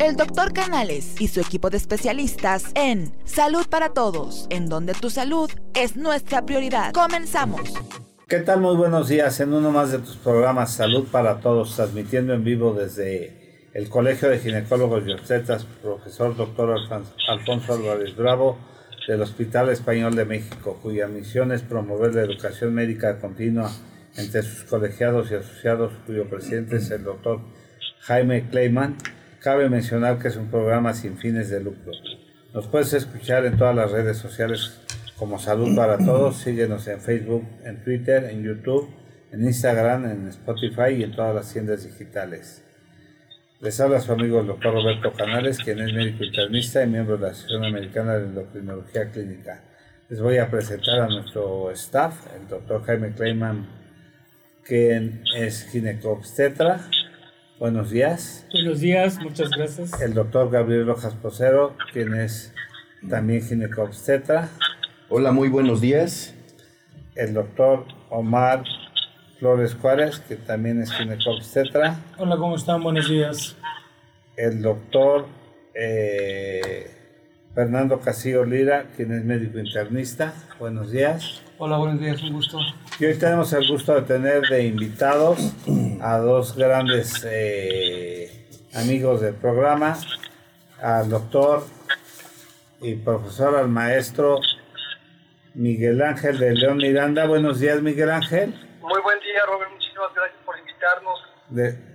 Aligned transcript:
el 0.00 0.14
doctor 0.14 0.52
Canales 0.52 1.20
y 1.20 1.28
su 1.28 1.40
equipo 1.40 1.70
de 1.70 1.76
especialistas 1.76 2.64
en 2.74 3.12
Salud 3.24 3.66
para 3.68 3.90
Todos, 3.90 4.46
en 4.50 4.68
donde 4.68 4.94
tu 4.94 5.10
salud 5.10 5.50
es 5.74 5.96
nuestra 5.96 6.46
prioridad. 6.46 6.92
Comenzamos. 6.92 7.74
¿Qué 8.28 8.38
tal? 8.38 8.60
Muy 8.60 8.76
buenos 8.76 9.08
días 9.08 9.40
en 9.40 9.52
uno 9.52 9.72
más 9.72 9.90
de 9.90 9.98
tus 9.98 10.16
programas 10.16 10.72
Salud 10.72 11.08
para 11.10 11.40
Todos, 11.40 11.74
transmitiendo 11.74 12.32
en 12.32 12.44
vivo 12.44 12.74
desde 12.74 13.68
el 13.74 13.88
Colegio 13.88 14.28
de 14.28 14.38
Ginecólogos 14.38 15.02
y 15.06 15.12
Obstetras, 15.12 15.64
profesor 15.82 16.36
doctor 16.36 16.76
Alfonso 17.28 17.72
Álvarez 17.72 18.14
Bravo, 18.14 18.56
del 19.08 19.22
Hospital 19.22 19.70
Español 19.70 20.14
de 20.14 20.26
México, 20.26 20.78
cuya 20.80 21.08
misión 21.08 21.50
es 21.50 21.62
promover 21.62 22.14
la 22.14 22.22
educación 22.22 22.72
médica 22.72 23.18
continua 23.18 23.70
entre 24.16 24.42
sus 24.42 24.64
colegiados 24.64 25.30
y 25.30 25.34
asociados, 25.34 25.92
cuyo 26.06 26.28
presidente 26.28 26.76
es 26.76 26.90
el 26.90 27.04
doctor 27.04 27.40
Jaime 28.00 28.48
Kleiman. 28.48 28.96
Cabe 29.40 29.68
mencionar 29.68 30.18
que 30.18 30.28
es 30.28 30.36
un 30.36 30.50
programa 30.50 30.94
sin 30.94 31.16
fines 31.16 31.48
de 31.48 31.60
lucro. 31.60 31.92
Nos 32.52 32.66
puedes 32.66 32.92
escuchar 32.92 33.46
en 33.46 33.56
todas 33.56 33.74
las 33.74 33.92
redes 33.92 34.16
sociales 34.16 34.80
como 35.16 35.38
Salud 35.38 35.76
para 35.76 35.96
Todos. 35.96 36.38
Síguenos 36.38 36.88
en 36.88 37.00
Facebook, 37.00 37.44
en 37.64 37.84
Twitter, 37.84 38.24
en 38.24 38.42
YouTube, 38.42 38.88
en 39.30 39.44
Instagram, 39.44 40.06
en 40.06 40.28
Spotify 40.28 40.94
y 40.96 41.04
en 41.04 41.14
todas 41.14 41.34
las 41.36 41.52
tiendas 41.52 41.84
digitales. 41.84 42.64
Les 43.60 43.80
habla 43.80 44.00
su 44.00 44.12
amigo 44.12 44.40
el 44.40 44.48
doctor 44.48 44.74
Roberto 44.74 45.12
Canales, 45.12 45.58
quien 45.58 45.80
es 45.80 45.92
médico 45.92 46.24
internista 46.24 46.82
y 46.82 46.88
miembro 46.88 47.16
de 47.16 47.22
la 47.22 47.28
Asociación 47.28 47.64
Americana 47.64 48.18
de 48.18 48.26
Endocrinología 48.26 49.10
Clínica. 49.10 49.62
Les 50.08 50.20
voy 50.20 50.38
a 50.38 50.50
presentar 50.50 51.00
a 51.00 51.08
nuestro 51.08 51.70
staff, 51.72 52.26
el 52.34 52.48
doctor 52.48 52.82
Jaime 52.84 53.12
Kleiman, 53.12 53.68
quien 54.64 55.22
es 55.36 55.68
ginecobstetra. 55.70 56.80
Buenos 57.58 57.90
días. 57.90 58.46
Buenos 58.52 58.78
días, 58.78 59.18
muchas 59.18 59.50
gracias. 59.50 60.00
El 60.00 60.14
doctor 60.14 60.48
Gabriel 60.48 60.86
Rojas 60.86 61.14
Posero, 61.14 61.74
quien 61.92 62.14
es 62.14 62.54
también 63.10 63.42
ginecobstetra. 63.42 64.48
Hola, 65.08 65.32
muy 65.32 65.48
buenos 65.48 65.80
días. 65.80 66.34
El 67.16 67.34
doctor 67.34 67.84
Omar 68.10 68.62
Flores 69.40 69.74
Juárez, 69.74 70.20
que 70.20 70.36
también 70.36 70.80
es 70.80 70.92
ginecobstetra. 70.92 71.98
Hola, 72.18 72.36
¿cómo 72.36 72.54
están? 72.54 72.80
Buenos 72.80 73.08
días. 73.08 73.56
El 74.36 74.62
doctor 74.62 75.26
eh, 75.74 76.92
Fernando 77.56 77.98
Casillo 77.98 78.44
Lira, 78.44 78.86
quien 78.94 79.12
es 79.12 79.24
médico 79.24 79.58
internista. 79.58 80.32
Buenos 80.60 80.92
días. 80.92 81.42
Hola, 81.60 81.76
buenos 81.76 81.98
días, 81.98 82.22
un 82.22 82.34
gusto. 82.34 82.60
Y 83.00 83.06
hoy 83.06 83.18
tenemos 83.18 83.52
el 83.52 83.66
gusto 83.66 83.92
de 83.92 84.02
tener 84.02 84.42
de 84.42 84.64
invitados 84.64 85.56
a 86.00 86.18
dos 86.18 86.54
grandes 86.54 87.26
eh, 87.28 88.48
amigos 88.74 89.22
del 89.22 89.34
programa, 89.34 89.98
al 90.80 91.10
doctor 91.10 91.64
y 92.80 92.94
profesor, 92.94 93.56
al 93.56 93.66
maestro 93.66 94.38
Miguel 95.54 96.00
Ángel 96.00 96.38
de 96.38 96.54
León 96.54 96.76
Miranda. 96.76 97.26
Buenos 97.26 97.58
días, 97.58 97.82
Miguel 97.82 98.10
Ángel. 98.10 98.54
Muy 98.80 99.00
buen 99.02 99.18
día, 99.18 99.40
Robert. 99.48 99.72
Muchísimas 99.72 100.14
gracias 100.14 100.40
por 100.46 100.54
invitarnos. 100.60 101.18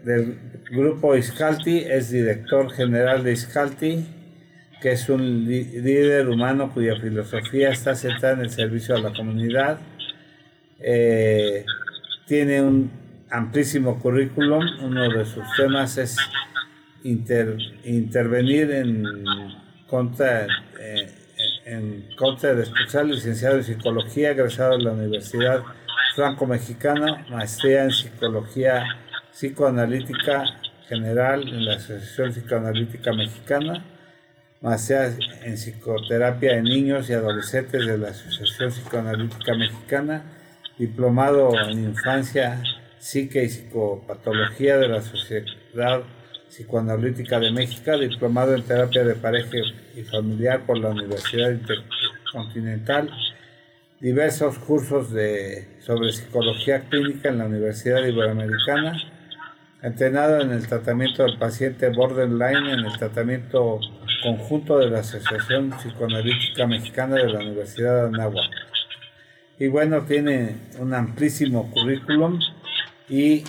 del 0.03 0.39
grupo 0.71 1.15
Iscalti, 1.15 1.85
es 1.85 2.09
director 2.09 2.69
general 2.69 3.23
de 3.23 3.31
Iscalti, 3.31 4.22
que 4.83 4.91
es 4.91 5.07
un 5.07 5.45
líder 5.45 6.27
humano 6.27 6.73
cuya 6.73 6.97
filosofía 6.97 7.69
está 7.69 7.95
centrada 7.95 8.33
en 8.33 8.41
el 8.41 8.49
servicio 8.49 8.93
a 8.93 8.99
la 8.99 9.13
comunidad. 9.13 9.79
Eh, 10.77 11.65
tiene 12.27 12.61
un 12.61 12.91
amplísimo 13.31 13.97
currículum. 13.97 14.61
Uno 14.81 15.07
de 15.07 15.23
sus 15.23 15.45
temas 15.55 15.97
es 15.97 16.17
intervenir 17.05 18.71
en 18.71 19.05
contra, 19.87 20.47
eh, 20.77 21.09
en 21.63 22.09
contra 22.17 22.53
de 22.53 22.63
especial 22.63 23.07
licenciado 23.07 23.55
en 23.55 23.63
psicología, 23.63 24.31
egresado 24.31 24.77
de 24.77 24.83
la 24.83 24.91
Universidad 24.91 25.63
Franco-Mexicana, 26.13 27.25
maestría 27.29 27.85
en 27.85 27.91
psicología 27.91 28.83
psicoanalítica 29.31 30.43
general 30.89 31.47
en 31.47 31.63
la 31.63 31.75
Asociación 31.75 32.33
Psicoanalítica 32.33 33.13
Mexicana, 33.13 33.81
maestría 34.63 35.13
en 35.43 35.55
psicoterapia 35.57 36.57
en 36.57 36.63
niños 36.63 37.09
y 37.09 37.13
adolescentes 37.13 37.85
de 37.85 37.97
la 37.97 38.09
Asociación 38.09 38.69
Psicoanalítica 38.71 39.55
Mexicana, 39.55 40.23
diplomado 40.79 41.51
en 41.69 41.83
infancia, 41.83 42.63
psique 42.97 43.43
y 43.43 43.49
psicopatología 43.49 44.77
de 44.77 44.87
la 44.87 45.01
Sociedad 45.01 46.03
Psicoanalítica 46.47 47.41
de 47.41 47.51
México, 47.51 47.97
diplomado 47.97 48.55
en 48.55 48.63
terapia 48.63 49.03
de 49.03 49.15
pareja 49.15 49.57
y 49.97 50.03
familiar 50.03 50.65
por 50.65 50.77
la 50.77 50.91
Universidad 50.91 51.51
Intercontinental, 51.51 53.09
diversos 53.99 54.59
cursos 54.59 55.11
de, 55.11 55.77
sobre 55.81 56.13
psicología 56.13 56.85
clínica 56.89 57.27
en 57.27 57.39
la 57.39 57.47
Universidad 57.47 58.05
Iberoamericana, 58.05 59.12
entrenado 59.83 60.39
en 60.39 60.51
el 60.51 60.65
tratamiento 60.65 61.23
del 61.23 61.37
paciente 61.37 61.89
borderline, 61.89 62.67
en 62.67 62.85
el 62.85 62.97
tratamiento 62.97 63.79
conjunto 64.23 64.79
de 64.79 64.89
la 64.89 64.99
Asociación 64.99 65.71
Psicoanalítica 65.71 66.65
Mexicana 66.65 67.17
de 67.17 67.27
la 67.29 67.39
Universidad 67.39 68.01
de 68.01 68.07
Anáhuac. 68.07 68.49
Y 69.59 69.67
bueno, 69.67 70.03
tiene 70.03 70.55
un 70.79 70.93
amplísimo 70.93 71.69
currículum 71.69 72.39
y 73.09 73.43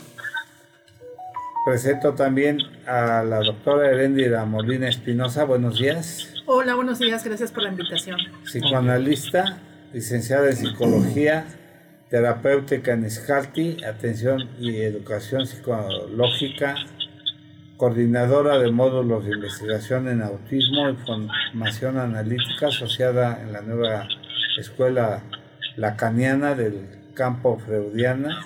presento 1.64 2.14
también 2.14 2.58
a 2.84 3.22
la 3.22 3.38
doctora 3.38 3.88
Herendira 3.90 4.44
Molina 4.44 4.88
Espinosa. 4.88 5.44
Buenos 5.44 5.78
días. 5.78 6.34
Hola, 6.46 6.74
buenos 6.74 6.98
días, 6.98 7.24
gracias 7.24 7.52
por 7.52 7.62
la 7.62 7.68
invitación. 7.70 8.18
Psicoanalista, 8.42 9.60
licenciada 9.92 10.50
en 10.50 10.56
psicología, 10.56 11.46
terapéutica 12.10 12.92
en 12.92 13.06
Iscalti, 13.06 13.82
atención 13.84 14.50
y 14.58 14.76
educación 14.82 15.46
psicológica, 15.46 16.74
coordinadora 17.76 18.58
de 18.58 18.70
módulos 18.70 19.24
de 19.24 19.32
investigación 19.32 20.08
en 20.08 20.22
autismo 20.22 20.90
y 20.90 20.96
formación 20.96 21.98
analítica 21.98 22.68
asociada 22.68 23.42
en 23.42 23.52
la 23.52 23.62
nueva 23.62 24.08
escuela 24.58 25.22
lacaniana 25.76 26.54
del 26.54 26.86
campo 27.14 27.58
freudiana 27.58 28.40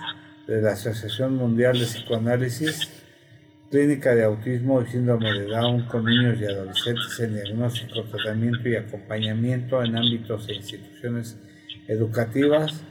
de 0.47 0.63
la 0.63 0.73
Asociación 0.73 1.37
Mundial 1.37 1.79
de 1.79 1.85
Psicoanálisis, 1.85 2.89
clínica 3.71 4.15
de 4.15 4.25
autismo 4.25 4.81
y 4.81 4.87
síndrome 4.87 5.31
de 5.31 5.45
Down 5.45 5.83
con 5.87 6.05
niños 6.07 6.41
y 6.41 6.47
adolescentes 6.47 7.21
en 7.21 7.35
diagnóstico, 7.35 8.03
tratamiento 8.05 8.67
y 8.67 8.77
acompañamiento 8.77 9.83
en 9.85 9.97
ámbitos 9.97 10.49
e 10.49 10.55
instituciones 10.55 11.37
educativas, 11.87 12.83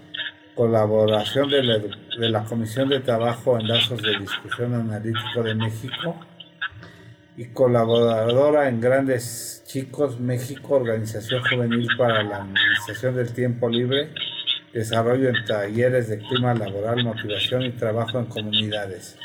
colaboración 0.58 1.52
de 1.52 1.62
la, 1.62 1.78
de 1.78 2.30
la 2.30 2.44
Comisión 2.44 2.90
de 2.90 3.00
Trabajo 3.00 3.60
en 3.60 3.68
Lazos 3.68 4.02
de 4.02 4.18
Discusión 4.18 4.74
Analítico 4.74 5.44
de 5.44 5.54
México 5.54 6.16
y 7.38 7.46
colaboradora 7.46 8.68
en 8.68 8.82
Grandes 8.82 9.64
Chicos 9.68 10.20
México, 10.20 10.78
Organización 10.78 11.44
Juvenil 11.44 11.88
para 11.96 12.24
la 12.24 12.38
Administración 12.38 13.16
del 13.16 13.32
Tiempo 13.34 13.70
Libre, 13.70 14.10
desarrollo 14.74 15.30
en 15.30 15.46
talleres 15.46 16.10
de 16.10 16.18
clima 16.18 16.56
laboral, 16.56 17.04
motivación 17.04 17.62
y 17.62 17.74
trabajo 17.74 18.18
en 18.18 18.26
comunidades. 18.26 19.16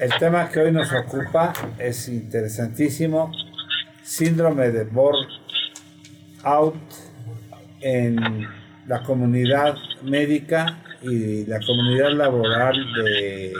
El 0.00 0.12
tema 0.18 0.50
que 0.50 0.58
hoy 0.58 0.72
nos 0.72 0.92
ocupa 0.92 1.52
es 1.78 2.08
interesantísimo, 2.08 3.30
síndrome 4.02 4.70
de 4.70 4.88
out 6.42 6.74
en 7.80 8.63
la 8.86 9.02
comunidad 9.02 9.76
médica 10.02 10.78
y 11.02 11.46
la 11.46 11.58
comunidad 11.60 12.10
laboral 12.12 12.76
de 12.94 13.52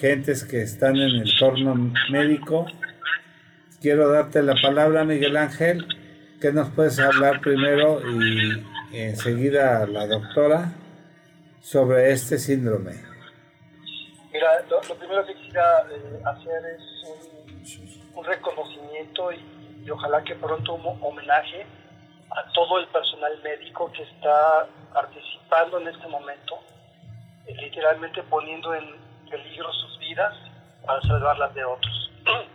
gentes 0.00 0.44
que 0.44 0.62
están 0.62 0.96
en 0.96 1.02
el 1.02 1.28
entorno 1.28 1.92
médico. 2.10 2.66
Quiero 3.80 4.10
darte 4.10 4.42
la 4.42 4.54
palabra, 4.60 5.04
Miguel 5.04 5.36
Ángel. 5.36 5.86
¿Qué 6.40 6.52
nos 6.52 6.70
puedes 6.70 6.98
hablar 6.98 7.40
primero 7.40 8.00
y 8.00 8.64
enseguida 8.92 9.86
la 9.86 10.06
doctora 10.06 10.72
sobre 11.60 12.12
este 12.12 12.38
síndrome? 12.38 12.92
Mira, 14.32 14.48
lo, 14.68 14.94
primero 14.94 15.26
que 15.26 15.34
quisiera 15.34 15.86
eh, 15.90 16.22
hacer 16.24 16.62
es 16.76 16.82
un, 18.14 18.24
reconocimiento 18.24 19.32
y, 19.32 19.84
y, 19.84 19.90
ojalá 19.90 20.22
que 20.22 20.34
pronto 20.34 20.74
un 20.74 20.98
homenaje 21.00 21.66
a 22.30 22.52
todo 22.52 22.78
el 22.78 22.86
personal 22.88 23.38
médico 23.42 23.90
que 23.92 24.02
está 24.02 24.66
participando 24.92 25.78
en 25.78 25.88
este 25.88 26.06
momento, 26.08 26.58
eh, 27.46 27.54
literalmente 27.54 28.22
poniendo 28.24 28.74
en 28.74 28.96
peligro 29.28 29.72
sus 29.72 29.98
vidas 29.98 30.34
para 30.84 31.00
salvarlas 31.02 31.54
de 31.54 31.64
otros. 31.64 32.10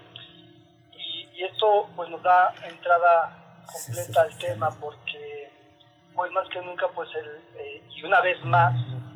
Y, 0.97 1.43
esto 1.43 1.89
pues 1.97 2.09
nos 2.09 2.23
da 2.23 2.53
entrada 2.63 3.65
completa 3.65 4.21
al 4.21 4.37
tema 4.37 4.69
porque 4.79 5.51
pues 6.15 6.31
más 6.31 6.47
que 6.47 6.61
nunca 6.61 6.87
pues 6.95 7.09
el, 7.13 7.41
eh, 7.59 7.83
y 7.93 8.03
una 8.03 8.21
vez 8.21 8.41
más 8.45 8.73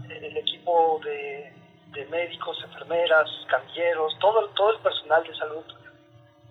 el 0.10 0.36
equipo 0.36 1.00
de, 1.06 1.54
de 1.92 2.06
médicos, 2.08 2.58
enfermeras, 2.64 3.30
camilleros, 3.48 4.18
todo, 4.20 4.50
todo 4.50 4.72
el 4.72 4.80
personal 4.80 5.24
de 5.24 5.36
salud 5.36 5.64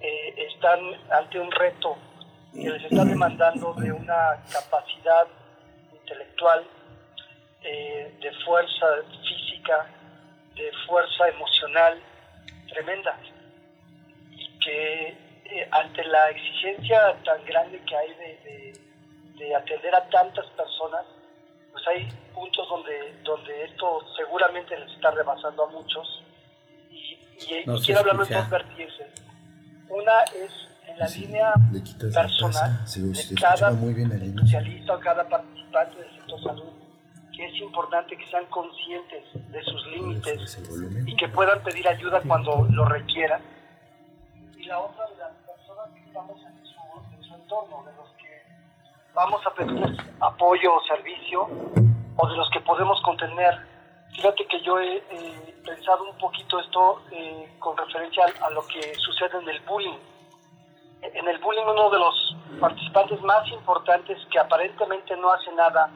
eh, 0.01 0.35
están 0.51 0.81
ante 1.11 1.39
un 1.39 1.51
reto 1.51 1.97
que 2.53 2.71
les 2.71 2.85
está 2.85 3.05
demandando 3.05 3.75
de 3.75 3.93
una 3.93 4.43
capacidad 4.53 5.27
intelectual, 5.93 6.65
eh, 7.63 8.17
de 8.21 8.33
fuerza 8.45 8.87
física, 9.23 9.87
de 10.55 10.71
fuerza 10.87 11.29
emocional 11.29 12.01
tremenda. 12.69 13.19
Y 14.31 14.59
que 14.59 15.09
eh, 15.45 15.69
ante 15.71 16.05
la 16.05 16.31
exigencia 16.31 17.17
tan 17.25 17.45
grande 17.45 17.81
que 17.87 17.97
hay 17.97 18.15
de, 18.15 18.73
de, 19.35 19.55
atender 19.55 19.95
a 19.95 20.09
tantas 20.11 20.45
personas, 20.51 21.07
pues 21.73 21.87
hay 21.89 22.09
puntos 22.35 22.69
donde, 22.69 23.15
donde 23.23 23.65
esto 23.65 24.05
seguramente 24.17 24.79
les 24.79 24.91
está 24.93 25.11
rebasando 25.11 25.65
a 25.65 25.71
muchos. 25.71 26.23
Y, 26.91 27.17
quiero 27.85 28.01
hablar 28.01 28.27
de 28.27 28.35
dos 28.35 28.51
vertientes. 28.51 29.23
Una 29.89 30.23
es 30.35 30.69
en 30.89 30.99
la 30.99 31.07
línea 31.09 31.55
personal 32.15 32.85
de 32.87 33.35
cada 33.35 33.71
especialista 33.71 34.95
o 34.95 35.01
cada 35.01 35.29
participante 35.29 35.99
del 35.99 36.15
sector 36.15 36.43
salud, 36.43 36.73
que 37.35 37.47
es 37.47 37.55
importante 37.61 38.17
que 38.17 38.27
sean 38.27 38.47
conscientes 38.47 39.25
de 39.35 39.63
sus 39.65 39.87
límites 39.89 40.59
y 41.07 41.17
que 41.17 41.29
puedan 41.29 41.63
pedir 41.63 41.87
ayuda 41.89 42.21
cuando 42.27 42.67
lo 42.71 42.85
requieran. 42.87 43.43
Y 44.57 44.65
la 44.65 44.79
otra 44.81 45.07
de 45.09 45.17
las 45.17 45.33
personas 45.47 45.91
que 45.95 46.01
estamos 46.01 46.41
en 46.43 46.67
su, 46.67 47.17
en 47.17 47.23
su 47.23 47.35
entorno, 47.35 47.85
de 47.85 47.93
los 47.95 48.09
que 48.17 48.43
vamos 49.15 49.41
a 49.47 49.55
pedir 49.55 49.97
apoyo 50.21 50.75
o 50.75 50.83
servicio, 50.85 51.49
o 52.17 52.29
de 52.29 52.37
los 52.37 52.51
que 52.51 52.61
podemos 52.61 53.01
contener. 53.03 53.59
Fíjate 54.15 54.47
que 54.47 54.61
yo 54.63 54.81
he 54.81 55.01
pensado 55.65 56.11
un 56.11 56.17
poquito 56.19 56.59
esto 56.59 57.03
eh, 57.13 57.55
con 57.59 57.77
referencia 57.77 58.25
a 58.43 58.51
lo 58.51 58.67
que 58.67 58.95
sucede 58.97 59.39
en 59.41 59.49
el 59.49 59.61
bullying 59.61 59.99
en 61.03 61.29
el 61.29 61.39
bullying 61.39 61.65
uno 61.67 61.91
de 61.91 61.99
los 61.99 62.37
participantes 62.61 63.21
más 63.23 63.47
importantes 63.49 64.19
que 64.31 64.39
aparentemente 64.39 65.17
no 65.17 65.33
hace 65.33 65.53
nada, 65.53 65.91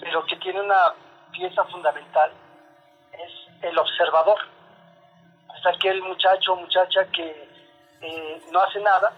pero 0.00 0.24
que 0.26 0.36
tiene 0.36 0.60
una 0.60 0.94
pieza 1.32 1.64
fundamental, 1.64 2.30
es 3.12 3.62
el 3.62 3.78
observador. 3.78 4.38
Es 5.58 5.66
aquel 5.66 6.02
muchacho 6.02 6.52
o 6.52 6.56
muchacha 6.56 7.04
que 7.06 7.48
eh, 8.00 8.42
no 8.52 8.60
hace 8.60 8.80
nada, 8.80 9.12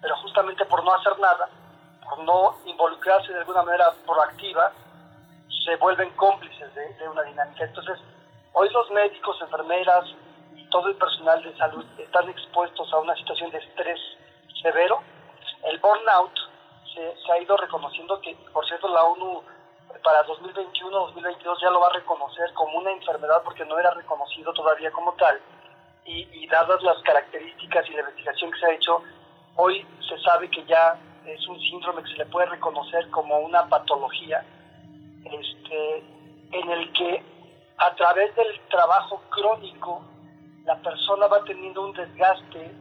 pero 0.00 0.16
justamente 0.16 0.64
por 0.66 0.84
no 0.84 0.94
hacer 0.94 1.18
nada, 1.18 1.48
por 2.08 2.18
no 2.24 2.56
involucrarse 2.64 3.32
de 3.32 3.40
alguna 3.40 3.62
manera 3.62 3.92
proactiva, 4.06 4.72
se 5.64 5.76
vuelven 5.76 6.10
cómplices 6.10 6.74
de, 6.74 6.94
de 6.94 7.08
una 7.08 7.22
dinámica. 7.22 7.64
Entonces, 7.64 7.98
hoy 8.52 8.68
los 8.70 8.90
médicos, 8.90 9.36
enfermeras 9.40 10.04
y 10.54 10.64
todo 10.70 10.88
el 10.88 10.96
personal 10.96 11.42
de 11.42 11.56
salud 11.56 11.84
están 11.98 12.28
expuestos 12.28 12.92
a 12.92 12.98
una 12.98 13.14
situación 13.16 13.50
de 13.50 13.58
estrés 13.58 14.00
severo. 14.62 15.00
El 15.64 15.78
burnout 15.78 16.32
se, 16.94 17.32
ha 17.32 17.38
ido 17.38 17.56
reconociendo 17.56 18.20
que, 18.20 18.34
por 18.52 18.66
cierto, 18.66 18.88
la 18.88 19.02
ONU 19.04 19.42
para 20.02 20.24
2021-2022 20.26 21.60
ya 21.60 21.70
lo 21.70 21.80
va 21.80 21.88
a 21.88 21.92
reconocer 21.92 22.52
como 22.54 22.78
una 22.78 22.92
enfermedad 22.92 23.42
porque 23.44 23.64
no 23.64 23.78
era 23.78 23.90
reconocido 23.90 24.52
todavía 24.52 24.90
como 24.90 25.12
tal. 25.14 25.40
Y, 26.04 26.46
dadas 26.48 26.82
las 26.82 27.00
características 27.02 27.88
y 27.88 27.92
la 27.92 28.00
investigación 28.00 28.50
que 28.50 28.58
se 28.58 28.66
ha 28.66 28.72
hecho, 28.72 29.02
hoy 29.54 29.86
se 30.08 30.18
sabe 30.20 30.50
que 30.50 30.64
ya 30.64 30.98
es 31.24 31.46
un 31.46 31.60
síndrome 31.60 32.02
que 32.02 32.10
se 32.10 32.16
le 32.16 32.26
puede 32.26 32.46
reconocer 32.46 33.08
como 33.10 33.38
una 33.38 33.68
patología 33.68 34.44
este, 35.24 35.98
en 36.50 36.70
el 36.70 36.92
que 36.92 37.22
a 37.76 37.94
través 37.94 38.34
del 38.34 38.60
trabajo 38.68 39.22
crónico 39.30 40.02
la 40.64 40.74
persona 40.82 41.28
va 41.28 41.44
teniendo 41.44 41.82
un 41.82 41.92
desgaste 41.92 42.72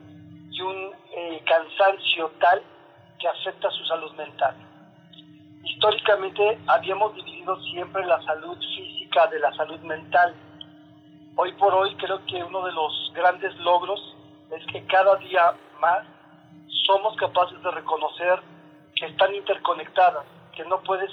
un 0.61 0.91
eh, 1.11 1.41
cansancio 1.45 2.31
tal 2.39 2.61
que 3.19 3.27
afecta 3.27 3.69
su 3.71 3.85
salud 3.85 4.11
mental. 4.13 4.55
Históricamente 5.63 6.59
habíamos 6.67 7.13
dividido 7.15 7.59
siempre 7.71 8.05
la 8.05 8.21
salud 8.23 8.57
física 8.57 9.27
de 9.27 9.39
la 9.39 9.53
salud 9.53 9.79
mental. 9.81 10.33
Hoy 11.35 11.53
por 11.53 11.73
hoy 11.73 11.95
creo 11.95 12.25
que 12.25 12.43
uno 12.43 12.65
de 12.65 12.71
los 12.71 13.11
grandes 13.13 13.55
logros 13.57 13.99
es 14.51 14.65
que 14.67 14.85
cada 14.87 15.15
día 15.17 15.53
más 15.79 16.05
somos 16.85 17.15
capaces 17.17 17.61
de 17.61 17.71
reconocer 17.71 18.41
que 18.95 19.05
están 19.05 19.33
interconectadas, 19.35 20.25
que 20.55 20.65
no 20.65 20.81
puedes 20.81 21.11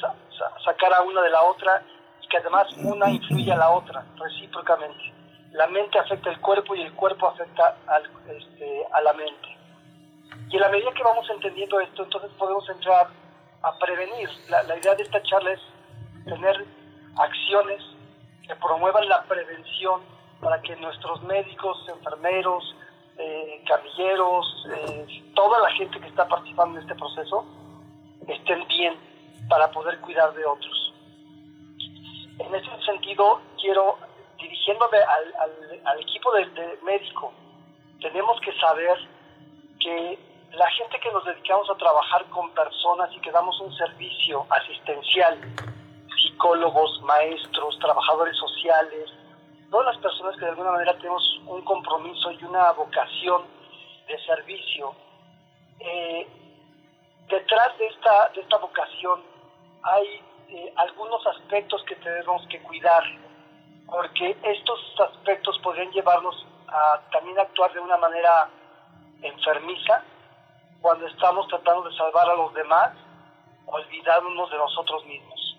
sacar 0.65 0.93
a 0.95 1.03
una 1.03 1.23
de 1.23 1.31
la 1.31 1.43
otra 1.43 1.83
y 2.23 2.29
que 2.29 2.39
además 2.39 2.67
una 2.79 3.11
influye 3.11 3.53
a 3.53 3.57
la 3.57 3.71
otra 3.71 4.05
recíprocamente 4.17 5.16
la 5.57 5.67
mente 5.69 5.99
afecta 5.99 6.31
el 6.31 6.39
cuerpo 6.41 6.75
y 6.75 6.83
el 6.83 6.93
cuerpo 6.93 7.29
afecta 7.29 7.77
al, 7.87 8.05
este, 8.29 8.85
a 8.93 9.01
la 9.01 9.13
mente. 9.15 9.57
Y 10.51 10.57
en 10.57 10.61
la 10.61 10.69
medida 10.69 10.93
que 10.93 11.03
vamos 11.03 11.29
entendiendo 11.31 11.81
esto, 11.81 12.05
entonces 12.05 12.31
podemos 12.39 12.69
entrar 12.69 13.09
a 13.63 13.79
prevenir. 13.79 14.29
La, 14.49 14.77
idea 14.77 14.95
de 14.95 15.03
esta 15.03 15.23
charla 15.23 15.53
es 15.53 15.61
tener 16.25 16.65
acciones 17.17 17.83
que 18.47 18.55
promuevan 18.57 19.09
la 19.09 19.23
prevención 19.25 20.03
para 20.41 20.61
que 20.61 20.77
nuestros 20.77 21.23
médicos, 21.23 21.79
enfermeros, 21.89 22.77
eh, 23.17 23.65
camilleros, 23.67 24.67
eh, 24.75 25.33
toda 25.35 25.59
la 25.61 25.71
gente 25.71 25.99
que 25.99 26.09
está 26.09 26.29
participando 26.29 26.79
en 26.79 26.83
este 26.83 26.95
proceso 26.97 27.47
estén 28.29 28.69
bien 28.69 28.95
para 29.49 29.71
poder 29.71 29.99
cuidar 30.01 30.35
de 30.35 30.45
otros. 30.45 30.93
En 32.39 32.55
ese 32.55 32.85
sentido, 32.85 33.41
quiero 33.59 33.97
dirigiéndome 34.67 34.99
al, 35.85 36.01
equipo 36.01 36.33
de, 36.33 36.79
médico, 36.83 37.33
tenemos 38.01 38.41
que 38.41 38.53
saber 38.59 38.99
que 39.81 40.19
la 40.53 40.69
gente 40.71 40.99
que 41.01 41.13
nos 41.13 41.25
dedicamos 41.25 41.69
a 41.71 41.75
trabajar 41.77 42.25
con 42.31 42.51
personas 42.51 43.11
y 43.15 43.21
que 43.21 43.31
damos 43.31 43.61
un 43.61 43.73
servicio 43.77 44.47
asistencial, 44.51 45.39
psicólogos, 46.23 47.01
maestros, 47.03 47.79
trabajadores 47.79 48.37
sociales, 48.37 49.11
todas 49.71 49.95
las 49.95 49.99
personas 50.03 50.35
que 50.37 50.45
de 50.45 50.51
alguna 50.51 50.73
manera 50.73 50.97
tenemos 50.97 51.41
un 51.47 51.63
compromiso 51.63 52.33
y 52.33 52.45
una 52.45 52.73
vocación 52.73 53.43
de 54.09 54.19
servicio, 54.25 54.95
eh, 55.79 56.27
detrás 57.29 57.77
de 57.79 57.87
esta, 57.87 58.31
de 58.35 58.41
esta 58.41 58.57
vocación 58.59 59.23
hay 59.83 60.23
eh, 60.49 60.73
algunos 60.77 61.25
aspectos 61.27 61.83
que 61.85 61.97
tenemos 61.97 62.45
que 62.49 62.61
cuidar 62.63 63.05
porque 63.87 64.37
estos 64.43 64.81
aspectos 64.99 65.59
podrían 65.63 65.91
llevarnos 65.93 66.47
a 66.69 67.01
también 67.13 67.39
actuar 67.39 67.73
de 67.73 67.81
una 67.81 67.97
manera 67.97 68.49
enfermiza 69.23 70.03
cuando 70.81 71.07
estamos 71.07 71.47
tratando 71.49 71.89
de 71.89 71.97
salvar 71.97 72.29
a 72.29 72.37
los 72.37 72.53
demás, 72.55 72.93
olvidándonos 73.67 74.51
de 74.51 74.59
nosotros 74.59 75.05
mismos. 75.07 75.57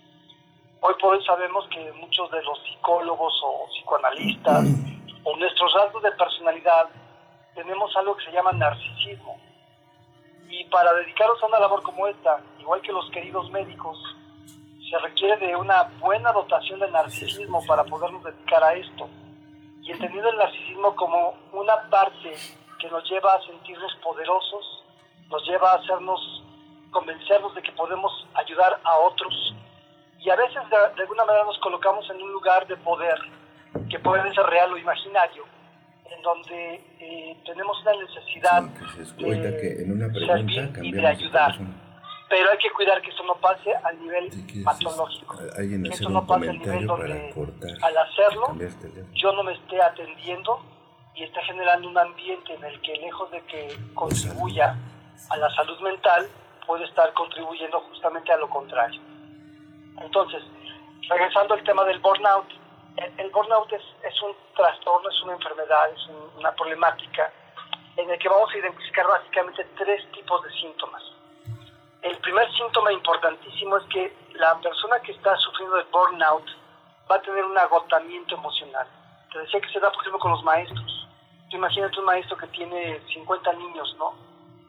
Hoy 0.81 0.93
por 1.01 1.15
hoy 1.15 1.25
sabemos 1.25 1.67
que 1.69 1.91
muchos 1.93 2.29
de 2.31 2.41
los 2.43 2.59
psicólogos 2.63 3.33
o 3.43 3.67
psicoanalistas 3.71 4.65
o 5.23 5.35
nuestros 5.37 5.73
rasgos 5.73 6.03
de 6.03 6.11
personalidad 6.11 6.89
tenemos 7.55 7.95
algo 7.97 8.15
que 8.15 8.25
se 8.25 8.31
llama 8.31 8.51
narcisismo. 8.51 9.39
Y 10.49 10.63
para 10.65 10.93
dedicarnos 10.93 11.41
a 11.41 11.47
una 11.47 11.59
labor 11.59 11.81
como 11.81 12.07
esta, 12.07 12.39
igual 12.59 12.81
que 12.81 12.91
los 12.91 13.09
queridos 13.09 13.49
médicos, 13.51 13.97
se 14.89 14.97
requiere 14.99 15.37
de 15.45 15.55
una 15.55 15.83
buena 15.99 16.31
dotación 16.31 16.79
de 16.79 16.89
narcisismo 16.89 17.65
para 17.65 17.83
podernos 17.83 18.23
dedicar 18.23 18.63
a 18.63 18.73
esto. 18.73 19.09
Y 19.83 19.91
entendiendo 19.91 20.29
el 20.29 20.37
narcisismo 20.37 20.95
como 20.95 21.35
una 21.51 21.75
parte 21.89 22.33
que 22.79 22.89
nos 22.89 23.09
lleva 23.09 23.33
a 23.33 23.41
sentirnos 23.45 23.93
poderosos, 24.03 24.83
nos 25.29 25.45
lleva 25.47 25.73
a 25.73 25.75
hacernos, 25.75 26.43
convencernos 26.91 27.53
de 27.55 27.61
que 27.61 27.71
podemos 27.73 28.11
ayudar 28.35 28.79
a 28.83 28.97
otros. 28.99 29.55
Y 30.19 30.29
a 30.29 30.35
veces 30.35 30.61
de, 30.69 31.01
alguna 31.01 31.25
manera 31.25 31.45
nos 31.45 31.57
colocamos 31.59 32.09
en 32.09 32.21
un 32.21 32.31
lugar 32.31 32.65
de 32.67 32.77
poder, 32.77 33.19
que 33.89 33.99
puede 33.99 34.33
ser 34.33 34.45
real 34.45 34.71
o 34.71 34.77
imaginario, 34.77 35.43
en 36.09 36.21
donde 36.21 36.75
eh, 36.99 37.37
tenemos 37.45 37.81
una 37.81 37.93
necesidad 37.93 38.63
de 38.63 39.05
servir 40.25 40.71
y 40.81 40.91
de 40.91 41.07
ayudar 41.07 41.55
pero 42.29 42.51
hay 42.51 42.57
que 42.57 42.69
cuidar 42.71 43.01
que 43.01 43.09
eso 43.09 43.23
no 43.23 43.35
pase 43.35 43.73
al 43.83 43.99
nivel 44.01 44.29
patológico. 44.63 45.37
Que 45.37 45.89
eso 45.89 46.09
no 46.09 46.25
pase 46.25 46.49
al 46.49 46.59
nivel 46.59 46.85
donde 46.85 47.33
al 47.81 47.97
hacerlo 47.97 48.55
yo 49.13 49.31
no 49.31 49.43
me 49.43 49.53
esté 49.53 49.81
atendiendo 49.81 50.59
y 51.15 51.23
esté 51.23 51.41
generando 51.43 51.87
un 51.87 51.97
ambiente 51.97 52.53
en 52.53 52.63
el 52.63 52.79
que 52.81 52.95
lejos 52.97 53.31
de 53.31 53.41
que 53.41 53.75
contribuya 53.93 54.75
a 55.29 55.37
la 55.37 55.49
salud 55.55 55.79
mental, 55.79 56.29
puede 56.67 56.85
estar 56.85 57.11
contribuyendo 57.13 57.79
justamente 57.89 58.31
a 58.31 58.37
lo 58.37 58.47
contrario. 58.49 59.01
Entonces, 59.99 60.43
regresando 61.09 61.55
al 61.55 61.63
tema 61.63 61.83
del 61.85 61.97
burnout, 61.99 62.45
el, 63.17 63.29
burnout 63.31 63.71
es, 63.73 63.81
es, 64.03 64.21
un 64.21 64.35
trastorno, 64.55 65.09
es 65.09 65.21
una 65.23 65.33
enfermedad, 65.33 65.89
es 65.91 66.07
una 66.37 66.51
problemática 66.51 67.31
en 67.95 68.09
el 68.11 68.19
que 68.19 68.29
vamos 68.29 68.53
a 68.53 68.57
identificar 68.57 69.07
básicamente 69.07 69.65
tres 69.75 70.05
tipos 70.11 70.43
de 70.43 70.51
síntomas 70.51 71.01
el 72.01 72.17
primer 72.19 72.51
síntoma 72.53 72.91
importantísimo 72.93 73.77
es 73.77 73.83
que 73.85 74.15
la 74.33 74.59
persona 74.59 74.99
que 75.01 75.11
está 75.11 75.35
sufriendo 75.37 75.77
de 75.77 75.83
burnout 75.91 76.45
va 77.09 77.15
a 77.15 77.21
tener 77.21 77.43
un 77.43 77.57
agotamiento 77.57 78.35
emocional. 78.35 78.87
Te 79.31 79.39
decía 79.39 79.61
que 79.61 79.69
se 79.69 79.79
da, 79.79 79.91
por 79.91 80.01
ejemplo, 80.01 80.19
con 80.19 80.31
los 80.31 80.43
maestros. 80.43 81.07
Tú 81.49 81.57
imagínate 81.57 81.99
un 81.99 82.05
maestro 82.05 82.37
que 82.37 82.47
tiene 82.47 83.01
50 83.13 83.53
niños, 83.53 83.95
¿no? 83.97 84.27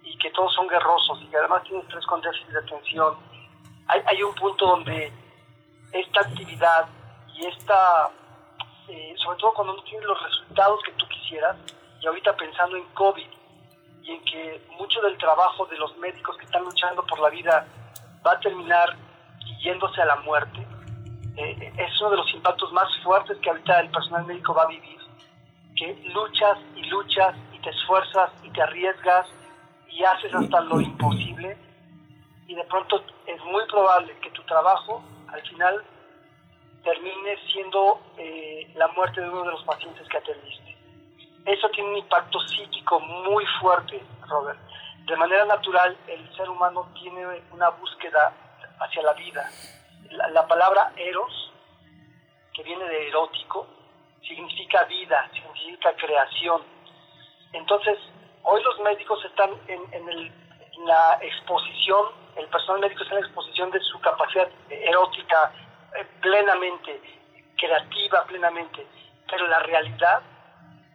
y 0.08 0.16
que 0.18 0.30
todos 0.30 0.52
son 0.54 0.66
guerrosos 0.68 1.20
y 1.22 1.26
que 1.26 1.36
además 1.36 1.62
tienen 1.64 1.82
estrés 1.82 2.04
con 2.06 2.20
déficit 2.20 2.48
de 2.48 2.58
atención, 2.58 3.16
hay, 3.86 4.00
hay 4.06 4.22
un 4.22 4.34
punto 4.34 4.66
donde 4.66 5.12
esta 5.92 6.20
actividad 6.20 6.88
y 7.34 7.46
esta, 7.46 8.10
eh, 8.88 9.14
sobre 9.16 9.38
todo 9.38 9.52
cuando 9.54 9.74
no 9.74 9.82
tienes 9.82 10.06
los 10.06 10.22
resultados 10.22 10.80
que 10.82 10.92
tú 10.92 11.06
quisieras, 11.08 11.56
y 12.00 12.06
ahorita 12.06 12.36
pensando 12.36 12.76
en 12.76 12.84
COVID 12.94 13.28
y 14.08 14.12
en 14.12 14.24
que 14.24 14.66
mucho 14.78 15.00
del 15.02 15.18
trabajo 15.18 15.66
de 15.66 15.76
los 15.76 15.96
médicos 15.98 16.36
que 16.38 16.46
están 16.46 16.64
luchando 16.64 17.04
por 17.04 17.20
la 17.20 17.28
vida 17.28 17.66
va 18.26 18.32
a 18.32 18.40
terminar 18.40 18.96
yéndose 19.60 20.00
a 20.00 20.06
la 20.06 20.16
muerte, 20.16 20.66
eh, 21.36 21.72
es 21.76 22.00
uno 22.00 22.10
de 22.12 22.16
los 22.16 22.34
impactos 22.34 22.72
más 22.72 22.88
fuertes 23.02 23.36
que 23.38 23.50
ahorita 23.50 23.80
el 23.80 23.90
personal 23.90 24.24
médico 24.24 24.54
va 24.54 24.62
a 24.62 24.68
vivir, 24.68 24.98
que 25.76 25.94
luchas 26.14 26.58
y 26.74 26.82
luchas 26.84 27.36
y 27.52 27.58
te 27.58 27.70
esfuerzas 27.70 28.30
y 28.42 28.50
te 28.50 28.62
arriesgas 28.62 29.26
y 29.90 30.02
haces 30.02 30.34
hasta 30.34 30.60
lo 30.62 30.80
imposible 30.80 31.56
y 32.46 32.54
de 32.54 32.64
pronto 32.64 33.04
es 33.26 33.44
muy 33.44 33.64
probable 33.66 34.16
que 34.22 34.30
tu 34.30 34.42
trabajo 34.44 35.02
al 35.28 35.42
final 35.42 35.84
termine 36.82 37.36
siendo 37.52 38.00
eh, 38.16 38.72
la 38.74 38.88
muerte 38.88 39.20
de 39.20 39.28
uno 39.28 39.44
de 39.44 39.50
los 39.50 39.62
pacientes 39.64 40.08
que 40.08 40.16
atendiste. 40.16 40.67
Eso 41.48 41.66
tiene 41.70 41.88
un 41.88 41.96
impacto 41.96 42.38
psíquico 42.40 43.00
muy 43.00 43.42
fuerte, 43.58 44.02
Robert. 44.26 44.58
De 45.06 45.16
manera 45.16 45.46
natural, 45.46 45.96
el 46.06 46.36
ser 46.36 46.46
humano 46.50 46.90
tiene 47.00 47.24
una 47.52 47.70
búsqueda 47.70 48.34
hacia 48.78 49.02
la 49.02 49.14
vida. 49.14 49.48
La, 50.10 50.28
la 50.28 50.46
palabra 50.46 50.92
eros, 50.94 51.50
que 52.52 52.62
viene 52.62 52.84
de 52.84 53.08
erótico, 53.08 53.66
significa 54.20 54.84
vida, 54.84 55.26
significa 55.32 55.94
creación. 55.96 56.60
Entonces, 57.54 57.98
hoy 58.42 58.62
los 58.62 58.78
médicos 58.80 59.24
están 59.24 59.50
en 59.68 60.30
la 60.84 61.18
exposición, 61.22 62.08
el 62.36 62.46
personal 62.48 62.82
médico 62.82 63.04
está 63.04 63.14
en 63.14 63.22
la 63.22 63.26
exposición 63.26 63.70
de 63.70 63.80
su 63.80 63.98
capacidad 64.00 64.48
erótica 64.68 65.50
eh, 65.96 66.04
plenamente, 66.20 67.00
creativa 67.56 68.24
plenamente, 68.24 68.86
pero 69.30 69.46
la 69.46 69.60
realidad 69.60 70.20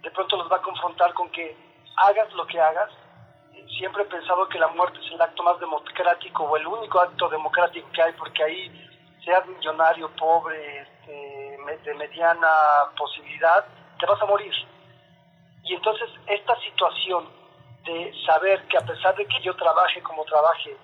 de 0.04 0.12
pronto 0.12 0.36
los 0.36 0.52
va 0.52 0.58
a 0.58 0.62
confrontar 0.62 1.14
con 1.14 1.30
que 1.32 1.56
hagas 1.96 2.32
lo 2.34 2.46
que 2.46 2.60
hagas. 2.60 2.92
Siempre 3.78 4.04
he 4.04 4.06
pensado 4.06 4.48
que 4.50 4.60
la 4.60 4.68
muerte 4.68 5.00
es 5.00 5.12
el 5.12 5.22
acto 5.22 5.42
más 5.42 5.60
democrático 5.60 6.44
o 6.44 6.58
el 6.58 6.68
único 6.68 7.00
acto 7.00 7.30
democrático 7.30 7.90
que 7.92 8.04
hay, 8.04 8.14
porque 8.14 8.44
ahí, 8.44 8.90
seas 9.24 9.46
millonario, 9.48 10.10
pobre, 10.16 10.82
este, 10.82 11.58
de 11.84 11.94
mediana 11.96 12.48
posibilidad, 12.98 13.66
te 14.00 14.06
vas 14.06 14.22
a 14.22 14.26
morir. 14.26 14.54
Y 15.64 15.74
entonces 15.74 16.10
esta 16.28 16.56
situación 16.60 17.30
de 17.86 18.14
saber 18.26 18.62
que 18.68 18.78
a 18.78 18.82
pesar 18.82 19.16
de 19.16 19.26
que 19.26 19.42
yo 19.42 19.56
trabaje 19.56 20.02
como 20.04 20.26
trabaje, 20.26 20.76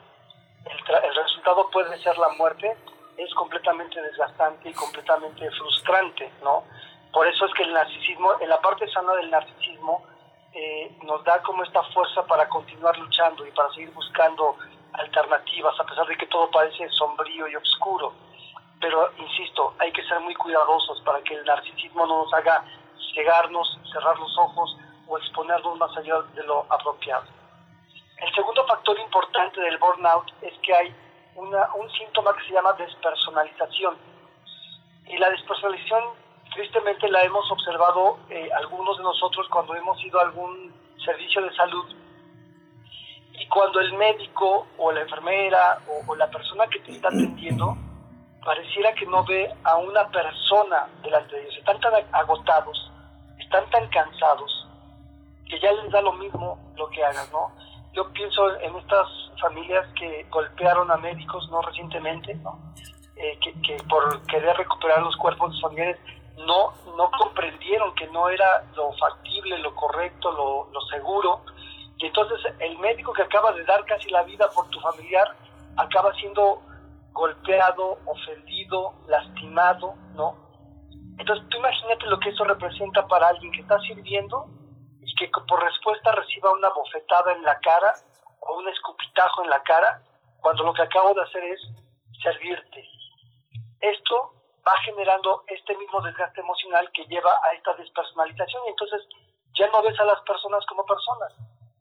el, 0.65 0.95
el 1.03 1.15
resultado 1.15 1.69
puede 1.69 1.97
ser 2.01 2.17
la 2.17 2.29
muerte, 2.29 2.77
es 3.17 3.33
completamente 3.33 4.01
desgastante 4.01 4.69
y 4.69 4.73
completamente 4.73 5.51
frustrante, 5.51 6.31
¿no? 6.41 6.63
Por 7.11 7.27
eso 7.27 7.45
es 7.45 7.53
que 7.53 7.63
el 7.63 7.73
narcisismo, 7.73 8.33
en 8.39 8.49
la 8.49 8.61
parte 8.61 8.87
sana 8.89 9.13
del 9.13 9.31
narcisismo, 9.31 10.03
eh, 10.53 10.91
nos 11.03 11.23
da 11.23 11.41
como 11.41 11.63
esta 11.63 11.83
fuerza 11.93 12.25
para 12.25 12.47
continuar 12.49 12.97
luchando 12.97 13.45
y 13.45 13.51
para 13.51 13.71
seguir 13.73 13.91
buscando 13.91 14.55
alternativas, 14.93 15.79
a 15.79 15.83
pesar 15.83 16.07
de 16.07 16.17
que 16.17 16.27
todo 16.27 16.49
parece 16.51 16.89
sombrío 16.89 17.47
y 17.47 17.55
oscuro. 17.55 18.13
Pero, 18.79 19.11
insisto, 19.17 19.73
hay 19.79 19.91
que 19.91 20.03
ser 20.03 20.19
muy 20.21 20.33
cuidadosos 20.35 21.01
para 21.01 21.21
que 21.21 21.35
el 21.35 21.45
narcisismo 21.45 22.05
no 22.05 22.23
nos 22.23 22.33
haga 22.33 22.63
cegarnos, 23.13 23.77
cerrar 23.91 24.17
los 24.17 24.37
ojos 24.37 24.77
o 25.07 25.17
exponernos 25.17 25.77
más 25.77 25.95
allá 25.97 26.21
de 26.33 26.43
lo 26.43 26.65
apropiado. 26.69 27.25
El 28.17 28.33
segundo 28.33 28.65
factor 28.65 28.99
importante 28.99 29.61
del 29.61 29.77
burnout 29.77 30.31
es 30.41 30.53
que 30.59 30.73
hay 30.73 30.95
una, 31.35 31.73
un 31.75 31.89
síntoma 31.91 32.35
que 32.35 32.45
se 32.47 32.53
llama 32.53 32.73
despersonalización. 32.73 33.97
Y 35.07 35.17
la 35.17 35.29
despersonalización, 35.29 36.03
tristemente, 36.53 37.09
la 37.09 37.23
hemos 37.23 37.49
observado 37.51 38.19
eh, 38.29 38.49
algunos 38.57 38.97
de 38.97 39.03
nosotros 39.03 39.47
cuando 39.49 39.75
hemos 39.75 40.03
ido 40.03 40.19
a 40.19 40.23
algún 40.23 40.73
servicio 41.03 41.41
de 41.41 41.53
salud. 41.55 41.85
Y 43.33 43.47
cuando 43.47 43.79
el 43.79 43.93
médico 43.93 44.67
o 44.77 44.91
la 44.91 45.01
enfermera 45.01 45.79
o, 46.07 46.15
la 46.15 46.29
persona 46.29 46.67
que 46.67 46.79
te 46.79 46.91
está 46.91 47.07
atendiendo 47.07 47.77
pareciera 48.43 48.93
que 48.93 49.05
no 49.05 49.23
ve 49.23 49.53
a 49.63 49.77
una 49.77 50.07
persona 50.09 50.87
delante 51.03 51.35
de 51.35 51.41
ellos. 51.43 51.57
Están 51.57 51.79
tan 51.79 51.93
agotados, 52.11 52.91
están 53.37 53.69
tan 53.69 53.87
cansados, 53.89 54.67
que 55.47 55.59
ya 55.59 55.71
les 55.71 55.91
da 55.91 56.01
lo 56.01 56.13
mismo 56.13 56.57
lo 56.75 56.89
que 56.89 57.03
hagan, 57.03 57.29
¿no? 57.31 57.51
Yo 57.93 58.11
pienso 58.11 58.59
en 58.59 58.75
estas 58.77 59.07
familias 59.41 59.85
que 59.97 60.25
golpearon 60.29 60.91
a 60.91 60.97
médicos 60.97 61.49
no 61.49 61.61
recientemente, 61.61 62.35
¿no? 62.35 62.59
Eh, 63.15 63.37
que, 63.41 63.53
que, 63.61 63.77
por 63.89 64.25
querer 64.27 64.55
recuperar 64.55 65.01
los 65.01 65.15
cuerpos 65.17 65.49
de 65.49 65.53
sus 65.53 65.61
familiares 65.63 65.99
no, 66.45 66.73
no 66.97 67.11
comprendieron 67.11 67.93
que 67.95 68.07
no 68.07 68.29
era 68.29 68.63
lo 68.75 68.91
factible, 68.93 69.57
lo 69.59 69.73
correcto, 69.75 70.31
lo, 70.31 70.69
lo 70.71 70.81
seguro. 70.87 71.41
Y 71.97 72.05
entonces 72.07 72.39
el 72.59 72.77
médico 72.79 73.13
que 73.13 73.23
acaba 73.23 73.51
de 73.53 73.63
dar 73.65 73.83
casi 73.85 74.09
la 74.09 74.23
vida 74.23 74.49
por 74.55 74.69
tu 74.69 74.79
familiar 74.79 75.35
acaba 75.77 76.13
siendo 76.13 76.61
golpeado, 77.11 77.97
ofendido, 78.05 78.93
lastimado, 79.07 79.95
¿no? 80.13 80.35
Entonces 81.17 81.47
tú 81.49 81.57
imagínate 81.57 82.05
lo 82.05 82.19
que 82.19 82.29
eso 82.29 82.43
representa 82.45 83.05
para 83.07 83.27
alguien 83.27 83.51
que 83.51 83.61
está 83.61 83.77
sirviendo 83.81 84.47
y 85.01 85.13
que 85.15 85.29
por 85.47 85.61
respuesta 85.61 86.13
reciba 86.13 86.51
una 86.53 86.69
bofetada 86.69 87.33
en 87.33 87.43
la 87.43 87.59
cara 87.59 87.93
o 88.39 88.57
un 88.57 88.69
escupitajo 88.69 89.43
en 89.43 89.49
la 89.49 89.61
cara, 89.63 90.01
cuando 90.39 90.63
lo 90.63 90.73
que 90.73 90.83
acabo 90.83 91.13
de 91.13 91.21
hacer 91.21 91.43
es 91.43 91.59
servirte. 92.23 92.87
Esto 93.81 94.33
va 94.67 94.75
generando 94.83 95.43
este 95.47 95.75
mismo 95.77 96.01
desgaste 96.01 96.41
emocional 96.41 96.89
que 96.93 97.05
lleva 97.05 97.31
a 97.43 97.53
esta 97.53 97.73
despersonalización 97.75 98.63
y 98.65 98.69
entonces 98.69 99.01
ya 99.53 99.67
no 99.67 99.81
ves 99.81 99.99
a 99.99 100.05
las 100.05 100.21
personas 100.21 100.65
como 100.65 100.85
personas, 100.85 101.33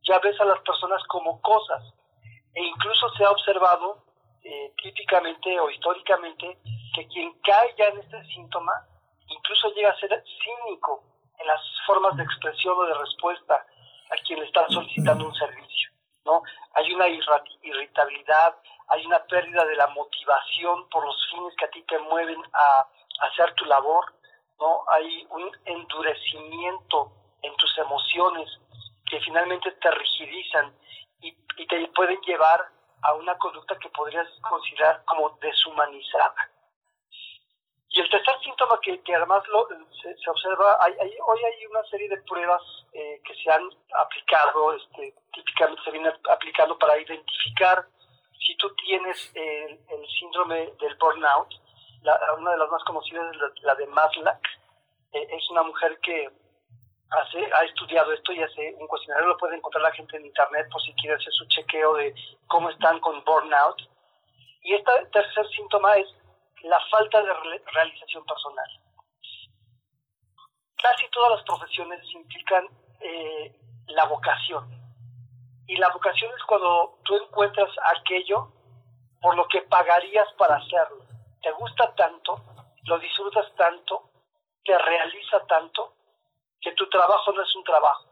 ya 0.03 0.19
ves 0.19 0.39
a 0.39 0.45
las 0.45 0.59
personas 0.61 1.03
como 1.07 1.41
cosas. 1.41 1.83
E 2.55 2.63
incluso 2.63 3.09
se 3.13 3.23
ha 3.23 3.31
observado 3.31 4.03
eh, 4.43 4.73
típicamente 4.81 5.59
o 5.59 5.69
históricamente 5.69 6.57
que 6.95 7.07
quien 7.07 7.33
cae 7.41 7.75
ya 7.77 7.85
en 7.85 7.99
este 7.99 8.23
síntoma 8.25 8.73
incluso 9.27 9.71
llega 9.73 9.91
a 9.91 9.99
ser 9.99 10.23
cínico 10.43 11.03
en 11.37 11.47
las 11.47 11.61
formas 11.85 12.15
de 12.17 12.23
expresión 12.23 12.77
o 12.77 12.85
de 12.85 12.93
respuesta 12.95 13.55
a 13.55 14.15
quien 14.25 14.39
le 14.39 14.45
está 14.45 14.67
solicitando 14.69 15.25
un 15.25 15.35
servicio. 15.35 15.91
¿no? 16.25 16.41
Hay 16.73 16.91
una 16.93 17.07
irritabilidad, 17.07 18.55
hay 18.89 19.05
una 19.05 19.23
pérdida 19.25 19.63
de 19.65 19.75
la 19.75 19.87
motivación 19.87 20.89
por 20.89 21.05
los 21.05 21.29
fines 21.29 21.55
que 21.55 21.65
a 21.65 21.69
ti 21.69 21.81
te 21.83 21.97
mueven 21.99 22.41
a, 22.53 22.87
hacer 23.21 23.53
tu 23.55 23.65
labor, 23.65 24.13
¿no? 24.59 24.83
hay 24.87 25.27
un 25.31 25.51
endurecimiento 25.65 27.11
en 27.41 27.53
tus 27.57 27.77
emociones 27.77 28.49
que 29.09 29.19
finalmente 29.19 29.71
te 29.73 29.91
rigidizan 29.91 30.73
y, 31.21 31.35
te 31.67 31.87
pueden 31.89 32.19
llevar 32.21 32.69
a 33.01 33.13
una 33.15 33.37
conducta 33.37 33.77
que 33.77 33.89
podrías 33.89 34.27
considerar 34.49 35.03
como 35.03 35.29
deshumanizada. 35.41 36.49
Y 37.89 37.99
el 37.99 38.09
tercer 38.09 38.39
síntoma 38.41 38.79
que, 38.81 39.01
además 39.13 39.43
lo, 39.49 39.67
se, 40.01 40.15
se, 40.17 40.29
observa, 40.29 40.77
hay, 40.79 40.93
hoy 40.93 41.39
hay 41.43 41.65
una 41.65 41.83
serie 41.85 42.07
de 42.07 42.21
pruebas 42.21 42.61
eh, 42.93 43.21
que 43.25 43.35
se 43.35 43.51
han 43.51 43.69
aplicado, 43.93 44.73
este, 44.73 45.13
típicamente 45.33 45.81
se 45.83 45.91
viene 45.91 46.13
aplicando 46.29 46.77
para 46.77 46.97
identificar 46.97 47.85
si 48.45 48.55
tú 48.57 48.73
tienes 48.75 49.31
el, 49.35 49.79
síndrome 50.19 50.71
del 50.79 50.95
burnout. 50.95 51.53
Una 52.37 52.51
de 52.51 52.57
las 52.57 52.69
más 52.69 52.83
conocidas 52.83 53.35
es 53.35 53.63
la, 53.63 53.75
de 53.75 53.87
Maslach. 53.87 54.41
Eh, 55.11 55.27
es 55.31 55.49
una 55.49 55.63
mujer 55.63 55.99
que 56.01 56.29
hace, 57.09 57.49
ha 57.53 57.63
estudiado 57.65 58.13
esto 58.13 58.31
y 58.31 58.41
hace 58.41 58.75
un 58.79 58.87
cuestionario, 58.87 59.29
lo 59.29 59.37
puede 59.37 59.57
encontrar 59.57 59.83
la 59.83 59.91
gente 59.91 60.17
en 60.17 60.25
internet 60.25 60.67
por 60.71 60.81
si 60.81 60.93
quiere 60.93 61.15
hacer 61.15 61.33
su 61.33 61.45
chequeo 61.47 61.95
de 61.95 62.13
cómo 62.47 62.69
están 62.69 62.99
con 62.99 63.23
burnout. 63.23 63.81
Y 64.61 64.73
este 64.73 64.91
tercer 65.11 65.47
síntoma 65.49 65.95
es 65.97 66.07
la 66.63 66.79
falta 66.91 67.21
de 67.21 67.33
re 67.33 67.63
realización 67.73 68.25
personal. 68.25 68.69
Casi 70.81 71.09
todas 71.09 71.31
las 71.31 71.43
profesiones 71.43 71.99
implican 72.13 72.65
eh, 73.01 73.53
la 73.87 74.05
vocación. 74.05 74.78
Y 75.69 75.77
la 75.77 75.89
vocación 75.89 76.31
es 76.35 76.43
cuando 76.45 76.97
tú 77.03 77.15
encuentras 77.15 77.69
aquello 77.95 78.51
por 79.21 79.35
lo 79.35 79.47
que 79.49 79.61
pagarías 79.61 80.27
para 80.33 80.55
hacerlo. 80.55 81.05
Te 81.43 81.51
gusta 81.51 81.93
tanto, 81.93 82.41
lo 82.85 82.97
disfrutas 82.97 83.53
tanto, 83.55 84.09
te 84.65 84.75
realiza 84.75 85.45
tanto, 85.45 85.93
que 86.59 86.71
tu 86.71 86.89
trabajo 86.89 87.31
no 87.33 87.43
es 87.43 87.55
un 87.55 87.63
trabajo. 87.63 88.03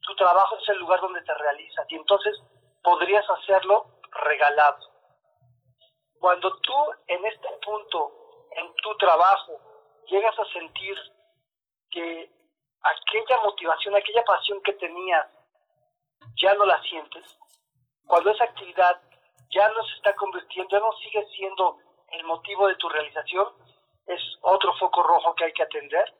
Tu 0.00 0.16
trabajo 0.16 0.58
es 0.60 0.68
el 0.70 0.78
lugar 0.78 1.00
donde 1.00 1.22
te 1.22 1.34
realizas 1.34 1.86
y 1.88 1.94
entonces 1.94 2.36
podrías 2.82 3.24
hacerlo 3.30 3.86
regalado. 4.24 4.78
Cuando 6.18 6.52
tú 6.56 6.74
en 7.06 7.24
este 7.26 7.48
punto, 7.64 8.12
en 8.56 8.74
tu 8.74 8.96
trabajo, 8.96 9.52
llegas 10.08 10.36
a 10.36 10.44
sentir 10.46 10.98
que 11.92 12.28
aquella 12.82 13.40
motivación, 13.44 13.94
aquella 13.94 14.24
pasión 14.24 14.60
que 14.62 14.72
tenías, 14.72 15.37
ya 16.36 16.54
no 16.54 16.64
la 16.66 16.80
sientes, 16.82 17.38
cuando 18.06 18.30
esa 18.30 18.44
actividad 18.44 19.00
ya 19.50 19.68
no 19.68 19.82
se 19.84 19.94
está 19.96 20.14
convirtiendo, 20.14 20.70
ya 20.70 20.80
no 20.80 20.92
sigue 21.02 21.26
siendo 21.36 21.78
el 22.12 22.24
motivo 22.24 22.66
de 22.68 22.74
tu 22.76 22.88
realización, 22.88 23.46
es 24.06 24.20
otro 24.40 24.74
foco 24.78 25.02
rojo 25.02 25.34
que 25.34 25.44
hay 25.44 25.52
que 25.52 25.62
atender, 25.62 26.14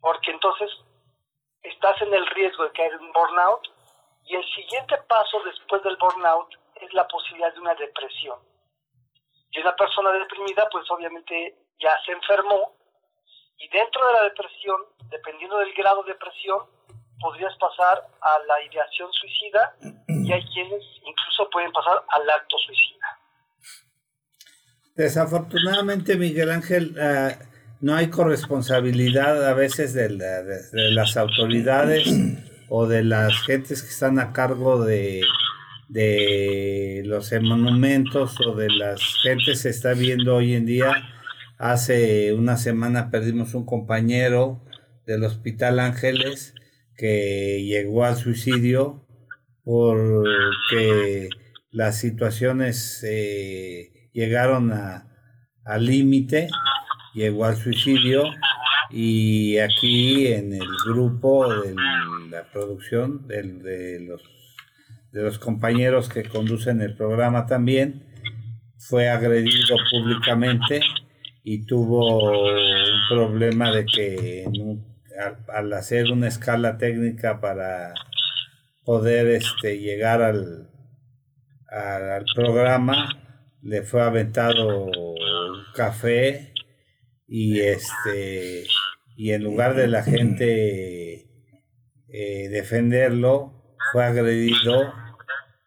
porque 0.00 0.30
entonces 0.30 0.70
estás 1.62 2.00
en 2.02 2.14
el 2.14 2.26
riesgo 2.28 2.64
de 2.64 2.72
caer 2.72 2.92
en 2.92 3.12
burnout 3.12 3.68
y 4.24 4.36
el 4.36 4.44
siguiente 4.54 4.96
paso 5.08 5.42
después 5.44 5.82
del 5.82 5.96
burnout 5.96 6.48
es 6.76 6.92
la 6.94 7.06
posibilidad 7.08 7.52
de 7.52 7.60
una 7.60 7.74
depresión. 7.74 8.38
Y 9.50 9.60
una 9.60 9.74
persona 9.76 10.12
deprimida, 10.12 10.68
pues 10.70 10.90
obviamente 10.90 11.56
ya 11.78 11.92
se 12.04 12.12
enfermó 12.12 12.74
y 13.58 13.68
dentro 13.68 14.06
de 14.06 14.12
la 14.12 14.22
depresión, 14.22 14.80
dependiendo 15.10 15.58
del 15.58 15.72
grado 15.74 16.02
de 16.04 16.12
depresión, 16.12 16.60
podrías 17.20 17.54
pasar 17.56 18.06
a 18.20 18.38
la 18.46 18.62
ideación 18.70 19.08
suicida 19.12 19.74
y 20.08 20.32
hay 20.32 20.44
quienes 20.54 20.82
incluso 21.04 21.48
pueden 21.50 21.72
pasar 21.72 22.02
al 22.08 22.30
acto 22.30 22.56
suicida. 22.58 23.18
Desafortunadamente, 24.94 26.16
Miguel 26.16 26.50
Ángel, 26.50 26.94
eh, 26.98 27.36
no 27.80 27.94
hay 27.94 28.10
corresponsabilidad 28.10 29.46
a 29.46 29.54
veces 29.54 29.94
de, 29.94 30.10
las 30.90 31.16
autoridades 31.16 32.08
o 32.68 32.86
de 32.86 33.04
las 33.04 33.32
gentes 33.42 33.82
que 33.82 33.88
están 33.88 34.18
a 34.18 34.32
cargo 34.32 34.84
de, 34.84 35.22
de 35.88 37.02
los 37.06 37.32
monumentos 37.40 38.40
o 38.46 38.54
de 38.54 38.70
las 38.70 39.00
gentes 39.22 39.60
se 39.62 39.70
está 39.70 39.94
viendo 39.94 40.36
hoy 40.36 40.54
en 40.54 40.66
día. 40.66 40.92
Hace 41.58 42.34
una 42.34 42.56
semana 42.56 43.10
perdimos 43.10 43.54
un 43.54 43.64
compañero 43.64 44.60
del 45.06 45.24
Hospital 45.24 45.78
Ángeles 45.78 46.54
que 46.98 47.64
llegó 47.64 48.04
al 48.04 48.16
suicidio 48.16 49.06
porque 49.62 51.28
las 51.70 51.98
situaciones 51.98 53.04
eh, 53.04 54.10
llegaron 54.12 54.72
al 54.72 55.86
límite, 55.86 56.48
llegó 57.14 57.44
al 57.44 57.56
suicidio 57.56 58.24
y 58.90 59.58
aquí 59.58 60.26
en 60.26 60.54
el 60.54 60.66
grupo 60.86 61.48
de 61.62 61.74
la 62.30 62.50
producción 62.50 63.28
de, 63.28 64.00
los, 64.00 64.22
de 65.12 65.22
los 65.22 65.38
compañeros 65.38 66.08
que 66.08 66.24
conducen 66.24 66.80
el 66.80 66.96
programa 66.96 67.46
también 67.46 68.02
fue 68.76 69.08
agredido 69.08 69.76
públicamente 69.90 70.80
y 71.44 71.64
tuvo 71.64 72.32
un 72.42 73.00
problema 73.08 73.70
de 73.70 73.84
que 73.86 74.44
al, 75.48 75.72
hacer 75.72 76.10
una 76.10 76.28
escala 76.28 76.78
técnica 76.78 77.40
para 77.40 77.94
poder 78.84 79.26
este, 79.28 79.78
llegar 79.78 80.22
al, 80.22 80.70
al, 81.68 82.24
programa, 82.34 83.08
le 83.62 83.82
fue 83.82 84.02
aventado 84.02 84.90
café 85.74 86.54
y 87.26 87.60
este 87.60 88.64
y 89.16 89.32
en 89.32 89.42
lugar 89.42 89.74
de 89.74 89.88
la 89.88 90.02
gente 90.02 91.26
eh, 92.08 92.48
defenderlo, 92.48 93.76
fue 93.92 94.04
agredido 94.04 94.94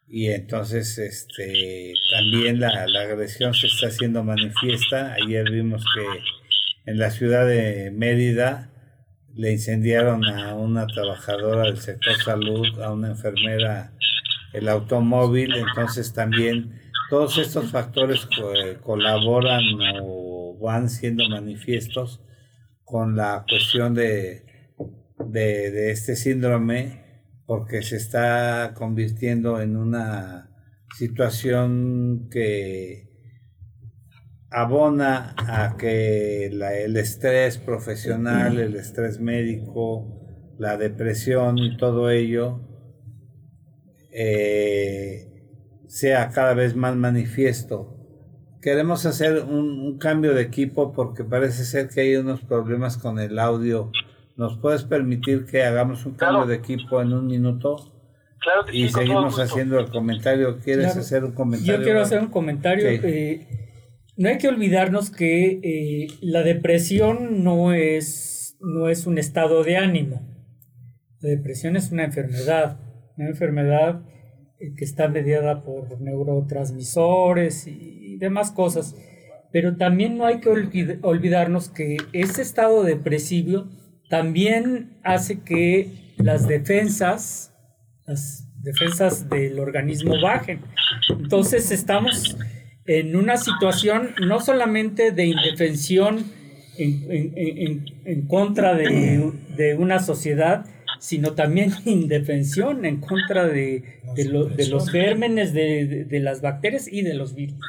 y 0.08 0.30
entonces 0.30 0.98
este 0.98 1.94
también 2.12 2.60
la, 2.60 2.88
la, 2.88 3.02
agresión 3.02 3.54
se 3.54 3.68
está 3.68 3.88
haciendo 3.88 4.24
manifiesta. 4.24 5.14
Ayer 5.14 5.50
vimos 5.52 5.84
que 5.94 6.92
en 6.92 6.98
la 6.98 7.12
ciudad 7.12 7.46
de 7.46 7.92
Mérida 7.92 8.71
le 9.36 9.54
incendiaron 9.54 10.26
a 10.26 10.56
una 10.56 10.88
trabajadora 10.88 11.64
del 11.64 11.78
sector 11.78 12.16
salud, 12.24 12.68
a 12.82 12.92
una 12.92 13.10
enfermera 13.10 13.94
el 14.54 14.68
automóvil, 14.68 15.56
entonces 15.56 16.14
también 16.14 16.80
todos 17.10 17.38
estos 17.38 17.72
factores 17.72 18.28
colaboran 18.82 19.64
o 20.02 20.58
van 20.62 20.90
siendo 20.90 21.28
manifiestos 21.30 22.22
con 22.84 23.16
la 23.16 23.46
cuestión 23.48 23.94
de, 23.94 24.46
de, 25.20 25.72
de 25.72 25.92
este 25.92 26.16
síndrome 26.16 27.02
porque 27.46 27.82
se 27.82 27.98
está 27.98 28.74
convirtiendo 28.74 29.62
en 29.62 29.76
una 29.76 30.50
situación 30.98 32.30
que 32.30 33.11
abona 34.52 35.34
a 35.38 35.78
que 35.78 36.48
el 36.48 36.98
estrés 36.98 37.58
profesional, 37.58 38.60
el 38.60 38.76
estrés 38.76 39.20
médico, 39.20 40.22
la 40.60 40.78
depresión 40.78 41.58
y 41.58 41.78
todo 41.78 42.10
ello 42.10 42.60
eh, 44.12 45.28
sea 45.88 46.30
cada 46.30 46.54
vez 46.54 46.76
más 46.76 46.96
manifiesto. 46.98 47.98
Queremos 48.62 49.06
hacer 49.06 49.44
un, 49.44 49.98
cambio 49.98 50.34
de 50.34 50.42
equipo 50.42 50.92
porque 50.92 51.24
parece 51.24 51.64
ser 51.64 51.90
que 51.90 52.02
hay 52.02 52.16
unos 52.18 52.42
problemas 52.42 52.98
con 52.98 53.20
el 53.20 53.40
audio. 53.40 53.92
¿Nos 54.36 54.58
puedes 54.58 54.84
permitir 54.84 55.46
que 55.46 55.64
hagamos 55.64 56.06
un 56.06 56.14
cambio 56.14 56.46
de 56.46 56.56
equipo 56.56 57.02
en 57.02 57.14
un 57.14 57.26
minuto? 57.26 57.92
Claro 58.40 58.66
y 58.72 58.90
seguimos 58.90 59.40
haciendo 59.40 59.80
el 59.80 59.90
comentario. 59.90 60.60
¿Quieres 60.60 60.98
hacer 60.98 61.24
un 61.24 61.32
comentario? 61.32 61.78
Yo 61.78 61.84
quiero 61.84 62.02
hacer 62.02 62.20
un 62.20 62.28
comentario. 62.28 62.88
Eh, 62.88 63.71
no 64.18 64.30
hay 64.30 64.38
que 64.38 64.48
olvidarnos 64.48 65.10
que 65.10 65.60
eh, 65.64 66.08
la 66.22 66.44
depresión 66.44 67.44
no 67.44 67.74
es, 67.74 68.58
no 68.60 68.90
es 68.90 69.08
un 69.08 69.18
estado 69.18 69.64
de 69.64 69.78
ánimo. 69.78 70.22
La 71.20 71.30
depresión 71.30 71.76
es 71.76 71.92
una 71.92 72.04
enfermedad, 72.04 72.80
una 73.18 73.30
enfermedad 73.30 74.04
eh, 74.60 74.74
que 74.76 74.86
está 74.86 75.08
mediada 75.08 75.64
por 75.64 76.02
neurotransmisores 76.02 77.68
y 77.68 78.18
demás 78.18 78.52
cosas. 78.52 78.96
Pero 79.52 79.76
también 79.76 80.18
no 80.18 80.26
hay 80.26 80.40
que 80.40 80.50
olvidarnos 81.02 81.70
que 81.70 81.98
ese 82.14 82.42
estado 82.42 82.84
depresivo 82.84 83.70
también 84.10 84.98
hace 85.04 85.42
que 85.42 86.14
las 86.18 86.48
defensas, 86.48 87.54
las 88.06 88.48
defensas 88.62 89.30
del 89.30 89.60
organismo 89.60 90.14
bajen. 90.22 90.62
Entonces 91.10 91.72
estamos 91.72 92.38
en 92.86 93.16
una 93.16 93.38
situación 93.38 94.12
no 94.26 94.40
solamente 94.40 95.12
de 95.12 95.26
indefensión 95.26 96.26
en, 96.78 98.26
contra 98.28 98.76
de, 98.76 99.76
una 99.78 100.00
sociedad, 100.00 100.66
sino 101.00 101.34
también 101.34 101.72
indefensión 101.86 102.86
en 102.86 103.02
contra 103.02 103.48
de, 103.48 104.02
los 104.70 104.90
gérmenes, 104.90 105.54
de, 105.54 106.20
las 106.22 106.42
bacterias 106.42 106.88
y 106.92 107.02
de 107.02 107.14
los 107.14 107.36
virus. 107.36 107.60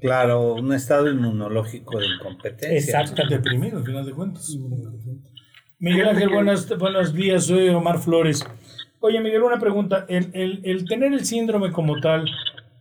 Claro, 0.00 0.54
un 0.54 0.72
estado 0.72 1.10
inmunológico 1.10 1.98
de 1.98 2.06
incompetencia. 2.06 3.00
Exacto. 3.00 3.22
Deprimido, 3.28 3.78
al 3.78 3.84
final 3.84 4.04
de 4.04 4.12
cuentas. 4.12 4.56
Miguel 5.78 6.08
Ángel, 6.08 6.28
buenos, 6.28 6.78
buenos 6.78 7.14
días, 7.14 7.44
soy 7.44 7.68
Omar 7.70 7.98
Flores. 7.98 8.46
Oye, 9.00 9.20
Miguel, 9.20 9.42
una 9.42 9.58
pregunta. 9.58 10.04
El, 10.08 10.60
el 10.62 10.84
tener 10.84 11.12
el 11.12 11.24
síndrome 11.24 11.72
como 11.72 12.00
tal, 12.00 12.26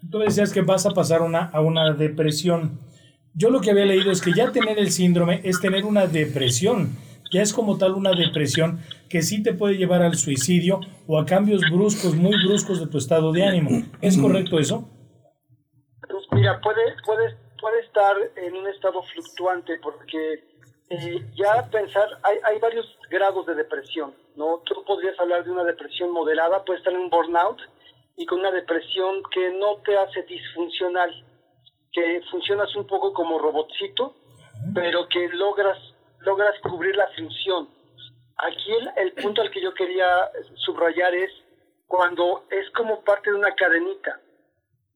tú 0.09 0.19
decías 0.19 0.53
que 0.53 0.61
vas 0.61 0.85
a 0.85 0.91
pasar 0.91 1.21
una, 1.21 1.45
a 1.45 1.61
una 1.61 1.93
depresión. 1.93 2.79
Yo 3.33 3.49
lo 3.49 3.61
que 3.61 3.71
había 3.71 3.85
leído 3.85 4.11
es 4.11 4.21
que 4.21 4.33
ya 4.33 4.51
tener 4.51 4.79
el 4.79 4.91
síndrome 4.91 5.41
es 5.43 5.59
tener 5.59 5.85
una 5.85 6.07
depresión. 6.07 6.95
Ya 7.31 7.41
es 7.41 7.53
como 7.53 7.77
tal 7.77 7.93
una 7.93 8.11
depresión 8.11 8.79
que 9.09 9.21
sí 9.21 9.43
te 9.43 9.53
puede 9.53 9.75
llevar 9.75 10.01
al 10.03 10.15
suicidio 10.15 10.79
o 11.07 11.19
a 11.19 11.25
cambios 11.25 11.61
bruscos, 11.69 12.15
muy 12.15 12.35
bruscos 12.45 12.79
de 12.79 12.87
tu 12.87 12.97
estado 12.97 13.31
de 13.33 13.43
ánimo. 13.43 13.83
¿Es 14.01 14.17
correcto 14.17 14.59
eso? 14.59 14.89
Pues 16.07 16.23
mira, 16.31 16.61
puede, 16.61 16.95
puede, 17.05 17.35
puede 17.59 17.81
estar 17.81 18.15
en 18.37 18.53
un 18.55 18.67
estado 18.67 19.01
fluctuante 19.03 19.79
porque 19.81 20.43
eh, 20.89 21.25
ya 21.35 21.67
pensar, 21.69 22.07
hay, 22.23 22.37
hay 22.43 22.59
varios 22.59 22.85
grados 23.09 23.45
de 23.47 23.55
depresión, 23.55 24.13
¿no? 24.35 24.61
Tú 24.65 24.83
podrías 24.85 25.19
hablar 25.19 25.43
de 25.43 25.51
una 25.51 25.63
depresión 25.63 26.11
moderada, 26.11 26.63
puede 26.63 26.79
estar 26.79 26.93
en 26.93 26.99
un 26.99 27.09
burnout, 27.09 27.57
y 28.17 28.25
con 28.25 28.39
una 28.39 28.51
depresión 28.51 29.21
que 29.32 29.51
no 29.51 29.78
te 29.84 29.97
hace 29.97 30.23
disfuncional, 30.23 31.12
que 31.91 32.21
funcionas 32.32 32.73
un 32.75 32.88
poco 32.88 33.13
como 33.13 33.39
robotcito, 33.39 34.15
pero 34.73 35.08
que 35.10 35.28
logras, 35.30 35.78
logras 36.19 36.60
cubrir 36.62 36.95
la 36.95 37.08
función. 37.15 37.69
Aquí 38.38 38.73
el, 38.73 38.91
el 38.97 39.12
punto 39.13 39.41
al 39.41 39.51
que 39.51 39.62
yo 39.62 39.73
quería 39.73 40.30
subrayar 40.56 41.13
es 41.13 41.32
cuando 41.88 42.45
es 42.49 42.69
como 42.71 43.04
parte 43.04 43.30
de 43.30 43.38
una 43.38 43.54
cadenita. 43.56 44.19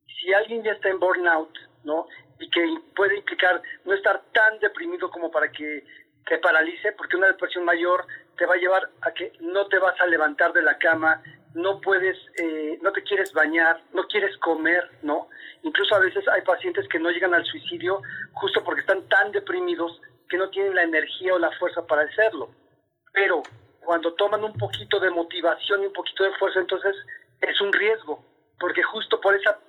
Si 0.05 0.33
alguien 0.33 0.63
ya 0.63 0.73
está 0.73 0.89
en 0.89 0.99
burnout, 0.99 1.55
¿no? 1.83 2.07
Y 2.39 2.49
que 2.49 2.61
puede 2.95 3.17
implicar 3.17 3.61
no 3.85 3.93
estar 3.93 4.21
tan 4.33 4.59
deprimido 4.59 5.09
como 5.09 5.31
para 5.31 5.51
que 5.51 5.83
te 6.25 6.37
paralice, 6.39 6.91
porque 6.93 7.15
una 7.15 7.27
depresión 7.27 7.63
mayor 7.65 8.05
te 8.37 8.45
va 8.45 8.55
a 8.55 8.57
llevar 8.57 8.89
a 9.01 9.11
que 9.11 9.33
no 9.39 9.67
te 9.67 9.79
vas 9.79 9.99
a 9.99 10.07
levantar 10.07 10.53
de 10.53 10.61
la 10.61 10.77
cama, 10.77 11.21
no 11.53 11.81
puedes, 11.81 12.17
eh, 12.37 12.77
no 12.81 12.91
te 12.91 13.03
quieres 13.03 13.33
bañar, 13.33 13.81
no 13.93 14.03
quieres 14.07 14.37
comer, 14.37 14.89
¿no? 15.01 15.29
Incluso 15.63 15.95
a 15.95 15.99
veces 15.99 16.27
hay 16.27 16.41
pacientes 16.41 16.87
que 16.87 16.99
no 16.99 17.09
llegan 17.09 17.33
al 17.33 17.45
suicidio 17.45 18.01
justo 18.33 18.63
porque 18.63 18.81
están 18.81 19.07
tan 19.09 19.31
deprimidos 19.31 19.99
que 20.29 20.37
no 20.37 20.49
tienen 20.49 20.75
la 20.75 20.83
energía 20.83 21.33
o 21.33 21.39
la 21.39 21.51
fuerza 21.57 21.85
para 21.85 22.03
hacerlo. 22.03 22.49
Pero 23.13 23.41
cuando 23.83 24.13
toman 24.13 24.43
un 24.43 24.53
poquito 24.53 24.99
de 24.99 25.09
motivación 25.09 25.83
y 25.83 25.87
un 25.87 25.93
poquito 25.93 26.23
de 26.23 26.33
fuerza, 26.33 26.59
entonces 26.59 26.95
es 27.41 27.59
un 27.61 27.73
riesgo, 27.73 28.23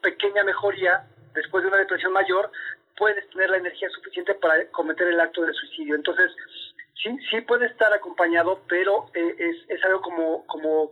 pequeña 0.03 0.45
mejoría 0.45 1.07
después 1.35 1.63
de 1.63 1.69
una 1.69 1.79
depresión 1.79 2.13
mayor, 2.13 2.51
puedes 2.97 3.29
tener 3.31 3.51
la 3.51 3.59
energía 3.59 3.89
suficiente 3.91 4.35
para 4.35 4.67
cometer 4.71 5.09
el 5.09 5.21
acto 5.21 5.43
de 5.43 5.53
suicidio. 5.53 5.95
Entonces, 5.95 6.31
sí, 7.03 7.17
sí 7.31 7.41
puede 7.43 7.67
estar 7.67 7.93
acompañado, 7.93 8.61
pero 8.69 9.07
eh, 9.15 9.35
es, 9.39 9.57
es 9.69 9.85
algo 9.85 10.03
como, 10.03 10.47
como 10.47 10.91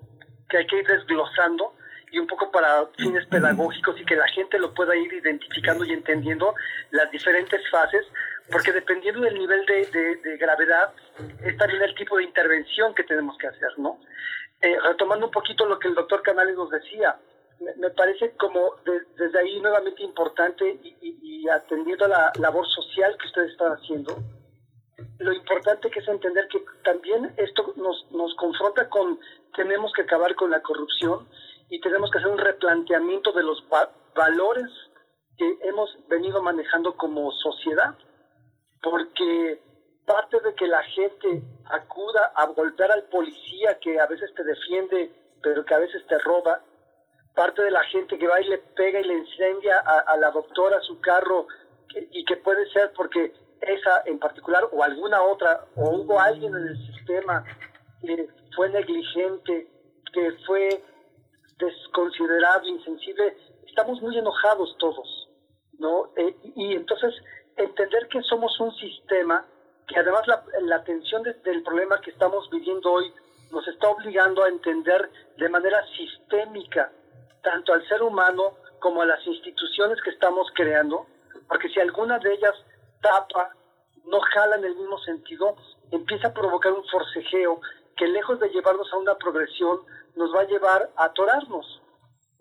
que 0.48 0.58
hay 0.58 0.66
que 0.66 0.78
ir 0.78 0.86
desglosando 0.86 1.74
y 2.10 2.18
un 2.18 2.26
poco 2.26 2.50
para 2.50 2.86
fines 2.96 3.26
pedagógicos 3.26 4.00
y 4.00 4.04
que 4.04 4.16
la 4.16 4.26
gente 4.28 4.58
lo 4.58 4.72
pueda 4.72 4.96
ir 4.96 5.12
identificando 5.12 5.84
y 5.84 5.92
entendiendo 5.92 6.54
las 6.90 7.10
diferentes 7.10 7.60
fases, 7.70 8.06
porque 8.50 8.72
dependiendo 8.72 9.20
del 9.20 9.34
nivel 9.34 9.64
de, 9.66 10.16
de, 10.16 10.36
gravedad, 10.38 10.92
es 11.44 11.56
también 11.58 11.82
el 11.82 11.94
tipo 11.94 12.16
de 12.16 12.24
intervención 12.24 12.94
que 12.94 13.04
tenemos 13.04 13.36
que 13.36 13.48
hacer, 13.48 13.70
¿no? 13.76 14.00
Eh, 14.62 14.76
retomando 14.84 15.26
un 15.26 15.32
poquito 15.32 15.66
lo 15.66 15.78
que 15.78 15.88
el 15.88 15.94
doctor 15.94 16.22
Canales 16.22 16.56
nos 16.56 16.70
decía, 16.70 17.16
me, 17.76 17.90
parece 17.90 18.32
como 18.32 18.72
desde 19.16 19.38
ahí 19.38 19.60
nuevamente 19.60 20.02
importante 20.02 20.78
y, 20.82 20.96
y, 21.00 21.48
atendiendo 21.48 22.04
a 22.06 22.08
la 22.08 22.32
labor 22.38 22.66
social 22.68 23.16
que 23.18 23.26
ustedes 23.26 23.52
están 23.52 23.72
haciendo, 23.72 24.16
lo 25.18 25.32
importante 25.32 25.90
que 25.90 25.98
es 25.98 26.08
entender 26.08 26.46
que 26.48 26.64
también 26.84 27.34
esto 27.36 27.72
nos, 27.76 28.10
nos 28.12 28.34
confronta 28.36 28.88
con 28.88 29.18
tenemos 29.54 29.92
que 29.92 30.02
acabar 30.02 30.34
con 30.36 30.50
la 30.50 30.62
corrupción 30.62 31.28
y 31.68 31.80
tenemos 31.80 32.10
que 32.10 32.18
hacer 32.18 32.30
un 32.30 32.38
replanteamiento 32.38 33.32
de 33.32 33.42
los 33.42 33.62
valores 34.14 34.70
que 35.36 35.58
hemos 35.62 35.90
venido 36.08 36.42
manejando 36.42 36.96
como 36.96 37.30
sociedad, 37.32 37.96
porque 38.82 39.60
parte 40.06 40.40
de 40.40 40.54
que 40.54 40.66
la 40.66 40.82
gente 40.82 41.42
acuda 41.66 42.32
a 42.34 42.46
golpear 42.46 42.90
al 42.90 43.04
policía 43.04 43.78
que 43.80 44.00
a 44.00 44.06
veces 44.06 44.32
te 44.34 44.42
defiende, 44.42 45.12
pero 45.42 45.64
que 45.64 45.74
a 45.74 45.78
veces 45.78 46.04
te 46.06 46.18
roba, 46.18 46.62
parte 47.34 47.62
de 47.62 47.70
la 47.70 47.84
gente 47.84 48.18
que 48.18 48.26
va 48.26 48.40
y 48.40 48.48
le 48.48 48.58
pega 48.58 49.00
y 49.00 49.04
le 49.04 49.18
incendia 49.18 49.78
a, 49.78 50.16
la 50.16 50.30
doctora 50.30 50.80
su 50.80 51.00
carro, 51.00 51.46
y 52.10 52.24
que 52.24 52.36
puede 52.36 52.68
ser 52.70 52.92
porque 52.94 53.32
esa 53.60 54.02
en 54.06 54.18
particular 54.18 54.64
o 54.72 54.82
alguna 54.82 55.22
otra, 55.22 55.64
o 55.76 55.90
hubo 55.90 56.20
alguien 56.20 56.54
en 56.54 56.68
el 56.68 56.86
sistema 56.86 57.44
que 58.00 58.28
fue 58.54 58.68
negligente, 58.70 59.68
que 60.12 60.32
fue 60.46 60.82
desconsiderado, 61.58 62.66
insensible, 62.66 63.36
estamos 63.66 64.00
muy 64.00 64.16
enojados 64.16 64.76
todos, 64.78 65.28
¿no? 65.78 66.10
Eh, 66.16 66.36
y 66.54 66.74
entonces 66.74 67.14
entender 67.56 68.08
que 68.08 68.22
somos 68.22 68.58
un 68.60 68.74
sistema 68.76 69.44
que 69.86 69.98
además 69.98 70.26
la, 70.26 70.44
la 70.62 70.76
atención 70.76 71.22
del 71.22 71.62
problema 71.62 72.00
que 72.00 72.10
estamos 72.10 72.48
viviendo 72.50 72.92
hoy 72.92 73.12
nos 73.50 73.66
está 73.66 73.88
obligando 73.88 74.44
a 74.44 74.48
entender 74.48 75.10
de 75.36 75.48
manera 75.48 75.82
sistémica 75.96 76.92
tanto 77.42 77.72
al 77.72 77.86
ser 77.88 78.02
humano 78.02 78.54
como 78.78 79.02
a 79.02 79.06
las 79.06 79.26
instituciones 79.26 80.00
que 80.02 80.10
estamos 80.10 80.46
creando, 80.54 81.06
porque 81.48 81.68
si 81.70 81.80
alguna 81.80 82.18
de 82.18 82.34
ellas 82.34 82.54
tapa, 83.00 83.54
no 84.04 84.20
jala 84.20 84.56
en 84.56 84.64
el 84.64 84.76
mismo 84.76 84.98
sentido, 84.98 85.56
empieza 85.90 86.28
a 86.28 86.34
provocar 86.34 86.72
un 86.72 86.84
forcejeo 86.86 87.60
que 87.96 88.06
lejos 88.06 88.38
de 88.40 88.48
llevarnos 88.50 88.90
a 88.92 88.96
una 88.96 89.14
progresión, 89.16 89.80
nos 90.14 90.34
va 90.34 90.42
a 90.42 90.46
llevar 90.46 90.90
a 90.96 91.04
atorarnos 91.04 91.82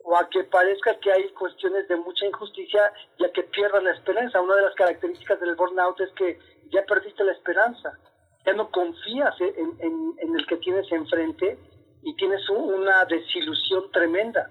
o 0.03 0.15
a 0.15 0.29
que 0.29 0.43
parezca 0.45 0.97
que 0.99 1.11
hay 1.11 1.29
cuestiones 1.31 1.87
de 1.87 1.97
mucha 1.97 2.25
injusticia 2.25 2.93
y 3.17 3.25
a 3.25 3.31
que 3.31 3.43
pierdas 3.43 3.83
la 3.83 3.91
esperanza. 3.91 4.39
Una 4.39 4.55
de 4.55 4.61
las 4.61 4.75
características 4.75 5.39
del 5.39 5.55
burnout 5.55 5.99
es 5.99 6.11
que 6.13 6.39
ya 6.71 6.83
perdiste 6.85 7.23
la 7.23 7.33
esperanza, 7.33 7.97
ya 8.45 8.53
no 8.53 8.69
confías 8.71 9.35
en, 9.41 10.35
el 10.35 10.47
que 10.47 10.57
tienes 10.57 10.89
enfrente 10.91 11.59
y 12.03 12.15
tienes 12.15 12.47
una 12.49 13.03
desilusión 13.05 13.91
tremenda. 13.91 14.49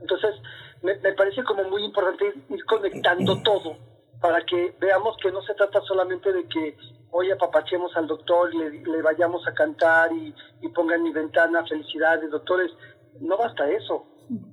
Entonces, 0.00 0.34
me, 0.82 0.96
parece 1.12 1.44
como 1.44 1.64
muy 1.64 1.84
importante 1.84 2.34
ir 2.48 2.64
conectando 2.64 3.40
todo 3.44 3.76
para 4.24 4.40
que 4.46 4.74
veamos 4.80 5.18
que 5.18 5.30
no 5.30 5.42
se 5.42 5.52
trata 5.52 5.82
solamente 5.82 6.32
de 6.32 6.48
que 6.48 6.78
hoy 7.10 7.30
apapachemos 7.30 7.94
al 7.94 8.06
doctor, 8.06 8.54
le, 8.54 8.70
le 8.70 9.02
vayamos 9.02 9.46
a 9.46 9.52
cantar 9.52 10.10
y, 10.14 10.34
y 10.62 10.68
ponga 10.70 10.94
en 10.94 11.02
mi 11.02 11.12
ventana 11.12 11.62
felicidades, 11.66 12.30
doctores. 12.30 12.72
No 13.20 13.36
basta 13.36 13.68
eso. 13.68 14.06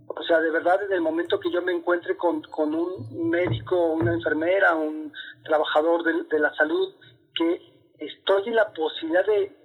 O 0.07 0.23
sea, 0.23 0.41
de 0.41 0.51
verdad, 0.51 0.77
desde 0.81 0.95
el 0.95 1.01
momento 1.01 1.39
que 1.39 1.49
yo 1.49 1.61
me 1.61 1.71
encuentre 1.71 2.17
con, 2.17 2.41
con 2.41 2.75
un 2.75 3.29
médico, 3.29 3.93
una 3.93 4.11
enfermera, 4.11 4.75
un 4.75 5.13
trabajador 5.45 6.03
de, 6.03 6.23
de 6.23 6.39
la 6.39 6.53
salud, 6.55 6.93
que 7.33 7.61
estoy 7.99 8.49
en 8.49 8.55
la 8.57 8.73
posibilidad 8.73 9.25
de 9.25 9.55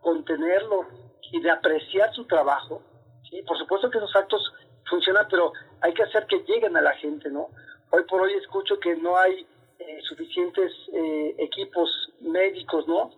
contenerlo 0.00 0.86
y 1.32 1.40
de 1.40 1.50
apreciar 1.50 2.14
su 2.14 2.24
trabajo. 2.26 2.82
¿sí? 3.28 3.42
Por 3.42 3.58
supuesto 3.58 3.90
que 3.90 3.98
esos 3.98 4.14
actos 4.14 4.40
funcionan, 4.88 5.26
pero 5.28 5.52
hay 5.80 5.92
que 5.92 6.04
hacer 6.04 6.24
que 6.28 6.44
lleguen 6.44 6.76
a 6.76 6.82
la 6.82 6.92
gente, 6.92 7.28
¿no? 7.30 7.48
Hoy 7.90 8.04
por 8.08 8.20
hoy 8.20 8.32
escucho 8.34 8.78
que 8.78 8.94
no 8.96 9.16
hay 9.16 9.44
eh, 9.78 10.00
suficientes 10.02 10.72
eh, 10.92 11.34
equipos 11.38 11.90
médicos, 12.20 12.86
¿no? 12.88 13.10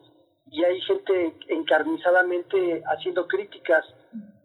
Y 0.51 0.65
hay 0.65 0.81
gente 0.83 1.35
encarnizadamente 1.49 2.83
haciendo 2.87 3.27
críticas. 3.27 3.85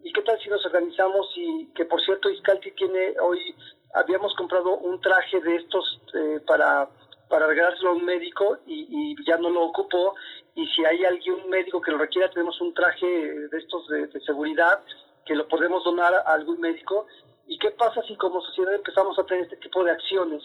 ¿Y 0.02 0.12
qué 0.12 0.22
tal 0.22 0.38
si 0.40 0.50
nos 0.50 0.64
organizamos 0.66 1.26
y 1.36 1.66
que 1.74 1.86
por 1.86 2.00
cierto 2.02 2.28
Iscalti 2.30 2.72
tiene 2.72 3.14
hoy, 3.20 3.54
habíamos 3.94 4.34
comprado 4.34 4.76
un 4.76 5.00
traje 5.00 5.40
de 5.40 5.56
estos 5.56 6.00
eh, 6.14 6.40
para, 6.46 6.88
para 7.28 7.46
regalárselo 7.46 7.90
a 7.90 7.94
un 7.94 8.04
médico 8.04 8.58
y, 8.66 9.14
ya 9.26 9.38
no 9.38 9.48
lo 9.48 9.62
ocupó 9.62 10.14
y 10.54 10.66
si 10.68 10.84
hay 10.84 11.02
alguien 11.04 11.48
médico 11.48 11.80
que 11.80 11.92
lo 11.92 11.98
requiera 11.98 12.28
tenemos 12.28 12.60
un 12.60 12.74
traje 12.74 13.06
de 13.06 13.58
estos 13.58 13.88
de, 13.88 14.06
de 14.08 14.20
seguridad 14.20 14.80
que 15.24 15.34
lo 15.34 15.48
podemos 15.48 15.82
donar 15.82 16.12
a 16.12 16.34
algún 16.34 16.60
médico 16.60 17.06
¿Y 17.46 17.58
qué 17.58 17.70
pasa 17.72 18.02
si 18.02 18.16
como 18.16 18.40
sociedad 18.40 18.74
empezamos 18.74 19.18
a 19.18 19.24
tener 19.24 19.44
este 19.44 19.56
tipo 19.56 19.84
de 19.84 19.90
acciones? 19.90 20.42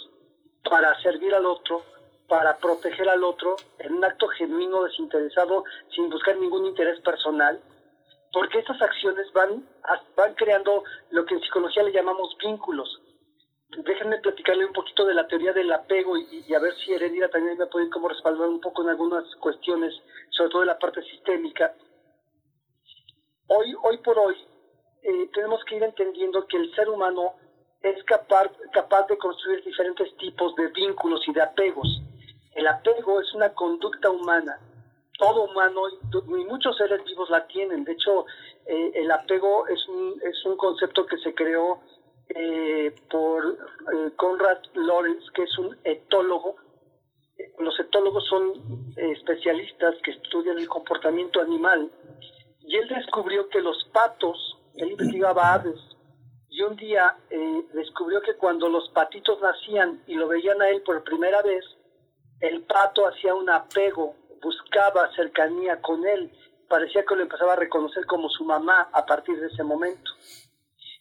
Para 0.64 1.00
servir 1.02 1.34
al 1.34 1.46
otro, 1.46 1.84
para 2.28 2.58
proteger 2.58 3.10
al 3.10 3.24
otro 3.24 3.56
en 3.80 3.94
un 3.94 4.06
acto 4.06 4.28
genuino, 4.28 4.84
desinteresado, 4.84 5.64
sin 5.96 6.10
buscar 6.10 6.38
ningún 6.38 6.66
interés 6.66 7.00
personal, 7.02 7.60
porque 8.32 8.60
estas 8.60 8.82
acciones 8.82 9.32
van, 9.34 9.68
van 10.16 10.36
creando 10.36 10.84
lo 11.10 11.26
que 11.26 11.36
en 11.36 11.42
psicología 11.42 11.84
le 11.84 11.92
llamamos 11.92 12.36
vínculos. 12.38 13.02
Déjenme 13.70 14.20
platicarle 14.20 14.66
un 14.66 14.74
poquito 14.74 15.06
de 15.06 15.14
la 15.14 15.28
teoría 15.28 15.54
del 15.54 15.72
apego 15.72 16.18
y, 16.18 16.54
a 16.54 16.60
ver 16.60 16.74
si 16.76 16.92
Heredia 16.92 17.30
también 17.30 17.58
me 17.58 17.68
puede 17.68 17.90
como 17.90 18.10
respaldar 18.10 18.48
un 18.48 18.60
poco 18.60 18.82
en 18.84 18.90
algunas 18.90 19.24
cuestiones, 19.36 19.94
sobre 20.32 20.50
todo 20.50 20.62
en 20.64 20.68
la 20.68 20.80
parte 20.80 21.04
sistémica. 21.04 21.74
Hoy, 23.48 23.76
hoy 23.84 23.98
por 24.00 24.18
hoy, 24.18 24.36
eh, 25.04 25.30
tenemos 25.34 25.64
que 25.66 25.76
ir 25.76 25.84
entendiendo 25.84 26.46
que 26.48 26.58
el 26.58 26.74
ser 26.76 26.90
humano 26.90 27.36
es 27.82 28.04
capaz, 28.04 28.52
capaz 28.74 29.08
de 29.08 29.18
construir 29.18 29.64
diferentes 29.64 30.16
tipos 30.18 30.56
de 30.56 30.68
vínculos 30.68 31.22
y 31.28 31.34
de 31.34 31.42
apegos. 31.42 32.02
El 32.54 32.68
apego 32.68 33.22
es 33.22 33.34
una 33.34 33.54
conducta 33.54 34.10
humana. 34.10 34.60
Todo 35.18 35.46
humano 35.46 35.82
y 36.14 36.46
muchos 36.46 36.78
seres 36.78 37.04
vivos 37.06 37.30
la 37.30 37.46
tienen. 37.48 37.84
De 37.84 37.94
hecho, 37.94 38.26
eh, 38.66 38.92
el 38.96 39.12
apego 39.12 39.68
es 39.68 39.88
un, 39.88 40.20
es 40.24 40.46
un 40.46 40.58
concepto 40.58 41.06
que 41.06 41.18
se 41.18 41.34
creó 41.34 41.82
eh, 42.30 42.94
por 43.10 43.46
eh, 43.48 44.12
Conrad 44.16 44.60
Lorenz, 44.74 45.24
que 45.34 45.44
es 45.44 45.58
un 45.58 45.78
etólogo. 45.84 46.56
Los 47.60 47.80
etólogos 47.80 48.26
son 48.28 48.94
especialistas 48.96 49.96
que 50.04 50.12
estudian 50.12 50.58
el 50.58 50.68
comportamiento 50.68 51.42
animal. 51.42 51.90
Y 52.62 52.76
él 52.76 52.88
descubrió 52.90 53.48
que 53.50 53.62
los 53.62 53.84
patos, 53.94 54.58
él 54.76 54.92
investigaba 54.92 55.54
aves, 55.54 55.80
y 56.50 56.62
un 56.64 56.76
día 56.76 57.16
eh, 57.30 57.64
descubrió 57.74 58.22
que 58.22 58.36
cuando 58.36 58.68
los 58.70 58.90
patitos 58.90 59.40
nacían 59.42 60.02
y 60.08 60.16
lo 60.16 60.28
veían 60.28 60.62
a 60.62 60.70
él 60.70 60.82
por 60.82 61.04
primera 61.04 61.42
vez, 61.42 61.64
el 62.42 62.64
pato 62.64 63.08
hacía 63.08 63.36
un 63.36 63.50
apego, 63.50 64.16
buscaba 64.42 65.14
cercanía 65.16 65.80
con 65.82 66.06
él, 66.08 66.32
parecía 66.68 67.06
que 67.06 67.16
lo 67.16 67.22
empezaba 67.22 67.54
a 67.54 67.58
reconocer 67.58 68.06
como 68.06 68.30
su 68.30 68.44
mamá 68.44 68.90
a 68.94 69.06
partir 69.06 69.40
de 69.40 69.48
ese 69.48 69.64
momento. 69.64 70.12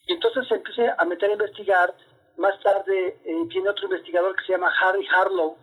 Y 0.07 0.15
entonces 0.15 0.47
se 0.49 0.57
empieza 0.57 0.95
a 0.99 1.05
meter 1.05 1.31
a 1.31 1.35
investigar, 1.35 1.95
más 2.37 2.61
tarde 2.61 3.19
eh, 3.25 3.49
tiene 3.51 3.71
otro 3.71 3.85
investigador 3.85 4.37
que 4.37 4.45
se 4.45 4.53
llama 4.53 4.73
Harry 4.83 5.07
Harlow, 5.07 5.57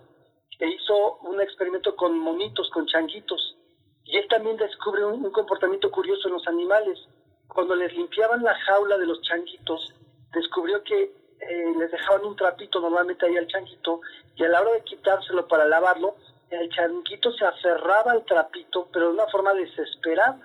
que 0.58 0.68
hizo 0.68 1.18
un 1.18 1.42
experimento 1.42 1.96
con 1.96 2.18
monitos, 2.18 2.70
con 2.72 2.88
changuitos, 2.88 3.58
y 4.04 4.18
él 4.18 4.28
también 4.30 4.58
descubre 4.58 5.06
un 5.06 5.30
comportamiento 5.32 5.92
curioso 5.92 6.28
en 6.28 6.34
los 6.36 6.48
animales 6.48 7.00
cuando 7.48 7.76
les 7.76 7.94
limpiaban 7.94 8.44
la 8.44 8.56
jaula 8.56 8.98
de 8.98 9.06
los 9.06 9.22
changuitos, 9.22 9.94
descubrió 10.34 10.84
que 10.84 11.04
eh, 11.04 11.74
les 11.78 11.92
dejaban 11.92 12.26
un 12.26 12.36
trapito 12.36 12.80
normalmente 12.80 13.26
ahí 13.26 13.38
al 13.38 13.48
changuito 13.48 14.02
y 14.36 14.44
a 14.44 14.50
la 14.50 14.62
hora 14.62 14.72
de 14.74 14.84
quitárselo 14.84 15.48
para 15.48 15.66
lavarlo, 15.66 16.16
el 16.50 16.70
changuito 16.70 17.32
se 17.34 17.46
aferraba 17.46 18.12
al 18.12 18.26
trapito, 18.26 18.88
pero 18.92 19.08
de 19.08 19.14
una 19.14 19.28
forma 19.28 19.54
desesperada. 19.54 20.40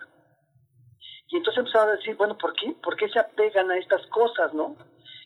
Y 1.28 1.36
entonces 1.36 1.60
empezaron 1.60 1.90
a 1.90 1.96
decir, 1.96 2.16
bueno, 2.16 2.36
¿por 2.36 2.52
qué, 2.54 2.74
¿por 2.82 2.96
qué 2.96 3.08
se 3.08 3.18
apegan 3.18 3.70
a 3.70 3.78
estas 3.78 4.04
cosas, 4.08 4.52
no? 4.52 4.76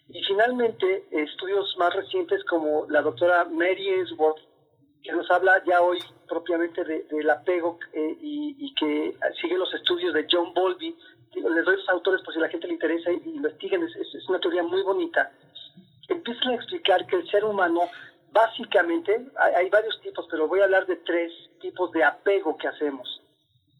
Y 0.08 0.22
finalmente, 0.24 1.06
estudios 1.10 1.74
más 1.78 1.94
recientes 1.94 2.44
como 2.44 2.86
la 2.90 3.00
doctora 3.00 3.46
Mary 3.46 3.88
Ainsworth, 3.88 4.38
que 5.02 5.12
nos 5.12 5.30
habla 5.30 5.62
ya 5.66 5.80
hoy 5.80 5.98
propiamente 6.28 6.84
del 6.84 7.30
apego 7.30 7.78
eh, 7.92 8.16
y, 8.20 8.56
y, 8.58 8.74
que 8.74 9.16
sigue 9.40 9.56
los 9.56 9.72
estudios 9.74 10.14
de 10.14 10.26
John 10.30 10.52
Bowlby, 10.54 10.96
les 11.40 11.64
doy 11.64 11.76
los 11.76 11.88
autores 11.88 12.22
por 12.22 12.32
si 12.32 12.40
a 12.40 12.42
la 12.42 12.48
gente 12.48 12.66
le 12.66 12.74
interesa 12.74 13.10
y 13.10 13.20
investiguen, 13.28 13.82
es, 13.82 13.96
es, 13.96 14.28
una 14.28 14.40
teoría 14.40 14.62
muy 14.62 14.82
bonita. 14.82 15.30
empiezan 16.08 16.52
a 16.52 16.54
explicar 16.54 17.06
que 17.06 17.16
el 17.16 17.30
ser 17.30 17.44
humano, 17.44 17.82
básicamente, 18.32 19.26
hay, 19.36 19.68
varios 19.70 20.00
tipos, 20.00 20.26
pero 20.30 20.48
voy 20.48 20.60
a 20.60 20.64
hablar 20.64 20.86
de 20.86 20.96
tres 20.96 21.32
tipos 21.60 21.90
de 21.92 22.04
apego 22.04 22.56
que 22.56 22.68
hacemos. 22.68 23.20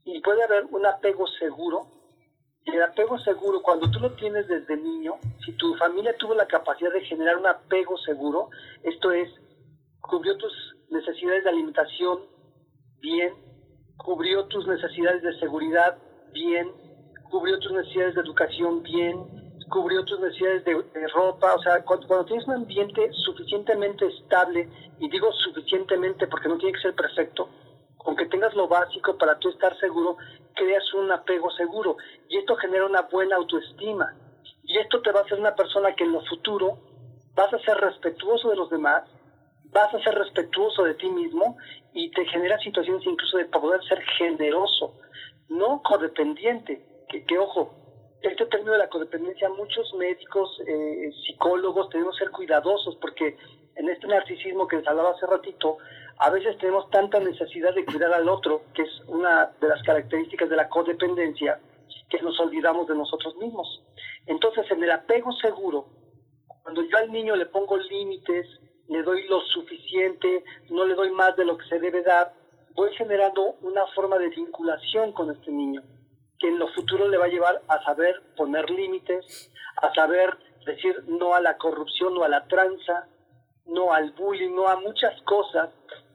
Y 0.04 0.20
puede 0.20 0.42
haber 0.42 0.66
un 0.66 0.84
apego 0.86 1.26
seguro. 1.26 1.86
El 2.64 2.82
apego 2.82 3.18
seguro, 3.18 3.60
cuando 3.62 3.90
tú 3.90 4.00
lo 4.00 4.12
tienes 4.12 4.48
desde 4.48 4.76
niño, 4.76 5.16
si 5.44 5.52
tu 5.52 5.74
familia 5.76 6.16
tuvo 6.16 6.34
la 6.34 6.46
capacidad 6.46 6.92
de 6.92 7.04
generar 7.04 7.36
un 7.36 7.46
apego 7.46 7.98
seguro, 7.98 8.48
esto 8.82 9.12
es, 9.12 9.28
cubrió 10.00 10.36
tus 10.38 10.52
necesidades 10.88 11.44
de 11.44 11.50
alimentación 11.50 12.20
bien, 13.00 13.34
cubrió 13.98 14.46
tus 14.46 14.66
necesidades 14.66 15.22
de 15.22 15.38
seguridad 15.38 15.98
bien, 16.32 16.70
cubrió 17.34 17.58
tus 17.58 17.72
necesidades 17.72 18.14
de 18.14 18.20
educación 18.20 18.80
bien, 18.84 19.16
cubrió 19.68 20.04
tus 20.04 20.20
necesidades 20.20 20.64
de, 20.64 21.08
ropa, 21.08 21.52
o 21.56 21.62
sea, 21.62 21.82
cuando, 21.82 22.24
tienes 22.26 22.46
un 22.46 22.54
ambiente 22.54 23.10
suficientemente 23.24 24.06
estable, 24.06 24.68
y 25.00 25.10
digo 25.10 25.32
suficientemente 25.32 26.28
porque 26.28 26.48
no 26.48 26.58
tiene 26.58 26.74
que 26.74 26.82
ser 26.82 26.94
perfecto, 26.94 27.48
con 27.96 28.14
que 28.14 28.26
tengas 28.26 28.54
lo 28.54 28.68
básico 28.68 29.18
para 29.18 29.36
tú 29.40 29.48
estar 29.48 29.76
seguro, 29.80 30.16
creas 30.54 30.84
un 30.94 31.10
apego 31.10 31.50
seguro, 31.50 31.96
y 32.28 32.38
esto 32.38 32.54
genera 32.54 32.86
una 32.86 33.02
buena 33.02 33.34
autoestima, 33.34 34.14
y 34.62 34.78
esto 34.78 35.02
te 35.02 35.10
va 35.10 35.18
a 35.18 35.22
hacer 35.24 35.40
una 35.40 35.56
persona 35.56 35.92
que 35.96 36.04
en 36.04 36.12
lo 36.12 36.24
futuro 36.26 36.78
vas 37.34 37.52
a 37.52 37.58
ser 37.58 37.78
respetuoso 37.78 38.50
de 38.50 38.56
los 38.56 38.70
demás, 38.70 39.02
vas 39.72 39.92
a 39.92 40.00
ser 40.04 40.14
respetuoso 40.14 40.84
de 40.84 40.94
ti 40.94 41.08
mismo 41.08 41.56
y 41.94 42.12
te 42.12 42.24
genera 42.26 42.56
situaciones 42.58 43.04
incluso 43.04 43.38
de 43.38 43.46
poder 43.46 43.82
ser 43.88 44.00
generoso, 44.18 44.94
no 45.48 45.82
codependiente, 45.82 46.93
que, 47.22 47.38
ojo, 47.38 47.74
este 48.22 48.46
término 48.46 48.72
de 48.72 48.78
la 48.78 48.88
codependencia, 48.88 49.48
muchos 49.50 49.92
médicos, 49.94 50.58
eh, 50.66 51.10
psicólogos 51.26 51.90
tenemos 51.90 52.16
que 52.16 52.24
ser 52.24 52.32
cuidadosos 52.32 52.96
porque 52.96 53.36
en 53.76 53.88
este 53.88 54.06
narcisismo 54.06 54.66
que 54.66 54.76
les 54.76 54.86
hablaba 54.86 55.10
hace 55.10 55.26
ratito, 55.26 55.78
a 56.18 56.30
veces 56.30 56.56
tenemos 56.58 56.88
tanta 56.90 57.20
necesidad 57.20 57.74
de 57.74 57.84
cuidar 57.84 58.12
al 58.12 58.28
otro, 58.28 58.62
que 58.72 58.82
es 58.82 59.00
una 59.08 59.52
de 59.60 59.68
las 59.68 59.82
características 59.82 60.48
de 60.48 60.56
la 60.56 60.68
codependencia, 60.68 61.60
que 62.08 62.22
nos 62.22 62.38
olvidamos 62.40 62.86
de 62.86 62.94
nosotros 62.94 63.36
mismos. 63.36 63.82
Entonces, 64.26 64.70
en 64.70 64.82
el 64.82 64.90
apego 64.92 65.32
seguro, 65.32 65.86
cuando 66.62 66.82
yo 66.82 66.96
al 66.96 67.10
niño 67.10 67.36
le 67.36 67.46
pongo 67.46 67.76
límites, 67.76 68.46
le 68.88 69.02
doy 69.02 69.26
lo 69.28 69.40
suficiente, 69.40 70.44
no 70.70 70.84
le 70.86 70.94
doy 70.94 71.10
más 71.10 71.36
de 71.36 71.44
lo 71.44 71.58
que 71.58 71.66
se 71.66 71.78
debe 71.78 72.02
dar, 72.02 72.32
voy 72.74 72.90
generando 72.94 73.56
una 73.62 73.86
forma 73.88 74.18
de 74.18 74.28
vinculación 74.28 75.12
con 75.12 75.30
este 75.30 75.50
niño 75.50 75.82
que 76.44 76.48
en 76.50 76.58
lo 76.58 76.68
futuro 76.68 77.08
le 77.08 77.16
va 77.16 77.24
a 77.24 77.28
llevar 77.28 77.62
a 77.68 77.82
saber 77.84 78.20
poner 78.36 78.68
límites, 78.68 79.50
a 79.80 79.94
saber 79.94 80.36
decir 80.66 81.02
no 81.06 81.34
a 81.34 81.40
la 81.40 81.56
corrupción, 81.56 82.12
no 82.12 82.22
a 82.22 82.28
la 82.28 82.46
tranza, 82.48 83.08
no 83.64 83.94
al 83.94 84.10
bullying, 84.10 84.54
no 84.54 84.68
a 84.68 84.76
muchas 84.76 85.18
cosas 85.22 85.70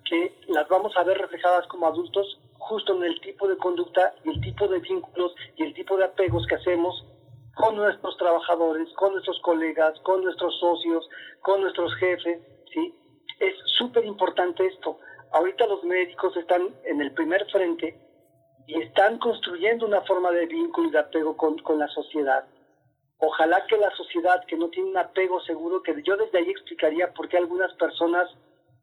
que 0.07 0.39
las 0.49 0.67
vamos 0.67 0.95
a 0.95 1.03
ver 1.03 1.17
reflejadas 1.17 1.65
como 1.65 1.87
adultos 1.87 2.39
justo 2.59 2.95
en 2.95 3.05
el 3.05 3.19
tipo 3.21 3.47
de 3.47 3.57
conducta 3.57 4.13
el 4.23 4.39
tipo 4.41 4.67
de 4.67 4.77
vínculos 4.77 5.33
y 5.55 5.63
el 5.63 5.73
tipo 5.73 5.97
de 5.97 6.05
apegos 6.05 6.45
que 6.45 6.55
hacemos 6.55 7.03
con 7.55 7.75
nuestros 7.75 8.15
trabajadores, 8.17 8.87
con 8.93 9.13
nuestros 9.13 9.39
colegas, 9.41 9.99
con 10.01 10.23
nuestros 10.23 10.59
socios, 10.59 11.09
con 11.41 11.61
nuestros 11.61 11.91
jefes, 11.95 12.39
¿sí? 12.71 12.95
Es 13.39 13.55
súper 13.77 14.05
importante 14.05 14.63
esto. 14.67 14.99
Ahorita 15.31 15.65
los 15.65 15.83
médicos 15.83 16.37
están 16.37 16.69
en 16.83 17.01
el 17.01 17.11
primer 17.13 17.49
frente 17.49 18.08
y 18.69 18.79
están 18.83 19.17
construyendo 19.17 19.87
una 19.87 20.01
forma 20.01 20.29
de 20.29 20.45
vínculo 20.45 20.89
y 20.89 20.91
de 20.91 20.99
apego 20.99 21.35
con, 21.35 21.57
la 21.79 21.87
sociedad. 21.87 22.45
Ojalá 23.17 23.65
que 23.65 23.75
la 23.77 23.89
sociedad 23.97 24.45
que 24.45 24.57
no 24.57 24.69
tiene 24.69 24.91
un 24.91 24.97
apego 24.97 25.41
seguro, 25.41 25.81
que 25.81 25.99
yo 26.03 26.15
desde 26.15 26.37
ahí 26.37 26.51
explicaría 26.51 27.11
por 27.11 27.27
qué 27.27 27.37
algunas 27.37 27.73
personas 27.73 28.29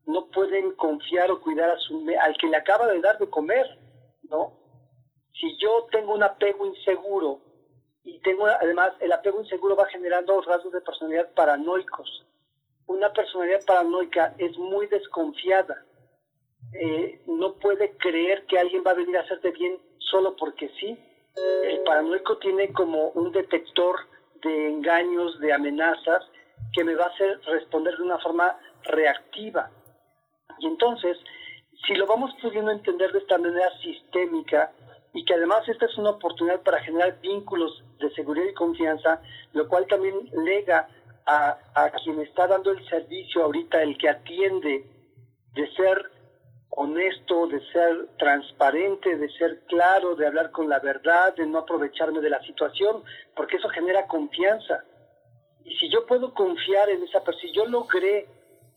no 0.05 0.27
pueden 0.27 0.73
confiar 0.73 1.31
o 1.31 1.41
cuidar 1.41 1.71
a 1.71 1.79
su, 1.79 2.05
al 2.21 2.37
que 2.37 2.49
le 2.49 2.57
acaba 2.57 2.89
de 2.89 3.01
dar 3.01 3.17
de 3.19 3.31
comer, 3.31 3.65
¿no? 4.29 4.55
Si 5.41 5.57
yo 5.59 5.87
tengo 5.93 6.15
un 6.15 6.25
apego 6.25 6.67
inseguro 6.67 7.39
y 8.03 8.19
tengo 8.23 8.47
además 8.47 8.91
el 8.99 9.13
apego 9.13 9.41
inseguro 9.41 9.77
va 9.77 9.87
generando 9.87 10.41
rasgos 10.41 10.73
de 10.73 10.81
personalidad 10.81 11.33
paranoicos. 11.33 12.27
Una 12.89 13.13
personalidad 13.13 13.65
paranoica 13.65 14.35
es 14.39 14.59
muy 14.59 14.89
desconfiada 14.89 15.81
eh, 16.81 17.21
no 17.27 17.55
puede 17.55 17.97
creer 17.97 18.47
que 18.47 18.59
alguien 18.59 18.83
va 18.87 18.93
a 18.93 18.95
venir 18.95 19.17
a 19.17 19.23
hacerte 19.23 19.51
bien 19.51 19.79
solo 19.99 20.37
porque 20.37 20.71
sí. 20.81 20.99
El 21.65 21.81
paranoico 21.83 22.39
tiene 22.39 22.73
como 22.73 23.11
un 23.11 23.31
detector 23.31 23.97
de 24.43 24.69
engaños, 24.69 25.39
de 25.41 25.53
amenazas, 25.53 26.25
que 26.73 26.83
me 26.85 26.95
va 26.95 27.05
a 27.05 27.09
hacer 27.09 27.41
responder 27.47 27.97
de 27.97 28.03
una 28.03 28.19
forma 28.19 28.57
reactiva. 28.85 29.71
Y 30.59 30.67
entonces, 30.67 31.19
si 31.87 31.95
lo 31.95 32.07
vamos 32.07 32.31
pudiendo 32.41 32.71
entender 32.71 33.13
de 33.13 33.19
esta 33.19 33.37
manera 33.37 33.71
sistémica, 33.83 34.73
y 35.13 35.25
que 35.25 35.35
además 35.35 35.67
esta 35.69 35.87
es 35.87 35.97
una 35.99 36.11
oportunidad 36.11 36.63
para 36.63 36.83
generar 36.83 37.21
vínculos 37.21 37.83
de 37.99 38.11
seguridad 38.15 38.47
y 38.47 38.55
confianza, 38.55 39.21
lo 39.53 39.69
cual 39.69 39.87
también 39.87 40.15
lega 40.45 40.89
a, 41.27 41.59
a 41.75 41.91
quien 41.91 42.21
está 42.21 42.47
dando 42.47 42.71
el 42.71 42.87
servicio 42.89 43.45
ahorita, 43.45 43.83
el 43.83 43.97
que 43.99 44.09
atiende, 44.09 44.85
de 45.55 45.73
ser 45.75 46.11
honesto, 46.77 47.47
de 47.47 47.61
ser 47.73 48.07
transparente, 48.19 49.17
de 49.17 49.31
ser 49.31 49.61
claro, 49.67 50.15
de 50.15 50.27
hablar 50.27 50.51
con 50.51 50.69
la 50.69 50.79
verdad, 50.79 51.35
de 51.35 51.47
no 51.47 51.59
aprovecharme 51.59 52.21
de 52.21 52.31
la 52.31 52.41
situación, 52.43 53.03
porque 53.35 53.57
eso 53.57 53.69
genera 53.71 54.07
confianza. 54.07 54.85
Y 55.65 55.75
si 55.79 55.89
yo 55.91 56.07
puedo 56.07 56.33
confiar 56.35 56.91
en 56.91 57.03
esa 57.03 57.25
persona, 57.25 57.49
si 57.49 57.53
yo 57.53 57.65
logré 57.67 58.29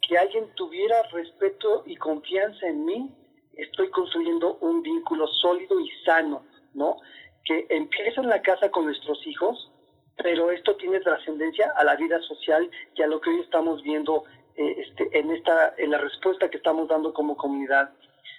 que 0.02 0.18
alguien 0.18 0.50
tuviera 0.56 1.04
respeto 1.12 1.84
y 1.86 1.98
confianza 1.98 2.68
en 2.68 2.86
mí, 2.86 3.12
estoy 3.54 3.90
construyendo 3.90 4.58
un 4.62 4.82
vínculo 4.82 5.28
sólido 5.28 5.78
y 5.80 5.90
sano, 6.06 6.46
¿no? 6.74 6.96
Que 7.44 7.68
empieza 7.70 8.22
en 8.22 8.30
la 8.30 8.42
casa 8.42 8.72
con 8.72 8.86
nuestros 8.86 9.28
hijos, 9.28 9.72
pero 10.16 10.52
esto 10.52 10.76
tiene 10.78 11.02
trascendencia 11.02 11.74
a 11.76 11.84
la 11.84 11.96
vida 11.98 12.20
social 12.22 12.70
y 12.96 13.02
a 13.02 13.08
lo 13.08 13.20
que 13.20 13.30
hoy 13.30 13.42
estamos 13.42 13.84
viendo 13.84 14.24
este, 14.60 15.18
en, 15.18 15.32
esta, 15.32 15.74
en 15.78 15.92
la 15.92 16.00
respuesta 16.00 16.50
que 16.50 16.58
estamos 16.58 16.90
dando 16.90 17.14
como 17.14 17.38
comunidad. 17.38 17.92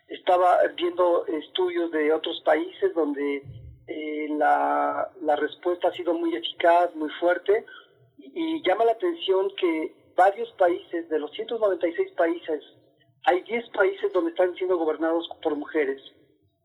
Estaba 0.06 0.58
viendo 0.76 1.24
estudios 1.26 1.90
de 1.92 2.12
otros 2.12 2.42
países 2.44 2.92
donde 2.94 3.42
eh, 3.86 4.26
la, 4.36 5.10
la, 5.22 5.36
respuesta 5.36 5.88
ha 5.88 5.92
sido 5.92 6.12
muy 6.12 6.36
eficaz, 6.36 6.94
muy 6.94 7.08
fuerte, 7.20 7.64
y, 8.18 8.62
llama 8.62 8.84
la 8.84 8.92
atención 8.92 9.50
que 9.56 9.94
varios 10.14 10.52
países, 10.58 11.08
de 11.08 11.18
los 11.18 11.30
196 11.32 12.12
países, 12.12 12.64
hay 13.24 13.40
10 13.42 13.70
países 13.70 14.12
donde 14.12 14.30
están 14.30 14.54
siendo 14.56 14.76
gobernados 14.76 15.26
por 15.42 15.56
mujeres, 15.56 16.02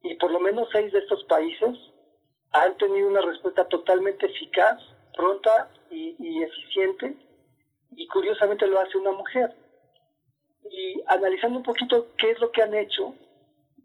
y 0.04 0.16
por 0.16 0.32
lo 0.32 0.42
menos 0.42 0.68
6 0.74 0.92
de 0.92 1.00
estos 1.00 1.24
países 1.26 1.78
han 2.52 2.76
tenido 2.78 3.08
una 3.08 3.22
respuesta 3.22 3.66
totalmente 3.70 4.26
eficaz, 4.26 4.82
pronta 5.16 5.70
y, 5.90 6.16
y 6.20 6.44
eficiente 6.44 7.16
y 7.92 8.08
curiosamente 8.08 8.68
lo 8.68 8.80
hace 8.80 8.98
una 8.98 9.12
mujer. 9.12 9.54
Y 10.70 11.02
analizando 11.08 11.58
un 11.58 11.64
poquito 11.64 12.08
qué 12.18 12.32
es 12.32 12.40
lo 12.40 12.52
que 12.52 12.62
han 12.62 12.74
hecho, 12.74 13.14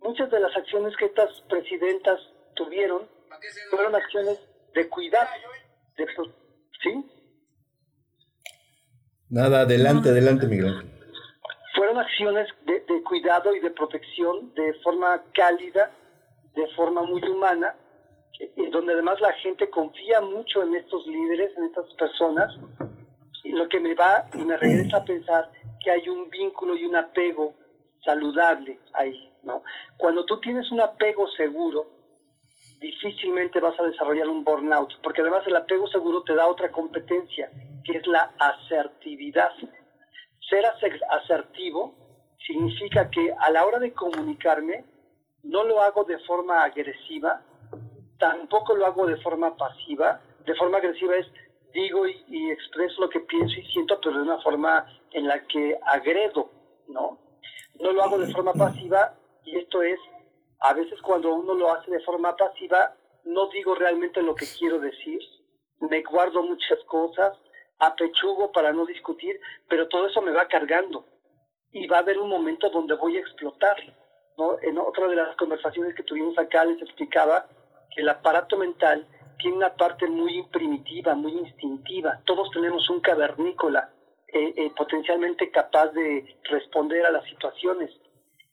muchas 0.00 0.30
de 0.30 0.40
las 0.40 0.56
acciones 0.56 0.96
que 0.96 1.06
estas 1.06 1.40
presidentas 1.42 2.20
tuvieron 2.54 3.08
fueron 3.70 3.94
acciones 3.94 4.38
de 4.74 4.88
cuidar, 4.88 5.28
de, 5.96 6.06
¿sí? 6.82 7.04
Nada, 9.28 9.60
adelante, 9.60 10.10
adelante, 10.10 10.46
Miguel. 10.46 10.90
Fueron 11.74 11.98
acciones 11.98 12.48
de, 12.66 12.80
de 12.80 13.02
cuidado 13.02 13.54
y 13.54 13.60
de 13.60 13.70
protección 13.70 14.52
de 14.54 14.74
forma 14.82 15.22
cálida, 15.32 15.90
de 16.54 16.66
forma 16.74 17.02
muy 17.02 17.22
humana, 17.22 17.74
donde 18.72 18.94
además 18.94 19.20
la 19.20 19.32
gente 19.34 19.68
confía 19.70 20.20
mucho 20.20 20.62
en 20.62 20.74
estos 20.74 21.06
líderes, 21.06 21.56
en 21.56 21.64
estas 21.64 21.92
personas, 21.94 22.52
lo 23.52 23.68
que 23.68 23.80
me 23.80 23.94
va 23.94 24.26
y 24.34 24.38
me 24.38 24.56
regresa 24.56 24.98
a 24.98 25.04
pensar 25.04 25.50
que 25.82 25.90
hay 25.90 26.08
un 26.08 26.28
vínculo 26.30 26.76
y 26.76 26.84
un 26.84 26.96
apego 26.96 27.54
saludable 28.04 28.78
ahí, 28.94 29.32
¿no? 29.42 29.62
Cuando 29.96 30.24
tú 30.24 30.40
tienes 30.40 30.70
un 30.70 30.80
apego 30.80 31.28
seguro, 31.30 31.86
difícilmente 32.80 33.60
vas 33.60 33.78
a 33.78 33.84
desarrollar 33.84 34.28
un 34.28 34.44
burnout, 34.44 35.00
porque 35.02 35.20
además 35.20 35.46
el 35.46 35.56
apego 35.56 35.86
seguro 35.88 36.22
te 36.22 36.34
da 36.34 36.46
otra 36.46 36.70
competencia, 36.70 37.50
que 37.84 37.98
es 37.98 38.06
la 38.06 38.32
asertividad. 38.38 39.52
Ser 40.48 40.64
asertivo 41.10 41.94
significa 42.46 43.10
que 43.10 43.32
a 43.38 43.50
la 43.50 43.64
hora 43.64 43.78
de 43.78 43.92
comunicarme, 43.92 44.84
no 45.42 45.64
lo 45.64 45.80
hago 45.80 46.04
de 46.04 46.18
forma 46.20 46.62
agresiva, 46.64 47.42
tampoco 48.18 48.74
lo 48.74 48.86
hago 48.86 49.06
de 49.06 49.16
forma 49.16 49.56
pasiva. 49.56 50.20
De 50.44 50.54
forma 50.54 50.78
agresiva 50.78 51.16
es 51.16 51.26
digo 51.72 52.06
y, 52.06 52.50
expreso 52.50 53.02
lo 53.02 53.08
que 53.08 53.20
pienso 53.20 53.58
y 53.58 53.66
siento, 53.72 53.98
pero 54.00 54.16
de 54.16 54.22
una 54.22 54.40
forma 54.40 54.86
en 55.12 55.26
la 55.26 55.44
que 55.46 55.78
agredo, 55.86 56.50
¿no? 56.88 57.18
No 57.78 57.92
lo 57.92 58.02
hago 58.02 58.18
de 58.18 58.32
forma 58.32 58.52
pasiva 58.52 59.14
y 59.44 59.56
esto 59.56 59.82
es, 59.82 59.98
a 60.60 60.74
veces 60.74 61.00
cuando 61.02 61.34
uno 61.34 61.54
lo 61.54 61.72
hace 61.72 61.90
de 61.90 62.00
forma 62.00 62.36
pasiva, 62.36 62.94
no 63.24 63.48
digo 63.48 63.74
realmente 63.74 64.22
lo 64.22 64.34
que 64.34 64.46
quiero 64.58 64.78
decir, 64.78 65.20
me 65.80 66.02
guardo 66.02 66.42
muchas 66.42 66.78
cosas, 66.86 67.36
apechugo 67.78 68.52
para 68.52 68.72
no 68.72 68.84
discutir, 68.84 69.40
pero 69.68 69.88
todo 69.88 70.06
eso 70.06 70.20
me 70.20 70.32
va 70.32 70.46
cargando 70.48 71.04
y 71.72 71.86
va 71.86 71.98
a 71.98 72.00
haber 72.00 72.18
un 72.18 72.28
momento 72.28 72.68
donde 72.70 72.94
voy 72.94 73.16
a 73.16 73.20
explotar. 73.20 73.76
¿no? 74.36 74.58
En 74.62 74.78
otra 74.78 75.08
de 75.08 75.16
las 75.16 75.36
conversaciones 75.36 75.94
que 75.94 76.02
tuvimos 76.02 76.36
acá 76.38 76.64
les 76.64 76.80
explicaba 76.82 77.46
que 77.94 78.02
el 78.02 78.08
aparato 78.08 78.56
mental 78.56 79.06
tiene 79.40 79.56
una 79.56 79.74
parte 79.74 80.06
muy 80.06 80.42
primitiva, 80.52 81.14
muy 81.14 81.32
instintiva. 81.32 82.20
Todos 82.24 82.50
tenemos 82.50 82.88
un 82.90 83.00
cavernícola 83.00 83.90
eh, 84.28 84.54
eh, 84.56 84.70
potencialmente 84.76 85.50
capaz 85.50 85.88
de 85.88 86.36
responder 86.44 87.04
a 87.04 87.10
las 87.10 87.24
situaciones. 87.24 87.90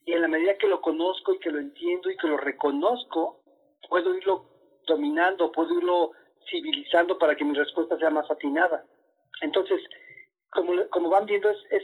Y 0.06 0.14
en 0.14 0.22
la 0.22 0.28
medida 0.28 0.58
que 0.58 0.68
lo 0.68 0.82
conozco 0.82 1.34
y 1.34 1.40
que 1.40 1.52
lo 1.52 1.60
entiendo 1.60 2.10
y 2.10 2.18
que 2.18 2.28
lo 2.28 2.38
reconozco, 2.38 3.42
puedo 3.90 4.16
irlo 4.16 4.46
dominando, 4.88 5.52
puedo 5.52 5.78
irlo 5.78 6.12
civilizando 6.50 7.18
para 7.18 7.36
que 7.36 7.44
mi 7.44 7.54
respuesta 7.54 7.98
sea 7.98 8.10
más 8.10 8.30
atinada. 8.32 8.86
Entonces, 9.42 9.82
como, 10.52 10.74
como 10.90 11.10
van 11.10 11.26
viendo, 11.26 11.50
es, 11.50 11.58
es 11.70 11.84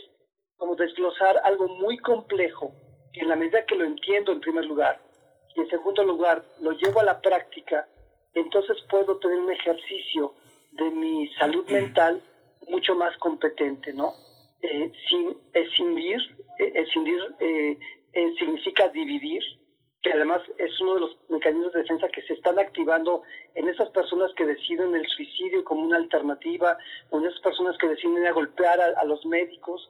como 0.58 0.76
desglosar 0.76 1.42
algo 1.44 1.68
muy 1.68 1.98
complejo, 1.98 2.74
en 3.14 3.28
la 3.28 3.36
medida 3.36 3.66
que 3.66 3.76
lo 3.76 3.86
entiendo 3.86 4.32
en 4.32 4.40
primer 4.40 4.66
lugar, 4.66 5.00
y 5.56 5.62
en 5.62 5.70
segundo 5.70 6.04
lugar 6.04 6.44
lo 6.62 6.72
llevo 6.72 7.02
a 7.02 7.04
la 7.04 7.22
práctica, 7.22 7.88
entonces 8.34 8.78
puedo 8.90 9.18
tener 9.18 9.40
un 9.40 9.52
ejercicio 9.52 10.34
de 10.72 10.90
mi 10.90 11.28
salud 11.36 11.70
mental 11.70 12.22
mucho 12.68 12.96
más 12.96 13.16
competente, 13.18 13.94
¿no? 13.94 14.14
Eh, 14.62 14.92
sin 15.10 15.38
escindir, 15.54 16.18
eh, 16.60 16.72
escindir 16.76 17.20
eh, 17.40 17.78
eh, 18.14 18.34
significa 18.38 18.88
dividir, 18.90 19.44
que 20.02 20.12
además 20.12 20.42
es 20.58 20.80
uno 20.82 20.96
de 20.96 21.00
los 21.02 21.18
mecanismos 21.30 21.74
de 21.74 21.82
defensa 21.82 22.08
que 22.10 22.22
se 22.24 22.34
están 22.34 22.60
activando 22.60 23.24
en 23.56 23.68
esas 23.70 23.90
personas 23.90 24.32
que 24.36 24.46
deciden 24.46 24.96
el 24.96 25.08
suicidio 25.08 25.64
como 25.64 25.82
una 25.82 25.98
alternativa, 25.98 26.78
o 27.10 27.20
en 27.20 27.26
esas 27.26 27.40
personas 27.42 27.78
que 27.78 27.88
deciden 27.88 28.18
ir 28.18 28.28
a 28.28 28.34
golpear 28.34 28.80
a, 28.82 29.04
los 29.06 29.26
médicos. 29.26 29.90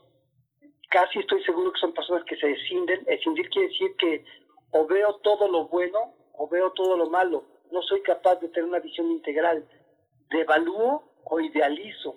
Casi 0.90 1.20
estoy 1.20 1.44
seguro 1.44 1.74
que 1.74 1.80
son 1.80 1.94
personas 1.94 2.24
que 2.26 2.38
se 2.38 2.52
escinden. 2.52 3.04
Escindir 3.08 3.50
quiere 3.50 3.70
decir 3.70 3.96
que 3.98 4.24
o 4.72 4.86
veo 4.86 5.16
todo 5.24 5.52
lo 5.52 5.68
bueno 5.68 6.14
o 6.34 6.48
veo 6.48 6.72
todo 6.72 6.96
lo 6.96 7.10
malo. 7.10 7.44
No 7.74 7.82
soy 7.82 8.04
capaz 8.04 8.36
de 8.36 8.50
tener 8.50 8.70
una 8.70 8.78
visión 8.78 9.10
integral. 9.10 9.68
Devalúo 10.30 11.04
o 11.24 11.40
idealizo. 11.40 12.16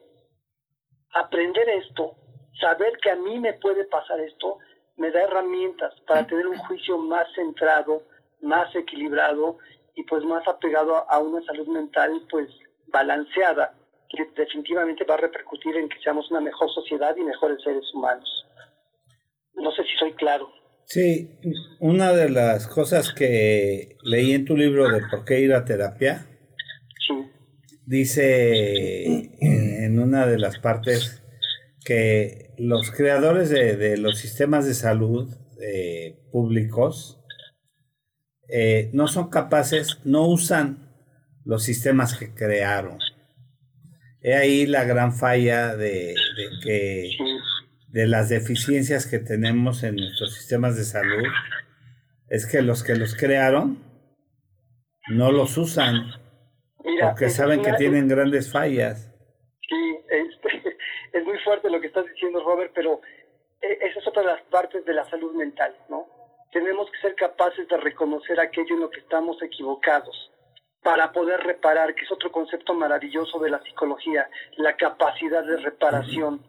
Aprender 1.14 1.66
esto, 1.70 2.14
saber 2.60 2.98
que 2.98 3.10
a 3.10 3.16
mí 3.16 3.40
me 3.40 3.54
puede 3.54 3.86
pasar 3.86 4.20
esto, 4.20 4.58
me 4.96 5.10
da 5.10 5.22
herramientas 5.22 5.98
para 6.06 6.26
tener 6.26 6.46
un 6.46 6.58
juicio 6.58 6.98
más 6.98 7.26
centrado, 7.34 8.02
más 8.42 8.74
equilibrado 8.76 9.56
y 9.94 10.02
pues 10.02 10.22
más 10.24 10.46
apegado 10.46 11.10
a 11.10 11.18
una 11.20 11.42
salud 11.46 11.68
mental 11.68 12.20
pues 12.30 12.50
balanceada, 12.88 13.72
que 14.10 14.26
definitivamente 14.36 15.04
va 15.04 15.14
a 15.14 15.24
repercutir 15.28 15.74
en 15.78 15.88
que 15.88 15.98
seamos 16.00 16.30
una 16.30 16.40
mejor 16.40 16.70
sociedad 16.70 17.16
y 17.16 17.22
mejores 17.22 17.62
seres 17.62 17.94
humanos. 17.94 18.46
No 19.54 19.72
sé 19.72 19.84
si 19.84 19.96
soy 19.96 20.12
claro. 20.12 20.52
Sí, 20.88 21.30
una 21.80 22.12
de 22.12 22.30
las 22.30 22.68
cosas 22.68 23.12
que 23.12 23.96
leí 24.04 24.32
en 24.32 24.44
tu 24.44 24.56
libro 24.56 24.88
de 24.88 25.02
por 25.10 25.24
qué 25.24 25.40
ir 25.40 25.52
a 25.52 25.64
terapia, 25.64 26.26
dice 27.84 29.04
en 29.40 29.98
una 29.98 30.26
de 30.26 30.38
las 30.38 30.58
partes 30.60 31.22
que 31.84 32.54
los 32.56 32.92
creadores 32.92 33.50
de, 33.50 33.96
los 33.96 34.18
sistemas 34.18 34.64
de 34.64 34.74
salud 34.74 35.34
eh, 35.60 36.20
públicos 36.30 37.20
eh, 38.48 38.90
no 38.92 39.08
son 39.08 39.28
capaces, 39.28 39.98
no 40.04 40.28
usan 40.28 40.94
los 41.44 41.64
sistemas 41.64 42.16
que 42.16 42.32
crearon. 42.32 42.98
He 44.20 44.34
ahí 44.34 44.66
la 44.66 44.84
gran 44.84 45.12
falla 45.12 45.76
de, 45.76 46.14
que 46.62 47.10
de 47.96 48.06
las 48.06 48.28
deficiencias 48.28 49.06
que 49.06 49.18
tenemos 49.18 49.82
en 49.82 49.96
nuestros 49.96 50.34
sistemas 50.34 50.76
de 50.76 50.84
salud 50.84 51.24
es 52.28 52.46
que 52.46 52.60
los 52.60 52.84
que 52.84 52.94
los 52.94 53.14
crearon 53.14 53.82
no 55.08 55.32
los 55.32 55.56
usan 55.56 56.12
porque 57.00 57.30
saben 57.30 57.62
que 57.62 57.72
tienen 57.72 58.06
grandes 58.06 58.52
fallas 58.52 59.10
fuerte 61.46 61.70
lo 61.70 61.80
que 61.80 61.86
estás 61.86 62.04
diciendo, 62.06 62.42
Robert, 62.44 62.72
pero 62.74 63.00
eh, 63.62 63.78
esa 63.80 64.00
es 64.00 64.08
otra 64.08 64.22
de 64.22 64.28
las 64.28 64.42
partes 64.50 64.84
de 64.84 64.92
la 64.92 65.08
salud 65.08 65.32
mental, 65.34 65.74
¿no? 65.88 66.06
Tenemos 66.52 66.90
que 66.90 66.98
ser 66.98 67.14
capaces 67.14 67.68
de 67.68 67.76
reconocer 67.76 68.40
aquello 68.40 68.74
en 68.74 68.80
lo 68.80 68.90
que 68.90 69.00
estamos 69.00 69.40
equivocados 69.40 70.32
para 70.82 71.12
poder 71.12 71.40
reparar, 71.40 71.94
que 71.94 72.04
es 72.04 72.10
otro 72.10 72.32
concepto 72.32 72.74
maravilloso 72.74 73.38
de 73.38 73.50
la 73.50 73.62
psicología, 73.62 74.28
la 74.56 74.76
capacidad 74.76 75.44
de 75.44 75.56
reparación. 75.58 76.42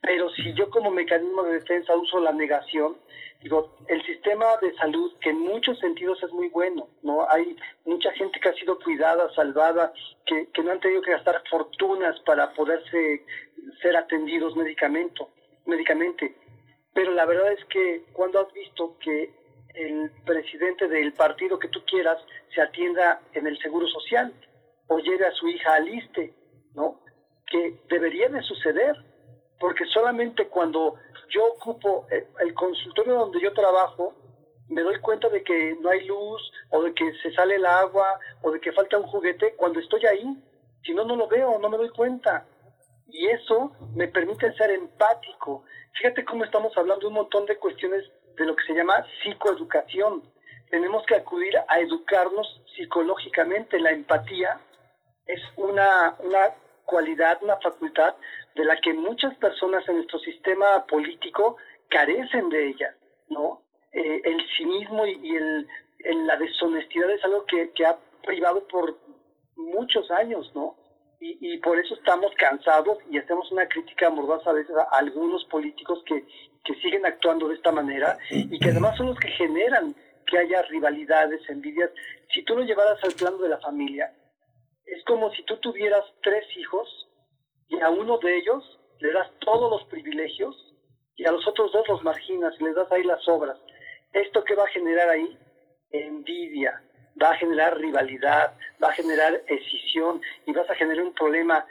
Pero 0.00 0.30
si 0.30 0.54
yo 0.54 0.70
como 0.70 0.90
mecanismo 0.90 1.42
de 1.42 1.54
defensa 1.54 1.96
uso 1.96 2.20
la 2.20 2.32
negación, 2.32 2.96
digo, 3.42 3.76
el 3.88 4.04
sistema 4.04 4.46
de 4.62 4.74
salud, 4.76 5.12
que 5.20 5.30
en 5.30 5.40
muchos 5.40 5.78
sentidos 5.80 6.22
es 6.22 6.32
muy 6.32 6.48
bueno, 6.48 6.88
¿no? 7.02 7.28
Hay 7.28 7.56
mucha 7.84 8.12
gente 8.12 8.38
que 8.40 8.48
ha 8.48 8.54
sido 8.54 8.78
cuidada, 8.78 9.28
salvada, 9.34 9.92
que, 10.24 10.48
que 10.52 10.62
no 10.62 10.72
han 10.72 10.80
tenido 10.80 11.02
que 11.02 11.12
gastar 11.12 11.42
fortunas 11.50 12.18
para 12.20 12.52
poderse 12.52 13.24
ser 13.82 13.96
atendidos 13.96 14.56
medicamento, 14.56 15.28
medicamente. 15.66 16.34
Pero 16.94 17.12
la 17.12 17.26
verdad 17.26 17.52
es 17.52 17.64
que 17.66 18.04
cuando 18.12 18.40
has 18.40 18.52
visto 18.52 18.96
que 18.98 19.32
el 19.74 20.10
presidente 20.24 20.88
del 20.88 21.12
partido 21.12 21.58
que 21.58 21.68
tú 21.68 21.84
quieras 21.84 22.18
se 22.54 22.60
atienda 22.60 23.20
en 23.34 23.46
el 23.46 23.58
Seguro 23.58 23.86
Social 23.86 24.32
o 24.88 24.98
lleve 24.98 25.26
a 25.26 25.32
su 25.32 25.48
hija 25.48 25.74
al 25.74 25.88
ISTE, 25.88 26.34
¿no? 26.74 27.00
Que 27.46 27.80
debería 27.88 28.28
de 28.28 28.42
suceder, 28.42 28.96
porque 29.58 29.84
solamente 29.86 30.48
cuando 30.48 30.94
yo 31.30 31.44
ocupo 31.46 32.06
el, 32.40 32.54
consultorio 32.54 33.14
donde 33.14 33.40
yo 33.40 33.52
trabajo, 33.52 34.14
me 34.68 34.82
doy 34.82 34.98
cuenta 35.00 35.28
de 35.28 35.42
que 35.42 35.76
no 35.80 35.90
hay 35.90 36.06
luz 36.06 36.52
o 36.70 36.82
de 36.82 36.94
que 36.94 37.12
se 37.22 37.32
sale 37.32 37.56
el 37.56 37.66
agua 37.66 38.18
o 38.42 38.50
de 38.50 38.60
que 38.60 38.72
falta 38.72 38.98
un 38.98 39.06
juguete 39.06 39.54
cuando 39.56 39.80
estoy 39.80 40.04
ahí. 40.06 40.36
Si 40.84 40.94
no, 40.94 41.04
no 41.04 41.16
lo 41.16 41.28
veo, 41.28 41.58
no 41.58 41.68
me 41.68 41.76
doy 41.76 41.90
cuenta. 41.90 42.46
Y 43.08 43.26
eso 43.28 43.72
me 43.94 44.08
permite 44.08 44.52
ser 44.54 44.70
empático. 44.70 45.64
Fíjate 45.94 46.24
cómo 46.24 46.44
estamos 46.44 46.76
hablando 46.76 47.00
de 47.00 47.06
un 47.08 47.14
montón 47.14 47.46
de 47.46 47.56
cuestiones 47.56 48.04
de 48.36 48.46
lo 48.46 48.54
que 48.54 48.64
se 48.64 48.74
llama 48.74 49.04
psicoeducación. 49.22 50.22
Tenemos 50.70 51.04
que 51.06 51.16
acudir 51.16 51.56
a 51.66 51.80
educarnos 51.80 52.62
psicológicamente. 52.76 53.80
La 53.80 53.90
empatía 53.90 54.60
es 55.26 55.40
una, 55.56 56.14
una 56.20 56.54
cualidad, 56.84 57.38
una 57.42 57.56
facultad 57.56 58.14
de 58.58 58.64
la 58.64 58.76
que 58.80 58.92
muchas 58.92 59.34
personas 59.36 59.88
en 59.88 59.96
nuestro 59.96 60.18
sistema 60.18 60.84
político 60.86 61.56
carecen 61.88 62.48
de 62.48 62.70
ella, 62.70 62.92
¿no? 63.28 63.62
Eh, 63.92 64.20
el 64.24 64.42
cinismo 64.56 65.06
y, 65.06 65.36
el, 65.36 65.66
la 66.26 66.36
deshonestidad 66.36 67.08
es 67.10 67.24
algo 67.24 67.44
que, 67.46 67.70
que, 67.70 67.86
ha 67.86 67.96
privado 68.26 68.66
por 68.66 68.98
muchos 69.56 70.10
años, 70.10 70.50
¿no? 70.56 70.74
Y, 71.20 71.58
por 71.58 71.78
eso 71.78 71.94
estamos 71.94 72.32
cansados 72.36 72.98
y 73.10 73.18
hacemos 73.18 73.50
una 73.50 73.66
crítica 73.66 74.08
mordaz 74.08 74.46
a 74.46 74.52
veces 74.52 74.76
a 74.76 74.82
algunos 74.98 75.44
políticos 75.46 76.00
que, 76.06 76.24
que 76.64 76.74
siguen 76.76 77.04
actuando 77.06 77.48
de 77.48 77.56
esta 77.56 77.72
manera 77.72 78.18
y 78.30 78.56
que 78.60 78.70
además 78.70 78.96
son 78.96 79.06
los 79.06 79.18
que 79.18 79.28
generan 79.30 79.96
que 80.26 80.38
haya 80.38 80.62
rivalidades, 80.62 81.40
envidias. 81.48 81.90
Si 82.32 82.44
tú 82.44 82.54
lo 82.54 82.62
llevaras 82.62 83.02
al 83.02 83.14
plano 83.14 83.38
de 83.38 83.48
la 83.48 83.58
familia, 83.58 84.12
es 84.86 85.02
como 85.04 85.32
si 85.32 85.42
tú 85.42 85.56
tuvieras 85.56 86.04
tres 86.22 86.44
hijos 86.56 87.07
y 87.68 87.80
a 87.80 87.90
uno 87.90 88.18
de 88.18 88.36
ellos 88.36 88.78
le 89.00 89.12
das 89.12 89.30
todos 89.40 89.70
los 89.70 89.84
privilegios 89.88 90.56
y 91.16 91.26
a 91.26 91.32
los 91.32 91.46
otros 91.46 91.72
dos 91.72 91.86
los 91.88 92.02
marginas 92.02 92.54
y 92.58 92.64
les 92.64 92.74
das 92.74 92.90
ahí 92.90 93.04
las 93.04 93.26
obras. 93.28 93.58
¿Esto 94.12 94.42
qué 94.44 94.54
va 94.54 94.64
a 94.64 94.68
generar 94.68 95.08
ahí? 95.10 95.38
Envidia, 95.90 96.82
va 97.20 97.30
a 97.30 97.36
generar 97.36 97.76
rivalidad, 97.78 98.54
va 98.82 98.88
a 98.88 98.92
generar 98.92 99.42
escisión 99.46 100.20
y 100.46 100.52
vas 100.52 100.68
a 100.70 100.74
generar 100.74 101.04
un 101.04 101.14
problema 101.14 101.66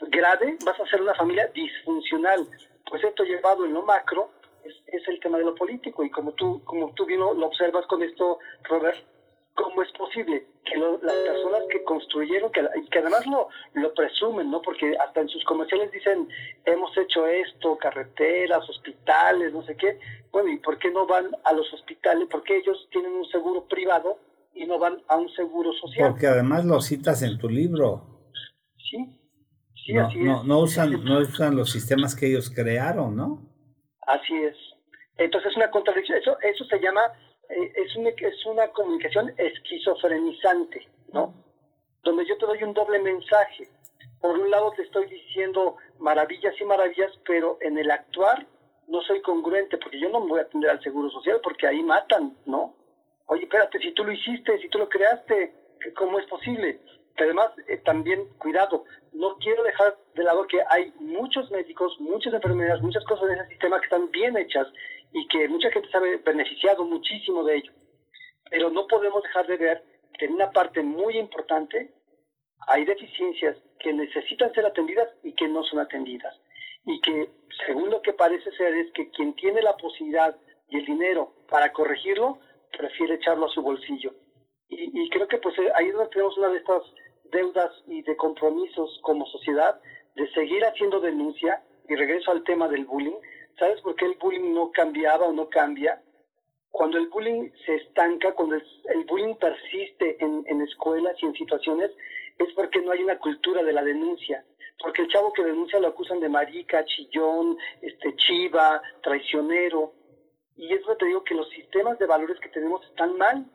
grave, 0.00 0.56
vas 0.64 0.78
a 0.80 0.86
ser 0.86 1.02
una 1.02 1.14
familia 1.14 1.48
disfuncional. 1.48 2.46
Pues 2.88 3.04
esto 3.04 3.24
llevado 3.24 3.64
en 3.64 3.74
lo 3.74 3.82
macro 3.82 4.30
es, 4.64 4.74
es 4.86 5.06
el 5.08 5.20
tema 5.20 5.38
de 5.38 5.44
lo 5.44 5.54
político 5.54 6.04
y 6.04 6.10
como 6.10 6.32
tú, 6.32 6.62
como 6.64 6.92
tú 6.94 7.04
bien 7.04 7.20
lo 7.20 7.46
observas 7.46 7.86
con 7.86 8.02
esto, 8.02 8.38
Robert, 8.64 8.98
¿cómo 9.58 9.82
es 9.82 9.90
posible 9.92 10.46
que 10.64 10.76
las 10.78 11.00
personas 11.00 11.62
que 11.70 11.82
construyeron, 11.82 12.52
que, 12.52 12.60
que 12.90 12.98
además 13.00 13.26
lo, 13.26 13.48
lo 13.74 13.92
presumen, 13.92 14.50
¿no? 14.50 14.62
Porque 14.62 14.96
hasta 14.96 15.20
en 15.20 15.28
sus 15.28 15.44
comerciales 15.44 15.90
dicen, 15.90 16.28
hemos 16.64 16.96
hecho 16.96 17.26
esto, 17.26 17.76
carreteras, 17.76 18.68
hospitales, 18.68 19.52
no 19.52 19.64
sé 19.64 19.76
qué. 19.76 19.98
Bueno, 20.30 20.50
¿y 20.50 20.58
por 20.58 20.78
qué 20.78 20.90
no 20.92 21.06
van 21.06 21.26
a 21.44 21.52
los 21.52 21.72
hospitales? 21.74 22.28
¿Por 22.30 22.44
qué 22.44 22.58
ellos 22.58 22.88
tienen 22.92 23.12
un 23.12 23.26
seguro 23.26 23.66
privado 23.66 24.18
y 24.54 24.64
no 24.64 24.78
van 24.78 25.02
a 25.08 25.16
un 25.16 25.28
seguro 25.30 25.72
social? 25.72 26.10
Porque 26.10 26.28
además 26.28 26.64
lo 26.64 26.80
citas 26.80 27.22
en 27.22 27.36
tu 27.38 27.48
libro. 27.48 28.30
Sí, 28.76 29.20
sí, 29.84 29.92
no, 29.92 30.06
así 30.06 30.18
no, 30.18 30.44
No 30.44 30.60
usan, 30.60 31.04
no 31.04 31.18
usan 31.18 31.56
los 31.56 31.72
sistemas 31.72 32.14
que 32.14 32.26
ellos 32.26 32.48
crearon, 32.54 33.16
¿no? 33.16 33.42
Así 34.06 34.34
es. 34.36 34.56
Entonces 35.16 35.50
es 35.50 35.56
una 35.56 35.70
contradicción. 35.70 36.18
Eso, 36.18 36.38
eso 36.42 36.64
se 36.64 36.78
llama 36.78 37.00
es, 37.48 37.96
una, 37.96 38.10
es 38.10 38.46
una 38.46 38.68
comunicación 38.68 39.32
esquizofrenizante, 39.36 40.88
¿no? 41.12 41.34
Donde 42.02 42.26
yo 42.26 42.36
te 42.38 42.46
doy 42.46 42.62
un 42.62 42.74
doble 42.74 42.98
mensaje. 42.98 43.68
Por 44.20 44.38
un 44.38 44.50
lado 44.50 44.72
te 44.72 44.82
estoy 44.82 45.06
diciendo, 45.06 45.76
maravillas 45.98 46.54
y 46.60 46.64
maravillas, 46.64 47.12
pero 47.26 47.58
en 47.60 47.78
el 47.78 47.90
actuar 47.90 48.46
no 48.88 49.00
soy 49.02 49.20
congruente, 49.22 49.78
porque 49.78 50.00
yo 50.00 50.08
no 50.08 50.20
me 50.20 50.28
voy 50.28 50.38
a 50.40 50.42
atender 50.42 50.70
al 50.70 50.82
Seguro 50.82 51.10
Social, 51.10 51.40
porque 51.42 51.66
ahí 51.66 51.82
matan, 51.82 52.36
¿no? 52.46 52.74
Oye, 53.26 53.42
espérate, 53.42 53.78
si 53.78 53.92
tú 53.92 54.04
lo 54.04 54.12
hiciste, 54.12 54.58
si 54.58 54.68
tú 54.70 54.78
lo 54.78 54.88
creaste, 54.88 55.52
¿cómo 55.94 56.18
es 56.18 56.26
posible? 56.26 56.80
Pero 57.14 57.30
además, 57.30 57.50
eh, 57.66 57.76
también, 57.78 58.26
cuidado, 58.38 58.84
no 59.12 59.36
quiero 59.38 59.62
dejar 59.62 59.96
de 60.14 60.24
lado 60.24 60.46
que 60.46 60.62
hay 60.70 60.92
muchos 61.00 61.50
médicos, 61.50 61.94
muchas 62.00 62.32
enfermedades, 62.32 62.82
muchas 62.82 63.04
cosas 63.04 63.28
en 63.30 63.40
ese 63.40 63.48
sistema 63.50 63.78
que 63.78 63.84
están 63.84 64.10
bien 64.10 64.36
hechas 64.36 64.66
y 65.12 65.26
que 65.28 65.48
mucha 65.48 65.70
gente 65.70 65.88
se 65.90 65.96
ha 65.96 66.00
beneficiado 66.00 66.84
muchísimo 66.84 67.44
de 67.44 67.56
ello. 67.56 67.72
Pero 68.50 68.70
no 68.70 68.86
podemos 68.86 69.22
dejar 69.22 69.46
de 69.46 69.56
ver 69.56 69.84
que 70.18 70.26
en 70.26 70.34
una 70.34 70.50
parte 70.50 70.82
muy 70.82 71.18
importante 71.18 71.92
hay 72.66 72.84
deficiencias 72.84 73.56
que 73.78 73.92
necesitan 73.92 74.52
ser 74.52 74.66
atendidas 74.66 75.08
y 75.22 75.32
que 75.32 75.48
no 75.48 75.62
son 75.64 75.78
atendidas. 75.78 76.34
Y 76.84 77.00
que, 77.00 77.30
según 77.66 77.90
lo 77.90 78.02
que 78.02 78.12
parece 78.12 78.50
ser, 78.52 78.74
es 78.74 78.92
que 78.92 79.10
quien 79.10 79.34
tiene 79.34 79.62
la 79.62 79.76
posibilidad 79.76 80.36
y 80.68 80.78
el 80.78 80.86
dinero 80.86 81.32
para 81.48 81.72
corregirlo, 81.72 82.38
prefiere 82.76 83.14
echarlo 83.14 83.46
a 83.46 83.50
su 83.50 83.62
bolsillo. 83.62 84.12
Y, 84.70 85.08
creo 85.08 85.26
que 85.26 85.38
pues 85.38 85.58
eh, 85.58 85.72
ahí 85.74 85.86
es 85.86 85.94
donde 85.94 86.10
tenemos 86.10 86.36
una 86.36 86.50
de 86.50 86.58
estas 86.58 86.82
deudas 87.32 87.72
y 87.86 88.02
de 88.02 88.16
compromisos 88.16 89.00
como 89.02 89.24
sociedad 89.26 89.80
de 90.14 90.30
seguir 90.32 90.62
haciendo 90.64 91.00
denuncia, 91.00 91.62
y 91.88 91.94
regreso 91.94 92.30
al 92.32 92.44
tema 92.44 92.68
del 92.68 92.84
bullying, 92.84 93.16
¿sabes 93.58 93.80
por 93.80 93.96
qué 93.96 94.06
el 94.06 94.14
bullying 94.14 94.54
no 94.54 94.70
cambiaba 94.70 95.26
o 95.26 95.32
no 95.32 95.48
cambia? 95.48 96.02
Cuando 96.70 96.98
el 96.98 97.08
bullying 97.08 97.50
se 97.64 97.76
estanca, 97.76 98.32
cuando 98.32 98.56
el, 98.56 99.04
bullying 99.06 99.34
persiste 99.36 100.22
en, 100.22 100.44
en 100.46 100.62
escuelas 100.62 101.16
y 101.20 101.26
en 101.26 101.34
situaciones, 101.34 101.90
es 102.38 102.52
porque 102.54 102.80
no 102.80 102.92
hay 102.92 103.02
una 103.02 103.18
cultura 103.18 103.62
de 103.62 103.72
la 103.72 103.82
denuncia. 103.82 104.44
Porque 104.80 105.02
el 105.02 105.08
chavo 105.08 105.32
que 105.32 105.42
denuncia 105.42 105.80
lo 105.80 105.88
acusan 105.88 106.20
de 106.20 106.28
marica, 106.28 106.84
chillón, 106.84 107.58
este, 107.82 108.14
chiva, 108.16 108.80
traicionero. 109.02 109.92
Y 110.56 110.72
es 110.72 110.80
lo 110.82 110.88
que 110.88 110.96
te 110.96 111.06
digo 111.06 111.24
que 111.24 111.34
los 111.34 111.48
sistemas 111.50 111.98
de 111.98 112.06
valores 112.06 112.38
que 112.40 112.48
tenemos 112.48 112.84
están 112.86 113.16
mal. 113.16 113.46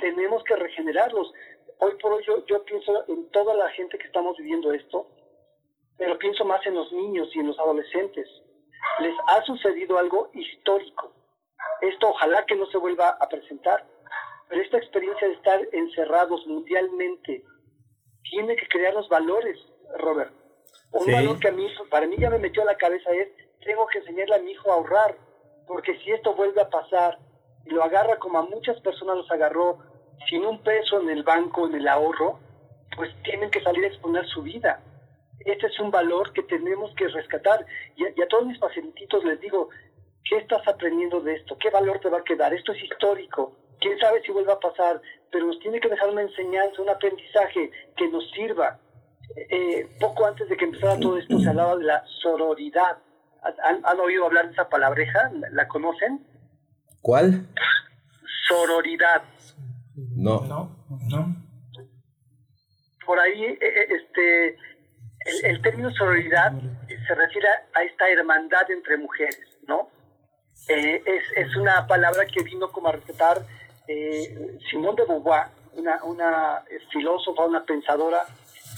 tenemos 0.00 0.42
que 0.44 0.56
regenerarlos. 0.56 1.32
Hoy 1.78 1.92
por 2.00 2.12
hoy 2.12 2.24
yo, 2.26 2.44
yo 2.46 2.62
pienso 2.64 3.04
en 3.08 3.30
toda 3.30 3.54
la 3.54 3.70
gente 3.70 3.96
que 3.96 4.06
estamos 4.06 4.36
viviendo 4.36 4.72
esto, 4.72 5.06
pero 5.96 6.18
pienso 6.18 6.44
más 6.44 6.64
en 6.66 6.74
los 6.74 6.92
niños 6.92 7.28
y 7.34 7.38
en 7.38 7.46
los 7.46 7.58
adolescentes. 7.58 8.28
Les 9.00 9.14
ha 9.28 9.42
sucedido 9.42 9.98
algo 9.98 10.30
histórico. 10.34 11.12
Esto 11.80 12.08
ojalá 12.08 12.44
que 12.46 12.56
no 12.56 12.66
se 12.66 12.78
vuelva 12.78 13.10
a 13.20 13.28
presentar. 13.28 13.84
Pero 14.48 14.62
esta 14.62 14.78
experiencia 14.78 15.28
de 15.28 15.34
estar 15.34 15.60
encerrados 15.72 16.46
mundialmente 16.46 17.44
tiene 18.30 18.56
que 18.56 18.66
crear 18.68 18.94
los 18.94 19.08
valores, 19.08 19.58
Robert. 19.98 20.32
Un 20.92 21.12
valor 21.12 21.38
que 21.38 21.48
a 21.48 21.52
mí, 21.52 21.68
para 21.90 22.06
mí 22.06 22.16
ya 22.18 22.30
me 22.30 22.38
metió 22.38 22.62
a 22.62 22.66
la 22.66 22.76
cabeza 22.76 23.10
es, 23.12 23.28
tengo 23.64 23.86
que 23.86 23.98
enseñarle 23.98 24.36
a 24.36 24.38
mi 24.38 24.52
hijo 24.52 24.70
a 24.70 24.74
ahorrar, 24.74 25.16
porque 25.66 25.98
si 25.98 26.10
esto 26.12 26.34
vuelve 26.34 26.60
a 26.62 26.70
pasar 26.70 27.18
y 27.66 27.70
lo 27.70 27.82
agarra 27.82 28.16
como 28.16 28.38
a 28.38 28.42
muchas 28.42 28.80
personas 28.80 29.18
los 29.18 29.30
agarró, 29.30 29.78
sin 30.28 30.44
un 30.44 30.62
peso 30.62 31.00
en 31.00 31.10
el 31.10 31.22
banco, 31.22 31.66
en 31.66 31.74
el 31.74 31.88
ahorro, 31.88 32.40
pues 32.96 33.10
tienen 33.22 33.50
que 33.50 33.62
salir 33.62 33.84
a 33.84 33.88
exponer 33.88 34.26
su 34.26 34.42
vida. 34.42 34.80
Este 35.40 35.66
es 35.66 35.80
un 35.80 35.90
valor 35.90 36.32
que 36.32 36.42
tenemos 36.42 36.94
que 36.94 37.08
rescatar. 37.08 37.64
Y 37.96 38.04
a, 38.04 38.12
y 38.16 38.22
a 38.22 38.28
todos 38.28 38.46
mis 38.46 38.58
pacientitos 38.58 39.24
les 39.24 39.40
digo, 39.40 39.68
¿qué 40.28 40.38
estás 40.38 40.66
aprendiendo 40.66 41.20
de 41.20 41.34
esto? 41.34 41.56
¿Qué 41.58 41.70
valor 41.70 42.00
te 42.00 42.10
va 42.10 42.18
a 42.18 42.24
quedar? 42.24 42.52
Esto 42.54 42.72
es 42.72 42.82
histórico 42.82 43.56
quién 43.80 43.98
sabe 43.98 44.22
si 44.22 44.32
vuelva 44.32 44.54
a 44.54 44.60
pasar, 44.60 45.00
pero 45.30 45.46
nos 45.46 45.58
tiene 45.60 45.80
que 45.80 45.88
dejar 45.88 46.10
una 46.10 46.22
enseñanza, 46.22 46.82
un 46.82 46.90
aprendizaje 46.90 47.70
que 47.96 48.08
nos 48.08 48.28
sirva. 48.32 48.78
Eh, 49.36 49.88
poco 50.00 50.26
antes 50.26 50.48
de 50.48 50.56
que 50.56 50.64
empezara 50.64 50.98
todo 50.98 51.18
esto 51.18 51.38
se 51.38 51.48
hablaba 51.48 51.76
de 51.76 51.84
la 51.84 52.04
sororidad. 52.22 52.98
¿Han, 53.62 54.00
oído 54.00 54.26
hablar 54.26 54.46
de 54.46 54.52
esa 54.52 54.68
palabreja? 54.68 55.30
¿La, 55.52 55.68
conocen? 55.68 56.26
¿Cuál? 57.02 57.46
Sororidad. 58.48 59.22
No. 60.16 60.40
No, 60.42 60.76
no. 61.08 61.36
Por 63.06 63.20
ahí, 63.20 63.42
eh, 63.44 63.58
eh, 63.60 63.86
este, 63.90 64.56
el, 65.44 65.62
término 65.62 65.90
sororidad 65.92 66.52
se 66.88 67.14
refiere 67.14 67.48
a 67.74 67.82
esta 67.82 68.08
hermandad 68.08 68.70
entre 68.70 68.96
mujeres, 68.96 69.58
¿no? 69.66 69.88
es, 70.68 71.22
es, 71.36 71.56
una 71.56 71.86
palabra 71.86 72.26
que 72.26 72.42
vino 72.42 72.70
como 72.70 72.88
a 72.88 72.92
respetar 72.92 73.40
eh, 73.86 74.58
Simón 74.70 74.96
de 74.96 75.04
Beauvoir, 75.04 75.46
una, 75.74 76.02
una 76.04 76.64
filósofa, 76.90 77.46
una 77.46 77.64
pensadora, 77.64 78.24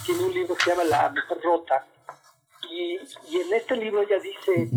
tiene 0.06 0.24
un 0.24 0.34
libro 0.34 0.54
que 0.54 0.64
se 0.64 0.70
llama 0.70 0.84
La 0.84 1.08
Mujer 1.08 1.38
Rota. 1.42 1.86
Y, 2.70 2.96
en 2.96 3.54
este 3.54 3.76
libro 3.76 4.02
ella 4.02 4.18
dice, 4.20 4.68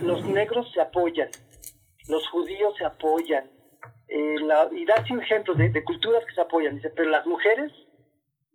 los 0.00 0.24
negros 0.24 0.70
se 0.72 0.80
apoyan, 0.80 1.28
los 2.08 2.26
judíos 2.28 2.74
se 2.78 2.84
apoyan, 2.84 3.44
eh, 4.08 4.36
y 4.72 4.84
da 4.86 5.04
un 5.10 5.20
ejemplo 5.20 5.54
de, 5.54 5.84
culturas 5.84 6.24
que 6.24 6.34
se 6.34 6.40
apoyan, 6.40 6.76
dice, 6.76 6.90
pero 6.90 7.10
las 7.10 7.26
mujeres 7.26 7.72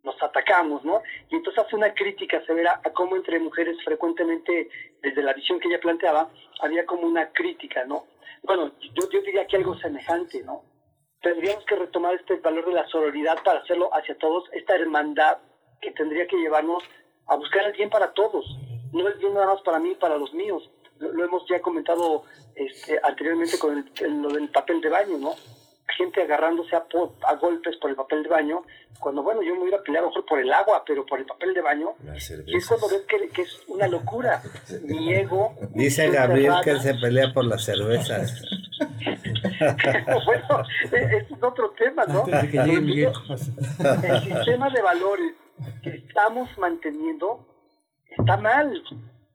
nos 0.03 0.21
atacamos, 0.21 0.83
¿no? 0.83 1.01
Y 1.29 1.35
entonces 1.35 1.63
hace 1.63 1.75
una 1.75 1.93
crítica 1.93 2.43
severa 2.45 2.79
a 2.83 2.89
cómo 2.91 3.15
entre 3.15 3.39
mujeres 3.39 3.77
frecuentemente, 3.83 4.69
desde 5.01 5.21
la 5.21 5.33
visión 5.33 5.59
que 5.59 5.67
ella 5.67 5.79
planteaba, 5.79 6.29
había 6.61 6.85
como 6.85 7.03
una 7.03 7.31
crítica, 7.31 7.85
¿no? 7.85 8.05
Bueno, 8.43 8.71
yo, 8.79 9.21
diría 9.21 9.45
que 9.47 9.57
algo 9.57 9.75
semejante, 9.77 10.41
¿no? 10.43 10.63
tendríamos 11.21 11.65
que 11.65 11.75
retomar 11.75 12.15
este 12.15 12.35
valor 12.37 12.65
de 12.65 12.73
la 12.73 12.87
sororidad 12.87 13.43
para 13.43 13.59
hacerlo 13.59 13.89
hacia 13.93 14.17
todos, 14.17 14.45
esta 14.53 14.75
hermandad 14.75 15.37
que 15.81 15.91
tendría 15.91 16.27
que 16.27 16.37
llevarnos 16.37 16.83
a 17.27 17.35
buscar 17.35 17.65
el 17.65 17.73
bien 17.73 17.89
para 17.89 18.13
todos. 18.13 18.45
No 18.91 19.07
es 19.07 19.17
bien 19.19 19.33
nada 19.33 19.47
más 19.47 19.61
para 19.61 19.79
mí, 19.79 19.95
para 19.95 20.17
los 20.17 20.33
míos. 20.33 20.69
Lo, 20.97 21.23
hemos 21.23 21.43
ya 21.49 21.61
comentado 21.61 22.23
este, 22.55 22.99
anteriormente 23.03 23.57
con 23.59 23.89
lo 24.21 24.29
del 24.29 24.49
papel 24.49 24.81
de 24.81 24.89
baño, 24.89 25.17
¿no? 25.17 25.35
Gente 25.99 26.21
agarrándose 26.21 26.75
a, 26.75 26.85
a, 27.27 27.35
golpes 27.35 27.75
por 27.77 27.89
el 27.89 27.97
papel 27.97 28.23
de 28.23 28.29
baño, 28.29 28.63
cuando, 28.99 29.21
bueno, 29.21 29.41
yo 29.43 29.53
me 29.55 29.63
hubiera 29.63 29.83
peleado 29.83 30.07
mejor 30.07 30.25
por 30.25 30.39
el 30.39 30.51
agua, 30.51 30.81
pero 30.87 31.05
por 31.05 31.19
el 31.19 31.25
papel 31.25 31.53
de 31.53 31.61
baño, 31.61 31.89
y 32.45 32.55
es 32.55 32.67
cuando 32.67 32.87
ves 32.87 33.01
que, 33.01 33.29
que, 33.29 33.41
es 33.41 33.61
una 33.67 33.87
locura. 33.87 34.41
Mi 34.83 35.13
ego... 35.13 35.53
Dice 35.73 36.09
Gabriel 36.09 36.53
que 36.63 36.71
él 36.71 36.79
se 36.79 36.93
pelea 36.95 37.33
por 37.33 37.45
las 37.45 37.65
cervezas. 37.65 38.41
bueno, 40.25 40.63
e, 40.91 41.17
es 41.17 41.43
otro 41.43 41.71
tema, 41.71 42.05
¿no? 42.05 42.25
El 42.25 44.23
sistema 44.23 44.69
de 44.69 44.81
valores 44.81 45.33
que 45.83 45.89
estamos 45.89 46.49
manteniendo 46.57 47.45
está 48.17 48.37
mal 48.37 48.81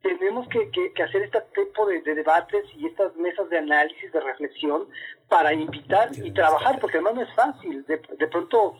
tenemos 0.05 0.47
que, 0.49 0.71
que, 0.71 1.03
hacer 1.03 1.23
este 1.23 1.41
tipo 1.55 1.87
de, 1.87 2.03
debates 2.03 2.65
y 2.77 2.87
estas 2.87 3.17
mesas 3.17 3.49
de 3.49 3.59
análisis, 3.59 4.13
de 4.13 4.21
reflexión, 4.21 4.87
para 5.29 5.55
invitar 5.55 6.11
y 6.13 6.31
trabajar, 6.31 6.79
porque 6.79 6.99
además 6.99 7.15
no 7.15 7.23
es 7.23 7.35
fácil. 7.35 7.85
De, 7.87 7.97
de 7.97 8.27
pronto, 8.29 8.77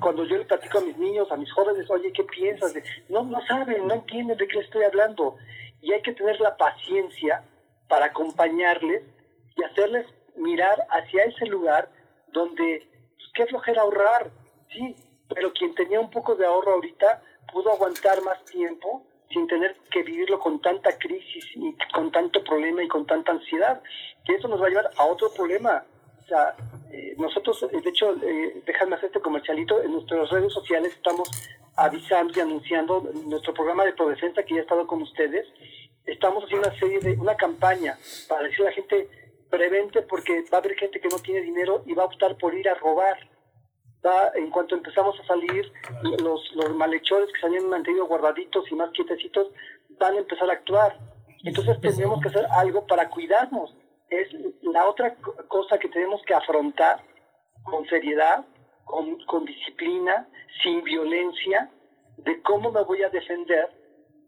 cuando 0.00 0.24
yo 0.26 0.36
le 0.36 0.44
platico 0.44 0.78
a 0.78 0.82
mis 0.82 0.98
niños, 0.98 1.32
a 1.32 1.36
mis 1.36 1.50
jóvenes, 1.52 1.90
oye, 1.90 2.12
¿qué 2.12 2.24
piensas? 2.24 2.74
no, 3.08 3.24
no 3.24 3.40
saben, 3.46 3.86
no 3.86 3.94
entienden 3.94 4.36
de 4.36 4.46
qué 4.46 4.58
estoy 4.58 4.84
hablando. 4.84 5.36
Y 5.80 5.92
hay 5.92 6.02
que 6.02 6.12
tener 6.12 6.38
la 6.40 6.54
paciencia 6.56 7.42
para 7.88 8.06
acompañarles 8.06 9.02
y 9.56 9.62
hacerles 9.64 10.06
mirar 10.36 10.86
hacia 10.90 11.24
ese 11.24 11.46
lugar 11.46 11.88
donde, 12.32 12.86
pues, 13.16 13.28
qué 13.34 13.46
flojera 13.46 13.80
ahorrar, 13.80 14.30
sí, 14.70 14.94
pero 15.34 15.52
quien 15.54 15.74
tenía 15.74 16.00
un 16.00 16.10
poco 16.10 16.36
de 16.36 16.44
ahorro 16.44 16.74
ahorita 16.74 17.22
pudo 17.50 17.72
aguantar 17.72 18.22
más 18.22 18.44
tiempo 18.44 19.06
sin 19.30 19.46
tener 19.46 19.76
que 19.90 20.02
vivirlo 20.02 20.38
con 20.38 20.60
tanta 20.60 20.98
crisis 20.98 21.44
y 21.54 21.74
con 21.94 22.10
tanto 22.10 22.42
problema 22.42 22.82
y 22.82 22.88
con 22.88 23.06
tanta 23.06 23.32
ansiedad. 23.32 23.80
Y 24.26 24.32
eso 24.32 24.48
nos 24.48 24.60
va 24.60 24.66
a 24.66 24.68
llevar 24.68 24.90
a 24.96 25.04
otro 25.04 25.32
problema. 25.32 25.84
O 26.22 26.26
sea, 26.26 26.54
eh, 26.92 27.14
nosotros, 27.16 27.62
eh, 27.62 27.80
de 27.80 27.90
hecho, 27.90 28.14
eh, 28.22 28.62
déjame 28.66 28.96
hacer 28.96 29.06
este 29.06 29.20
comercialito, 29.20 29.82
en 29.82 29.92
nuestras 29.92 30.30
redes 30.30 30.52
sociales 30.52 30.92
estamos 30.94 31.28
avisando 31.76 32.32
y 32.36 32.40
anunciando 32.40 33.08
nuestro 33.26 33.54
programa 33.54 33.84
de 33.84 33.92
Prodefensa 33.92 34.42
que 34.42 34.54
ya 34.54 34.60
ha 34.60 34.62
estado 34.62 34.86
con 34.86 35.02
ustedes. 35.02 35.46
Estamos 36.04 36.44
haciendo 36.44 36.68
una 36.68 36.78
serie 36.78 37.00
de, 37.00 37.12
una 37.12 37.36
campaña 37.36 37.96
para 38.28 38.42
decirle 38.42 38.66
a 38.66 38.70
la 38.70 38.74
gente, 38.74 39.08
prevente 39.48 40.02
porque 40.02 40.44
va 40.52 40.58
a 40.58 40.60
haber 40.60 40.74
gente 40.76 41.00
que 41.00 41.08
no 41.08 41.18
tiene 41.18 41.40
dinero 41.40 41.82
y 41.86 41.94
va 41.94 42.04
a 42.04 42.06
optar 42.06 42.36
por 42.36 42.54
ir 42.54 42.68
a 42.68 42.74
robar 42.74 43.18
en 44.34 44.50
cuanto 44.50 44.74
empezamos 44.74 45.18
a 45.20 45.26
salir, 45.26 45.70
los, 46.22 46.54
los 46.54 46.74
malhechores 46.74 47.30
que 47.32 47.40
se 47.40 47.46
habían 47.46 47.68
mantenido 47.68 48.06
guardaditos 48.06 48.64
y 48.70 48.74
más 48.74 48.90
quietecitos 48.90 49.48
van 49.98 50.14
a 50.14 50.18
empezar 50.18 50.48
a 50.48 50.54
actuar. 50.54 50.98
Entonces 51.44 51.80
tenemos 51.80 52.20
que 52.20 52.28
hacer 52.28 52.46
algo 52.52 52.86
para 52.86 53.08
cuidarnos. 53.08 53.74
Es 54.08 54.28
la 54.62 54.86
otra 54.86 55.14
cosa 55.48 55.78
que 55.78 55.88
tenemos 55.88 56.22
que 56.26 56.34
afrontar 56.34 57.02
con 57.62 57.86
seriedad, 57.86 58.44
con, 58.84 59.18
con 59.26 59.44
disciplina, 59.44 60.26
sin 60.62 60.82
violencia, 60.82 61.70
de 62.18 62.42
cómo 62.42 62.72
me 62.72 62.82
voy 62.82 63.02
a 63.02 63.10
defender 63.10 63.68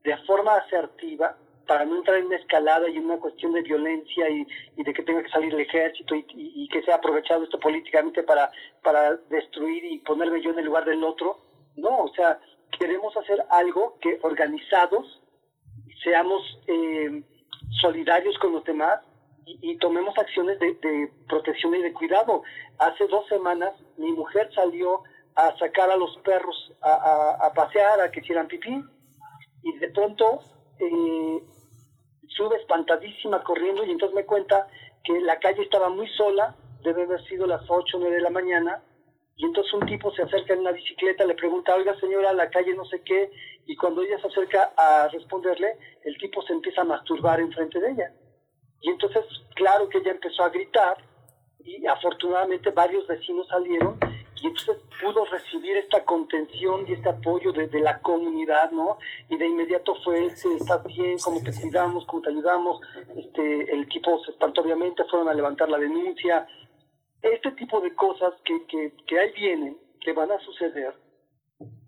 de 0.04 0.16
forma 0.18 0.56
asertiva 0.56 1.36
para 1.72 1.86
no 1.86 1.96
entrar 1.96 2.18
en 2.18 2.26
una 2.26 2.36
escalada 2.36 2.86
y 2.86 2.98
en 2.98 3.06
una 3.06 3.16
cuestión 3.16 3.54
de 3.54 3.62
violencia 3.62 4.28
y, 4.28 4.46
de 4.76 4.92
que 4.92 5.02
tenga 5.04 5.22
que 5.22 5.30
salir 5.30 5.54
el 5.54 5.60
ejército 5.60 6.14
y, 6.14 6.68
que 6.68 6.82
sea 6.82 6.96
aprovechado 6.96 7.44
esto 7.44 7.58
políticamente 7.58 8.22
para, 8.22 8.50
para 8.82 9.16
destruir 9.30 9.82
y 9.82 10.00
ponerme 10.00 10.42
yo 10.42 10.50
en 10.50 10.58
el 10.58 10.66
lugar 10.66 10.84
del 10.84 11.02
otro. 11.02 11.38
No, 11.76 12.00
o 12.00 12.12
sea, 12.14 12.38
queremos 12.78 13.16
hacer 13.16 13.42
algo 13.48 13.96
que 14.02 14.18
organizados 14.20 15.22
seamos 16.04 16.42
eh, 16.66 17.22
solidarios 17.80 18.38
con 18.38 18.52
los 18.52 18.64
demás 18.64 19.00
y, 19.46 19.78
tomemos 19.78 20.14
acciones 20.18 20.58
de, 20.58 21.10
protección 21.26 21.74
y 21.74 21.80
de 21.80 21.94
cuidado. 21.94 22.42
Hace 22.80 23.06
dos 23.06 23.26
semanas 23.28 23.72
mi 23.96 24.12
mujer 24.12 24.50
salió 24.54 25.04
a 25.36 25.56
sacar 25.56 25.90
a 25.90 25.96
los 25.96 26.14
perros 26.18 26.70
a, 26.82 27.50
pasear, 27.54 27.98
a 28.02 28.10
que 28.10 28.20
hicieran 28.20 28.46
pipí, 28.46 28.84
y 29.62 29.78
de 29.78 29.88
pronto 29.88 30.40
eh, 30.78 31.42
sube 32.36 32.56
espantadísima 32.56 33.42
corriendo 33.42 33.84
y 33.84 33.90
entonces 33.90 34.14
me 34.14 34.26
cuenta 34.26 34.66
que 35.04 35.20
la 35.20 35.38
calle 35.38 35.62
estaba 35.62 35.88
muy 35.88 36.08
sola, 36.08 36.54
debe 36.82 37.02
haber 37.02 37.22
sido 37.26 37.46
las 37.46 37.62
8 37.68 37.96
o 37.96 38.00
9 38.00 38.16
de 38.16 38.22
la 38.22 38.30
mañana, 38.30 38.82
y 39.36 39.46
entonces 39.46 39.72
un 39.72 39.86
tipo 39.86 40.12
se 40.12 40.22
acerca 40.22 40.54
en 40.54 40.60
una 40.60 40.72
bicicleta, 40.72 41.24
le 41.24 41.34
pregunta, 41.34 41.74
oiga 41.74 41.98
señora, 41.98 42.32
la 42.32 42.50
calle 42.50 42.74
no 42.74 42.84
sé 42.84 43.02
qué, 43.02 43.30
y 43.66 43.76
cuando 43.76 44.02
ella 44.02 44.20
se 44.20 44.28
acerca 44.28 44.72
a 44.76 45.08
responderle, 45.08 45.76
el 46.04 46.16
tipo 46.18 46.42
se 46.42 46.52
empieza 46.52 46.82
a 46.82 46.84
masturbar 46.84 47.40
enfrente 47.40 47.80
de 47.80 47.90
ella. 47.90 48.12
Y 48.80 48.90
entonces, 48.90 49.24
claro 49.54 49.88
que 49.88 49.98
ella 49.98 50.12
empezó 50.12 50.44
a 50.44 50.50
gritar, 50.50 50.96
y 51.60 51.86
afortunadamente 51.86 52.70
varios 52.70 53.06
vecinos 53.06 53.46
salieron, 53.48 53.98
y 54.42 54.48
entonces 54.48 54.76
pudo 55.00 55.24
recibir 55.26 55.76
esta 55.76 56.04
contención 56.04 56.84
y 56.88 56.94
este 56.94 57.08
apoyo 57.08 57.52
de, 57.52 57.68
la 57.78 58.00
comunidad, 58.00 58.72
¿no? 58.72 58.98
Y 59.28 59.36
de 59.36 59.46
inmediato 59.46 59.94
fue, 60.02 60.26
¿estás 60.26 60.82
bien? 60.84 61.16
¿Cómo 61.22 61.40
te 61.42 61.52
cuidamos? 61.52 62.04
¿Cómo 62.06 62.22
te 62.22 62.30
ayudamos? 62.30 62.80
Este, 63.16 63.72
el 63.72 63.84
equipo 63.84 64.18
se 64.24 64.32
espantó 64.32 64.62
obviamente, 64.62 65.04
fueron 65.04 65.28
a 65.28 65.34
levantar 65.34 65.68
la 65.68 65.78
denuncia, 65.78 66.46
este 67.22 67.52
tipo 67.52 67.80
de 67.80 67.94
cosas 67.94 68.34
que, 68.44 68.66
que, 68.66 68.92
que 69.06 69.18
ahí 69.20 69.32
vienen, 69.32 69.78
que 70.00 70.12
van 70.12 70.32
a 70.32 70.40
suceder, 70.40 70.92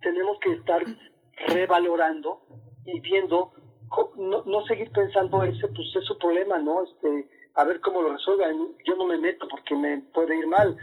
tenemos 0.01 0.39
que 0.39 0.53
estar 0.53 0.81
revalorando 1.49 2.43
y 2.85 3.01
viendo, 3.01 3.53
no, 4.17 4.45
no 4.45 4.65
seguir 4.67 4.93
pensando 4.93 5.43
ese, 5.43 5.67
pues 5.67 5.89
es 5.97 6.05
su 6.05 6.17
problema, 6.19 6.59
¿no? 6.59 6.85
Este, 6.85 7.29
a 7.55 7.65
ver 7.65 7.81
cómo 7.81 8.03
lo 8.03 8.13
resuelvan. 8.13 8.77
Yo 8.85 8.97
no 8.97 9.07
me 9.07 9.19
meto 9.19 9.49
porque 9.49 9.75
me 9.75 9.99
puede 10.13 10.39
ir 10.39 10.47
mal. 10.47 10.77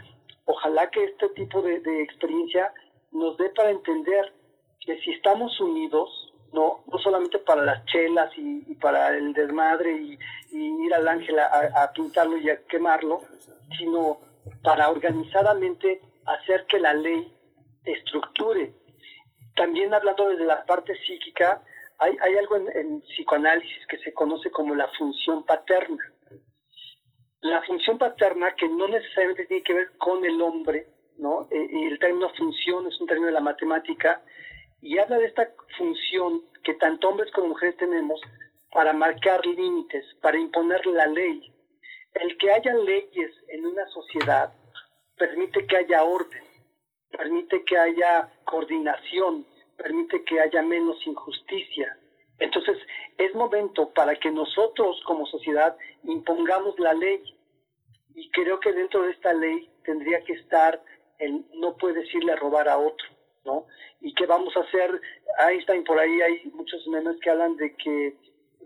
Ojalá 0.44 0.90
que 0.90 1.04
este 1.04 1.28
tipo 1.30 1.62
de, 1.62 2.02
experiencia 2.02 2.72
nos 3.12 3.36
dé 3.36 3.50
para 3.50 3.70
entender 3.70 4.32
que 4.80 4.98
si 5.00 5.12
estamos 5.12 5.58
unidos, 5.60 6.32
no, 6.52 6.82
no 6.90 6.98
solamente 6.98 7.38
para 7.38 7.64
las 7.64 7.84
chelas 7.86 8.30
y, 8.36 8.74
para 8.76 9.16
el 9.16 9.32
desmadre 9.32 9.92
y, 9.92 10.18
ir 10.52 10.94
al 10.94 11.08
ángel 11.08 11.38
a, 11.38 11.90
pintarlo 11.94 12.36
y 12.38 12.50
a 12.50 12.62
quemarlo, 12.64 13.22
sino 13.78 14.18
para 14.62 14.90
organizadamente 14.90 16.00
hacer 16.26 16.66
que 16.66 16.78
la 16.78 16.94
ley 16.94 17.32
estructure. 17.84 18.74
También 19.56 19.94
hablando 19.94 20.28
desde 20.28 20.44
la 20.44 20.64
parte 20.64 20.94
psíquica, 21.06 21.62
hay, 21.98 22.16
hay 22.20 22.36
algo 22.36 22.56
en, 22.56 23.00
psicoanálisis 23.02 23.86
que 23.86 23.98
se 23.98 24.12
conoce 24.12 24.50
como 24.50 24.74
la 24.74 24.88
función 24.88 25.44
paterna. 25.44 26.11
La 27.42 27.60
función 27.62 27.98
paterna, 27.98 28.54
que 28.54 28.68
no 28.68 28.86
necesariamente 28.88 29.46
tiene 29.46 29.62
que 29.62 29.74
ver 29.74 29.90
con 29.98 30.24
el 30.24 30.40
hombre, 30.40 30.86
¿no? 31.18 31.48
Eh, 31.50 31.88
el 31.88 31.98
término 31.98 32.28
función 32.30 32.86
es 32.86 33.00
un 33.00 33.06
término 33.06 33.26
de 33.26 33.32
la 33.32 33.40
matemática, 33.40 34.22
y 34.80 34.98
habla 34.98 35.18
de 35.18 35.26
esta 35.26 35.48
función 35.76 36.42
que 36.62 36.74
tanto 36.74 37.08
hombres 37.08 37.32
como 37.32 37.48
mujeres 37.48 37.76
tenemos 37.76 38.20
para 38.72 38.92
marcar 38.92 39.44
límites, 39.44 40.04
para 40.20 40.38
imponer 40.38 40.86
la 40.86 41.06
ley, 41.06 41.52
el 42.14 42.38
que 42.38 42.52
haya 42.52 42.74
leyes 42.74 43.32
en 43.48 43.66
una 43.66 43.86
sociedad 43.88 44.52
permite 45.16 45.66
que 45.66 45.76
haya 45.76 46.04
orden, 46.04 46.44
permite 47.10 47.64
que 47.64 47.76
haya 47.76 48.32
coordinación, 48.44 49.46
permite 49.76 50.22
que 50.24 50.40
haya 50.40 50.62
menos 50.62 50.96
injusticia. 51.06 51.98
Entonces, 52.42 52.76
es 53.18 53.32
momento 53.36 53.90
para 53.90 54.16
que 54.16 54.28
nosotros 54.32 55.00
como 55.06 55.26
sociedad 55.26 55.76
impongamos 56.02 56.76
la 56.80 56.92
ley. 56.92 57.22
Y 58.16 58.28
creo 58.30 58.58
que 58.58 58.72
dentro 58.72 59.04
de 59.04 59.12
esta 59.12 59.32
ley 59.32 59.70
tendría 59.84 60.20
que 60.24 60.32
estar 60.32 60.82
el 61.20 61.44
no 61.54 61.76
puedes 61.76 62.12
irle 62.12 62.32
a 62.32 62.36
robar 62.36 62.68
a 62.68 62.78
otro, 62.78 63.06
¿no? 63.44 63.66
¿Y 64.00 64.12
qué 64.14 64.26
vamos 64.26 64.56
a 64.56 64.60
hacer? 64.60 65.00
Einstein, 65.38 65.84
por 65.84 66.00
ahí 66.00 66.20
hay 66.20 66.50
muchos 66.52 66.84
memes 66.88 67.16
que 67.20 67.30
hablan 67.30 67.56
de 67.56 67.76
que 67.76 68.16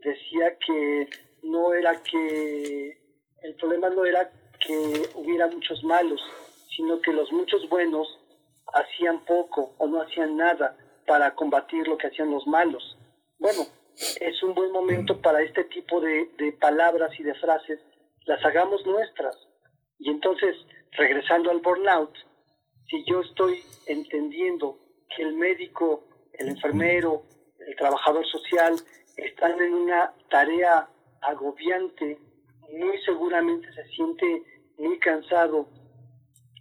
decía 0.03 0.57
que 0.67 1.11
no 1.43 1.75
era 1.75 2.01
que 2.03 2.99
el 3.43 3.55
problema 3.57 3.91
no 3.91 4.07
era 4.07 4.31
que 4.67 5.03
hubiera 5.17 5.49
muchos 5.49 5.85
malos, 5.85 6.21
sino 6.75 6.99
que 7.03 7.13
los 7.13 7.31
muchos 7.31 7.69
buenos 7.69 8.09
hacían 8.73 9.21
poco 9.27 9.75
o 9.77 9.87
no 9.87 10.01
hacían 10.01 10.39
nada 10.39 10.79
para 11.07 11.35
combatir 11.35 11.87
lo 11.87 11.99
que 11.99 12.07
hacían 12.07 12.31
los 12.31 12.47
malos. 12.47 12.97
Bueno, 13.39 13.67
es 14.21 14.43
un 14.43 14.55
buen 14.55 14.73
momento 14.73 15.21
para 15.21 15.43
este 15.43 15.65
tipo 15.65 16.01
de, 16.01 16.31
de 16.39 16.53
palabras 16.53 17.11
y 17.19 17.23
de 17.23 17.35
frases, 17.35 17.81
las 18.25 18.45
hagamos 18.45 18.85
nuestras. 18.87 19.37
Y 19.99 20.11
entonces, 20.11 20.57
regresando 20.93 21.51
al 21.51 21.61
burnout, 21.61 22.13
si 22.89 23.05
yo 23.07 23.21
estoy 23.21 23.63
entendiendo 23.87 24.79
que 25.15 25.23
el 25.23 25.35
médico, 25.35 26.05
el 26.35 26.49
enfermero, 26.49 27.23
el 27.67 27.77
trabajador 27.77 28.27
social 28.27 28.75
están 29.17 29.61
en 29.61 29.75
una 29.75 30.13
tarea 30.29 30.89
agobiante 31.23 32.19
muy 32.73 32.99
seguramente 33.03 33.73
se 33.73 33.85
siente 33.89 34.43
muy 34.79 34.99
cansado. 34.99 35.69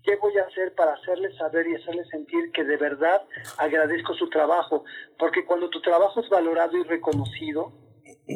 ¿Qué 0.05 0.15
voy 0.17 0.37
a 0.37 0.43
hacer 0.43 0.73
para 0.75 0.93
hacerle 0.93 1.35
saber 1.35 1.67
y 1.67 1.75
hacerle 1.75 2.05
sentir 2.05 2.51
que 2.51 2.63
de 2.63 2.77
verdad 2.77 3.23
agradezco 3.57 4.13
su 4.13 4.29
trabajo? 4.29 4.85
Porque 5.17 5.43
cuando 5.45 5.67
tu 5.69 5.81
trabajo 5.81 6.21
es 6.21 6.29
valorado 6.29 6.77
y 6.77 6.83
reconocido, 6.83 7.73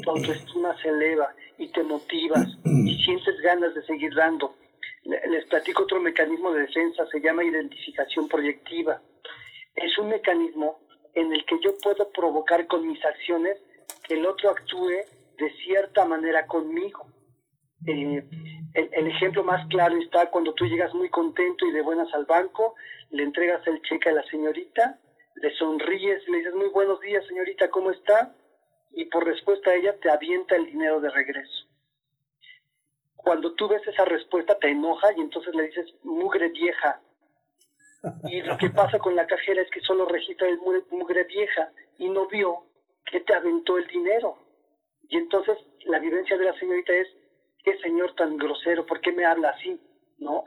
tu 0.03 0.09
autoestima 0.09 0.75
se 0.81 0.89
eleva 0.89 1.35
y 1.59 1.67
te 1.71 1.83
motivas 1.83 2.47
y 2.65 3.03
sientes 3.03 3.39
ganas 3.41 3.75
de 3.75 3.83
seguir 3.83 4.15
dando. 4.15 4.55
Les 5.03 5.45
platico 5.45 5.83
otro 5.83 6.01
mecanismo 6.01 6.51
de 6.53 6.61
defensa, 6.61 7.05
se 7.11 7.21
llama 7.21 7.43
identificación 7.43 8.27
proyectiva. 8.27 8.99
Es 9.75 9.95
un 9.99 10.09
mecanismo 10.09 10.79
en 11.13 11.31
el 11.31 11.45
que 11.45 11.59
yo 11.63 11.77
puedo 11.83 12.09
provocar 12.11 12.65
con 12.65 12.87
mis 12.87 13.03
acciones 13.05 13.57
que 14.07 14.15
el 14.15 14.25
otro 14.25 14.49
actúe 14.49 15.05
de 15.37 15.53
cierta 15.63 16.05
manera 16.05 16.47
conmigo. 16.47 17.05
El, 17.85 19.07
ejemplo 19.07 19.43
más 19.43 19.65
claro 19.67 19.97
está 19.97 20.29
cuando 20.29 20.53
tú 20.53 20.65
llegas 20.65 20.93
muy 20.93 21.09
contento 21.09 21.65
y 21.65 21.71
de 21.71 21.81
buenas 21.81 22.13
al 22.13 22.25
banco, 22.25 22.75
le 23.09 23.23
entregas 23.23 23.65
el 23.67 23.81
cheque 23.83 24.09
a 24.09 24.13
la 24.13 24.23
señorita, 24.23 24.99
le 25.35 25.55
sonríes, 25.55 26.27
le 26.27 26.37
dices 26.39 26.55
muy 26.55 26.69
buenos 26.69 26.99
días 26.99 27.25
señorita, 27.27 27.69
¿cómo 27.69 27.91
está? 27.91 28.35
Y 28.91 29.05
por 29.05 29.25
respuesta 29.25 29.71
a 29.71 29.75
ella 29.75 29.95
te 29.99 30.09
avienta 30.09 30.55
el 30.55 30.65
dinero 30.65 30.99
de 30.99 31.09
regreso. 31.09 31.67
Cuando 33.15 33.53
tú 33.53 33.67
ves 33.67 33.85
esa 33.87 34.05
respuesta 34.05 34.57
te 34.59 34.69
enoja 34.69 35.07
y 35.17 35.21
entonces 35.21 35.53
le 35.55 35.63
dices 35.63 35.85
mugre 36.03 36.49
vieja. 36.49 37.01
Y 38.29 38.41
lo 38.41 38.57
que 38.57 38.69
pasa 38.69 38.97
con 38.97 39.15
la 39.15 39.27
cajera 39.27 39.61
es 39.61 39.69
que 39.71 39.81
solo 39.81 40.05
registra 40.05 40.47
el 40.47 40.57
mugre 40.59 41.23
vieja 41.25 41.71
y 41.97 42.09
no 42.09 42.27
vio 42.27 42.63
que 43.05 43.19
te 43.21 43.33
aventó 43.33 43.77
el 43.77 43.87
dinero. 43.87 44.37
Y 45.09 45.17
entonces 45.17 45.57
la 45.85 45.99
vivencia 45.99 46.37
de 46.37 46.45
la 46.45 46.57
señorita 46.59 46.93
es 46.93 47.07
qué 47.69 47.79
señor 47.81 48.13
tan 48.15 48.37
grosero, 48.37 48.85
¿por 48.85 48.99
qué 49.01 49.11
me 49.11 49.25
habla 49.25 49.49
así? 49.49 49.79
¿No? 50.17 50.43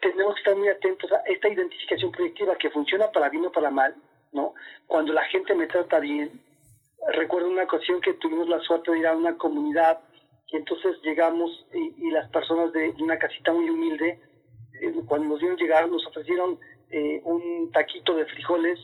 Tenemos 0.00 0.34
que 0.34 0.40
estar 0.40 0.56
muy 0.56 0.68
atentos 0.68 1.10
a 1.12 1.22
esta 1.26 1.48
identificación 1.48 2.12
proyectiva 2.12 2.56
que 2.56 2.70
funciona 2.70 3.10
para 3.10 3.28
bien 3.30 3.46
o 3.46 3.52
para 3.52 3.70
mal, 3.70 3.94
¿no? 4.32 4.54
Cuando 4.86 5.12
la 5.12 5.24
gente 5.24 5.54
me 5.54 5.66
trata 5.66 5.98
bien, 5.98 6.40
recuerdo 7.14 7.48
una 7.48 7.64
ocasión 7.64 8.00
que 8.00 8.14
tuvimos 8.14 8.48
la 8.48 8.60
suerte 8.60 8.92
de 8.92 8.98
ir 8.98 9.06
a 9.06 9.16
una 9.16 9.36
comunidad 9.36 10.00
y 10.48 10.56
entonces 10.56 10.96
llegamos 11.02 11.66
y, 11.72 12.10
las 12.10 12.28
personas 12.30 12.72
de 12.72 12.90
una 13.00 13.18
casita 13.18 13.52
muy 13.52 13.68
humilde, 13.68 14.20
eh, 14.80 14.92
cuando 15.06 15.28
nos 15.28 15.40
vieron 15.40 15.58
llegar, 15.58 15.88
nos 15.88 16.06
ofrecieron 16.06 16.58
eh, 16.90 17.20
un 17.24 17.70
taquito 17.72 18.14
de 18.14 18.26
frijoles, 18.26 18.78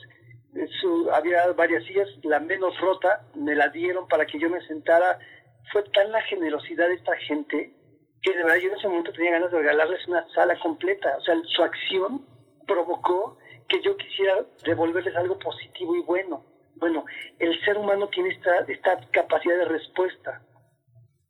había 1.12 1.52
varias 1.52 1.84
sillas, 1.84 2.08
la 2.22 2.38
menos 2.38 2.78
rota, 2.80 3.26
me 3.34 3.54
la 3.54 3.68
dieron 3.68 4.06
para 4.08 4.24
que 4.24 4.38
yo 4.38 4.48
me 4.48 4.60
sentara 4.66 5.18
fue 5.72 5.82
tan 5.94 6.12
la 6.12 6.22
generosidad 6.22 6.88
de 6.88 6.94
esta 6.94 7.16
gente 7.16 7.72
que 8.22 8.34
de 8.34 8.42
verdad 8.42 8.56
yo 8.56 8.68
en 8.70 8.76
ese 8.76 8.88
momento 8.88 9.12
tenía 9.12 9.32
ganas 9.32 9.50
de 9.50 9.58
regalarles 9.58 10.08
una 10.08 10.26
sala 10.34 10.58
completa. 10.60 11.16
O 11.18 11.20
sea, 11.20 11.36
su 11.44 11.62
acción 11.62 12.26
provocó 12.66 13.38
que 13.68 13.82
yo 13.82 13.96
quisiera 13.96 14.44
devolverles 14.64 15.14
algo 15.16 15.38
positivo 15.38 15.94
y 15.96 16.00
bueno. 16.02 16.44
Bueno, 16.76 17.04
el 17.38 17.64
ser 17.64 17.78
humano 17.78 18.08
tiene 18.08 18.30
esta, 18.30 18.58
esta 18.66 18.98
capacidad 19.12 19.58
de 19.58 19.64
respuesta, 19.66 20.42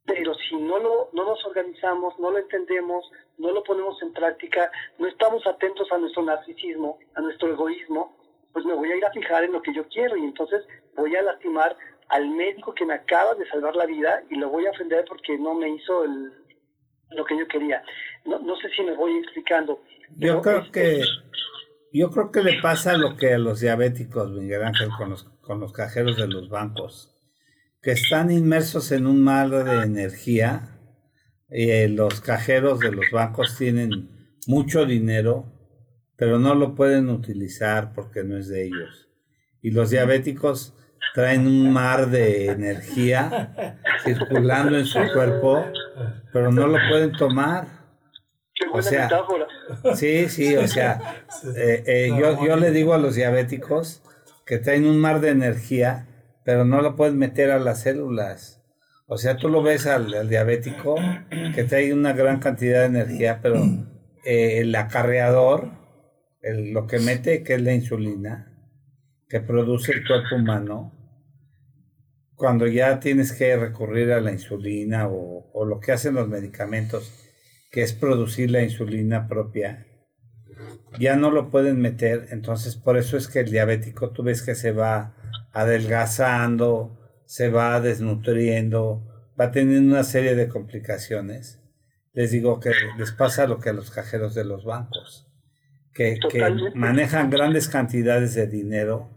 pero 0.06 0.34
si 0.34 0.56
no, 0.56 0.78
lo, 0.78 1.10
no 1.12 1.24
nos 1.24 1.44
organizamos, 1.44 2.18
no 2.18 2.30
lo 2.30 2.38
entendemos, 2.38 3.10
no 3.36 3.50
lo 3.50 3.62
ponemos 3.62 4.00
en 4.02 4.12
práctica, 4.12 4.70
no 4.98 5.06
estamos 5.06 5.46
atentos 5.46 5.90
a 5.92 5.98
nuestro 5.98 6.22
narcisismo, 6.22 6.98
a 7.14 7.20
nuestro 7.20 7.52
egoísmo, 7.52 8.16
pues 8.52 8.64
me 8.64 8.74
voy 8.74 8.90
a 8.92 8.96
ir 8.96 9.04
a 9.04 9.10
fijar 9.10 9.44
en 9.44 9.52
lo 9.52 9.60
que 9.60 9.74
yo 9.74 9.86
quiero 9.88 10.16
y 10.16 10.24
entonces 10.24 10.64
voy 10.96 11.14
a 11.16 11.22
lastimar 11.22 11.76
al 12.08 12.28
médico 12.30 12.74
que 12.74 12.86
me 12.86 12.94
acaba 12.94 13.34
de 13.34 13.46
salvar 13.48 13.74
la 13.76 13.86
vida 13.86 14.22
y 14.30 14.36
lo 14.36 14.50
voy 14.50 14.66
a 14.66 14.70
ofender 14.70 15.04
porque 15.08 15.38
no 15.38 15.54
me 15.54 15.68
hizo 15.70 16.04
el, 16.04 16.32
lo 17.10 17.24
que 17.24 17.38
yo 17.38 17.46
quería. 17.48 17.82
No, 18.24 18.38
no 18.40 18.56
sé 18.56 18.68
si 18.76 18.82
me 18.82 18.94
voy 18.94 19.16
explicando. 19.18 19.82
Yo 20.16 20.40
creo 20.40 20.70
que 20.70 21.02
yo 21.94 22.10
creo 22.10 22.32
que 22.32 22.42
le 22.42 22.60
pasa 22.60 22.96
lo 22.96 23.16
que 23.16 23.34
a 23.34 23.38
los 23.38 23.60
diabéticos, 23.60 24.32
Miguel 24.32 24.64
Ángel, 24.64 24.88
con 24.98 25.10
los, 25.10 25.24
con 25.42 25.60
los 25.60 25.72
cajeros 25.72 26.16
de 26.16 26.26
los 26.26 26.48
bancos, 26.48 27.14
que 27.80 27.92
están 27.92 28.32
inmersos 28.32 28.90
en 28.90 29.06
un 29.06 29.22
mar 29.22 29.48
de 29.48 29.84
energía. 29.84 30.80
Eh, 31.48 31.88
los 31.88 32.20
cajeros 32.20 32.80
de 32.80 32.90
los 32.90 33.04
bancos 33.12 33.56
tienen 33.56 34.10
mucho 34.48 34.86
dinero, 34.86 35.52
pero 36.16 36.40
no 36.40 36.56
lo 36.56 36.74
pueden 36.74 37.08
utilizar 37.10 37.92
porque 37.94 38.24
no 38.24 38.38
es 38.38 38.48
de 38.48 38.64
ellos. 38.66 39.08
Y 39.62 39.70
los 39.70 39.90
diabéticos 39.90 40.74
traen 41.12 41.46
un 41.46 41.72
mar 41.72 42.08
de 42.08 42.46
energía 42.46 43.76
circulando 44.02 44.78
en 44.78 44.86
su 44.86 45.00
cuerpo, 45.12 45.64
pero 46.32 46.50
no 46.50 46.66
lo 46.66 46.78
pueden 46.88 47.12
tomar. 47.12 47.66
O 48.72 48.82
sea, 48.82 49.10
sí, 49.94 50.28
sí, 50.28 50.56
o 50.56 50.66
sea, 50.66 51.24
eh, 51.56 51.82
eh, 51.86 52.08
yo, 52.18 52.44
yo 52.44 52.56
le 52.56 52.70
digo 52.70 52.94
a 52.94 52.98
los 52.98 53.14
diabéticos 53.14 54.02
que 54.46 54.58
traen 54.58 54.86
un 54.86 54.98
mar 54.98 55.20
de 55.20 55.30
energía, 55.30 56.06
pero 56.44 56.64
no 56.64 56.80
lo 56.80 56.96
pueden 56.96 57.18
meter 57.18 57.50
a 57.50 57.58
las 57.58 57.82
células. 57.82 58.62
O 59.06 59.18
sea, 59.18 59.36
tú 59.36 59.48
lo 59.48 59.62
ves 59.62 59.86
al, 59.86 60.28
diabético 60.28 60.96
que 61.54 61.64
trae 61.64 61.92
una 61.92 62.12
gran 62.12 62.40
cantidad 62.40 62.80
de 62.80 62.86
energía, 62.86 63.40
pero 63.42 63.62
eh, 64.24 64.60
el 64.60 64.74
acarreador, 64.74 65.70
lo 66.42 66.86
que 66.86 66.98
mete, 66.98 67.42
que 67.42 67.54
es 67.54 67.62
la 67.62 67.74
insulina, 67.74 68.53
que 69.28 69.40
produce 69.40 69.92
el 69.92 70.06
cuerpo 70.06 70.36
humano, 70.36 70.92
cuando 72.34 72.66
ya 72.66 73.00
tienes 73.00 73.32
que 73.32 73.56
recurrir 73.56 74.12
a 74.12 74.20
la 74.20 74.32
insulina 74.32 75.08
o, 75.08 75.50
o 75.52 75.64
lo 75.64 75.80
que 75.80 75.92
hacen 75.92 76.14
los 76.14 76.28
medicamentos, 76.28 77.12
que 77.70 77.82
es 77.82 77.92
producir 77.92 78.50
la 78.50 78.62
insulina 78.62 79.28
propia, 79.28 79.86
ya 80.98 81.16
no 81.16 81.30
lo 81.30 81.50
pueden 81.50 81.80
meter, 81.80 82.28
entonces 82.30 82.76
por 82.76 82.96
eso 82.96 83.16
es 83.16 83.28
que 83.28 83.40
el 83.40 83.50
diabético 83.50 84.10
tú 84.10 84.22
ves 84.22 84.42
que 84.42 84.54
se 84.54 84.72
va 84.72 85.14
adelgazando, 85.52 86.98
se 87.26 87.48
va 87.48 87.80
desnutriendo, 87.80 89.32
va 89.38 89.50
teniendo 89.50 89.94
una 89.94 90.04
serie 90.04 90.34
de 90.34 90.48
complicaciones. 90.48 91.60
Les 92.12 92.30
digo 92.30 92.60
que 92.60 92.70
les 92.98 93.12
pasa 93.12 93.46
lo 93.46 93.58
que 93.58 93.70
a 93.70 93.72
los 93.72 93.90
cajeros 93.90 94.34
de 94.34 94.44
los 94.44 94.64
bancos, 94.64 95.28
que, 95.92 96.18
manejan 96.74 97.30
grandes 97.30 97.68
cantidades 97.68 98.34
de 98.34 98.46
dinero, 98.46 99.10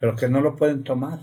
pero 0.00 0.16
que 0.16 0.28
no 0.28 0.40
lo 0.40 0.56
pueden 0.56 0.82
tomar, 0.82 1.20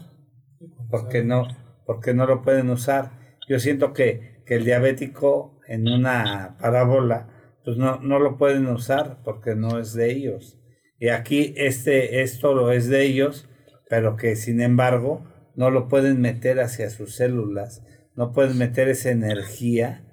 porque 0.90 1.24
no, 1.24 1.48
porque 1.86 2.14
no 2.14 2.26
lo 2.26 2.44
pueden 2.44 2.70
usar. 2.70 3.12
Yo 3.50 3.60
siento 3.60 3.92
que, 3.92 4.44
que 4.46 4.56
el 4.56 4.64
diabético 4.64 5.60
en 5.68 5.90
una 5.90 6.56
parábola 6.62 7.34
pues 7.68 7.76
no, 7.76 8.00
no 8.00 8.20
lo 8.20 8.38
pueden 8.38 8.66
usar 8.68 9.18
porque 9.26 9.54
no 9.54 9.78
es 9.78 9.92
de 9.94 10.10
ellos. 10.10 10.58
Y 11.00 11.10
aquí 11.10 11.54
este, 11.58 12.22
esto 12.22 12.54
lo 12.54 12.72
es 12.72 12.88
de 12.88 13.04
ellos, 13.04 13.50
pero 13.90 14.16
que 14.16 14.38
sin 14.38 14.62
embargo 14.62 15.28
no 15.54 15.70
lo 15.70 15.90
pueden 15.90 16.22
meter 16.22 16.62
hacia 16.62 16.90
sus 16.90 17.18
células, 17.18 17.84
no 18.16 18.32
pueden 18.32 18.58
meter 18.58 18.88
esa 18.88 19.10
energía 19.10 20.06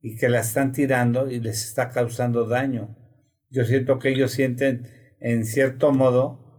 y 0.00 0.16
que 0.16 0.30
la 0.30 0.40
están 0.40 0.72
tirando 0.72 1.30
y 1.30 1.38
les 1.38 1.66
está 1.66 1.90
causando 1.90 2.46
daño. 2.46 2.96
Yo 3.50 3.66
siento 3.66 3.98
que 3.98 4.08
ellos 4.08 4.32
sienten 4.32 4.88
en 5.20 5.44
cierto 5.44 5.92
modo 5.92 6.51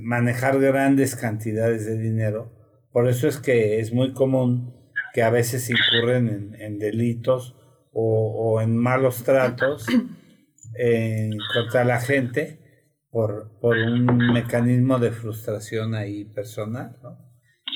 manejar 0.00 0.60
grandes 0.60 1.16
cantidades 1.16 1.86
de 1.86 1.98
dinero. 1.98 2.52
Por 2.92 3.08
eso 3.08 3.28
es 3.28 3.38
que 3.38 3.80
es 3.80 3.92
muy 3.92 4.12
común 4.12 4.74
que 5.12 5.22
a 5.22 5.30
veces 5.30 5.70
incurren 5.70 6.28
en, 6.28 6.60
en 6.60 6.78
delitos 6.78 7.56
o, 7.92 8.60
en 8.60 8.76
malos 8.76 9.22
tratos 9.24 9.86
contra 11.54 11.84
la 11.84 12.00
gente 12.00 12.58
por, 13.10 13.58
por, 13.60 13.76
un 13.76 14.32
mecanismo 14.32 14.98
de 14.98 15.10
frustración 15.10 15.94
ahí 15.94 16.24
personal. 16.24 16.96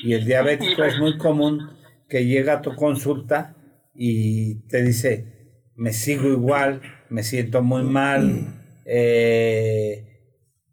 Y 0.03 0.13
el 0.13 0.25
diabético 0.25 0.83
es 0.83 0.97
muy 0.99 1.17
común 1.17 1.59
que 2.07 2.25
llega 2.25 2.53
a 2.53 2.61
tu 2.61 2.75
consulta 2.75 3.55
y 3.93 4.67
te 4.67 4.81
dice, 4.83 5.71
me 5.75 5.91
sigo 5.93 6.29
igual, 6.29 6.81
me 7.09 7.23
siento 7.23 7.61
muy 7.61 7.83
mal. 7.83 8.61
Eh, 8.85 10.14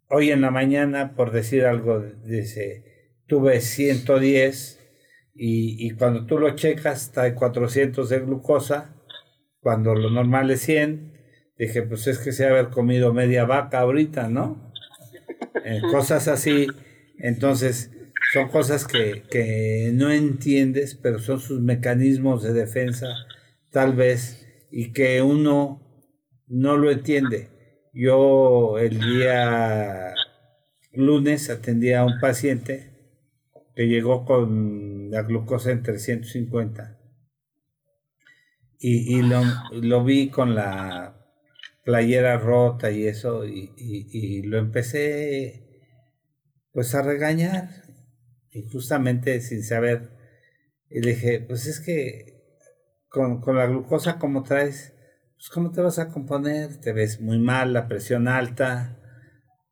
hoy 0.09 0.31
en 0.31 0.41
la 0.41 0.51
mañana, 0.51 1.15
por 1.15 1.31
decir 1.31 1.65
algo, 1.65 2.01
dice, 2.01 3.19
tuve 3.27 3.61
110 3.61 4.79
y, 5.35 5.87
y 5.87 5.91
cuando 5.91 6.25
tú 6.25 6.37
lo 6.37 6.55
checas, 6.55 7.03
está 7.03 7.23
de 7.23 7.33
400 7.33 8.09
de 8.09 8.19
glucosa 8.19 8.93
cuando 9.63 9.95
lo 9.95 10.09
normal 10.09 10.51
es 10.51 10.61
100, 10.61 11.13
dije, 11.57 11.83
pues 11.83 12.05
es 12.07 12.19
que 12.19 12.33
se 12.33 12.45
haber 12.45 12.67
comido 12.67 13.13
media 13.13 13.45
vaca 13.45 13.79
ahorita, 13.79 14.27
¿no? 14.27 14.73
Eh, 15.63 15.81
cosas 15.89 16.27
así. 16.27 16.67
Entonces, 17.17 17.89
son 18.33 18.49
cosas 18.49 18.85
que, 18.85 19.23
que 19.31 19.91
no 19.93 20.11
entiendes, 20.11 20.95
pero 21.01 21.19
son 21.19 21.39
sus 21.39 21.61
mecanismos 21.61 22.43
de 22.43 22.51
defensa, 22.51 23.07
tal 23.71 23.93
vez, 23.95 24.45
y 24.69 24.91
que 24.91 25.21
uno 25.21 25.81
no 26.47 26.75
lo 26.75 26.91
entiende. 26.91 27.47
Yo 27.93 28.79
el 28.79 28.99
día 28.99 30.15
lunes 30.93 31.51
atendí 31.51 31.93
a 31.93 32.03
un 32.03 32.19
paciente 32.19 32.89
que 33.75 33.87
llegó 33.87 34.25
con 34.25 35.11
la 35.11 35.21
glucosa 35.21 35.69
en 35.71 35.83
350 35.83 36.99
y, 38.79 39.17
y 39.17 39.21
lo, 39.21 39.43
lo, 39.71 40.03
vi 40.03 40.29
con 40.29 40.55
la 40.55 41.23
playera 41.85 42.37
rota 42.37 42.89
y 42.89 43.05
eso, 43.07 43.45
y, 43.45 43.71
y, 43.77 44.41
lo 44.41 44.57
empecé 44.57 45.81
pues 46.73 46.93
a 46.95 47.01
regañar, 47.01 47.69
y 48.49 48.63
justamente 48.63 49.39
sin 49.39 49.63
saber, 49.63 50.09
y 50.89 50.99
le 50.99 51.11
dije, 51.11 51.39
pues 51.39 51.67
es 51.67 51.79
que 51.79 52.43
con, 53.07 53.39
con 53.39 53.55
la 53.55 53.67
glucosa 53.67 54.19
como 54.19 54.43
traes, 54.43 54.93
pues 55.43 55.51
cómo 55.51 55.71
te 55.71 55.81
vas 55.81 55.99
a 55.99 56.07
componer, 56.07 56.79
te 56.79 56.93
ves 56.93 57.19
muy 57.19 57.37
mal, 57.37 57.73
la 57.73 57.89
presión 57.89 58.29
alta, 58.29 58.97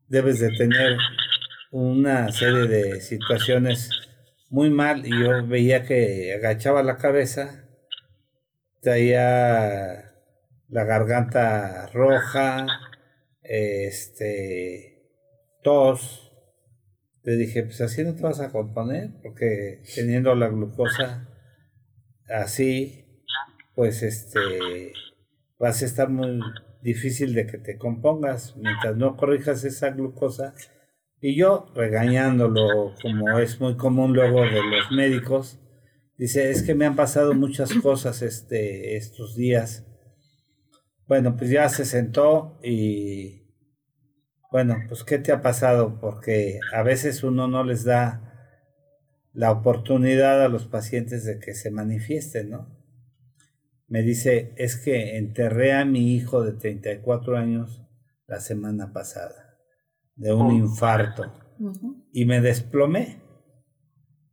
debes 0.10 0.42
de 0.42 0.50
tener 0.50 0.98
una 1.72 2.30
serie 2.34 2.68
de 2.68 3.00
situaciones 3.00 3.90
muy 4.50 4.70
mal, 4.70 5.08
y 5.08 5.12
yo 5.12 5.48
veía 5.48 5.86
que 5.86 6.34
agachaba 6.34 6.84
la 6.84 6.98
cabeza, 6.98 7.70
traía 8.82 10.12
la 10.68 10.84
garganta 10.84 11.88
roja, 11.94 12.68
este, 13.42 15.08
tos. 15.64 16.34
Le 17.24 17.38
dije, 17.38 17.64
pues 17.64 17.80
así 17.80 18.04
no 18.04 18.14
te 18.14 18.24
vas 18.24 18.42
a 18.42 18.52
componer, 18.52 19.12
porque 19.24 19.82
teniendo 19.96 20.36
la 20.36 20.50
glucosa 20.50 21.30
así, 22.28 23.24
pues 23.74 24.04
este, 24.04 24.92
vas 25.62 25.82
a 25.82 25.86
estar 25.86 26.10
muy 26.10 26.42
difícil 26.82 27.34
de 27.34 27.46
que 27.46 27.60
te 27.60 27.78
compongas 27.78 28.58
mientras 28.58 28.98
no 28.98 29.16
corrijas 29.16 29.64
esa 29.64 29.92
glucosa. 29.92 30.54
Y 31.22 31.36
yo 31.36 31.72
regañándolo, 31.76 32.96
como 33.02 33.40
es 33.40 33.62
muy 33.62 33.78
común 33.78 34.14
luego 34.14 34.42
de 34.42 34.64
los 34.64 34.92
médicos, 34.92 35.62
Dice, 36.22 36.52
es 36.52 36.62
que 36.62 36.76
me 36.76 36.86
han 36.86 36.96
pasado 36.96 37.34
muchas 37.34 37.74
cosas 37.74 38.22
este, 38.22 38.96
estos 38.96 39.36
días. 39.36 39.88
Bueno, 41.08 41.36
pues 41.36 41.50
ya 41.50 41.68
se 41.68 41.84
sentó 41.84 42.60
y 42.62 43.42
bueno, 44.52 44.78
pues 44.88 45.04
¿qué 45.04 45.18
te 45.18 45.32
ha 45.32 45.42
pasado? 45.42 46.00
Porque 46.00 46.60
a 46.76 46.84
veces 46.84 47.24
uno 47.24 47.48
no 47.48 47.64
les 47.64 47.86
da 47.86 48.22
la 49.34 49.50
oportunidad 49.50 50.46
a 50.46 50.48
los 50.48 50.68
pacientes 50.68 51.26
de 51.26 51.40
que 51.40 51.56
se 51.56 51.72
manifiesten, 51.72 52.52
¿no? 52.52 52.81
Me 53.92 54.04
dice, 54.04 54.54
es 54.56 54.78
que 54.78 55.18
enterré 55.18 55.74
a 55.74 55.84
mi 55.84 56.16
hijo 56.16 56.44
de 56.44 56.54
34 56.54 57.38
años 57.38 57.84
la 58.26 58.40
semana 58.40 58.94
pasada 58.94 59.58
de 60.16 60.32
un 60.32 60.48
oh. 60.48 60.54
infarto 60.54 61.30
y 62.14 62.24
me 62.24 62.40
desplomé. 62.40 63.22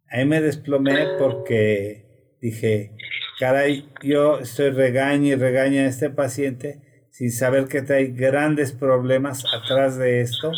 Ahí 0.07 0.25
me 0.27 0.41
desplomé 0.41 1.09
porque 1.19 2.37
dije, 2.41 2.95
caray, 3.41 3.91
yo 4.01 4.39
estoy 4.39 4.71
regaña 4.71 5.31
y 5.31 5.35
regaña 5.35 5.83
a 5.83 5.89
este 5.89 6.09
paciente 6.09 7.09
sin 7.11 7.33
saber 7.33 7.67
que 7.67 7.85
hay 7.93 8.13
grandes 8.13 8.71
problemas 8.71 9.43
atrás 9.53 9.99
de 9.99 10.21
esto 10.21 10.53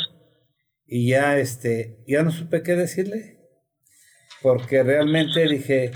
y 0.87 1.09
ya 1.09 1.39
este 1.39 2.05
ya 2.07 2.23
no 2.23 2.33
supe 2.33 2.63
qué 2.63 2.77
decirle 2.77 3.39
porque 4.43 4.83
realmente 4.83 5.49
dije 5.49 5.91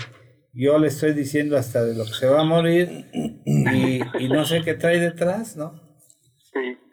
yo 0.55 0.79
le 0.79 0.87
estoy 0.87 1.13
diciendo 1.13 1.57
hasta 1.57 1.83
de 1.83 1.95
lo 1.95 2.05
que 2.05 2.13
se 2.13 2.27
va 2.27 2.41
a 2.41 2.45
morir 2.45 3.05
y, 3.13 4.01
y 4.19 4.29
no 4.29 4.45
sé 4.45 4.61
qué 4.63 4.73
trae 4.73 4.99
detrás 4.99 5.55
no 5.55 5.83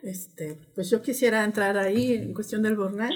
este 0.02 0.58
pues 0.74 0.90
yo 0.90 1.00
quisiera 1.00 1.44
entrar 1.44 1.78
ahí 1.78 2.14
en 2.14 2.34
cuestión 2.34 2.62
del 2.62 2.76
burnout 2.76 3.12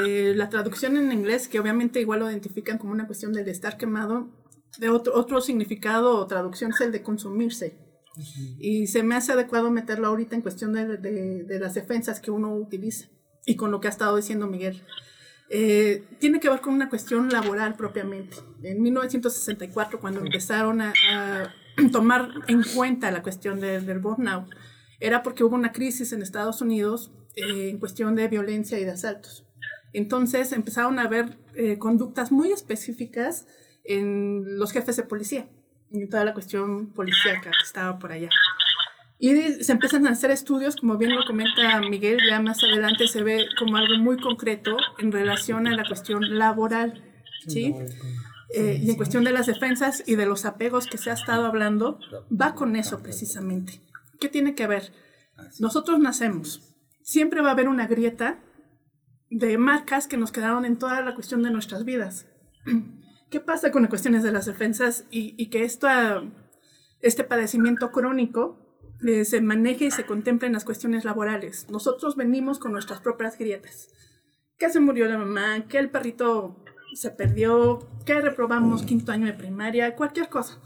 eh, 0.00 0.34
la 0.36 0.48
traducción 0.48 0.96
en 0.96 1.12
inglés, 1.12 1.48
que 1.48 1.60
obviamente 1.60 2.00
igual 2.00 2.20
lo 2.20 2.30
identifican 2.30 2.78
como 2.78 2.92
una 2.92 3.06
cuestión 3.06 3.32
del 3.32 3.48
estar 3.48 3.76
quemado, 3.76 4.28
de 4.78 4.90
otro, 4.90 5.14
otro 5.14 5.40
significado 5.40 6.18
o 6.18 6.26
traducción 6.26 6.72
es 6.72 6.80
el 6.80 6.92
de 6.92 7.02
consumirse. 7.02 7.78
Y 8.60 8.86
se 8.86 9.02
me 9.02 9.16
hace 9.16 9.32
adecuado 9.32 9.72
meterlo 9.72 10.06
ahorita 10.06 10.36
en 10.36 10.42
cuestión 10.42 10.72
de, 10.72 10.98
de, 10.98 11.58
las 11.58 11.74
defensas 11.74 12.20
que 12.20 12.30
uno 12.30 12.54
utiliza 12.54 13.08
y 13.44 13.56
con 13.56 13.72
lo 13.72 13.80
que 13.80 13.88
ha 13.88 13.90
estado 13.90 14.16
diciendo 14.16 14.46
Miguel. 14.46 14.84
Eh, 15.50 16.04
tiene 16.18 16.40
que 16.40 16.48
ver 16.48 16.60
con 16.60 16.74
una 16.74 16.88
cuestión 16.88 17.28
laboral 17.28 17.76
propiamente. 17.76 18.36
En 18.62 18.82
1964, 18.82 20.00
cuando 20.00 20.20
empezaron 20.20 20.80
a, 20.80 20.92
tomar 21.92 22.30
en 22.48 22.62
cuenta 22.74 23.10
la 23.10 23.22
cuestión 23.22 23.60
del 23.60 23.98
burnout, 23.98 24.48
era 25.00 25.22
porque 25.22 25.44
hubo 25.44 25.54
una 25.54 25.72
crisis 25.72 26.12
en 26.12 26.22
Estados 26.22 26.60
Unidos 26.62 27.12
eh, 27.36 27.70
en 27.70 27.78
cuestión 27.78 28.14
de 28.14 28.28
violencia 28.28 28.78
y 28.78 28.84
de 28.84 28.92
asaltos. 28.92 29.46
Entonces 29.92 30.52
empezaron 30.52 30.98
a 30.98 31.02
haber 31.02 31.38
eh, 31.54 31.78
conductas 31.78 32.32
muy 32.32 32.52
específicas 32.52 33.46
en 33.84 34.58
los 34.58 34.72
jefes 34.72 34.96
de 34.96 35.02
policía, 35.04 35.48
en 35.92 36.08
toda 36.08 36.24
la 36.24 36.32
cuestión 36.32 36.92
policíaca 36.92 37.50
que 37.50 37.62
estaba 37.64 37.98
por 37.98 38.12
allá. 38.12 38.30
Y 39.24 39.64
se 39.64 39.72
empiezan 39.72 40.06
a 40.06 40.10
hacer 40.10 40.30
estudios, 40.30 40.76
como 40.76 40.98
bien 40.98 41.16
lo 41.16 41.24
comenta 41.24 41.80
Miguel, 41.80 42.18
ya 42.28 42.42
más 42.42 42.62
adelante 42.62 43.08
se 43.08 43.22
ve 43.22 43.46
como 43.58 43.78
algo 43.78 43.96
muy 43.96 44.18
concreto 44.18 44.76
en 44.98 45.12
relación 45.12 45.66
a 45.66 45.74
la 45.74 45.86
cuestión 45.86 46.38
laboral, 46.38 47.02
¿sí? 47.48 47.74
Eh, 48.54 48.78
y 48.82 48.90
en 48.90 48.96
cuestión 48.96 49.24
de 49.24 49.32
las 49.32 49.46
defensas 49.46 50.04
y 50.06 50.16
de 50.16 50.26
los 50.26 50.44
apegos 50.44 50.86
que 50.86 50.98
se 50.98 51.08
ha 51.08 51.14
estado 51.14 51.46
hablando, 51.46 51.98
va 52.30 52.54
con 52.54 52.76
eso 52.76 53.02
precisamente. 53.02 53.80
¿Qué 54.20 54.28
tiene 54.28 54.54
que 54.54 54.66
ver? 54.66 54.92
Nosotros 55.58 55.98
nacemos, 56.00 56.76
siempre 57.00 57.40
va 57.40 57.48
a 57.48 57.52
haber 57.52 57.70
una 57.70 57.86
grieta 57.86 58.44
de 59.30 59.56
marcas 59.56 60.06
que 60.06 60.18
nos 60.18 60.32
quedaron 60.32 60.66
en 60.66 60.78
toda 60.78 61.00
la 61.00 61.14
cuestión 61.14 61.42
de 61.42 61.50
nuestras 61.50 61.86
vidas. 61.86 62.26
¿Qué 63.30 63.40
pasa 63.40 63.70
con 63.70 63.80
las 63.80 63.88
cuestiones 63.88 64.22
de 64.22 64.32
las 64.32 64.44
defensas 64.44 65.06
y, 65.10 65.46
que 65.48 65.64
este 65.64 67.24
padecimiento 67.24 67.90
crónico 67.90 68.63
se 69.24 69.40
maneje 69.40 69.86
y 69.86 69.90
se 69.90 70.06
contemple 70.06 70.46
en 70.46 70.54
las 70.54 70.64
cuestiones 70.64 71.04
laborales? 71.04 71.66
Nosotros 71.70 72.16
venimos 72.16 72.58
con 72.58 72.72
nuestras 72.72 73.00
propias 73.00 73.38
grietas. 73.38 73.88
Que 74.58 74.70
se 74.70 74.80
murió 74.80 75.06
la 75.06 75.18
mamá, 75.18 75.66
que 75.68 75.78
el 75.78 75.90
perrito 75.90 76.64
se 76.94 77.10
perdió, 77.10 77.88
que 78.06 78.20
reprobamos 78.20 78.84
quinto 78.84 79.12
año 79.12 79.26
de 79.26 79.32
primaria, 79.32 79.96
cualquier 79.96 80.28
cosa 80.28 80.60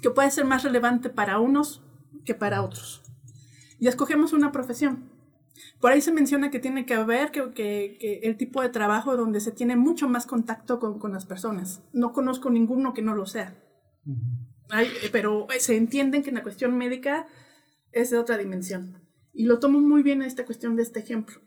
que 0.00 0.10
puede 0.10 0.30
ser 0.30 0.44
más 0.44 0.62
relevante 0.62 1.10
para 1.10 1.38
unos 1.38 1.82
que 2.24 2.34
para 2.34 2.62
otros. 2.62 3.02
Y 3.78 3.88
escogemos 3.88 4.32
una 4.32 4.52
profesión. 4.52 5.10
Por 5.80 5.92
ahí 5.92 6.00
se 6.00 6.12
menciona 6.12 6.50
que 6.50 6.58
tiene 6.58 6.86
que 6.86 6.94
haber 6.94 7.30
que, 7.30 7.52
que, 7.52 8.20
el 8.22 8.36
tipo 8.36 8.62
de 8.62 8.68
trabajo 8.68 9.16
donde 9.16 9.40
se 9.40 9.52
tiene 9.52 9.76
mucho 9.76 10.08
más 10.08 10.26
contacto 10.26 10.78
con, 10.78 10.98
con 10.98 11.12
las 11.12 11.26
personas. 11.26 11.82
No 11.92 12.12
conozco 12.12 12.50
ninguno 12.50 12.94
que 12.94 13.02
no 13.02 13.14
lo 13.14 13.26
sea. 13.26 13.54
pero 15.12 15.46
se 15.58 15.76
entienden 15.76 16.22
que 16.22 16.30
en 16.30 16.36
la 16.36 16.42
cuestión 16.42 16.76
médica 16.76 17.26
es 17.92 18.10
de 18.10 18.18
otra 18.18 18.38
dimensión. 18.38 19.00
Y 19.32 19.44
lo 19.44 19.58
tomo 19.58 19.80
muy 19.80 20.02
bien 20.02 20.22
a 20.22 20.26
esta 20.26 20.44
cuestión 20.44 20.76
de 20.76 20.82
este 20.82 21.00
ejemplo. 21.00 21.40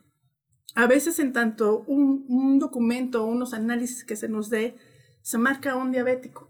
A 0.75 0.87
veces 0.87 1.19
en 1.19 1.33
tanto 1.33 1.83
un, 1.85 2.59
documento 2.59 3.23
o 3.23 3.27
unos 3.27 3.53
análisis 3.53 4.03
que 4.03 4.15
se 4.15 4.27
nos 4.27 4.49
dé, 4.49 4.75
se 5.21 5.37
marca 5.37 5.75
un 5.75 5.91
diabético 5.91 6.49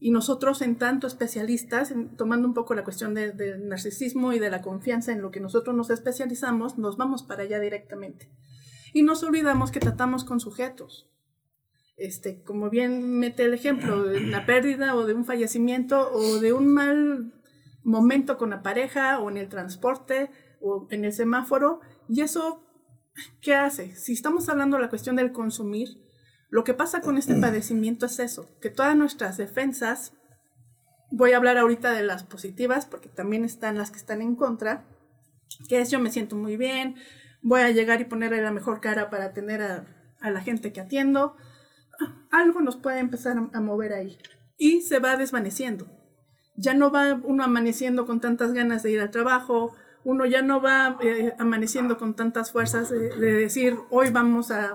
y 0.00 0.10
nosotros, 0.10 0.60
en 0.60 0.76
tanto 0.76 1.06
especialistas, 1.06 1.94
tomando 2.16 2.46
un 2.46 2.52
poco 2.52 2.74
la 2.74 2.84
cuestión 2.84 3.14
del 3.14 3.68
narcisismo 3.68 4.32
y 4.32 4.38
de 4.38 4.50
la 4.50 4.60
confianza 4.60 5.12
en 5.12 5.22
lo 5.22 5.30
que 5.30 5.40
nosotros 5.40 5.74
nos 5.74 5.88
especializamos, 5.88 6.76
nos 6.76 6.96
vamos 6.96 7.22
para 7.22 7.44
allá 7.44 7.58
directamente. 7.58 8.30
Y 8.92 9.02
nos 9.02 9.22
olvidamos 9.22 9.70
que 9.70 9.80
tratamos 9.80 10.24
con 10.24 10.40
sujetos. 10.40 11.10
Este, 11.96 12.42
como 12.42 12.70
bien 12.70 13.18
mete 13.18 13.44
el 13.44 13.54
ejemplo 13.54 14.02
de 14.02 14.20
la 14.20 14.44
pérdida 14.44 14.94
o 14.96 15.06
de 15.06 15.14
un 15.14 15.24
fallecimiento 15.24 16.12
o 16.12 16.38
de 16.38 16.52
un 16.52 16.66
mal 16.66 17.32
momento 17.84 18.36
con 18.36 18.50
la 18.50 18.62
pareja 18.62 19.20
o 19.20 19.30
en 19.30 19.36
el 19.36 19.48
transporte 19.48 20.30
o 20.60 20.88
en 20.90 21.04
el 21.04 21.12
semáforo. 21.12 21.80
Y 22.08 22.22
eso, 22.22 22.66
¿qué 23.40 23.54
hace? 23.54 23.94
Si 23.94 24.12
estamos 24.12 24.48
hablando 24.48 24.76
de 24.76 24.82
la 24.82 24.88
cuestión 24.88 25.16
del 25.16 25.32
consumir, 25.32 25.88
lo 26.50 26.64
que 26.64 26.74
pasa 26.74 27.00
con 27.00 27.18
este 27.18 27.34
padecimiento 27.40 28.06
es 28.06 28.18
eso, 28.18 28.48
que 28.60 28.70
todas 28.70 28.96
nuestras 28.96 29.36
defensas, 29.36 30.12
voy 31.10 31.32
a 31.32 31.36
hablar 31.36 31.58
ahorita 31.58 31.92
de 31.92 32.02
las 32.02 32.24
positivas, 32.24 32.86
porque 32.86 33.08
también 33.08 33.44
están 33.44 33.78
las 33.78 33.90
que 33.90 33.98
están 33.98 34.22
en 34.22 34.34
contra, 34.34 34.86
que 35.68 35.80
es 35.80 35.90
yo 35.90 36.00
me 36.00 36.10
siento 36.10 36.36
muy 36.36 36.56
bien, 36.56 36.96
voy 37.42 37.60
a 37.60 37.70
llegar 37.70 38.00
y 38.00 38.06
ponerle 38.06 38.42
la 38.42 38.50
mejor 38.50 38.80
cara 38.80 39.10
para 39.10 39.26
atender 39.26 39.62
a, 39.62 39.86
la 40.30 40.40
gente 40.40 40.72
que 40.72 40.80
atiendo, 40.80 41.36
algo 42.30 42.60
nos 42.60 42.76
puede 42.76 42.98
empezar 42.98 43.36
a, 43.52 43.60
mover 43.60 43.92
ahí 43.92 44.16
y 44.56 44.80
se 44.80 44.98
va 44.98 45.16
desvaneciendo. 45.16 45.86
Ya 46.56 46.74
no 46.74 46.90
va 46.90 47.18
uno 47.22 47.44
amaneciendo 47.44 48.06
con 48.06 48.20
tantas 48.20 48.52
ganas 48.52 48.82
de 48.82 48.92
ir 48.92 49.00
al 49.00 49.10
trabajo, 49.10 49.74
uno 50.04 50.26
ya 50.26 50.42
no 50.42 50.60
va 50.60 50.98
eh, 51.00 51.34
amaneciendo 51.38 51.96
con 51.96 52.14
tantas 52.14 52.52
fuerzas 52.52 52.90
de, 52.90 53.10
decir, 53.18 53.78
hoy 53.90 54.10
vamos 54.10 54.50
a 54.50 54.72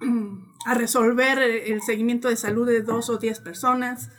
a 0.66 0.74
resolver 0.74 1.38
el 1.38 1.80
seguimiento 1.82 2.28
de 2.28 2.36
salud 2.36 2.66
de 2.66 2.82
dos 2.82 3.08
o 3.08 3.18
diez 3.18 3.38
personas. 3.40 4.10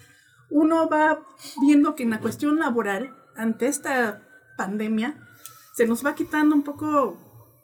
Uno 0.50 0.88
va 0.88 1.20
viendo 1.62 1.96
que 1.96 2.04
en 2.04 2.12
la 2.12 2.22
cuestión 2.22 2.60
laboral, 2.60 3.14
ante 3.36 3.68
esta 3.68 4.22
pandemia, 4.58 5.28
se 5.74 5.86
nos 5.86 6.06
va 6.06 6.16
quitando 6.16 6.56
un 6.56 6.64
poco 6.64 7.18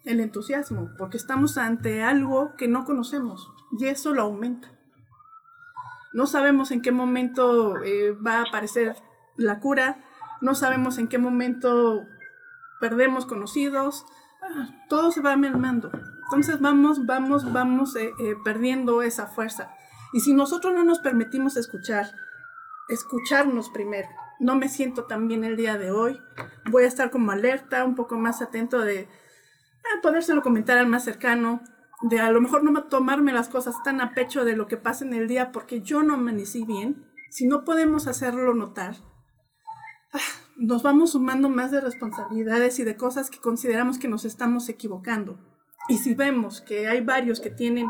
el 0.04 0.20
entusiasmo, 0.20 0.90
porque 0.98 1.18
estamos 1.18 1.58
ante 1.58 2.04
algo 2.04 2.56
que 2.58 2.68
no 2.68 2.84
conocemos 2.84 3.50
y 3.80 3.86
eso 3.86 4.14
lo 4.14 4.24
aumenta. 4.24 4.70
No 6.14 6.28
sabemos 6.28 6.72
en 6.72 6.82
qué 6.82 6.92
momento 6.92 7.82
eh, 7.84 8.12
va 8.12 8.40
a 8.40 8.44
aparecer 8.44 8.96
la 9.38 9.60
cura, 9.60 10.04
no 10.42 10.56
sabemos 10.56 10.98
en 10.98 11.08
qué 11.08 11.18
momento 11.18 12.06
perdemos 12.80 13.26
conocidos, 13.26 14.06
ah, 14.42 14.70
todo 14.90 15.12
se 15.12 15.22
va 15.22 15.36
mermando. 15.38 15.92
Entonces 16.26 16.60
vamos, 16.60 17.06
vamos, 17.06 17.52
vamos 17.52 17.96
eh, 17.96 18.12
eh, 18.20 18.36
perdiendo 18.44 19.02
esa 19.02 19.28
fuerza. 19.28 19.72
Y 20.14 20.20
si 20.20 20.34
nosotros 20.34 20.74
no 20.74 20.84
nos 20.84 21.00
permitimos 21.00 21.58
escuchar, 21.58 22.12
escucharnos 22.90 23.70
primero, 23.70 24.10
no 24.40 24.56
me 24.56 24.68
siento 24.68 25.06
tan 25.06 25.28
bien 25.28 25.44
el 25.44 25.56
día 25.56 25.78
de 25.78 25.92
hoy, 25.92 26.22
voy 26.70 26.84
a 26.84 26.88
estar 26.88 27.10
como 27.10 27.32
alerta, 27.32 27.84
un 27.86 27.96
poco 27.96 28.18
más 28.18 28.42
atento 28.42 28.80
de 28.80 29.02
eh, 29.02 29.08
podérselo 30.02 30.42
comentar 30.42 30.78
al 30.78 30.88
más 30.88 31.04
cercano, 31.04 31.62
de 32.02 32.20
a 32.20 32.32
lo 32.32 32.42
mejor 32.42 32.64
no 32.64 32.84
tomarme 32.84 33.32
las 33.32 33.48
cosas 33.48 33.82
tan 33.84 34.02
a 34.02 34.14
pecho 34.14 34.44
de 34.44 34.56
lo 34.56 34.68
que 34.68 34.78
pasa 34.78 35.06
en 35.06 35.14
el 35.14 35.28
día 35.28 35.52
porque 35.52 35.82
yo 35.82 36.04
no 36.04 36.16
amanecí 36.16 36.66
bien, 36.66 37.06
si 37.30 37.48
no 37.48 37.64
podemos 37.64 38.08
hacerlo 38.08 38.54
notar, 38.54 38.96
nos 40.58 40.84
vamos 40.84 41.12
sumando 41.12 41.50
más 41.50 41.72
de 41.72 41.82
responsabilidades 41.82 42.80
y 42.80 42.84
de 42.84 42.96
cosas 42.96 43.30
que 43.30 43.40
consideramos 43.40 43.98
que 43.98 44.08
nos 44.08 44.26
estamos 44.26 44.70
equivocando. 44.70 45.40
Y 45.90 45.98
si 45.98 46.14
vemos 46.14 46.62
que 46.62 46.88
hay 46.88 47.02
varios 47.02 47.40
que 47.40 47.50
tienen 47.50 47.88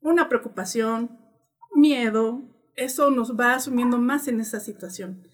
una 0.00 0.28
preocupación, 0.28 1.18
miedo, 1.74 2.42
eso 2.76 3.10
nos 3.10 3.38
va 3.38 3.54
asumiendo 3.54 3.98
más 3.98 4.28
en 4.28 4.40
esa 4.40 4.60
situación. 4.60 5.26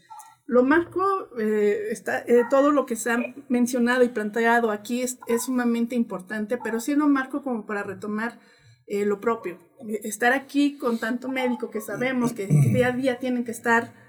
Lo 0.46 0.64
marco, 0.64 1.02
eh, 1.38 1.88
está, 1.90 2.20
eh, 2.20 2.44
todo 2.48 2.72
lo 2.72 2.86
que 2.86 2.96
se 2.96 3.10
ha 3.10 3.18
mencionado 3.48 4.02
y 4.02 4.08
planteado 4.08 4.70
aquí 4.70 5.02
es, 5.02 5.18
sumamente 5.44 5.94
importante, 5.94 6.56
pero 6.56 6.80
sí 6.80 6.94
lo 6.94 7.06
marco 7.06 7.42
como 7.42 7.66
para 7.66 7.82
retomar 7.82 8.40
eh, 8.86 9.04
lo 9.04 9.20
propio. 9.20 9.58
Estar 10.02 10.32
aquí 10.32 10.78
con 10.78 10.98
tanto 10.98 11.28
médico 11.28 11.70
que 11.70 11.82
sabemos 11.82 12.32
que 12.32 12.46
día 12.46 12.88
a 12.88 12.92
día 12.92 13.18
tienen 13.18 13.44
que 13.44 13.50
estar 13.50 14.07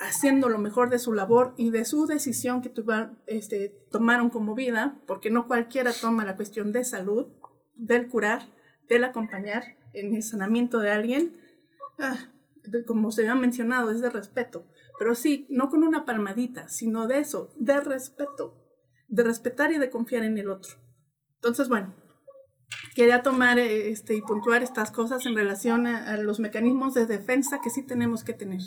haciendo 0.00 0.48
lo 0.48 0.58
mejor 0.58 0.88
de 0.88 0.98
su 0.98 1.12
labor 1.12 1.54
y 1.56 1.70
de 1.70 1.84
su 1.84 2.06
decisión 2.06 2.62
que 2.62 2.72
este, 3.26 3.68
tomaron 3.90 4.30
como 4.30 4.54
vida, 4.54 4.98
porque 5.06 5.30
no 5.30 5.46
cualquiera 5.46 5.92
toma 5.92 6.24
la 6.24 6.36
cuestión 6.36 6.72
de 6.72 6.84
salud, 6.84 7.26
del 7.74 8.08
curar, 8.08 8.42
del 8.88 9.04
acompañar 9.04 9.76
en 9.92 10.14
el 10.14 10.22
sanamiento 10.22 10.80
de 10.80 10.90
alguien, 10.90 11.36
ah, 11.98 12.16
como 12.86 13.12
se 13.12 13.28
ha 13.28 13.34
mencionado, 13.34 13.90
es 13.90 14.00
de 14.00 14.10
respeto, 14.10 14.66
pero 14.98 15.14
sí, 15.14 15.46
no 15.50 15.68
con 15.68 15.84
una 15.84 16.04
palmadita, 16.04 16.68
sino 16.68 17.06
de 17.06 17.18
eso, 17.18 17.52
de 17.56 17.80
respeto, 17.80 18.56
de 19.08 19.22
respetar 19.22 19.70
y 19.70 19.78
de 19.78 19.90
confiar 19.90 20.24
en 20.24 20.38
el 20.38 20.50
otro. 20.50 20.76
Entonces, 21.34 21.68
bueno, 21.68 21.94
quería 22.94 23.22
tomar 23.22 23.58
este, 23.58 24.14
y 24.14 24.22
puntuar 24.22 24.62
estas 24.62 24.90
cosas 24.90 25.26
en 25.26 25.34
relación 25.34 25.86
a 25.86 26.16
los 26.16 26.40
mecanismos 26.40 26.94
de 26.94 27.06
defensa 27.06 27.60
que 27.62 27.70
sí 27.70 27.82
tenemos 27.82 28.24
que 28.24 28.32
tener. 28.32 28.60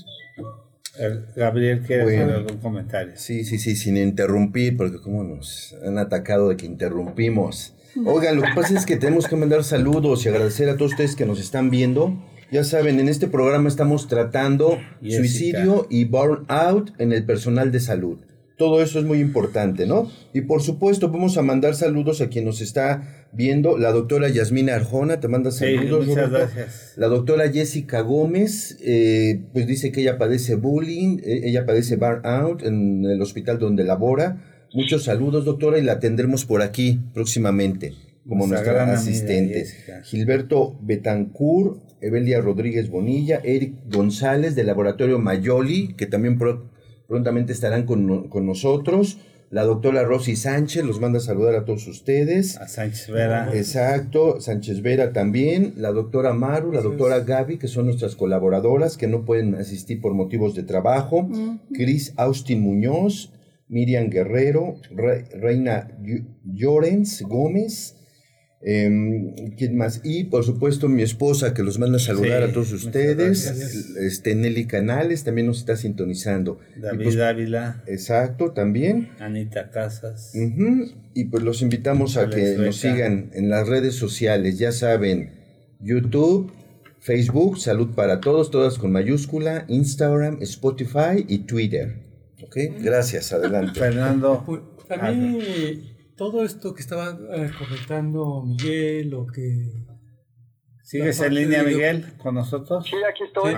Gabriel 1.36 1.82
quiere 1.82 2.04
hacer 2.04 2.30
algún 2.30 2.58
comentario. 2.58 3.14
Sí, 3.16 3.44
sí, 3.44 3.58
sí, 3.58 3.76
sin 3.76 3.98
interrumpir, 3.98 4.78
porque 4.78 5.00
como 5.00 5.24
nos 5.24 5.76
han 5.86 5.98
atacado 5.98 6.50
de 6.50 6.58
que 6.58 6.66
interrumpimos. 6.66 7.74
Oigan, 8.06 8.36
lo 8.36 8.44
que 8.44 8.50
pasa 8.56 8.78
es 8.78 8.86
que 8.86 8.98
tenemos 8.98 9.28
que 9.28 9.36
mandar 9.36 9.64
saludos 9.64 10.26
y 10.26 10.30
agradecer 10.30 10.70
a 10.70 10.78
todos 10.78 10.92
ustedes 10.92 11.16
que 11.16 11.26
nos 11.26 11.40
están 11.40 11.70
viendo. 11.70 12.24
Ya 12.52 12.64
saben, 12.64 13.00
en 13.00 13.10
este 13.10 13.28
programa 13.28 13.68
estamos 13.68 14.08
tratando 14.08 14.80
suicidio 15.02 15.88
y 15.90 16.06
burnout 16.06 16.92
en 17.00 17.12
el 17.12 17.26
personal 17.26 17.72
de 17.72 17.80
salud. 17.80 18.20
Todo 18.58 18.84
eso 18.84 19.00
es 19.00 19.06
muy 19.06 19.20
importante, 19.20 19.88
¿no? 19.88 20.12
Y 20.34 20.42
por 20.42 20.62
supuesto, 20.62 21.10
vamos 21.10 21.38
a 21.38 21.42
mandar 21.42 21.74
saludos 21.74 22.22
a 22.22 22.30
quien 22.30 22.46
nos 22.46 22.62
está 22.62 23.28
viendo. 23.34 23.78
La 23.78 23.92
doctora 23.92 24.30
Yasmina 24.30 24.76
Arjona 24.76 25.20
te 25.20 25.28
manda 25.28 25.52
saludos. 25.52 26.06
muchas 26.06 26.30
gracias. 26.30 26.94
La 26.96 27.08
doctora 27.08 27.52
Jessica 27.52 28.02
Gómez, 28.02 28.78
eh, 28.82 29.42
pues 29.54 29.66
dice 29.66 29.92
que 29.92 30.02
ella 30.02 30.18
padece 30.18 30.56
bullying, 30.56 31.18
eh, 31.24 31.42
ella 31.46 31.66
padece 31.66 31.96
burnout 31.96 32.64
en 32.64 33.04
el 33.06 33.22
hospital 33.22 33.58
donde 33.58 33.84
labora. 33.84 34.44
Muchos 34.74 35.04
saludos, 35.04 35.46
doctora, 35.46 35.78
y 35.78 35.84
la 35.84 36.00
tendremos 36.00 36.46
por 36.46 36.62
aquí 36.62 37.00
próximamente. 37.14 37.94
como 38.28 38.48
nuestra 38.48 38.92
asistente. 38.94 39.66
Gilberto 40.04 40.80
Betancur, 40.82 41.82
Evelia 42.00 42.40
Rodríguez 42.40 42.90
Bonilla, 42.90 43.42
Eric 43.44 43.74
González 43.92 44.56
del 44.56 44.68
Laboratorio 44.68 45.20
Mayoli, 45.20 45.94
que 45.96 46.06
también 46.06 46.38
prontamente 47.14 47.54
estarán 47.54 47.86
con, 47.86 48.28
con 48.28 48.48
nosotros. 48.48 49.20
La 49.52 49.66
doctora 49.66 50.04
Rosy 50.04 50.36
Sánchez 50.36 50.84
los 50.84 51.00
manda 51.00 51.20
a 51.20 51.22
saludar 51.22 51.54
a 51.54 51.64
todos 51.64 51.86
ustedes. 51.86 52.58
A 52.58 52.68
Sánchez 52.68 53.12
Vera. 53.12 53.52
Exacto, 53.54 54.42
Sánchez 54.42 54.82
Vera 54.82 55.14
también. 55.14 55.76
La 55.78 55.92
doctora 55.92 56.34
Maru, 56.34 56.72
la 56.72 56.82
doctora 56.82 57.20
Gaby, 57.20 57.60
que 57.60 57.68
son 57.68 57.86
nuestras 57.86 58.16
colaboradoras 58.16 58.98
que 58.98 59.06
no 59.06 59.26
pueden 59.26 59.54
asistir 59.54 60.02
por 60.02 60.16
motivos 60.16 60.56
de 60.56 60.64
trabajo. 60.64 61.30
Cris 61.72 62.16
Austin 62.18 62.62
Muñoz, 62.62 63.32
Miriam 63.68 64.10
Guerrero, 64.10 64.78
Reina 65.40 65.88
Llorens 66.44 67.22
Gómez. 67.22 67.96
Eh, 68.66 69.54
¿Quién 69.58 69.76
más? 69.76 70.00
Y 70.06 70.26
por 70.26 70.46
supuesto 70.46 70.88
mi 70.88 71.02
esposa 71.02 71.54
que 71.54 71.64
los 71.64 71.80
manda 71.80 71.98
a 71.98 72.00
saludar 72.00 72.44
a 72.44 72.52
todos 72.54 72.72
ustedes. 72.72 73.46
Este, 73.98 74.36
Nelly 74.36 74.68
Canales 74.68 75.26
también 75.26 75.48
nos 75.48 75.60
está 75.60 75.76
sintonizando. 75.76 76.60
David 76.78 77.04
pues, 77.04 77.18
Ávila. 77.18 77.84
Exacto, 77.88 78.52
también. 78.52 79.10
Anita 79.20 79.70
Casas. 79.70 80.34
Y 81.14 81.26
pues 81.26 81.44
los 81.44 81.62
invitamos 81.62 82.16
a 82.16 82.30
que 82.30 82.56
nos 82.58 82.78
sigan 82.78 83.32
en 83.34 83.50
las 83.50 83.68
redes 83.68 83.96
sociales. 83.96 84.58
Ya 84.58 84.72
saben, 84.72 85.32
YouTube, 85.82 86.54
Facebook, 87.00 87.60
Salud 87.60 87.94
para 87.96 88.22
Todos, 88.22 88.50
todas 88.50 88.78
con 88.78 88.94
mayúscula, 88.94 89.66
Instagram, 89.68 90.38
Spotify 90.42 91.26
y 91.28 91.40
Twitter. 91.40 91.98
¿Ok? 92.42 92.58
Gracias, 92.80 93.34
adelante. 93.34 93.78
Fernando. 93.78 94.44
Pues, 94.46 94.62
a 94.90 95.12
mí 95.12 95.93
todo 96.16 96.44
esto 96.44 96.74
que 96.74 96.82
estaba 96.82 97.18
eh, 97.36 97.52
comentando 97.58 98.44
Miguel 98.44 99.14
o 99.14 99.28
que... 99.28 99.72
¿Sigues 100.84 101.22
en 101.22 101.34
línea, 101.34 101.64
Miguel, 101.64 102.18
con 102.18 102.36
nosotros? 102.36 102.86
Sí, 102.86 102.98
aquí 103.10 103.24
estoy. 103.24 103.56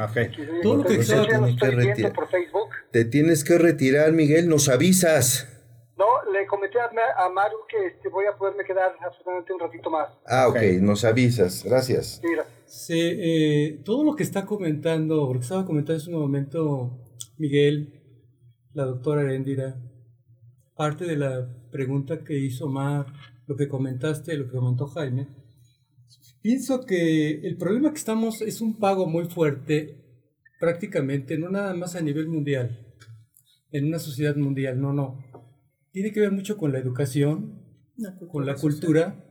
Todo 0.62 0.78
lo 0.78 0.84
que 0.84 0.96
estaba 0.96 1.26
que 1.26 2.12
por 2.14 2.30
Facebook. 2.30 2.70
Te 2.92 3.04
tienes 3.04 3.44
que 3.44 3.58
retirar, 3.58 4.12
Miguel, 4.14 4.48
nos 4.48 4.70
avisas. 4.70 5.48
No, 5.98 6.06
le 6.32 6.46
comenté 6.46 6.78
a, 6.80 7.30
Maru 7.30 7.58
que 7.68 7.88
este, 7.88 8.10
voy 8.10 8.26
a 8.26 8.38
poderme 8.38 8.64
quedar 8.64 8.96
absolutamente 9.02 9.54
un 9.54 9.60
ratito 9.60 9.90
más. 9.90 10.10
Ah, 10.26 10.48
ok, 10.50 10.62
nos 10.82 11.04
avisas, 11.04 11.64
gracias. 11.64 12.22
Sí, 12.68 13.00
eh, 13.00 13.82
todo 13.84 14.04
lo 14.04 14.16
que 14.16 14.24
está 14.24 14.46
comentando, 14.46 15.34
lo 15.34 15.40
que 15.40 15.46
estaba 15.46 15.66
comentando 15.66 16.04
en 16.08 16.16
un 16.16 16.22
momento 16.22 17.00
Miguel, 17.38 18.02
la 18.74 18.86
doctora 18.86 19.22
Arendira, 19.22 19.78
parte 20.76 21.06
de 21.06 21.18
la 21.18 21.48
pregunta 21.72 22.24
que 22.24 22.38
hizo 22.38 22.68
Mar, 22.68 23.08
lo 23.48 23.56
que 23.56 23.68
comentaste, 23.68 24.38
lo 24.38 24.46
que 24.46 24.58
comentó 24.58 24.88
Jaime, 24.88 25.28
pienso 26.42 26.86
que 26.86 27.40
el 27.42 27.58
problema 27.58 27.92
que 27.92 27.98
estamos 27.98 28.42
es 28.42 28.62
un 28.62 28.78
pago 28.78 29.08
muy 29.08 29.26
fuerte, 29.26 30.02
prácticamente, 30.60 31.38
no 31.38 31.50
nada 31.50 31.74
más 31.74 31.96
a 31.96 32.02
nivel 32.02 32.28
mundial, 32.28 32.94
en 33.72 33.88
una 33.88 34.00
sociedad 34.00 34.36
mundial, 34.36 34.80
no, 34.80 34.94
no. 34.94 35.24
Tiene 35.92 36.12
que 36.12 36.20
ver 36.20 36.32
mucho 36.32 36.58
con 36.58 36.72
la 36.72 36.80
educación, 36.80 37.62
con 38.32 38.46
la 38.46 38.56
cultura, 38.56 39.24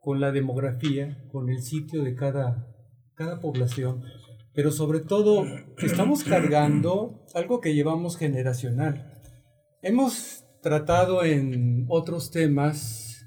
con 0.00 0.20
la 0.20 0.32
demografía, 0.32 1.26
con 1.32 1.48
el 1.48 1.62
sitio 1.62 2.02
de 2.02 2.14
cada, 2.14 2.68
cada 3.14 3.40
población, 3.40 4.02
pero 4.52 4.70
sobre 4.70 5.00
todo 5.00 5.44
estamos 5.78 6.24
cargando 6.24 7.24
algo 7.34 7.60
que 7.60 7.74
llevamos 7.74 8.16
generacional. 8.16 9.10
Hemos 9.82 10.43
tratado 10.64 11.22
en 11.24 11.84
otros 11.88 12.30
temas 12.30 13.26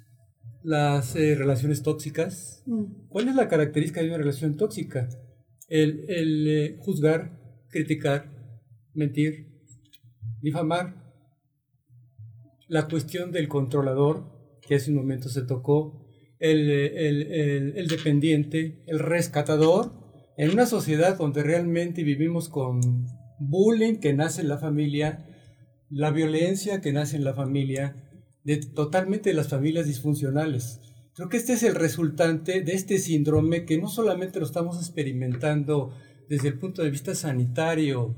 las 0.63 1.15
eh, 1.15 1.35
relaciones 1.35 1.83
tóxicas. 1.83 2.63
Mm. 2.65 3.07
¿Cuál 3.09 3.29
es 3.29 3.35
la 3.35 3.47
característica 3.47 4.01
de 4.01 4.07
una 4.07 4.17
relación 4.17 4.57
tóxica? 4.57 5.07
El, 5.69 6.03
eh, 6.09 6.77
juzgar, 6.79 7.39
criticar, 7.69 8.31
mentir, 8.95 9.61
difamar. 10.41 11.13
La 12.67 12.87
cuestión 12.87 13.31
del 13.31 13.47
controlador, 13.47 14.59
que 14.67 14.75
hace 14.75 14.89
un 14.89 14.97
momento 14.97 15.29
se 15.29 15.43
tocó, 15.43 16.09
el, 16.39 16.69
el 16.69 17.87
dependiente, 17.87 18.83
el 18.87 18.99
rescatador, 18.99 19.91
en 20.37 20.49
una 20.51 20.65
sociedad 20.65 21.17
donde 21.17 21.43
realmente 21.43 22.03
vivimos 22.03 22.49
con 22.49 22.81
bullying 23.39 23.99
que 23.99 24.13
nace 24.13 24.41
en 24.41 24.49
la 24.49 24.57
familia, 24.57 25.26
la 25.89 26.11
violencia 26.11 26.81
que 26.81 26.93
nace 26.93 27.15
en 27.15 27.23
la 27.23 27.33
familia, 27.33 27.95
de 28.43 28.57
totalmente 28.57 29.33
las 29.33 29.49
familias 29.49 29.87
disfuncionales. 29.87 30.79
Creo 31.13 31.29
que 31.29 31.37
este 31.37 31.53
es 31.53 31.63
el 31.63 31.75
resultante 31.75 32.61
de 32.61 32.73
este 32.73 32.99
síndrome 32.99 33.65
que 33.65 33.77
no 33.77 33.89
solamente 33.89 34.39
lo 34.39 34.45
estamos 34.45 34.77
experimentando 34.77 35.91
desde 36.29 36.49
el 36.49 36.59
punto 36.59 36.83
de 36.83 36.89
vista 36.89 37.15
sanitario, 37.15 38.15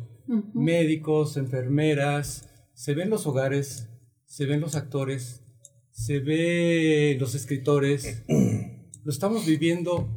médicos, 0.54 1.38
enfermeras, 1.38 2.50
se 2.74 2.94
ven 2.94 3.10
los 3.10 3.26
hogares, 3.26 3.90
se 4.26 4.46
ven 4.46 4.62
los 4.62 4.76
actores, 4.76 5.44
se 5.92 6.20
ve 6.20 7.18
los 7.20 7.36
escritores, 7.36 8.24
lo 9.04 9.12
estamos 9.12 9.46
viviendo 9.46 10.08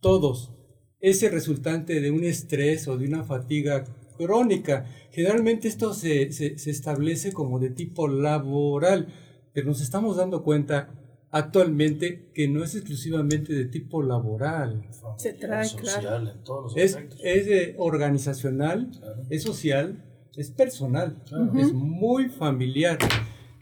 todos. 0.00 0.52
Ese 1.00 1.28
resultante 1.28 2.00
de 2.00 2.10
un 2.10 2.24
estrés 2.24 2.88
o 2.88 2.96
de 2.96 3.06
una 3.06 3.24
fatiga 3.24 3.84
crónica. 4.16 4.86
Generalmente 5.10 5.68
esto 5.68 5.94
se, 5.94 6.32
se, 6.32 6.54
establece 6.70 7.32
como 7.32 7.58
de 7.58 7.70
tipo 7.70 8.08
laboral, 8.08 9.08
pero 9.52 9.66
nos 9.68 9.80
estamos 9.80 10.16
dando 10.16 10.42
cuenta 10.42 10.90
actualmente 11.30 12.30
que 12.34 12.48
no 12.48 12.64
es 12.64 12.74
exclusivamente 12.74 13.52
de 13.52 13.66
tipo 13.66 14.02
laboral. 14.02 14.88
Se 15.18 15.32
trae, 15.32 15.68
claro. 15.76 16.32
es, 16.76 16.98
es 17.22 17.74
organizacional, 17.78 18.90
es 19.30 19.42
social, 19.42 20.04
es 20.36 20.50
personal, 20.50 21.22
es 21.58 21.72
muy 21.72 22.28
familiar. 22.28 22.98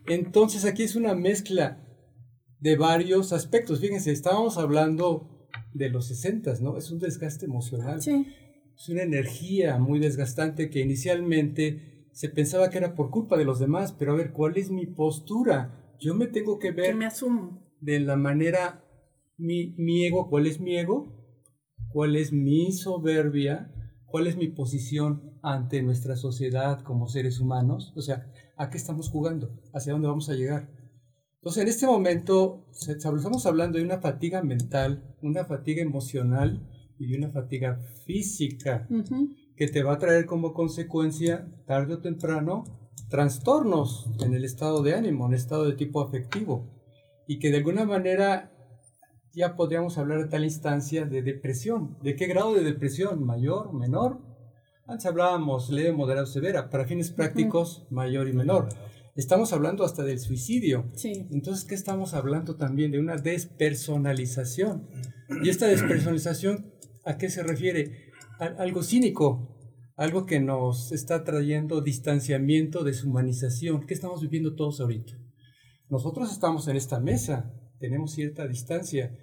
Entonces 0.06 0.64
aquí 0.64 0.82
es 0.82 0.96
una 0.96 1.14
mezcla 1.14 1.78
de 2.60 2.76
varios 2.76 3.32
aspectos. 3.32 3.80
Fíjense, 3.80 4.10
estábamos 4.10 4.58
hablando 4.58 5.48
de 5.72 5.90
los 5.90 6.06
60, 6.06 6.54
¿no? 6.60 6.76
Es 6.76 6.90
un 6.90 6.98
desgaste 6.98 7.46
emocional. 7.46 8.00
Sí. 8.00 8.26
Es 8.76 8.88
una 8.88 9.02
energía 9.02 9.78
muy 9.78 9.98
desgastante 9.98 10.70
que 10.70 10.80
inicialmente 10.80 12.08
se 12.12 12.28
pensaba 12.28 12.70
que 12.70 12.78
era 12.78 12.94
por 12.94 13.10
culpa 13.10 13.36
de 13.36 13.44
los 13.44 13.58
demás, 13.58 13.92
pero 13.92 14.12
a 14.12 14.16
ver, 14.16 14.32
¿cuál 14.32 14.56
es 14.56 14.70
mi 14.70 14.86
postura? 14.86 15.96
Yo 16.00 16.14
me 16.14 16.26
tengo 16.26 16.58
que 16.58 16.70
ver... 16.70 16.94
me 16.94 17.06
asumo. 17.06 17.62
De 17.80 18.00
la 18.00 18.16
manera, 18.16 18.84
mi, 19.36 19.74
mi 19.76 20.04
ego, 20.04 20.28
¿cuál 20.28 20.46
es 20.46 20.60
mi 20.60 20.76
ego? 20.76 21.12
¿Cuál 21.88 22.16
es 22.16 22.32
mi 22.32 22.72
soberbia? 22.72 23.72
¿Cuál 24.06 24.26
es 24.26 24.36
mi 24.36 24.48
posición 24.48 25.38
ante 25.42 25.82
nuestra 25.82 26.16
sociedad 26.16 26.82
como 26.82 27.08
seres 27.08 27.40
humanos? 27.40 27.92
O 27.96 28.00
sea, 28.00 28.30
¿a 28.56 28.70
qué 28.70 28.76
estamos 28.76 29.08
jugando? 29.08 29.60
¿Hacia 29.72 29.92
dónde 29.92 30.08
vamos 30.08 30.28
a 30.28 30.34
llegar? 30.34 30.68
Entonces, 31.36 31.62
en 31.62 31.68
este 31.68 31.86
momento, 31.86 32.64
estamos 32.88 33.44
hablando 33.44 33.78
de 33.78 33.84
una 33.84 34.00
fatiga 34.00 34.42
mental, 34.42 35.14
una 35.20 35.44
fatiga 35.44 35.82
emocional, 35.82 36.70
y 36.98 37.14
una 37.16 37.30
fatiga 37.30 37.78
física 38.06 38.88
que 39.56 39.68
te 39.68 39.82
va 39.82 39.94
a 39.94 39.98
traer 39.98 40.26
como 40.26 40.52
consecuencia, 40.52 41.48
tarde 41.66 41.94
o 41.94 41.98
temprano, 42.00 42.64
trastornos 43.08 44.10
en 44.20 44.34
el 44.34 44.44
estado 44.44 44.82
de 44.82 44.94
ánimo, 44.94 45.26
en 45.26 45.32
el 45.32 45.38
estado 45.38 45.64
de 45.64 45.74
tipo 45.74 46.00
afectivo, 46.00 46.70
y 47.26 47.38
que 47.38 47.50
de 47.50 47.58
alguna 47.58 47.84
manera 47.84 48.50
ya 49.32 49.56
podríamos 49.56 49.98
hablar 49.98 50.22
de 50.22 50.28
tal 50.28 50.44
instancia 50.44 51.06
de 51.06 51.22
depresión. 51.22 51.98
¿De 52.02 52.14
qué 52.14 52.26
grado 52.26 52.54
de 52.54 52.62
depresión? 52.62 53.24
¿Mayor? 53.24 53.72
¿Menor? 53.72 54.20
Antes 54.86 55.06
hablábamos 55.06 55.70
leve, 55.70 55.92
moderado, 55.92 56.26
severa. 56.26 56.70
Para 56.70 56.86
fines 56.86 57.10
prácticos, 57.10 57.86
mayor 57.90 58.28
y 58.28 58.32
menor. 58.32 58.68
Estamos 59.16 59.52
hablando 59.52 59.84
hasta 59.84 60.02
del 60.04 60.18
suicidio. 60.18 60.90
Entonces, 61.02 61.64
¿qué 61.64 61.74
estamos 61.74 62.14
hablando 62.14 62.56
también? 62.56 62.90
De 62.90 62.98
una 62.98 63.16
despersonalización. 63.16 64.88
Y 65.42 65.48
esta 65.48 65.66
despersonalización 65.66 66.73
¿A 67.04 67.16
qué 67.18 67.28
se 67.28 67.42
refiere? 67.42 68.12
algo 68.38 68.82
cínico, 68.82 69.56
algo 69.96 70.26
que 70.26 70.40
nos 70.40 70.92
está 70.92 71.24
trayendo 71.24 71.80
distanciamiento, 71.80 72.84
deshumanización. 72.84 73.86
¿Qué 73.86 73.94
estamos 73.94 74.20
viviendo 74.22 74.54
todos 74.54 74.80
ahorita? 74.80 75.12
Nosotros 75.88 76.32
estamos 76.32 76.66
en 76.68 76.76
esta 76.76 76.98
mesa, 77.00 77.52
tenemos 77.78 78.12
cierta 78.12 78.46
distancia, 78.46 79.16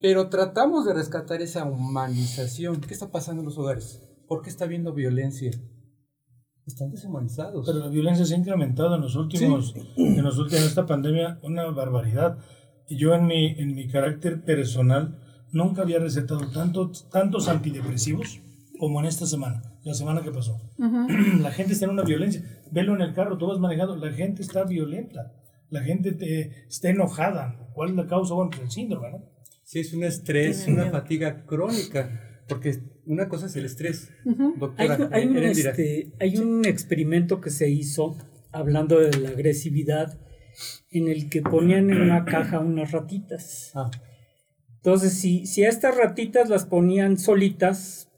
pero 0.00 0.28
tratamos 0.28 0.84
de 0.84 0.94
rescatar 0.94 1.40
esa 1.42 1.64
humanización. 1.64 2.80
¿Qué 2.80 2.92
está 2.94 3.12
pasando 3.12 3.42
en 3.42 3.46
los 3.46 3.58
hogares? 3.58 4.02
¿Por 4.26 4.42
qué 4.42 4.50
está 4.50 4.64
habiendo 4.64 4.92
violencia? 4.92 5.50
Están 6.66 6.90
deshumanizados. 6.90 7.66
Pero 7.66 7.78
la 7.78 7.88
violencia 7.88 8.24
se 8.24 8.34
ha 8.34 8.38
incrementado 8.38 8.96
en 8.96 9.02
los 9.02 9.14
últimos, 9.14 9.74
en 9.96 10.22
los 10.24 10.38
últimos, 10.38 10.60
en 10.60 10.68
esta 10.68 10.86
pandemia, 10.86 11.38
una 11.42 11.70
barbaridad. 11.70 12.38
Y 12.88 12.98
yo 12.98 13.14
en 13.14 13.26
mi, 13.26 13.46
en 13.46 13.74
mi 13.74 13.86
carácter 13.88 14.44
personal, 14.44 15.20
nunca 15.52 15.82
había 15.82 15.98
recetado 15.98 16.50
tanto, 16.50 16.90
tantos 17.10 17.48
antidepresivos 17.48 18.40
como 18.78 18.98
en 19.00 19.06
esta 19.06 19.26
semana, 19.26 19.62
la 19.84 19.94
semana 19.94 20.22
que 20.22 20.32
pasó. 20.32 20.60
La 21.40 21.52
gente 21.52 21.74
está 21.74 21.84
en 21.84 21.92
una 21.92 22.02
violencia. 22.02 22.42
Velo 22.72 22.96
en 22.96 23.02
el 23.02 23.14
carro, 23.14 23.38
tú 23.38 23.46
vas 23.46 23.60
manejando, 23.60 23.94
la 23.96 24.10
gente 24.12 24.42
está 24.42 24.64
violenta. 24.64 25.32
la 25.70 25.82
gente 25.82 26.12
te, 26.12 26.66
está 26.66 26.88
enojada. 26.88 27.70
¿Cuál 27.74 27.90
es 27.90 27.96
la 27.96 28.06
causa? 28.06 28.34
Bueno, 28.34 28.50
el 28.60 28.70
síndrome, 28.70 29.10
¿no? 29.10 29.24
Sí, 29.62 29.80
es 29.80 29.94
un 29.94 30.04
estrés, 30.04 30.66
una 30.66 30.90
fatiga 30.90 31.46
crónica, 31.46 32.42
porque 32.48 32.80
una 33.06 33.28
cosa 33.28 33.46
es 33.46 33.56
el 33.56 33.66
estrés. 33.66 34.10
Doctora, 34.58 35.08
hay, 35.12 35.26
un, 35.26 35.38
este, 35.38 36.12
hay 36.18 36.36
un 36.38 36.64
experimento 36.64 37.40
que 37.40 37.50
se 37.50 37.70
hizo 37.70 38.16
hablando 38.50 38.98
de 38.98 39.16
la 39.18 39.30
agresividad 39.30 40.18
en 40.90 41.08
el 41.08 41.30
que 41.30 41.42
ponían 41.42 41.90
en 41.90 42.00
una 42.00 42.24
caja 42.24 42.58
unas 42.58 42.90
ratitas. 42.90 43.72
Ah. 43.74 43.90
Entonces, 44.84 45.14
si, 45.14 45.46
si 45.46 45.64
a 45.64 45.68
estas 45.68 45.96
ratitas 45.96 46.48
las 46.48 46.66
ponían 46.66 47.16
solitas, 47.16 48.10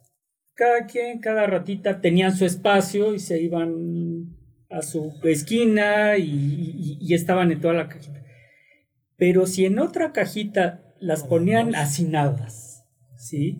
cada 0.54 0.86
quien, 0.86 1.18
cada 1.18 1.46
ratita 1.46 2.00
tenían 2.00 2.34
su 2.34 2.46
espacio 2.46 3.14
y 3.14 3.18
se 3.18 3.42
iban 3.42 4.34
a 4.70 4.80
su 4.80 5.12
esquina 5.24 6.16
y, 6.16 7.12
estaban 7.12 7.52
en 7.52 7.60
toda 7.60 7.74
la 7.74 7.88
cajita. 7.88 8.24
Pero 9.16 9.46
si 9.46 9.66
en 9.66 9.78
otra 9.78 10.12
cajita 10.12 10.94
las 11.00 11.22
ponían 11.22 11.74
hacinadas, 11.74 12.86
¿sí? 13.18 13.58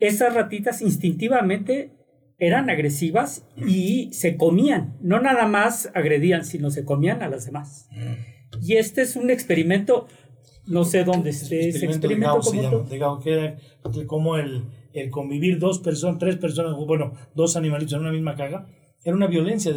Esas 0.00 0.34
ratitas 0.34 0.82
instintivamente 0.82 1.92
eran 2.38 2.68
agresivas 2.68 3.46
y 3.56 4.12
se 4.12 4.36
comían, 4.36 4.98
no 5.00 5.20
nada 5.20 5.46
más 5.46 5.90
agredían, 5.94 6.44
sino 6.44 6.70
se 6.70 6.84
comían 6.84 7.22
a 7.22 7.28
las 7.28 7.46
demás. 7.46 7.88
Mm. 7.92 8.62
Y 8.62 8.76
este 8.76 9.02
es 9.02 9.16
un 9.16 9.30
experimento, 9.30 10.08
no 10.66 10.84
sé 10.84 11.04
dónde 11.04 11.30
esté 11.30 11.68
ese 11.68 11.86
experimento. 11.86 12.86
Digamos, 12.90 13.22
que 13.22 13.56
como 14.06 14.36
el, 14.36 14.64
el 14.92 15.10
convivir 15.10 15.58
dos 15.58 15.78
personas, 15.78 16.18
tres 16.18 16.36
personas, 16.36 16.74
bueno, 16.86 17.14
dos 17.34 17.56
animalitos 17.56 17.94
en 17.94 18.00
una 18.00 18.12
misma 18.12 18.34
caja, 18.34 18.66
era 19.04 19.14
una 19.14 19.26
violencia. 19.26 19.72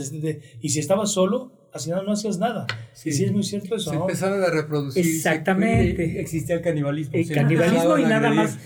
y 0.62 0.70
si 0.70 0.80
estabas 0.80 1.12
solo, 1.12 1.52
así 1.74 1.90
no, 1.90 2.02
no 2.04 2.14
hacías 2.14 2.40
nada. 2.40 2.66
Sí. 2.94 3.12
sí, 3.12 3.26
es 3.26 3.32
muy 3.32 3.44
cierto 3.44 3.76
eso. 3.76 3.92
Se 3.92 3.96
empezaron 3.96 4.44
a 4.44 4.50
reproducir. 4.50 5.06
Exactamente. 5.06 6.20
existía 6.20 6.56
el 6.56 6.62
canibalismo. 6.62 7.14
El 7.14 7.30
canibalismo 7.32 7.98
y 7.98 8.04
nada 8.04 8.32
más. 8.32 8.58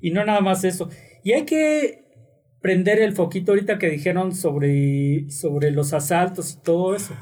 Y 0.00 0.10
no 0.10 0.24
nada 0.24 0.40
más 0.40 0.64
eso. 0.64 0.88
Y 1.24 1.32
hay 1.32 1.44
que 1.44 2.04
prender 2.60 3.00
el 3.00 3.14
foquito 3.14 3.52
ahorita 3.52 3.78
que 3.78 3.88
dijeron 3.88 4.34
sobre, 4.34 5.30
sobre 5.30 5.70
los 5.70 5.92
asaltos 5.92 6.52
y 6.52 6.62
todo 6.62 6.94
eso. 6.94 7.14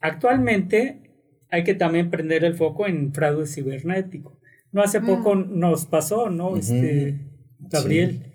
Actualmente 0.00 1.05
hay 1.50 1.64
que 1.64 1.74
también 1.74 2.10
prender 2.10 2.44
el 2.44 2.54
foco 2.54 2.86
en 2.86 3.12
fraude 3.12 3.46
cibernético. 3.46 4.38
No 4.72 4.82
hace 4.82 5.00
mm. 5.00 5.06
poco 5.06 5.34
nos 5.34 5.86
pasó, 5.86 6.30
¿no? 6.30 6.56
Este, 6.56 7.20
Gabriel, 7.58 8.32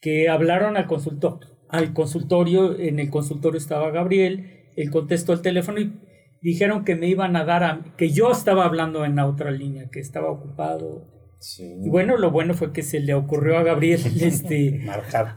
que 0.00 0.28
hablaron 0.28 0.76
al 0.76 0.86
consultor, 0.86 1.40
al 1.68 1.92
consultorio, 1.92 2.78
en 2.78 2.98
el 2.98 3.10
consultorio 3.10 3.58
estaba 3.58 3.90
Gabriel, 3.90 4.70
él 4.76 4.90
contestó 4.90 5.32
el 5.32 5.42
teléfono 5.42 5.80
y 5.80 5.92
dijeron 6.42 6.84
que 6.84 6.96
me 6.96 7.08
iban 7.08 7.36
a 7.36 7.44
dar 7.44 7.64
a, 7.64 7.94
que 7.96 8.10
yo 8.10 8.30
estaba 8.30 8.64
hablando 8.64 9.04
en 9.04 9.16
la 9.16 9.26
otra 9.26 9.50
línea, 9.50 9.88
que 9.90 10.00
estaba 10.00 10.30
ocupado 10.30 11.16
y 11.58 11.88
bueno, 11.88 12.16
lo 12.16 12.30
bueno 12.30 12.54
fue 12.54 12.72
que 12.72 12.82
se 12.82 13.00
le 13.00 13.14
ocurrió 13.14 13.58
a 13.58 13.62
Gabriel 13.62 14.00
este, 14.20 14.84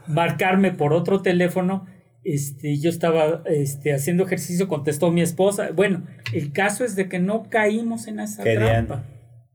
marcarme 0.08 0.72
por 0.72 0.94
otro 0.94 1.22
teléfono. 1.22 1.86
Este, 2.24 2.78
yo 2.78 2.90
estaba 2.90 3.44
este, 3.46 3.94
haciendo 3.94 4.26
ejercicio, 4.26 4.68
contestó 4.68 5.12
mi 5.12 5.22
esposa. 5.22 5.72
Bueno, 5.74 6.06
el 6.34 6.52
caso 6.52 6.84
es 6.84 6.96
de 6.96 7.08
que 7.08 7.20
no 7.20 7.50
caímos 7.50 8.08
en 8.08 8.20
esa 8.20 8.44
trampa. 8.44 9.06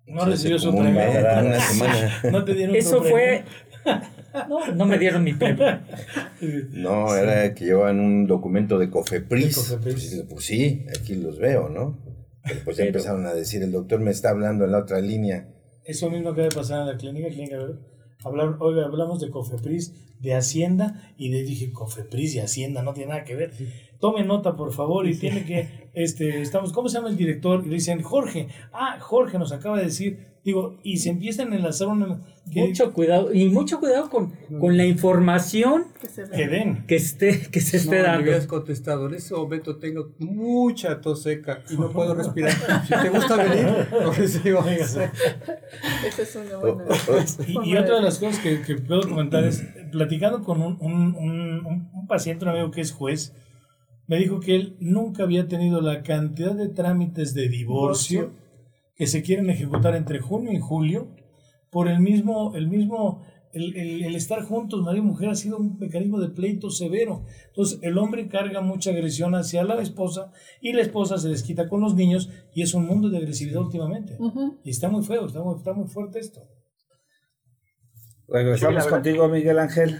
No 0.06 0.24
recibió 0.24 0.58
su 0.58 0.74
premio. 0.74 1.00
No 2.30 2.44
te 2.44 2.54
dieron 2.54 2.76
Eso 2.76 3.02
fue. 3.02 3.44
No, 4.48 4.72
no 4.74 4.86
me 4.86 4.98
dieron 4.98 5.22
mi 5.24 5.34
premio. 5.34 5.64
No, 6.72 7.14
era 7.14 7.54
que 7.54 7.64
llevaban 7.64 8.00
un 8.00 8.26
documento 8.26 8.78
de 8.78 8.90
Cofepris. 8.90 9.78
Pues, 9.82 10.24
pues, 10.28 10.44
sí, 10.44 10.84
aquí 10.98 11.14
los 11.14 11.38
veo, 11.38 11.68
¿no? 11.68 11.98
Después 12.44 12.76
ya 12.76 12.84
empezaron 12.84 13.24
a 13.24 13.32
decir, 13.32 13.62
el 13.62 13.72
doctor 13.72 14.00
me 14.00 14.10
está 14.10 14.30
hablando 14.30 14.64
en 14.64 14.72
la 14.72 14.78
otra 14.78 15.00
línea. 15.00 15.48
Eso 15.84 16.10
mismo 16.10 16.34
que 16.34 16.42
debe 16.42 16.54
pasar 16.54 16.80
en 16.80 16.86
la 16.88 16.96
clínica, 16.96 17.28
clínica 17.28 17.56
Hablar, 18.24 18.56
oiga, 18.58 18.86
hablamos 18.86 19.20
de 19.20 19.30
Cofepris, 19.30 19.92
de 20.20 20.34
Hacienda, 20.34 21.12
y 21.16 21.28
le 21.28 21.42
dije, 21.42 21.72
Cofepris 21.72 22.34
y 22.34 22.40
Hacienda 22.40 22.82
no 22.82 22.94
tiene 22.94 23.10
nada 23.10 23.24
que 23.24 23.34
ver. 23.34 23.52
Tome 23.98 24.24
nota, 24.24 24.56
por 24.56 24.72
favor, 24.72 25.06
y 25.08 25.16
tiene 25.16 25.44
que, 25.44 25.90
este, 25.94 26.40
estamos, 26.40 26.72
¿cómo 26.72 26.88
se 26.88 26.96
llama 26.96 27.08
el 27.08 27.16
director? 27.16 27.62
Y 27.64 27.68
le 27.68 27.74
dicen, 27.76 28.02
Jorge, 28.02 28.48
ah, 28.72 28.98
Jorge 29.00 29.38
nos 29.38 29.52
acaba 29.52 29.78
de 29.78 29.84
decir, 29.84 30.33
Digo, 30.44 30.76
y 30.82 30.98
se 30.98 31.08
empiezan 31.08 31.54
a 31.54 31.56
enlazar 31.56 31.88
una... 31.88 32.20
mucho 32.54 32.92
cuidado, 32.92 33.32
y 33.32 33.48
mucho 33.48 33.80
cuidado 33.80 34.10
con, 34.10 34.34
con 34.60 34.76
la 34.76 34.84
información 34.84 35.86
que, 36.34 36.48
den. 36.48 36.84
Que, 36.86 36.96
esté, 36.96 37.48
que 37.50 37.62
se 37.62 37.78
esté 37.78 37.96
no, 37.96 38.02
dando. 38.02 38.24
Me 38.24 38.30
habías 38.32 38.46
contestado, 38.46 39.06
en 39.08 39.14
ese 39.14 39.32
momento 39.34 39.76
tengo 39.76 40.12
mucha 40.18 41.00
tos 41.00 41.22
seca 41.22 41.62
y 41.70 41.78
no 41.78 41.90
puedo 41.90 42.14
respirar. 42.22 42.52
si 42.86 42.94
te 42.94 43.08
gusta 43.08 43.36
venir, 43.36 43.88
lo 43.90 44.12
recibo. 44.12 44.62
Esa 44.68 45.10
es 46.18 46.36
una 46.36 46.58
buena... 46.58 46.84
y, 47.48 47.70
y, 47.70 47.76
otra 47.78 47.96
de 47.96 48.02
las 48.02 48.18
cosas 48.18 48.38
que, 48.40 48.60
que, 48.60 48.74
puedo 48.76 49.00
comentar 49.08 49.44
es, 49.44 49.64
platicando 49.92 50.42
con 50.42 50.60
un, 50.60 50.76
un, 50.78 51.16
un, 51.16 51.88
un 51.90 52.06
paciente, 52.06 52.44
un 52.44 52.50
amigo 52.50 52.70
que 52.70 52.82
es 52.82 52.92
juez, 52.92 53.32
me 54.06 54.18
dijo 54.18 54.40
que 54.40 54.56
él 54.56 54.76
nunca 54.78 55.22
había 55.22 55.48
tenido 55.48 55.80
la 55.80 56.02
cantidad 56.02 56.52
de 56.52 56.68
trámites 56.68 57.32
de 57.32 57.48
divorcio 57.48 58.43
que 58.96 59.06
se 59.06 59.22
quieren 59.22 59.50
ejecutar 59.50 59.96
entre 59.96 60.20
junio 60.20 60.52
y 60.52 60.60
julio 60.60 61.08
por 61.70 61.88
el 61.88 61.98
mismo, 61.98 62.54
el 62.54 62.68
mismo, 62.68 63.26
el, 63.52 64.04
el, 64.04 64.14
estar 64.14 64.42
juntos, 64.42 64.80
marido 64.82 65.04
y 65.04 65.08
mujer, 65.08 65.28
ha 65.30 65.34
sido 65.34 65.56
un 65.56 65.76
mecanismo 65.78 66.20
de 66.20 66.28
pleito 66.28 66.70
severo. 66.70 67.24
Entonces, 67.48 67.80
el 67.82 67.98
hombre 67.98 68.28
carga 68.28 68.60
mucha 68.60 68.90
agresión 68.90 69.34
hacia 69.34 69.64
la 69.64 69.82
esposa 69.82 70.32
y 70.60 70.72
la 70.72 70.82
esposa 70.82 71.18
se 71.18 71.28
desquita 71.28 71.68
con 71.68 71.80
los 71.80 71.96
niños 71.96 72.30
y 72.54 72.62
es 72.62 72.74
un 72.74 72.86
mundo 72.86 73.08
de 73.08 73.18
agresividad 73.18 73.60
últimamente. 73.60 74.16
Y 74.62 74.70
está 74.70 74.88
muy 74.88 75.04
feo, 75.04 75.26
está 75.26 75.40
muy, 75.40 75.56
está 75.56 75.72
muy 75.72 75.88
fuerte 75.88 76.20
esto. 76.20 76.40
Regresamos 78.28 78.86
contigo, 78.86 79.28
Miguel 79.28 79.58
Ángel. 79.58 79.98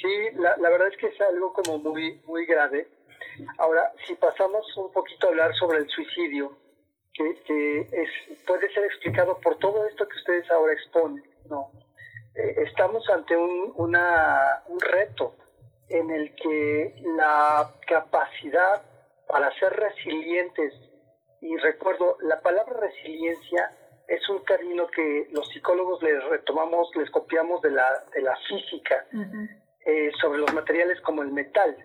Sí, 0.00 0.36
la, 0.38 0.56
la, 0.58 0.68
verdad 0.68 0.88
es 0.88 0.98
que 0.98 1.06
es 1.06 1.20
algo 1.22 1.54
como 1.54 1.78
muy, 1.78 2.20
muy 2.26 2.44
grave. 2.44 2.86
Ahora, 3.58 3.90
si 4.06 4.14
pasamos 4.14 4.64
un 4.76 4.92
poquito 4.92 5.26
a 5.26 5.30
hablar 5.30 5.54
sobre 5.56 5.78
el 5.78 5.88
suicidio, 5.88 6.63
que, 7.14 7.80
es, 7.80 8.10
puede 8.46 8.72
ser 8.72 8.84
explicado 8.84 9.38
por 9.40 9.56
todo 9.58 9.86
esto 9.86 10.06
que 10.08 10.16
ustedes 10.16 10.50
ahora 10.50 10.72
exponen. 10.72 11.24
No, 11.48 11.70
eh, 12.34 12.54
estamos 12.66 13.08
ante 13.10 13.36
un, 13.36 13.72
una, 13.76 14.62
un 14.66 14.80
reto 14.80 15.34
en 15.88 16.10
el 16.10 16.34
que 16.34 16.94
la 17.16 17.70
capacidad 17.86 18.82
para 19.28 19.52
ser 19.58 19.72
resilientes, 19.72 20.74
y 21.40 21.56
recuerdo, 21.58 22.16
la 22.22 22.40
palabra 22.40 22.74
resiliencia 22.80 23.70
es 24.08 24.28
un 24.28 24.44
término 24.44 24.86
que 24.88 25.28
los 25.32 25.48
psicólogos 25.48 26.02
les 26.02 26.22
retomamos, 26.24 26.88
les 26.96 27.10
copiamos 27.10 27.60
de 27.62 27.70
la, 27.70 28.04
de 28.14 28.22
la 28.22 28.36
física, 28.48 29.06
eh, 29.86 30.10
sobre 30.20 30.38
los 30.38 30.52
materiales 30.52 31.00
como 31.02 31.22
el 31.22 31.30
metal. 31.30 31.76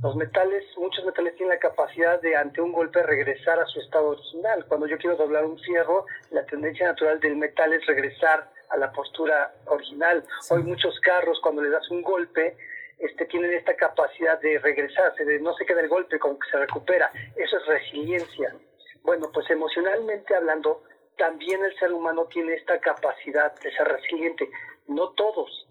Los 0.00 0.14
metales, 0.14 0.64
muchos 0.76 1.04
metales 1.04 1.34
tienen 1.34 1.56
la 1.56 1.60
capacidad 1.60 2.20
de 2.20 2.36
ante 2.36 2.60
un 2.60 2.70
golpe 2.70 3.02
regresar 3.02 3.58
a 3.58 3.66
su 3.66 3.80
estado 3.80 4.10
original. 4.10 4.64
Cuando 4.68 4.86
yo 4.86 4.96
quiero 4.96 5.16
doblar 5.16 5.44
un 5.44 5.58
fierro, 5.58 6.06
la 6.30 6.46
tendencia 6.46 6.86
natural 6.86 7.18
del 7.18 7.34
metal 7.34 7.72
es 7.72 7.84
regresar 7.84 8.48
a 8.70 8.76
la 8.76 8.92
postura 8.92 9.52
original. 9.66 10.24
Hoy 10.50 10.62
muchos 10.62 11.00
carros 11.00 11.40
cuando 11.42 11.62
le 11.62 11.70
das 11.70 11.90
un 11.90 12.02
golpe, 12.02 12.56
este, 12.98 13.26
tienen 13.26 13.52
esta 13.52 13.74
capacidad 13.74 14.40
de 14.40 14.60
regresarse, 14.60 15.24
de 15.24 15.40
no 15.40 15.52
se 15.54 15.66
queda 15.66 15.80
el 15.80 15.88
golpe, 15.88 16.20
como 16.20 16.38
que 16.38 16.48
se 16.48 16.58
recupera. 16.58 17.10
Eso 17.34 17.58
es 17.58 17.66
resiliencia. 17.66 18.54
Bueno, 19.02 19.30
pues 19.32 19.50
emocionalmente 19.50 20.32
hablando, 20.32 20.84
también 21.16 21.64
el 21.64 21.76
ser 21.76 21.92
humano 21.92 22.26
tiene 22.26 22.54
esta 22.54 22.78
capacidad 22.78 23.52
de 23.60 23.72
ser 23.72 23.88
resiliente. 23.88 24.48
No 24.86 25.10
todos, 25.10 25.68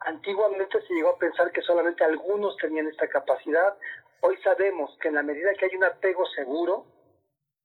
Antiguamente 0.00 0.80
se 0.80 0.94
llegó 0.94 1.10
a 1.10 1.18
pensar 1.18 1.52
que 1.52 1.60
solamente 1.62 2.04
algunos 2.04 2.56
tenían 2.56 2.86
esta 2.88 3.06
capacidad. 3.08 3.76
Hoy 4.20 4.36
sabemos 4.42 4.96
que 5.00 5.08
en 5.08 5.16
la 5.16 5.22
medida 5.22 5.52
que 5.54 5.66
hay 5.66 5.76
un 5.76 5.84
apego 5.84 6.24
seguro, 6.34 6.86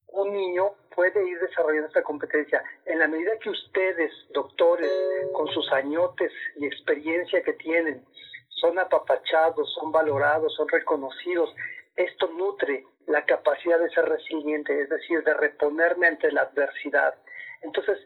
un 0.09 0.33
niño 0.33 0.71
puede 0.93 1.27
ir 1.27 1.39
desarrollando 1.39 1.87
esta 1.87 2.03
competencia. 2.03 2.63
En 2.85 2.99
la 2.99 3.07
medida 3.07 3.37
que 3.39 3.49
ustedes, 3.49 4.11
doctores, 4.33 4.91
con 5.33 5.47
sus 5.47 5.71
añotes 5.71 6.31
y 6.57 6.65
experiencia 6.65 7.41
que 7.41 7.53
tienen, 7.53 8.05
son 8.49 8.79
apapachados, 8.79 9.73
son 9.73 9.91
valorados, 9.91 10.53
son 10.55 10.67
reconocidos, 10.67 11.53
esto 11.95 12.27
nutre 12.27 12.85
la 13.07 13.23
capacidad 13.25 13.79
de 13.79 13.89
ser 13.89 14.05
resiliente, 14.05 14.81
es 14.81 14.89
decir, 14.89 15.23
de 15.23 15.33
reponerme 15.33 16.07
ante 16.07 16.31
la 16.31 16.41
adversidad. 16.41 17.15
Entonces, 17.61 17.97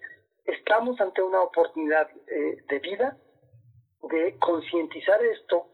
estamos 0.45 0.99
ante 1.01 1.21
una 1.21 1.41
oportunidad 1.41 2.09
eh, 2.27 2.63
de 2.67 2.80
vida 2.80 3.17
de 4.04 4.38
concientizar 4.39 5.24
esto 5.24 5.68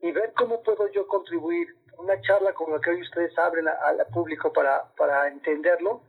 y 0.00 0.12
ver 0.12 0.32
cómo 0.36 0.62
puedo 0.62 0.90
yo 0.92 1.06
contribuir. 1.06 1.68
Una 1.98 2.20
charla 2.20 2.52
como 2.52 2.76
la 2.76 2.80
que 2.80 2.90
hoy 2.90 3.02
ustedes 3.02 3.36
abren 3.38 3.66
al 3.66 4.06
público 4.12 4.52
para, 4.52 4.84
para 4.96 5.26
entenderlo, 5.28 6.02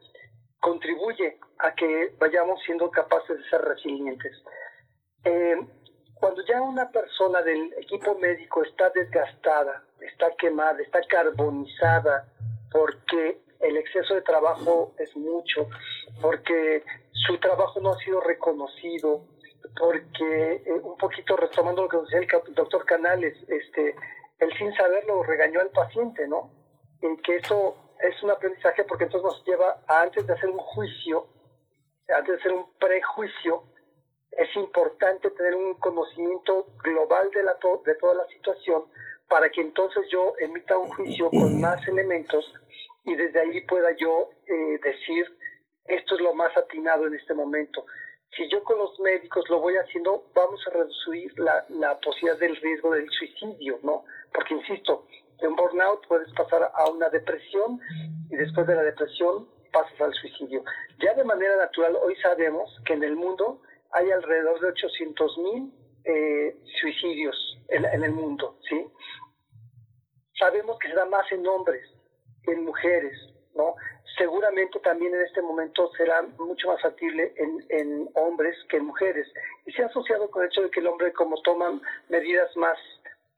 contribuye 0.60 1.40
a 1.60 1.74
que 1.74 2.14
vayamos 2.20 2.62
siendo 2.64 2.92
capaces 2.92 3.38
de 3.38 3.50
ser 3.50 3.62
resilientes. 3.62 4.34
Eh, 5.24 5.58
cuando 6.14 6.46
ya 6.46 6.62
una 6.62 6.92
persona 6.92 7.42
del 7.42 7.74
equipo 7.78 8.16
médico 8.16 8.64
está 8.64 8.90
desgastada, 8.90 9.84
está 10.02 10.36
quemada, 10.38 10.82
está 10.82 11.02
carbonizada, 11.08 12.28
porque 12.72 13.42
el 13.62 13.78
exceso 13.78 14.16
de 14.16 14.22
trabajo 14.22 14.94
es 14.98 15.16
mucho, 15.16 15.68
porque 16.22 16.84
su 17.12 17.38
trabajo 17.40 17.80
no 17.80 17.94
ha 17.94 17.98
sido 18.00 18.22
reconocido, 18.22 19.24
porque 19.78 20.64
eh, 20.66 20.72
un 20.84 20.98
poquito 20.98 21.36
retomando 21.36 21.84
lo 21.84 21.90
que 21.90 21.98
decía 21.98 22.20
el 22.20 22.56
doctor 22.56 22.86
Canales, 22.86 23.38
este, 23.48 23.96
él 24.40 24.54
sin 24.58 24.74
saberlo 24.76 25.24
regañó 25.24 25.62
al 25.62 25.70
paciente, 25.70 26.28
¿no? 26.28 26.52
Y 27.02 27.18
que 27.22 27.38
eso 27.38 27.76
es 28.02 28.22
un 28.24 28.32
aprendizaje 28.32 28.84
porque 28.84 29.06
entonces 29.06 29.26
nos 29.26 29.46
lleva 29.46 29.82
a 29.88 30.02
antes 30.02 30.26
de 30.26 30.34
hacer 30.34 30.50
un 30.50 30.58
juicio, 30.58 31.28
antes 32.08 32.36
de 32.36 32.40
hacer 32.40 32.54
un 32.54 32.74
prejuicio, 32.80 33.64
es 34.32 34.56
importante 34.56 35.30
tener 35.32 35.56
un 35.56 35.74
conocimiento 35.76 36.68
global 36.84 37.30
de, 37.32 37.44
la 37.44 37.58
de 37.86 37.96
toda 37.96 38.14
la 38.14 38.28
situación 38.28 38.86
para 39.28 39.50
que 39.50 39.62
entonces 39.62 40.08
yo 40.12 40.34
emita 40.40 40.78
un 40.78 40.90
juicio 40.90 41.30
con 41.30 41.60
más 41.62 41.86
elementos 41.88 42.54
y 43.06 43.16
desde 43.16 43.40
ahí 43.40 43.62
pueda 43.62 43.96
yo 43.98 44.30
eh, 44.48 44.80
decir 44.84 45.26
esto 45.86 46.16
es 46.16 46.22
lo 46.22 46.34
más 46.34 46.56
atinado 46.56 47.08
en 47.08 47.16
este 47.16 47.34
momento. 47.34 47.86
Si 48.36 48.48
yo 48.50 48.64
con 48.64 48.78
los 48.78 49.00
médicos 49.00 49.44
lo 49.50 49.60
voy 49.60 49.76
haciendo, 49.76 50.24
vamos 50.36 50.62
a 50.68 50.70
reducir 50.72 51.38
la, 51.40 51.66
la 51.70 52.00
posibilidad 52.00 52.40
del 52.40 52.56
riesgo 52.58 52.92
del 52.92 53.10
suicidio, 53.10 53.80
¿no? 53.84 54.06
Porque, 54.34 54.54
insisto, 54.54 55.08
de 55.42 55.48
un 55.48 55.56
burnout 55.56 56.06
puedes 56.08 56.32
pasar 56.34 56.72
a 56.74 56.90
una 56.90 57.10
depresión 57.10 57.80
y 58.30 58.36
después 58.36 58.68
de 58.68 58.76
la 58.76 58.84
depresión 58.84 59.48
pasas 59.72 60.00
al 60.02 60.14
suicidio. 60.14 60.64
Ya 61.00 61.14
de 61.14 61.24
manera 61.24 61.56
natural, 61.58 61.96
hoy 61.96 62.16
sabemos 62.18 62.70
que 62.86 62.94
en 62.94 63.04
el 63.04 63.16
mundo 63.16 63.62
hay 63.92 64.12
alrededor 64.12 64.60
de 64.60 64.68
800 64.68 65.38
mil 65.40 65.74
eh, 66.06 66.58
suicidios 66.80 67.36
en, 67.70 67.86
en, 67.86 68.04
el 68.04 68.12
mundo, 68.12 68.58
¿sí? 68.68 68.86
Sabemos 70.38 70.78
que 70.80 70.90
se 70.90 70.96
da 70.96 71.06
más 71.06 71.30
en 71.32 71.46
hombres 71.46 71.84
que 72.44 72.54
en 72.54 72.64
mujeres, 72.64 73.18
¿no? 73.56 73.76
Seguramente 74.18 74.80
también 74.80 75.14
en 75.16 75.22
este 75.22 75.42
momento 75.42 75.90
será 75.96 76.22
mucho 76.38 76.68
más 76.68 76.82
factible 76.82 77.34
en, 77.38 77.66
en 77.70 78.10
hombres 78.16 78.58
que 78.70 78.78
en 78.78 78.86
mujeres. 78.86 79.28
Y 79.66 79.72
se 79.72 79.84
ha 79.84 79.86
asociado 79.88 80.30
con 80.30 80.44
el 80.44 80.50
hecho 80.50 80.64
de 80.64 80.70
que 80.70 80.80
el 80.80 80.88
hombre, 80.88 81.14
como 81.14 81.42
toma 81.42 81.80
medidas 82.10 82.56
más, 82.58 82.78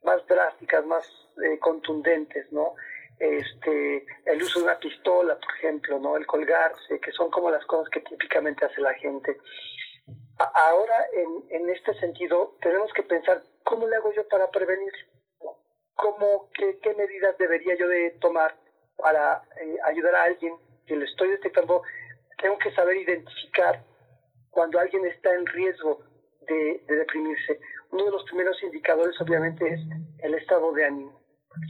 más 0.03 0.25
drásticas, 0.27 0.85
más 0.85 1.05
eh, 1.43 1.59
contundentes, 1.59 2.51
¿no? 2.51 2.73
Este, 3.19 4.05
el 4.25 4.41
uso 4.41 4.59
de 4.59 4.65
una 4.65 4.79
pistola, 4.79 5.37
por 5.37 5.55
ejemplo, 5.57 5.99
¿no? 5.99 6.17
El 6.17 6.25
colgarse, 6.25 6.99
que 6.99 7.11
son 7.11 7.29
como 7.29 7.51
las 7.51 7.63
cosas 7.65 7.87
que 7.89 8.01
típicamente 8.01 8.65
hace 8.65 8.81
la 8.81 8.93
gente. 8.95 9.37
Ahora, 10.39 11.05
en, 11.13 11.61
en 11.61 11.69
este 11.69 11.93
sentido, 11.99 12.55
tenemos 12.61 12.91
que 12.93 13.03
pensar, 13.03 13.43
¿cómo 13.63 13.87
le 13.87 13.97
hago 13.97 14.11
yo 14.13 14.27
para 14.27 14.49
prevenir? 14.49 14.91
¿Cómo, 15.93 16.49
qué, 16.55 16.79
qué 16.81 16.95
medidas 16.95 17.37
debería 17.37 17.75
yo 17.75 17.87
de 17.87 18.09
tomar 18.19 18.55
para 19.01 19.41
eh, 19.61 19.77
ayudar 19.85 20.15
a 20.15 20.23
alguien 20.23 20.55
que 20.85 20.95
lo 20.95 21.05
estoy 21.05 21.29
detectando? 21.29 21.81
Tengo 22.41 22.57
que 22.57 22.71
saber 22.73 22.97
identificar 22.97 23.83
cuando 24.49 24.79
alguien 24.79 25.05
está 25.05 25.33
en 25.33 25.45
riesgo 25.45 26.03
de, 26.47 26.83
de 26.87 26.95
deprimirse. 26.95 27.59
Uno 27.91 28.05
de 28.05 28.11
los 28.11 28.23
primeros 28.23 28.61
indicadores, 28.63 29.19
obviamente, 29.19 29.67
es 29.67 29.79
el 30.23 30.33
estado 30.35 30.71
de 30.73 30.85
ánimo. 30.85 31.21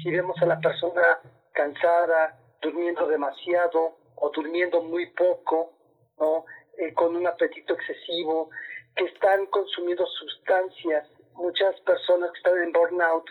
Si 0.04 0.12
vemos 0.12 0.38
a 0.42 0.46
la 0.46 0.60
persona 0.60 1.20
cansada, 1.54 2.38
durmiendo 2.62 3.08
demasiado 3.08 3.98
o 4.16 4.30
durmiendo 4.30 4.82
muy 4.84 5.08
poco, 5.12 5.74
¿no? 6.20 6.46
Eh, 6.78 6.94
con 6.94 7.16
un 7.16 7.28
apetito 7.28 7.74
excesivo, 7.74 8.50
que 8.96 9.06
están 9.06 9.46
consumiendo 9.48 10.06
sustancias. 10.06 11.08
Muchas 11.34 11.80
personas 11.82 12.32
que 12.32 12.38
están 12.38 12.62
en 12.62 12.72
burnout 12.72 13.26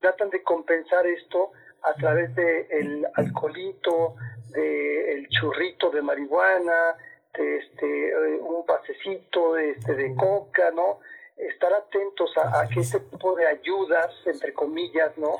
tratan 0.00 0.30
de 0.30 0.42
compensar 0.42 1.06
esto 1.06 1.52
a 1.82 1.94
través 1.94 2.34
del 2.34 2.66
el 2.70 3.06
alcoholito, 3.14 4.16
del 4.50 5.28
churrito 5.28 5.90
de 5.90 6.02
marihuana, 6.02 6.96
de 7.34 7.58
este, 7.58 8.08
eh, 8.08 8.40
un 8.40 8.64
pasecito 8.66 9.54
de, 9.54 9.70
este, 9.70 9.94
de 9.94 10.14
coca, 10.16 10.70
¿no? 10.72 11.00
Estar 11.36 11.72
atentos 11.72 12.30
a, 12.36 12.60
a, 12.60 12.68
que 12.68 12.80
este 12.80 12.98
tipo 13.00 13.36
de 13.36 13.46
ayudas, 13.46 14.12
entre 14.26 14.52
comillas, 14.52 15.16
¿no? 15.16 15.36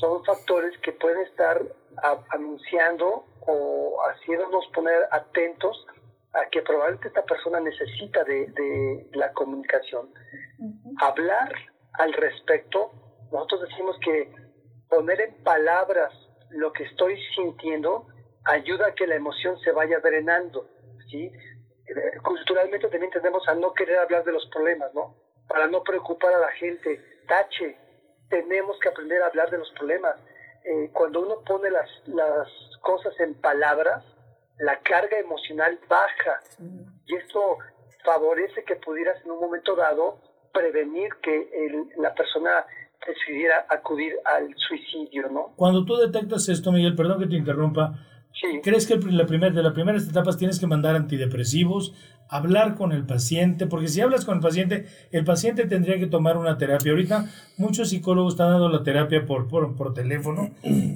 Son 0.00 0.24
factores 0.24 0.76
que 0.78 0.92
pueden 0.92 1.22
estar 1.22 1.60
anunciando 2.30 3.24
o 3.40 3.98
haciéndonos 4.08 4.66
poner 4.72 5.08
atentos 5.10 5.86
a 6.32 6.48
que 6.48 6.62
probablemente 6.62 7.08
esta 7.08 7.24
persona 7.24 7.60
necesita 7.60 8.22
de, 8.24 8.46
de 8.46 9.08
la 9.14 9.32
comunicación. 9.32 10.14
Hablar 10.98 11.52
al 11.94 12.12
respecto, 12.12 12.92
nosotros 13.32 13.62
decimos 13.68 13.96
que 14.04 14.32
poner 14.92 15.22
en 15.22 15.34
palabras 15.42 16.12
lo 16.50 16.70
que 16.70 16.84
estoy 16.84 17.18
sintiendo 17.34 18.06
ayuda 18.44 18.88
a 18.88 18.94
que 18.94 19.06
la 19.06 19.14
emoción 19.14 19.58
se 19.60 19.72
vaya 19.72 20.00
drenando, 20.00 20.68
¿sí? 21.10 21.32
Eh, 21.86 22.18
culturalmente 22.22 22.88
también 22.88 23.10
tendemos 23.10 23.48
a 23.48 23.54
no 23.54 23.72
querer 23.72 23.98
hablar 24.00 24.22
de 24.24 24.32
los 24.32 24.46
problemas, 24.50 24.92
¿no? 24.92 25.16
Para 25.48 25.66
no 25.66 25.82
preocupar 25.82 26.34
a 26.34 26.40
la 26.40 26.52
gente, 26.52 27.00
tache, 27.26 27.74
tenemos 28.28 28.78
que 28.80 28.90
aprender 28.90 29.22
a 29.22 29.28
hablar 29.28 29.50
de 29.50 29.58
los 29.58 29.70
problemas. 29.70 30.14
Eh, 30.62 30.90
cuando 30.92 31.22
uno 31.22 31.40
pone 31.40 31.70
las, 31.70 31.88
las 32.08 32.48
cosas 32.82 33.18
en 33.18 33.34
palabras, 33.40 34.04
la 34.58 34.78
carga 34.80 35.18
emocional 35.18 35.80
baja 35.88 36.40
y 37.06 37.16
esto 37.16 37.56
favorece 38.04 38.62
que 38.64 38.76
pudieras 38.76 39.24
en 39.24 39.30
un 39.30 39.40
momento 39.40 39.74
dado 39.74 40.18
prevenir 40.52 41.14
que 41.22 41.48
la 41.96 42.14
persona 42.14 42.66
decidiera 43.06 43.66
acudir 43.68 44.12
al 44.24 44.54
suicidio, 44.56 45.28
¿no? 45.30 45.52
Cuando 45.56 45.84
tú 45.84 45.96
detectas 45.96 46.48
esto, 46.48 46.72
Miguel, 46.72 46.94
perdón 46.94 47.20
que 47.20 47.26
te 47.26 47.36
interrumpa, 47.36 47.98
¿crees 48.62 48.86
que 48.86 48.96
la 48.96 49.26
primer, 49.26 49.52
de 49.52 49.62
las 49.62 49.72
primeras 49.72 50.08
etapas 50.08 50.36
tienes 50.36 50.58
que 50.58 50.66
mandar 50.66 50.96
antidepresivos, 50.96 51.94
hablar 52.28 52.74
con 52.74 52.92
el 52.92 53.04
paciente? 53.04 53.66
Porque 53.66 53.88
si 53.88 54.00
hablas 54.00 54.24
con 54.24 54.36
el 54.36 54.40
paciente, 54.40 54.86
el 55.10 55.24
paciente 55.24 55.66
tendría 55.66 55.98
que 55.98 56.06
tomar 56.06 56.36
una 56.36 56.58
terapia. 56.58 56.92
Ahorita 56.92 57.26
muchos 57.56 57.90
psicólogos 57.90 58.34
están 58.34 58.50
dando 58.50 58.68
la 58.68 58.82
terapia 58.82 59.26
por, 59.26 59.48
por, 59.48 59.76
por 59.76 59.94
teléfono, 59.94 60.50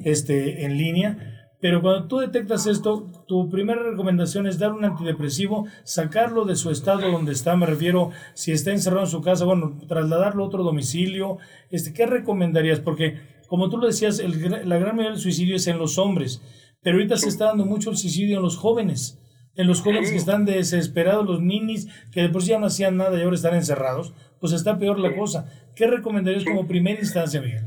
este, 0.05 0.65
en 0.65 0.77
línea, 0.77 1.49
pero 1.61 1.81
cuando 1.81 2.07
tú 2.07 2.19
detectas 2.19 2.67
esto, 2.67 3.07
tu 3.27 3.49
primera 3.49 3.83
recomendación 3.83 4.47
es 4.47 4.59
dar 4.59 4.73
un 4.73 4.85
antidepresivo, 4.85 5.67
sacarlo 5.83 6.45
de 6.45 6.57
su 6.57 6.71
estado 6.71 7.11
donde 7.11 7.33
está, 7.33 7.57
me 7.57 7.67
refiero, 7.67 8.11
si 8.35 8.53
está 8.53 8.71
encerrado 8.71 9.05
en 9.05 9.11
su 9.11 9.21
casa, 9.21 9.45
bueno, 9.45 9.79
trasladarlo 9.89 10.45
a 10.45 10.47
otro 10.47 10.63
domicilio. 10.63 11.39
Este, 11.71 11.93
¿Qué 11.93 12.07
recomendarías? 12.07 12.81
Porque, 12.81 13.19
como 13.49 13.69
tú 13.69 13.79
lo 13.79 13.87
decías, 13.89 14.21
el, 14.21 14.69
la 14.69 14.79
gran 14.79 14.95
mayoría 14.95 15.13
del 15.13 15.21
suicidio 15.21 15.57
es 15.57 15.67
en 15.67 15.79
los 15.79 15.99
hombres, 15.99 16.41
pero 16.83 16.97
ahorita 16.97 17.17
se 17.17 17.29
está 17.29 17.47
dando 17.47 17.67
mucho 17.67 17.91
el 17.91 17.97
suicidio 17.97 18.37
en 18.37 18.43
los 18.43 18.57
jóvenes. 18.57 19.21
En 19.57 19.67
los 19.67 19.81
jóvenes 19.81 20.11
que 20.11 20.19
están 20.19 20.45
desesperados, 20.45 21.27
los 21.27 21.41
ninis, 21.41 21.89
que 22.13 22.21
de 22.21 22.29
por 22.29 22.43
sí 22.43 22.51
ya 22.51 22.59
no 22.59 22.67
hacían 22.67 22.99
nada 22.99 23.19
y 23.19 23.23
ahora 23.23 23.37
están 23.37 23.55
encerrados, 23.55 24.13
pues 24.39 24.53
está 24.53 24.79
peor 24.79 24.99
la 24.99 25.17
cosa. 25.17 25.51
¿Qué 25.75 25.87
recomendarías 25.87 26.45
como 26.45 26.67
primera 26.67 27.01
instancia, 27.01 27.41
Miguel? 27.41 27.65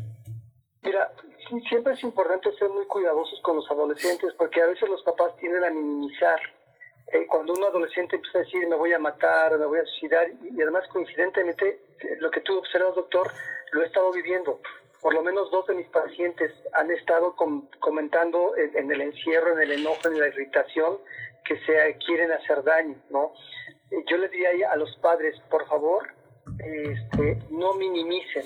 Siempre 1.68 1.94
es 1.94 2.04
importante 2.04 2.52
ser 2.58 2.70
muy 2.70 2.86
cuidadosos 2.86 3.40
con 3.42 3.56
los 3.56 3.70
adolescentes 3.72 4.34
porque 4.38 4.62
a 4.62 4.68
veces 4.68 4.88
los 4.88 5.02
papás 5.02 5.36
tienden 5.38 5.64
a 5.64 5.72
minimizar. 5.72 6.40
Eh, 7.12 7.26
cuando 7.26 7.54
un 7.54 7.64
adolescente 7.64 8.18
empieza 8.18 8.38
a 8.38 8.42
decir 8.42 8.68
me 8.68 8.76
voy 8.76 8.94
a 8.94 9.00
matar, 9.00 9.58
me 9.58 9.66
voy 9.66 9.80
a 9.80 9.86
suicidar, 9.86 10.30
y, 10.44 10.62
además 10.62 10.88
coincidentemente 10.90 11.82
eh, 12.02 12.18
lo 12.20 12.30
que 12.30 12.42
tú 12.42 12.56
observas, 12.56 12.94
doctor, 12.94 13.32
lo 13.72 13.82
he 13.82 13.88
estado 13.88 14.12
viviendo. 14.12 14.60
Por 15.02 15.16
lo 15.16 15.24
menos 15.24 15.50
dos 15.50 15.66
de 15.66 15.74
mis 15.74 15.88
pacientes 15.88 16.52
han 16.74 16.92
estado 16.92 17.36
comentando 17.80 18.56
en, 18.58 18.92
el 18.92 19.02
encierro, 19.02 19.54
en 19.54 19.62
el 19.62 19.72
enojo, 19.80 20.08
en 20.08 20.20
la 20.20 20.28
irritación, 20.28 21.00
que 21.46 21.58
se 21.62 21.98
quieren 22.06 22.32
hacer 22.32 22.64
daño, 22.64 22.96
¿no? 23.10 23.34
Eh, 23.90 24.04
yo 24.08 24.18
les 24.18 24.30
diría 24.30 24.72
a 24.72 24.76
los 24.76 24.96
padres, 24.98 25.40
por 25.50 25.66
favor, 25.68 26.14
este, 26.60 27.40
no 27.50 27.74
minimicen. 27.74 28.46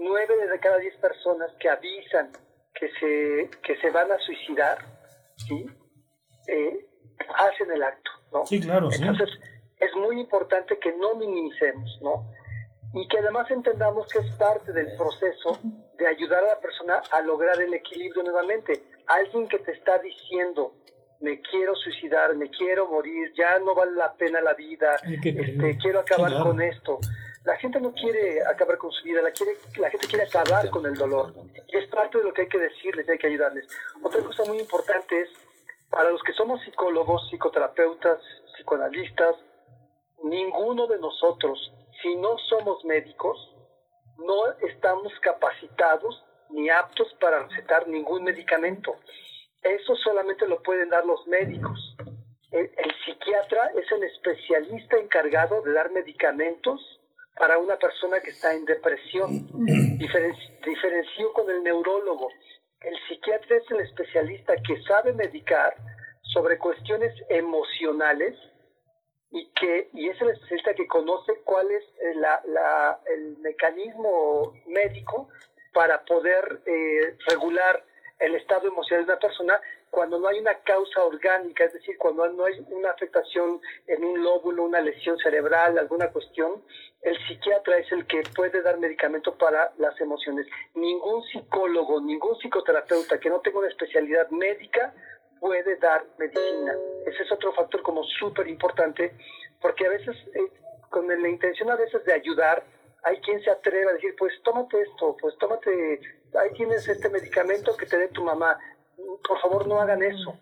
Nueve 0.00 0.46
de 0.46 0.58
cada 0.58 0.78
diez 0.78 0.96
personas 0.96 1.50
que 1.60 1.68
avisan 1.68 2.32
que 2.74 2.90
se, 2.98 3.50
que 3.62 3.76
se 3.80 3.90
van 3.90 4.10
a 4.10 4.18
suicidar, 4.18 4.78
¿sí? 5.36 5.66
Eh, 6.48 6.86
hacen 7.36 7.70
el 7.70 7.82
acto, 7.82 8.10
¿no? 8.32 8.46
Sí, 8.46 8.60
claro, 8.60 8.88
Entonces, 8.90 9.28
es 9.78 9.94
muy 9.94 10.20
importante 10.20 10.78
que 10.78 10.92
no 10.92 11.14
minimicemos, 11.14 11.98
¿no? 12.02 12.30
Y 12.94 13.06
que 13.08 13.18
además 13.18 13.50
entendamos 13.50 14.08
que 14.08 14.18
es 14.18 14.30
parte 14.32 14.72
del 14.72 14.96
proceso 14.96 15.58
de 15.96 16.06
ayudar 16.06 16.42
a 16.44 16.54
la 16.54 16.60
persona 16.60 17.02
a 17.10 17.20
lograr 17.20 17.60
el 17.60 17.72
equilibrio 17.74 18.22
nuevamente. 18.22 18.82
Alguien 19.06 19.46
que 19.48 19.58
te 19.58 19.72
está 19.72 19.98
diciendo, 19.98 20.74
me 21.20 21.40
quiero 21.40 21.74
suicidar, 21.76 22.34
me 22.34 22.50
quiero 22.50 22.88
morir, 22.88 23.32
ya 23.36 23.58
no 23.58 23.74
vale 23.74 23.92
la 23.92 24.14
pena 24.14 24.40
la 24.40 24.54
vida, 24.54 24.96
este, 25.04 25.76
quiero 25.78 26.00
acabar 26.00 26.42
con 26.42 26.60
esto 26.60 26.98
la 27.44 27.56
gente 27.56 27.80
no 27.80 27.92
quiere 27.92 28.44
acabar 28.46 28.76
con 28.76 28.90
su 28.92 29.04
vida, 29.04 29.22
la, 29.22 29.30
quiere, 29.30 29.56
la 29.76 29.90
gente 29.90 30.06
quiere 30.06 30.24
acabar 30.24 30.68
con 30.70 30.84
el 30.84 30.94
dolor. 30.94 31.32
Y 31.68 31.76
es 31.76 31.88
parte 31.88 32.18
de 32.18 32.24
lo 32.24 32.32
que 32.32 32.42
hay 32.42 32.48
que 32.48 32.58
decirles, 32.58 33.08
hay 33.08 33.18
que 33.18 33.28
ayudarles. 33.28 33.66
Otra 34.02 34.22
cosa 34.22 34.44
muy 34.44 34.58
importante 34.58 35.22
es, 35.22 35.30
para 35.90 36.10
los 36.10 36.22
que 36.22 36.32
somos 36.34 36.60
psicólogos, 36.62 37.28
psicoterapeutas, 37.30 38.20
psicoanalistas, 38.54 39.36
ninguno 40.22 40.86
de 40.86 40.98
nosotros, 40.98 41.72
si 42.02 42.14
no 42.16 42.36
somos 42.48 42.84
médicos, 42.84 43.38
no 44.18 44.52
estamos 44.68 45.12
capacitados 45.20 46.22
ni 46.50 46.68
aptos 46.68 47.08
para 47.20 47.46
recetar 47.46 47.88
ningún 47.88 48.24
medicamento. 48.24 48.96
Eso 49.62 49.96
solamente 49.96 50.46
lo 50.46 50.62
pueden 50.62 50.90
dar 50.90 51.04
los 51.06 51.26
médicos. 51.26 51.96
El, 52.50 52.70
psiquiatra 53.04 53.70
es 53.76 53.90
el 53.92 54.02
especialista 54.04 54.96
encargado 54.98 55.62
de 55.62 55.72
dar 55.72 55.90
medicamentos 55.92 56.99
para 57.40 57.56
una 57.56 57.78
persona 57.78 58.20
que 58.20 58.30
está 58.30 58.52
en 58.52 58.66
depresión. 58.66 59.48
diferencio 60.62 61.32
con 61.32 61.50
el 61.50 61.62
neurólogo. 61.62 62.28
El 62.82 62.94
psiquiatra 63.08 63.56
es 63.56 63.70
el 63.70 63.80
especialista 63.80 64.54
que 64.56 64.80
sabe 64.82 65.14
medicar 65.14 65.74
sobre 66.34 66.58
cuestiones 66.58 67.14
emocionales 67.30 68.36
y 69.30 69.50
que 69.52 69.88
y 69.94 70.08
es 70.08 70.20
el 70.20 70.30
especialista 70.30 70.74
que 70.74 70.86
conoce 70.86 71.32
cuál 71.44 71.70
es 71.70 71.82
eh, 71.82 72.14
la, 72.16 73.00
el 73.06 73.38
mecanismo 73.38 74.52
médico 74.66 75.30
para 75.72 76.04
poder 76.04 76.60
eh, 76.66 77.16
regular 77.26 77.82
el 78.18 78.34
estado 78.34 78.68
emocional 78.68 79.06
de 79.06 79.12
una 79.12 79.20
persona 79.20 79.60
cuando 79.90 80.18
no 80.18 80.28
hay 80.28 80.38
una 80.38 80.54
causa 80.60 81.04
orgánica, 81.04 81.64
es 81.64 81.72
decir, 81.72 81.98
cuando 81.98 82.28
no 82.28 82.44
hay 82.44 82.64
una 82.70 82.90
afectación 82.90 83.60
en 83.86 84.04
un 84.04 84.22
lóbulo, 84.22 84.64
una 84.64 84.80
lesión 84.80 85.18
cerebral, 85.18 85.78
alguna 85.78 86.10
cuestión, 86.10 86.62
el 87.02 87.16
psiquiatra 87.26 87.78
es 87.78 87.90
el 87.92 88.06
que 88.06 88.22
puede 88.34 88.62
dar 88.62 88.78
medicamento 88.78 89.36
para 89.36 89.72
las 89.78 90.00
emociones. 90.00 90.46
Ningún 90.74 91.24
psicólogo, 91.24 92.00
ningún 92.00 92.36
psicoterapeuta 92.38 93.18
que 93.18 93.30
no 93.30 93.40
tenga 93.40 93.58
una 93.58 93.68
especialidad 93.68 94.30
médica 94.30 94.94
puede 95.40 95.76
dar 95.76 96.04
medicina. 96.18 96.76
Ese 97.06 97.22
es 97.22 97.32
otro 97.32 97.52
factor 97.54 97.82
como 97.82 98.04
súper 98.04 98.46
importante, 98.48 99.12
porque 99.60 99.86
a 99.86 99.90
veces, 99.90 100.16
eh, 100.34 100.52
con 100.90 101.08
la 101.08 101.28
intención 101.28 101.70
a 101.70 101.76
veces 101.76 102.04
de 102.04 102.12
ayudar, 102.12 102.62
hay 103.02 103.18
quien 103.22 103.42
se 103.42 103.50
atreve 103.50 103.88
a 103.90 103.94
decir, 103.94 104.14
pues 104.18 104.32
tómate 104.44 104.80
esto, 104.82 105.16
pues 105.20 105.36
tómate, 105.38 106.00
ahí 106.38 106.52
tienes 106.54 106.86
este 106.86 107.08
medicamento 107.08 107.76
que 107.76 107.86
te 107.86 107.98
dé 107.98 108.08
tu 108.08 108.22
mamá. 108.22 108.58
Por 109.26 109.40
favor, 109.40 109.66
no 109.66 109.80
hagan 109.80 110.02
eso, 110.02 110.38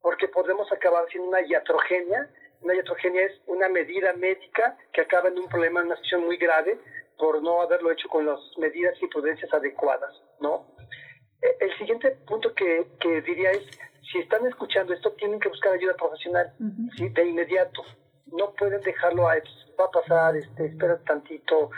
porque 0.00 0.28
podemos 0.28 0.70
acabar 0.72 1.04
siendo 1.10 1.28
una 1.28 1.42
iatrogenia. 1.42 2.30
Una 2.62 2.74
iatrogenia 2.74 3.22
es 3.22 3.40
una 3.46 3.68
medida 3.68 4.12
médica 4.14 4.76
que 4.92 5.00
acaba 5.00 5.28
en 5.28 5.38
un 5.38 5.48
problema, 5.48 5.80
en 5.80 5.86
una 5.86 5.96
situación 5.96 6.26
muy 6.26 6.36
grave, 6.36 6.78
por 7.18 7.42
no 7.42 7.60
haberlo 7.60 7.90
hecho 7.90 8.08
con 8.08 8.26
las 8.26 8.40
medidas 8.58 8.94
y 9.00 9.06
prudencias 9.06 9.52
adecuadas, 9.52 10.12
¿no? 10.40 10.66
E, 11.42 11.56
el 11.60 11.78
siguiente 11.78 12.10
punto 12.26 12.54
que, 12.54 12.86
que 13.00 13.20
diría 13.22 13.50
es, 13.50 13.64
si 14.10 14.18
están 14.18 14.46
escuchando 14.46 14.92
esto, 14.92 15.12
tienen 15.12 15.38
que 15.38 15.48
buscar 15.48 15.72
ayuda 15.72 15.94
profesional, 15.94 16.52
¿sí? 16.96 17.08
De 17.10 17.24
inmediato. 17.24 17.82
No 18.26 18.52
pueden 18.54 18.80
dejarlo 18.82 19.28
a, 19.28 19.36
va 19.78 19.84
a 19.84 19.90
pasar, 19.90 20.36
este, 20.36 20.66
espera 20.66 20.98
tantito, 21.04 21.70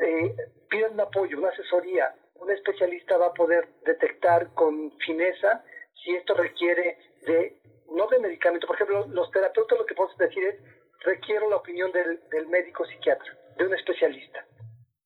eh, 0.00 0.34
piden 0.68 0.94
un 0.94 1.00
apoyo, 1.00 1.38
una 1.38 1.48
asesoría. 1.48 2.14
Un 2.40 2.50
especialista 2.50 3.16
va 3.16 3.26
a 3.26 3.34
poder 3.34 3.68
detectar 3.84 4.52
con 4.54 4.92
fineza 5.04 5.62
si 6.02 6.14
esto 6.14 6.34
requiere 6.34 6.96
de, 7.26 7.60
no 7.94 8.06
de 8.08 8.18
medicamento. 8.18 8.66
Por 8.66 8.76
ejemplo, 8.76 9.06
los 9.08 9.30
terapeutas 9.30 9.78
lo 9.78 9.86
que 9.86 9.94
podemos 9.94 10.16
decir 10.18 10.44
es, 10.44 10.56
requiero 11.04 11.48
la 11.50 11.56
opinión 11.56 11.92
del, 11.92 12.20
del 12.30 12.46
médico 12.48 12.84
psiquiatra, 12.86 13.36
de 13.56 13.66
un 13.66 13.74
especialista. 13.74 14.44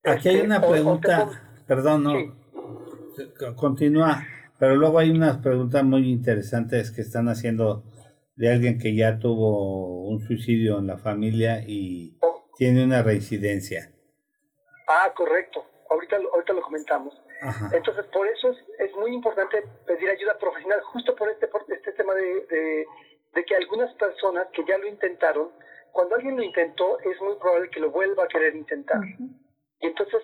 Aquí 0.05 0.28
hay 0.28 0.36
este, 0.36 0.47
una 0.47 0.61
pregunta, 0.61 1.31
perdón, 1.66 2.05
no, 2.05 3.55
continúa, 3.56 4.23
pero 4.59 4.77
luego 4.77 4.98
hay 4.98 5.11
unas 5.11 5.39
preguntas 5.39 5.82
muy 5.82 6.11
interesantes 6.11 6.90
que 6.90 7.01
están 7.01 7.28
haciendo 7.28 7.85
de 8.36 8.52
alguien 8.52 8.78
que 8.78 8.94
ya 8.94 9.19
tuvo 9.19 10.09
un 10.09 10.20
suicidio 10.20 10.78
en 10.78 10.89
la 10.89 10.98
familia 10.98 11.62
y 11.66 12.19
oh. 12.20 12.51
tiene 12.56 12.85
una 12.85 13.02
reincidencia. 13.02 13.93
Ah, 14.89 15.12
correcto. 15.15 15.65
Ahorita, 15.89 16.16
ahorita 16.32 16.52
lo 16.52 16.62
comentamos. 16.62 17.15
Entonces, 17.73 18.07
por 18.07 18.27
eso 18.27 18.51
es, 18.51 18.59
es, 18.79 18.95
muy 18.97 19.12
importante 19.12 19.62
pedir 19.87 20.09
ayuda 20.09 20.39
profesional, 20.39 20.81
justo 20.83 21.15
por 21.15 21.31
este, 21.31 21.47
por 21.49 21.65
este 21.69 21.93
tema 21.93 22.15
de, 22.15 22.87
de, 23.33 23.45
que 23.45 23.57
algunas 23.57 23.93
personas 23.95 24.47
que 24.53 24.65
ya 24.65 24.79
lo 24.79 24.87
intentaron, 24.87 25.51
cuando 25.93 26.15
alguien 26.15 26.37
lo 26.37 26.43
intentó, 26.43 26.99
es 27.01 27.21
muy 27.21 27.35
probable 27.37 27.71
que 27.71 27.81
lo 27.81 27.91
vuelva 27.91 28.25
a 28.25 28.29
querer 28.29 28.57
intentar. 28.57 29.01
Y 29.81 29.87
entonces, 29.87 30.23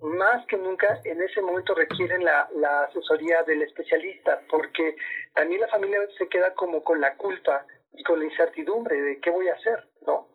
más 0.00 0.46
que 0.46 0.56
nunca, 0.56 1.00
en 1.04 1.20
ese 1.22 1.42
momento 1.42 1.74
requieren 1.74 2.24
la, 2.24 2.48
la 2.56 2.84
asesoría 2.84 3.42
del 3.42 3.62
especialista, 3.62 4.40
porque 4.50 4.96
también 5.34 5.60
la 5.60 5.68
familia 5.68 6.00
se 6.16 6.28
queda 6.28 6.54
como 6.54 6.82
con 6.82 7.00
la 7.00 7.16
culpa 7.16 7.66
y 7.92 8.02
con 8.04 8.18
la 8.18 8.24
incertidumbre 8.24 9.00
de 9.00 9.20
qué 9.20 9.30
voy 9.30 9.48
a 9.48 9.54
hacer, 9.54 9.86
¿no? 10.06 10.28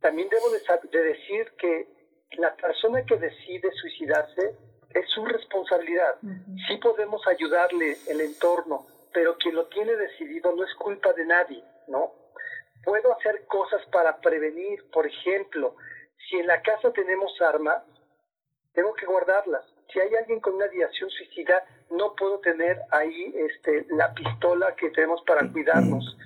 También 0.00 0.28
debo 0.28 0.50
de, 0.50 0.60
de 0.98 1.04
decir 1.04 1.52
que 1.58 1.88
la 2.38 2.54
persona 2.56 3.04
que 3.04 3.16
decide 3.16 3.70
suicidarse 3.72 4.56
es 4.94 5.08
su 5.10 5.24
responsabilidad. 5.24 6.16
Sí 6.66 6.76
podemos 6.78 7.26
ayudarle 7.26 7.96
el 8.08 8.20
entorno, 8.20 8.86
pero 9.12 9.36
quien 9.38 9.54
lo 9.54 9.66
tiene 9.66 9.96
decidido 9.96 10.54
no 10.54 10.64
es 10.64 10.74
culpa 10.74 11.12
de 11.12 11.24
nadie, 11.26 11.64
¿no? 11.88 12.12
Puedo 12.84 13.12
hacer 13.16 13.46
cosas 13.46 13.84
para 13.92 14.20
prevenir, 14.20 14.88
por 14.90 15.06
ejemplo, 15.06 15.76
si 16.28 16.36
en 16.36 16.46
la 16.46 16.60
casa 16.62 16.92
tenemos 16.92 17.32
armas, 17.40 17.82
tengo 18.72 18.94
que 18.94 19.06
guardarlas. 19.06 19.64
Si 19.92 20.00
hay 20.00 20.14
alguien 20.14 20.40
con 20.40 20.54
una 20.54 20.66
ideación 20.66 21.08
suicida, 21.10 21.64
no 21.90 22.14
puedo 22.14 22.40
tener 22.40 22.80
ahí 22.90 23.34
este, 23.36 23.86
la 23.90 24.12
pistola 24.12 24.74
que 24.76 24.90
tenemos 24.90 25.22
para 25.26 25.50
cuidarnos. 25.50 26.16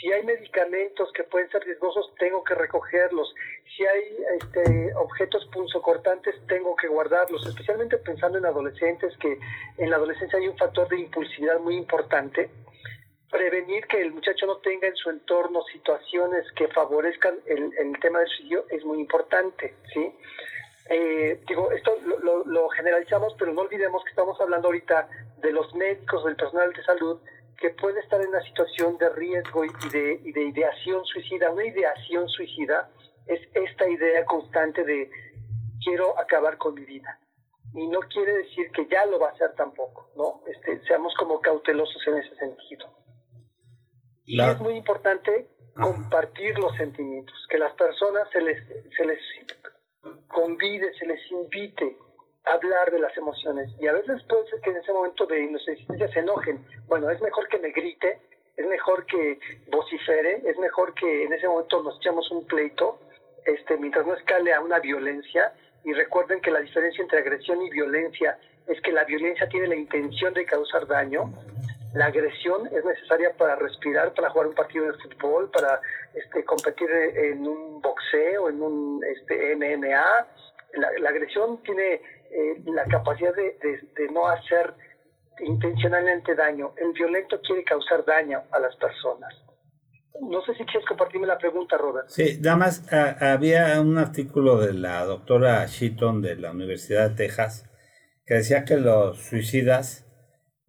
Si 0.00 0.12
hay 0.12 0.22
medicamentos 0.24 1.10
que 1.12 1.24
pueden 1.24 1.48
ser 1.50 1.62
riesgosos, 1.64 2.12
tengo 2.18 2.44
que 2.44 2.54
recogerlos. 2.54 3.34
Si 3.76 3.86
hay 3.86 4.16
este, 4.40 4.94
objetos 4.94 5.46
punzocortantes, 5.52 6.34
tengo 6.46 6.76
que 6.76 6.88
guardarlos, 6.88 7.46
especialmente 7.46 7.96
pensando 7.98 8.38
en 8.38 8.46
adolescentes, 8.46 9.16
que 9.18 9.38
en 9.78 9.90
la 9.90 9.96
adolescencia 9.96 10.38
hay 10.38 10.48
un 10.48 10.56
factor 10.58 10.88
de 10.88 11.00
impulsividad 11.00 11.58
muy 11.60 11.76
importante. 11.76 12.50
Prevenir 13.30 13.86
que 13.86 14.02
el 14.02 14.12
muchacho 14.12 14.46
no 14.46 14.58
tenga 14.58 14.86
en 14.86 14.96
su 14.96 15.10
entorno 15.10 15.62
situaciones 15.72 16.44
que 16.52 16.68
favorezcan 16.68 17.34
el, 17.46 17.72
el 17.78 17.98
tema 18.00 18.20
del 18.20 18.28
suicidio 18.28 18.66
es 18.70 18.84
muy 18.84 19.00
importante, 19.00 19.74
¿sí? 19.92 20.12
Eh, 20.88 21.40
digo, 21.48 21.72
esto 21.72 21.96
lo, 22.22 22.44
lo 22.44 22.68
generalizamos, 22.68 23.34
pero 23.38 23.52
no 23.52 23.62
olvidemos 23.62 24.04
que 24.04 24.10
estamos 24.10 24.40
hablando 24.40 24.68
ahorita 24.68 25.08
de 25.38 25.52
los 25.52 25.74
médicos, 25.74 26.24
del 26.24 26.36
personal 26.36 26.72
de 26.72 26.84
salud, 26.84 27.18
que 27.58 27.70
puede 27.70 28.00
estar 28.00 28.20
en 28.20 28.28
una 28.28 28.42
situación 28.42 28.98
de 28.98 29.08
riesgo 29.10 29.64
y 29.64 29.88
de, 29.90 30.20
y 30.24 30.32
de 30.32 30.42
ideación 30.44 31.04
suicida. 31.04 31.50
Una 31.50 31.64
ideación 31.64 32.28
suicida 32.28 32.90
es 33.26 33.40
esta 33.54 33.88
idea 33.88 34.24
constante 34.24 34.84
de 34.84 35.10
quiero 35.82 36.18
acabar 36.18 36.58
con 36.58 36.74
mi 36.74 36.84
vida. 36.84 37.18
Y 37.74 37.86
no 37.88 38.00
quiere 38.00 38.38
decir 38.38 38.70
que 38.72 38.86
ya 38.86 39.04
lo 39.06 39.18
va 39.18 39.28
a 39.28 39.32
hacer 39.32 39.54
tampoco, 39.54 40.10
¿no? 40.16 40.42
Este, 40.46 40.80
seamos 40.86 41.14
como 41.16 41.40
cautelosos 41.40 42.02
en 42.06 42.18
ese 42.18 42.34
sentido. 42.36 42.86
Y 44.24 44.40
es 44.40 44.58
muy 44.60 44.74
importante 44.74 45.48
compartir 45.74 46.58
los 46.58 46.74
sentimientos, 46.76 47.34
que 47.50 47.58
las 47.58 47.72
personas 47.74 48.28
se 48.30 48.40
les, 48.40 48.66
se 48.96 49.04
les 49.04 49.20
convide, 50.28 50.92
se 50.94 51.06
les 51.06 51.30
invite 51.30 51.96
hablar 52.46 52.90
de 52.90 53.00
las 53.00 53.16
emociones. 53.16 53.68
Y 53.80 53.88
a 53.88 53.92
veces 53.92 54.22
puede 54.28 54.48
ser 54.48 54.60
que 54.60 54.70
en 54.70 54.76
ese 54.76 54.92
momento 54.92 55.26
de 55.26 55.40
inocencia 55.40 56.08
se 56.08 56.20
enojen. 56.20 56.64
Bueno, 56.86 57.10
es 57.10 57.20
mejor 57.20 57.48
que 57.48 57.58
me 57.58 57.70
grite, 57.70 58.20
es 58.56 58.66
mejor 58.66 59.04
que 59.06 59.38
vocifere, 59.70 60.42
es 60.44 60.56
mejor 60.58 60.94
que 60.94 61.24
en 61.24 61.32
ese 61.32 61.48
momento 61.48 61.82
nos 61.82 61.98
echamos 61.98 62.30
un 62.30 62.46
pleito, 62.46 62.98
este, 63.44 63.76
mientras 63.76 64.06
no 64.06 64.14
escale 64.14 64.54
a 64.54 64.60
una 64.60 64.78
violencia. 64.78 65.52
Y 65.84 65.92
recuerden 65.92 66.40
que 66.40 66.50
la 66.50 66.60
diferencia 66.60 67.02
entre 67.02 67.18
agresión 67.18 67.60
y 67.62 67.70
violencia 67.70 68.38
es 68.66 68.80
que 68.80 68.92
la 68.92 69.04
violencia 69.04 69.48
tiene 69.48 69.68
la 69.68 69.76
intención 69.76 70.32
de 70.32 70.44
causar 70.44 70.86
daño. 70.86 71.32
La 71.94 72.06
agresión 72.06 72.66
es 72.66 72.84
necesaria 72.84 73.32
para 73.36 73.56
respirar, 73.56 74.12
para 74.14 74.30
jugar 74.30 74.48
un 74.48 74.54
partido 74.54 74.86
de 74.86 74.92
fútbol, 74.98 75.50
para 75.50 75.80
este, 76.14 76.44
competir 76.44 76.90
en 76.90 77.46
un 77.46 77.80
boxeo, 77.80 78.48
en 78.48 78.62
un 78.62 79.04
este, 79.04 79.56
MMA. 79.56 80.26
la 80.74 81.08
agresión 81.08 81.62
tiene 81.62 82.02
eh, 82.30 82.62
la 82.66 82.84
capacidad 82.84 83.34
de, 83.34 84.10
no 84.12 84.28
hacer 84.28 84.74
intencionalmente 85.40 86.34
daño. 86.34 86.72
El 86.76 86.92
violento 86.92 87.40
quiere 87.40 87.64
causar 87.64 88.04
daño 88.04 88.42
a 88.50 88.58
las 88.58 88.74
personas. 88.76 89.34
No 90.20 90.40
sé 90.42 90.54
si 90.54 90.64
quieres 90.64 90.86
compartirme 90.88 91.26
la 91.26 91.36
pregunta, 91.36 91.76
Robert. 91.76 92.08
Sí, 92.08 92.38
nada 92.40 92.56
más 92.56 92.90
había 92.92 93.78
un 93.80 93.98
artículo 93.98 94.58
de 94.58 94.72
la 94.72 95.04
doctora 95.04 95.66
Sheaton 95.66 96.22
de 96.22 96.36
la 96.36 96.52
Universidad 96.52 97.10
de 97.10 97.16
Texas 97.16 97.70
que 98.24 98.34
decía 98.34 98.64
que 98.64 98.76
los 98.76 99.18
suicidas 99.18 100.06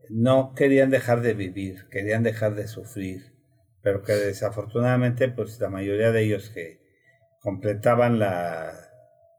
no 0.09 0.53
querían 0.55 0.89
dejar 0.89 1.21
de 1.21 1.34
vivir, 1.34 1.88
querían 1.89 2.23
dejar 2.23 2.55
de 2.55 2.67
sufrir, 2.67 3.34
pero 3.81 4.03
que 4.03 4.13
desafortunadamente 4.13 5.27
pues 5.29 5.59
la 5.59 5.69
mayoría 5.69 6.11
de 6.11 6.23
ellos 6.23 6.49
que 6.49 6.81
completaban 7.41 8.19
la, 8.19 8.73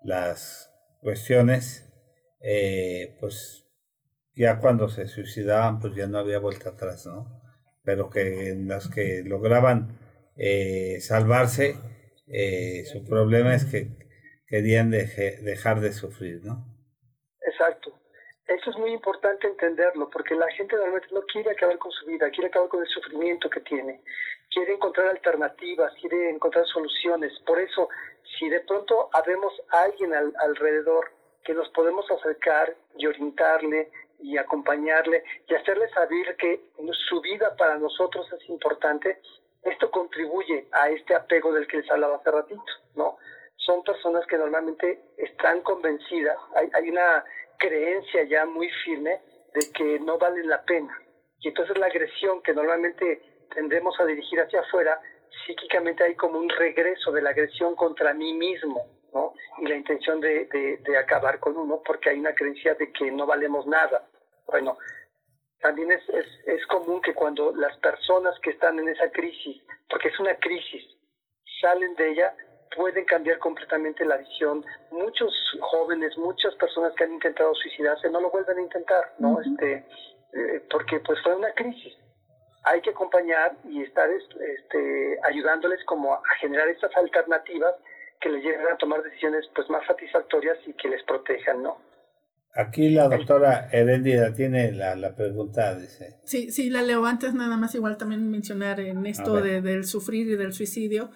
las 0.02 0.72
cuestiones 1.00 1.87
eh, 2.40 3.16
pues 3.20 3.64
ya 4.34 4.60
cuando 4.60 4.88
se 4.88 5.08
suicidaban, 5.08 5.80
pues 5.80 5.94
ya 5.94 6.06
no 6.06 6.18
había 6.18 6.38
vuelta 6.38 6.70
atrás, 6.70 7.06
¿no? 7.06 7.26
Pero 7.84 8.08
que 8.10 8.50
en 8.50 8.68
las 8.68 8.88
que 8.88 9.22
lograban 9.24 9.98
eh, 10.36 11.00
salvarse, 11.00 11.76
eh, 12.28 12.84
su 12.84 13.04
problema 13.04 13.54
es 13.54 13.64
que 13.64 13.88
querían 14.46 14.90
dejar 14.90 15.80
de 15.80 15.92
sufrir, 15.92 16.44
¿no? 16.44 16.64
Exacto. 17.40 17.92
Eso 18.46 18.70
es 18.70 18.78
muy 18.78 18.92
importante 18.92 19.46
entenderlo, 19.46 20.08
porque 20.08 20.34
la 20.34 20.50
gente 20.52 20.76
realmente 20.76 21.08
no 21.12 21.20
quiere 21.30 21.50
acabar 21.50 21.76
con 21.78 21.92
su 21.92 22.06
vida, 22.06 22.30
quiere 22.30 22.48
acabar 22.48 22.68
con 22.68 22.80
el 22.80 22.88
sufrimiento 22.88 23.50
que 23.50 23.60
tiene, 23.60 24.02
quiere 24.50 24.74
encontrar 24.74 25.08
alternativas, 25.08 25.92
quiere 26.00 26.30
encontrar 26.30 26.64
soluciones. 26.66 27.32
Por 27.46 27.60
eso, 27.60 27.88
si 28.38 28.48
de 28.48 28.60
pronto 28.60 29.10
habemos 29.12 29.52
a 29.70 29.82
alguien 29.82 30.14
alrededor 30.14 31.17
que 31.44 31.54
nos 31.54 31.68
podemos 31.70 32.10
acercar 32.10 32.74
y 32.96 33.06
orientarle 33.06 33.90
y 34.20 34.36
acompañarle 34.36 35.22
y 35.46 35.54
hacerle 35.54 35.88
saber 35.90 36.36
que 36.36 36.60
su 37.08 37.20
vida 37.20 37.54
para 37.56 37.78
nosotros 37.78 38.30
es 38.32 38.48
importante, 38.48 39.20
esto 39.62 39.90
contribuye 39.90 40.66
a 40.72 40.90
este 40.90 41.14
apego 41.14 41.52
del 41.52 41.66
que 41.66 41.78
les 41.78 41.90
hablaba 41.90 42.16
hace 42.16 42.30
ratito, 42.30 42.72
¿no? 42.94 43.16
Son 43.56 43.82
personas 43.82 44.26
que 44.26 44.38
normalmente 44.38 45.00
están 45.16 45.62
convencidas, 45.62 46.36
hay, 46.54 46.68
hay 46.72 46.90
una 46.90 47.24
creencia 47.58 48.24
ya 48.24 48.46
muy 48.46 48.70
firme 48.84 49.20
de 49.54 49.72
que 49.72 50.00
no 50.00 50.18
vale 50.18 50.44
la 50.44 50.62
pena. 50.62 50.96
Y 51.40 51.48
entonces 51.48 51.76
la 51.78 51.86
agresión 51.86 52.42
que 52.42 52.54
normalmente 52.54 53.22
tendemos 53.54 53.98
a 54.00 54.06
dirigir 54.06 54.40
hacia 54.40 54.60
afuera, 54.60 55.00
psíquicamente 55.46 56.04
hay 56.04 56.14
como 56.14 56.38
un 56.38 56.48
regreso 56.48 57.12
de 57.12 57.22
la 57.22 57.30
agresión 57.30 57.74
contra 57.74 58.14
mí 58.14 58.32
mismo, 58.32 58.86
¿no? 59.12 59.34
Y 59.58 59.66
la 59.66 59.76
intención 59.76 60.20
de, 60.20 60.46
de, 60.46 60.98
acabar 60.98 61.38
con 61.40 61.56
uno 61.56 61.82
porque 61.84 62.10
hay 62.10 62.18
una 62.18 62.34
creencia 62.34 62.74
de 62.74 62.92
que 62.92 63.10
no 63.10 63.26
valemos 63.26 63.66
nada. 63.66 64.04
Bueno, 64.46 64.76
también 65.60 65.90
es, 65.92 66.02
es, 66.08 66.26
es 66.46 66.66
común 66.66 67.00
que 67.02 67.14
cuando 67.14 67.54
las 67.54 67.76
personas 67.78 68.38
que 68.40 68.50
están 68.50 68.78
en 68.78 68.88
esa 68.88 69.10
crisis, 69.10 69.62
porque 69.88 70.08
es 70.08 70.20
una 70.20 70.34
crisis, 70.36 70.84
salen 71.60 71.94
de 71.96 72.10
ella, 72.10 72.34
pueden 72.76 73.04
cambiar 73.04 73.38
completamente 73.38 74.04
la 74.04 74.16
visión. 74.18 74.64
Muchos 74.90 75.32
jóvenes, 75.60 76.16
muchas 76.18 76.54
personas 76.56 76.94
que 76.94 77.04
han 77.04 77.12
intentado 77.12 77.54
suicidarse 77.54 78.08
no 78.10 78.20
lo 78.20 78.30
vuelven 78.30 78.58
a 78.58 78.62
intentar, 78.62 79.14
¿no? 79.18 79.40
Este, 79.40 79.84
eh, 80.32 80.62
porque 80.70 81.00
pues 81.00 81.20
fue 81.22 81.34
una 81.34 81.52
crisis. 81.54 81.94
Hay 82.64 82.80
que 82.82 82.90
acompañar 82.90 83.56
y 83.64 83.82
estar 83.82 84.10
este, 84.10 85.18
ayudándoles 85.24 85.82
como 85.84 86.14
a 86.14 86.22
generar 86.40 86.68
estas 86.68 86.94
alternativas 86.96 87.74
que 88.20 88.30
les 88.30 88.42
lleven 88.42 88.66
a 88.72 88.76
tomar 88.76 89.02
decisiones 89.02 89.48
pues 89.54 89.68
más 89.70 89.86
satisfactorias 89.86 90.58
y 90.66 90.72
que 90.74 90.88
les 90.88 91.02
protejan, 91.04 91.62
¿no? 91.62 91.78
Aquí 92.54 92.88
la 92.88 93.08
doctora 93.08 93.68
Herendida 93.70 94.34
tiene 94.34 94.72
la, 94.72 94.96
la, 94.96 95.14
pregunta, 95.14 95.76
dice. 95.76 96.18
Sí, 96.24 96.50
sí, 96.50 96.70
la 96.70 96.82
leo 96.82 97.04
antes 97.04 97.34
nada 97.34 97.56
más 97.56 97.74
igual 97.74 97.96
también 97.96 98.28
mencionar 98.30 98.80
en 98.80 99.06
esto 99.06 99.40
de, 99.40 99.60
del 99.60 99.84
sufrir 99.84 100.28
y 100.28 100.36
del 100.36 100.52
suicidio. 100.52 101.10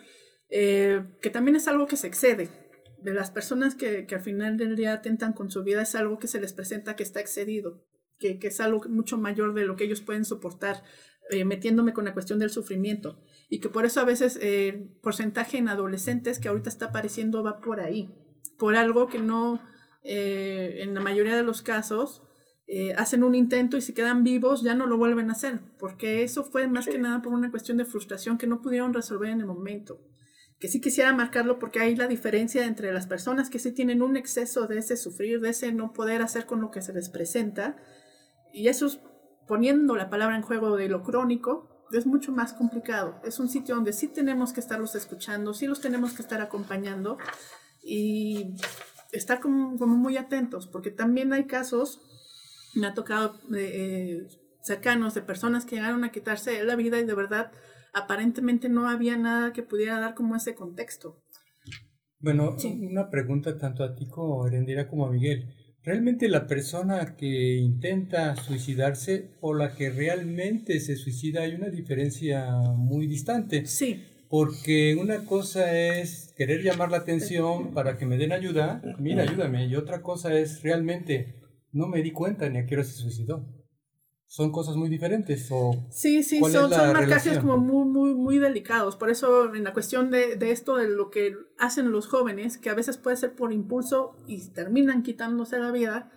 Eh, 0.51 1.03
que 1.23 1.31
también 1.31 1.57
es 1.57 1.66
algo 1.66 1.87
que 1.87 1.97
se 1.97 2.07
excede. 2.07 2.51
De 2.99 3.15
las 3.15 3.31
personas 3.31 3.74
que, 3.74 4.07
que, 4.07 4.15
al 4.15 4.20
final 4.20 4.57
del 4.57 4.77
día 4.77 4.93
atentan 4.93 5.33
con 5.33 5.51
su 5.51 5.65
vida 5.65 5.83
es 5.83 5.95
algo 5.95 6.19
que 6.19 6.29
se 6.29 6.41
les 6.41 6.53
presenta 6.53 6.95
que 6.95 7.03
está 7.03 7.20
excedido, 7.20 7.83
que, 8.19 8.39
que 8.39 8.49
es 8.49 8.61
algo 8.61 8.83
mucho 8.89 9.16
mayor 9.16 9.55
de 9.55 9.65
lo 9.65 9.74
que 9.74 9.85
ellos 9.85 10.03
pueden 10.03 10.24
soportar, 10.24 10.83
eh, 11.31 11.45
metiéndome 11.45 11.95
con 11.95 12.05
la 12.05 12.12
cuestión 12.12 12.39
del 12.39 12.51
sufrimiento. 12.51 13.19
Y 13.53 13.61
que 13.61 13.69
por 13.69 13.85
eso 13.85 14.01
a 14.01 14.05
veces 14.05 14.39
el 14.41 14.89
porcentaje 15.03 15.59
en 15.59 15.69
adolescentes 15.69 16.39
que 16.39 16.49
ahorita 16.49 16.70
está 16.70 16.87
apareciendo 16.87 17.43
va 17.43 17.61
por 17.61 17.81
ahí, 17.81 18.09
por 18.59 18.77
algo 18.77 19.09
que 19.09 19.19
no, 19.19 19.61
eh, 20.05 20.79
en 20.79 20.95
la 20.95 21.03
mayoría 21.03 21.37
de 21.37 21.43
los 21.43 21.61
casos, 21.61 22.23
hacen 22.97 23.23
un 23.23 23.35
intento 23.35 23.77
y 23.77 23.83
si 23.83 23.93
quedan 23.93 24.24
vivos 24.24 24.62
ya 24.62 24.74
no 24.74 24.87
lo 24.87 24.97
vuelven 24.97 25.29
a 25.29 25.35
hacer, 25.35 25.61
porque 25.79 26.23
eso 26.23 26.45
fue 26.45 26.66
más 26.66 26.87
que 26.87 26.99
nada 26.99 27.20
por 27.20 27.35
una 27.35 27.51
cuestión 27.51 27.77
de 27.77 27.85
frustración 27.85 28.39
que 28.39 28.47
no 28.47 28.62
pudieron 28.62 28.95
resolver 28.95 29.29
en 29.29 29.41
el 29.41 29.47
momento. 29.47 30.01
Que 30.59 30.69
sí 30.69 30.81
quisiera 30.81 31.12
marcarlo 31.12 31.59
porque 31.59 31.81
hay 31.81 31.95
la 31.95 32.07
diferencia 32.07 32.65
entre 32.65 32.91
las 32.91 33.07
personas 33.07 33.51
que 33.51 33.59
sí 33.59 33.73
tienen 33.73 34.01
un 34.01 34.16
exceso 34.16 34.66
de 34.66 34.79
ese 34.79 34.97
sufrir, 34.97 35.43
de 35.43 35.51
ese 35.51 35.73
no 35.73 35.93
poder 35.93 36.23
hacer 36.23 36.47
con 36.47 36.62
lo 36.62 36.70
que 36.70 36.81
se 36.81 36.95
les 36.95 37.11
presenta, 37.11 37.77
y 38.51 38.69
eso 38.69 38.87
es, 38.87 38.99
poniendo 39.47 39.95
la 39.95 40.09
palabra 40.09 40.37
en 40.37 40.43
juego 40.43 40.74
de 40.79 40.89
lo 40.89 41.03
crónico, 41.03 41.72
es 41.98 42.06
mucho 42.06 42.32
más 42.32 42.52
complicado. 42.52 43.20
Es 43.24 43.39
un 43.39 43.48
sitio 43.48 43.74
donde 43.74 43.93
sí 43.93 44.09
tenemos 44.09 44.52
que 44.52 44.60
estarlos 44.60 44.94
escuchando, 44.94 45.55
sí 45.55 45.66
los 45.66 45.81
tenemos 45.81 46.12
que 46.12 46.23
estar 46.23 46.40
acompañando 46.40 47.19
y 47.82 48.55
estar 49.12 49.40
como, 49.40 49.77
muy 49.86 50.16
atentos, 50.16 50.66
porque 50.66 50.90
también 50.90 51.32
hay 51.32 51.44
casos, 51.44 52.01
me 52.74 52.86
ha 52.86 52.94
tocado 52.94 53.39
eh, 53.55 54.27
cercanos 54.62 55.14
de 55.14 55.23
personas 55.23 55.66
que 55.66 55.77
llegaron 55.77 56.05
a 56.05 56.12
quitarse 56.12 56.62
la 56.64 56.77
vida 56.77 56.98
y 56.98 57.05
de 57.05 57.14
verdad 57.14 57.52
aparentemente 57.93 58.69
no 58.69 58.89
había 58.89 59.16
nada 59.16 59.52
que 59.52 59.62
pudiera 59.62 60.01
dar 60.01 60.14
como 60.14 60.36
ese 60.36 60.55
contexto. 60.55 61.23
Bueno, 62.20 62.56
una 62.81 63.10
pregunta 63.10 63.59
tanto 63.59 63.82
a 63.82 63.94
ti 63.94 64.09
como 64.09 64.44
a 64.44 64.48
Erendira 64.48 64.89
como 64.89 65.06
a 65.06 65.10
Miguel. 65.10 65.52
¿Realmente 65.85 66.29
la 66.29 66.47
persona 66.47 67.17
que 67.17 67.57
intenta 67.57 68.37
suicidarse 68.37 69.31
o 69.41 69.53
la 69.53 69.75
que 69.75 69.91
realmente 69.91 70.79
se 70.79 70.95
suicida 70.95 71.43
hay 71.43 71.55
una 71.55 71.71
diferencia 71.71 72.53
muy 72.77 73.09
distante? 73.09 73.67
Sí. 73.67 74.05
Porque 74.29 74.97
una 74.99 75.25
cosa 75.25 75.77
es 75.77 76.33
querer 76.37 76.63
llamar 76.63 76.91
la 76.91 76.99
atención 76.99 77.75
para 77.75 77.99
que 77.99 78.07
me 78.07 78.17
den 78.17 78.33
ayuda, 78.33 78.81
mira, 78.99 79.25
ayúdame, 79.25 79.67
y 79.67 79.75
otra 79.75 80.03
cosa 80.03 80.39
es 80.39 80.63
realmente 80.63 81.35
no 81.73 81.89
me 81.89 82.01
di 82.03 82.13
cuenta 82.13 82.49
ni 82.49 82.59
a 82.59 82.67
qué 82.67 82.77
hora 82.77 82.85
se 82.85 82.93
suicidó 82.93 83.62
son 84.33 84.51
cosas 84.51 84.77
muy 84.77 84.89
diferentes 84.89 85.49
o 85.51 85.87
sí 85.91 86.23
sí 86.23 86.41
son, 86.41 86.71
son 86.71 86.93
marcajes 86.95 87.39
como 87.39 87.59
muy 87.59 87.85
muy 87.85 88.15
muy 88.15 88.39
delicados. 88.39 88.97
Por 88.97 89.11
eso 89.11 89.55
en 89.55 89.63
la 89.63 89.75
cuestión 89.75 90.11
de, 90.11 90.37
de, 90.37 90.53
esto 90.53 90.77
de 90.77 90.89
lo 90.89 91.11
que 91.11 91.37
hacen 91.59 91.93
los 91.93 92.07
jóvenes 92.07 92.57
que 92.57 92.71
a 92.71 92.75
veces 92.75 92.97
puede 92.97 93.19
ser 93.19 93.35
por 93.35 93.53
impulso 93.53 94.17
y 94.27 94.49
terminan 94.49 95.03
quitándose 95.03 95.59
la 95.59 95.71
vida 95.71 96.11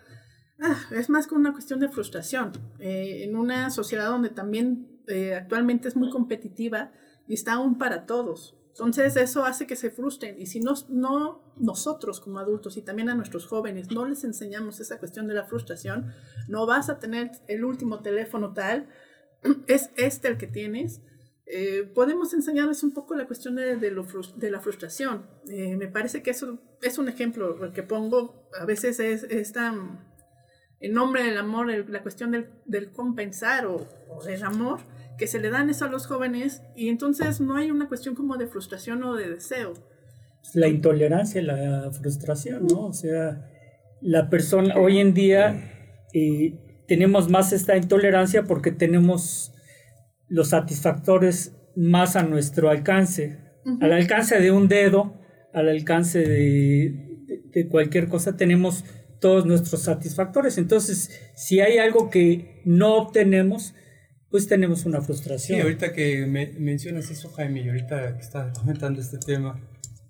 ah, 0.62 0.78
es 0.92 1.10
más 1.10 1.26
que 1.26 1.34
una 1.34 1.52
cuestión 1.52 1.78
de 1.78 1.90
frustración. 1.90 2.52
Eh, 2.78 3.24
en 3.24 3.36
una 3.36 3.68
sociedad 3.68 4.08
donde 4.08 4.30
también 4.30 5.02
eh, 5.08 5.34
actualmente 5.34 5.86
es 5.86 5.94
muy 5.94 6.08
competitiva 6.08 6.92
y 7.28 7.34
está 7.34 7.52
aún 7.52 7.76
para 7.76 8.06
todos 8.06 8.56
entonces 8.78 9.16
eso 9.16 9.46
hace 9.46 9.66
que 9.66 9.74
se 9.74 9.90
frustren 9.90 10.38
y 10.38 10.44
si 10.44 10.60
no, 10.60 10.74
no 10.90 11.40
nosotros 11.56 12.20
como 12.20 12.38
adultos 12.38 12.76
y 12.76 12.82
también 12.82 13.08
a 13.08 13.14
nuestros 13.14 13.46
jóvenes 13.46 13.90
no 13.90 14.06
les 14.06 14.22
enseñamos 14.22 14.80
esa 14.80 14.98
cuestión 14.98 15.26
de 15.26 15.32
la 15.32 15.44
frustración, 15.44 16.12
no 16.46 16.66
vas 16.66 16.90
a 16.90 16.98
tener 16.98 17.30
el 17.48 17.64
último 17.64 18.00
teléfono 18.02 18.52
tal, 18.52 18.86
es 19.66 19.88
este 19.96 20.28
el 20.28 20.36
que 20.36 20.46
tienes. 20.46 21.00
Eh, 21.46 21.90
podemos 21.94 22.34
enseñarles 22.34 22.82
un 22.82 22.92
poco 22.92 23.14
la 23.14 23.26
cuestión 23.26 23.54
de, 23.54 23.76
de, 23.76 23.90
lo, 23.90 24.04
de 24.36 24.50
la 24.50 24.60
frustración. 24.60 25.26
Eh, 25.48 25.76
me 25.76 25.88
parece 25.88 26.22
que 26.22 26.32
eso 26.32 26.58
es 26.82 26.98
un 26.98 27.08
ejemplo 27.08 27.64
el 27.64 27.72
que 27.72 27.82
pongo. 27.82 28.50
A 28.60 28.66
veces 28.66 29.00
es, 29.00 29.22
es 29.22 29.52
tan, 29.52 30.04
en 30.80 30.92
nombre 30.92 31.22
del 31.22 31.38
amor, 31.38 31.68
la 31.88 32.02
cuestión 32.02 32.32
del, 32.32 32.50
del 32.66 32.92
compensar 32.92 33.64
o, 33.66 33.88
o 34.10 34.22
del 34.22 34.42
amor 34.42 34.80
que 35.18 35.26
se 35.26 35.40
le 35.40 35.50
dan 35.50 35.70
eso 35.70 35.84
a 35.84 35.88
los 35.88 36.06
jóvenes 36.06 36.62
y 36.74 36.88
entonces 36.88 37.40
no 37.40 37.56
hay 37.56 37.70
una 37.70 37.88
cuestión 37.88 38.14
como 38.14 38.36
de 38.36 38.46
frustración 38.46 39.02
o 39.04 39.14
de 39.14 39.28
deseo. 39.28 39.74
La 40.54 40.68
intolerancia 40.68 41.40
y 41.40 41.44
la 41.44 41.90
frustración, 41.92 42.66
¿no? 42.66 42.86
O 42.86 42.92
sea, 42.92 43.50
la 44.00 44.30
persona, 44.30 44.76
hoy 44.76 44.98
en 44.98 45.14
día 45.14 46.06
eh, 46.12 46.84
tenemos 46.86 47.28
más 47.28 47.52
esta 47.52 47.76
intolerancia 47.76 48.44
porque 48.44 48.70
tenemos 48.70 49.52
los 50.28 50.48
satisfactores 50.48 51.56
más 51.74 52.16
a 52.16 52.22
nuestro 52.22 52.70
alcance, 52.70 53.38
al 53.80 53.92
alcance 53.92 54.38
de 54.38 54.50
un 54.50 54.68
dedo, 54.68 55.14
al 55.52 55.68
alcance 55.68 56.20
de, 56.20 57.16
de 57.52 57.68
cualquier 57.68 58.08
cosa, 58.08 58.36
tenemos 58.36 58.84
todos 59.20 59.46
nuestros 59.46 59.82
satisfactores. 59.82 60.58
Entonces, 60.58 61.10
si 61.34 61.60
hay 61.60 61.78
algo 61.78 62.10
que 62.10 62.62
no 62.64 62.94
obtenemos, 62.96 63.74
pues 64.30 64.46
tenemos 64.46 64.84
una 64.84 65.00
frustración. 65.00 65.58
Sí, 65.58 65.62
ahorita 65.62 65.92
que 65.92 66.26
me 66.26 66.52
mencionas 66.58 67.10
eso, 67.10 67.30
Jaime, 67.30 67.62
y 67.62 67.68
ahorita 67.68 68.16
que 68.16 68.22
estás 68.22 68.58
comentando 68.58 69.00
este 69.00 69.18
tema, 69.18 69.60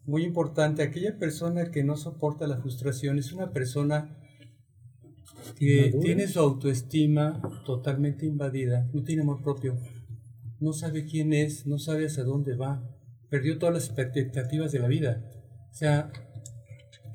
muy 0.06 0.24
importante, 0.24 0.82
aquella 0.82 1.18
persona 1.18 1.70
que 1.70 1.84
no 1.84 1.97
soporta 1.97 2.47
la 2.47 2.59
frustración 2.59 3.18
es 3.18 3.32
una 3.32 3.52
persona 3.52 4.16
que 5.59 5.94
tiene 6.01 6.26
su 6.26 6.40
autoestima 6.40 7.40
totalmente 7.64 8.26
invadida, 8.26 8.88
no 8.93 9.02
tiene 9.02 9.22
amor 9.22 9.43
propio, 9.43 9.76
no 10.60 10.72
sabe 10.72 11.05
quién 11.05 11.32
es, 11.32 11.66
no 11.66 11.78
sabe 11.78 12.06
hacia 12.06 12.24
dónde 12.24 12.56
va, 12.56 12.82
perdió 13.28 13.59
todas 13.59 13.74
las 13.74 13.86
expectativas 13.86 14.72
de 14.72 14.78
la 14.78 14.88
vida. 14.88 15.24
O 15.70 15.74
sea, 15.74 16.10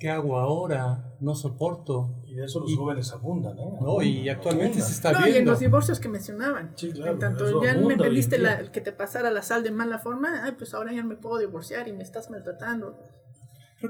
¿qué 0.02 0.10
hago 0.10 0.40
ahora? 0.40 1.14
No 1.20 1.36
soporto. 1.36 2.24
Y 2.26 2.34
de 2.34 2.46
eso 2.46 2.60
los 2.60 2.76
jóvenes 2.76 3.12
abundan, 3.12 3.56
¿no? 3.56 3.78
No, 3.80 4.02
y 4.02 4.28
actualmente 4.30 4.82
se 4.82 4.94
está 4.94 5.12
no, 5.12 5.20
viendo. 5.20 5.38
y 5.38 5.40
en 5.42 5.46
los 5.46 5.60
divorcios 5.60 6.00
que 6.00 6.10
mencionaban. 6.10 6.74
Sí, 6.76 6.92
claro. 6.92 7.12
En 7.14 7.20
tanto 7.20 7.64
ya 7.64 7.76
me 7.76 7.96
pediste 7.96 8.40
la, 8.40 8.72
que 8.72 8.82
te 8.82 8.92
pasara 8.92 9.30
la 9.30 9.44
sal 9.44 9.62
de 9.62 9.70
mala 9.70 10.00
forma, 10.00 10.44
ay, 10.44 10.54
pues 10.58 10.74
ahora 10.74 10.92
ya 10.92 11.04
me 11.04 11.18
puedo 11.18 11.38
divorciar 11.38 11.88
y 11.88 11.94
me 11.94 12.02
estás 12.02 12.32
maltratando. 12.32 12.98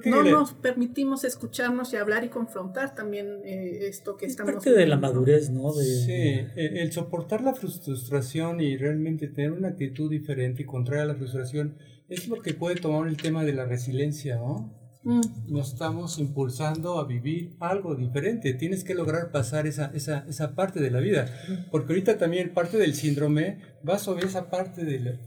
No 0.05 0.23
nos 0.23 0.53
permitimos 0.53 1.23
escucharnos 1.23 1.93
y 1.93 1.97
hablar 1.97 2.25
y 2.25 2.29
confrontar 2.29 2.93
también 2.93 3.41
eh, 3.45 3.87
esto 3.87 4.17
que 4.17 4.25
estamos... 4.25 4.53
Parte 4.53 4.71
de 4.71 4.87
la 4.87 4.97
madurez, 4.97 5.49
¿no? 5.49 5.71
Sí, 5.71 6.11
e, 6.11 6.81
el 6.81 6.91
soportar 6.91 7.41
la 7.41 7.53
frustración 7.53 8.59
y 8.59 8.77
realmente 8.77 9.27
tener 9.27 9.51
una 9.51 9.69
actitud 9.69 10.09
diferente 10.09 10.63
y 10.63 10.65
contraria 10.65 11.03
a 11.03 11.07
la 11.07 11.15
frustración 11.15 11.77
es 12.09 12.27
lo 12.27 12.41
que 12.41 12.53
puede 12.53 12.75
tomar 12.75 13.07
el 13.07 13.17
tema 13.17 13.43
de 13.43 13.53
la 13.53 13.65
resiliencia, 13.65 14.35
¿no? 14.37 14.80
Mm. 15.03 15.21
Nos 15.47 15.73
estamos 15.73 16.19
impulsando 16.19 16.99
a 16.99 17.05
vivir 17.05 17.55
algo 17.59 17.95
diferente. 17.95 18.53
Tienes 18.53 18.83
que 18.83 18.93
lograr 18.93 19.31
pasar 19.31 19.67
esa, 19.67 19.91
esa, 19.93 20.25
esa 20.27 20.55
parte 20.55 20.79
de 20.79 20.91
la 20.91 20.99
vida. 20.99 21.27
Porque 21.71 21.93
ahorita 21.93 22.17
también 22.17 22.53
parte 22.53 22.77
del 22.77 22.93
síndrome 22.93 23.59
va 23.87 23.97
sobre 23.97 24.27
esa 24.27 24.49
parte 24.49 24.85
de 24.85 25.19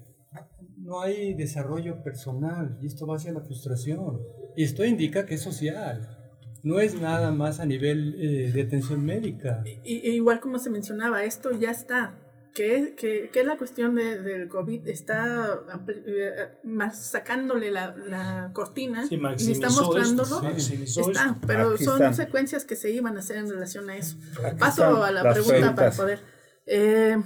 no 0.85 1.01
hay 1.01 1.33
desarrollo 1.33 2.03
personal 2.03 2.79
y 2.83 2.87
esto 2.87 3.07
va 3.07 3.17
hacia 3.17 3.33
la 3.33 3.41
frustración. 3.41 4.21
Y 4.55 4.65
esto 4.65 4.85
indica 4.85 5.25
que 5.25 5.35
es 5.35 5.41
social. 5.41 6.19
No 6.63 6.79
es 6.79 7.01
nada 7.01 7.31
más 7.33 7.59
a 7.59 7.67
nivel 7.67 8.17
eh, 8.19 8.53
de 8.53 8.63
atención 8.63 9.05
médica. 9.05 9.65
Y, 9.83 10.11
igual 10.11 10.41
como 10.41 10.59
se 10.59 10.71
mencionaba, 10.71 11.25
esto 11.25 11.51
ya 11.53 11.71
está 11.71 12.19
que, 12.55 12.95
que, 12.97 13.31
que 13.31 13.43
la 13.43 13.59
cuestión 13.59 13.97
de, 13.97 14.23
del 14.23 14.49
COVID 14.49 14.87
está 14.87 15.61
eh, 15.89 16.61
más 16.63 17.11
sacándole 17.11 17.73
la, 17.73 17.97
la 17.97 18.51
cortina 18.55 19.05
y 19.11 19.51
está 19.51 19.69
mostrándolo. 19.71 20.41
está, 20.49 21.37
pero 21.47 21.77
son 21.77 22.15
secuencias 22.15 22.65
que 22.65 22.77
se 22.77 22.93
iban 22.93 23.17
a 23.17 23.21
hacer 23.21 23.39
en 23.39 23.51
relación 23.51 23.91
a 23.91 23.97
eso. 23.97 24.17
Paso 24.59 25.03
a 25.03 25.11
la 25.11 25.33
pregunta 25.33 25.75
para 25.75 25.91
poder. 25.91 26.21
Eh, 26.67 27.21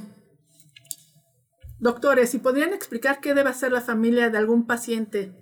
doctores, 1.78 2.30
si 2.30 2.38
podrían 2.38 2.72
explicar 2.72 3.20
qué 3.20 3.34
debe 3.34 3.50
hacer 3.50 3.70
la 3.70 3.82
familia 3.82 4.30
de 4.30 4.38
algún 4.38 4.66
paciente, 4.66 5.34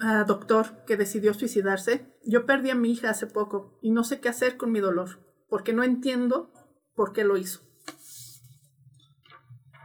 uh, 0.00 0.26
doctor, 0.26 0.84
que 0.86 0.98
decidió 0.98 1.32
suicidarse. 1.32 2.06
Yo 2.24 2.44
perdí 2.44 2.68
a 2.68 2.74
mi 2.74 2.92
hija 2.92 3.08
hace 3.08 3.26
poco 3.26 3.78
y 3.80 3.92
no 3.92 4.04
sé 4.04 4.20
qué 4.20 4.28
hacer 4.28 4.58
con 4.58 4.70
mi 4.72 4.80
dolor, 4.80 5.24
porque 5.48 5.72
no 5.72 5.82
entiendo 5.84 6.52
por 6.94 7.14
qué 7.14 7.24
lo 7.24 7.38
hizo. 7.38 7.71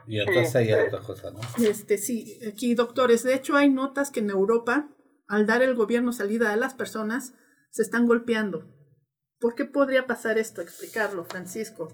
Y 0.08 0.20
entonces 0.20 0.56
hay 0.56 0.72
otra 0.72 1.00
cosa, 1.00 1.32
¿no? 1.32 1.40
Este, 1.64 1.98
sí, 1.98 2.40
aquí 2.48 2.76
doctores, 2.76 3.24
de 3.24 3.36
hecho 3.36 3.56
hay 3.56 3.70
notas 3.70 4.10
que 4.10 4.22
en 4.22 4.30
Europa, 4.30 4.90
al 5.28 5.46
dar 5.46 5.62
el 5.62 5.76
gobierno 5.76 6.14
salida 6.14 6.54
a 6.54 6.58
las 6.58 6.74
personas, 6.74 7.34
se 7.72 7.82
están 7.82 8.08
golpeando. 8.08 8.74
¿Por 9.40 9.54
qué 9.54 9.66
podría 9.66 10.08
pasar 10.08 10.38
esto? 10.38 10.62
Explicarlo, 10.62 11.26
Francisco. 11.26 11.90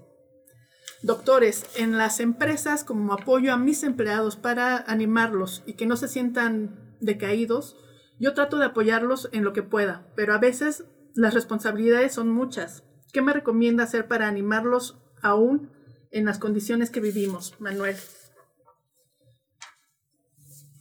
Doctores, 1.02 1.66
en 1.76 1.98
las 1.98 2.20
empresas 2.20 2.84
como 2.84 3.12
apoyo 3.12 3.52
a 3.52 3.58
mis 3.58 3.82
empleados 3.82 4.36
para 4.36 4.78
animarlos 4.86 5.62
y 5.66 5.74
que 5.74 5.84
no 5.84 5.96
se 5.96 6.08
sientan 6.08 6.96
decaídos, 7.00 7.76
yo 8.18 8.32
trato 8.32 8.58
de 8.58 8.66
apoyarlos 8.66 9.28
en 9.32 9.44
lo 9.44 9.52
que 9.52 9.62
pueda, 9.62 10.06
pero 10.14 10.32
a 10.32 10.38
veces 10.38 10.84
las 11.14 11.34
responsabilidades 11.34 12.14
son 12.14 12.30
muchas. 12.30 12.84
¿Qué 13.12 13.20
me 13.20 13.32
recomienda 13.32 13.84
hacer 13.84 14.08
para 14.08 14.28
animarlos 14.28 14.98
aún 15.20 15.73
en 16.14 16.24
las 16.24 16.38
condiciones 16.38 16.90
que 16.90 17.00
vivimos, 17.00 17.60
Manuel. 17.60 17.96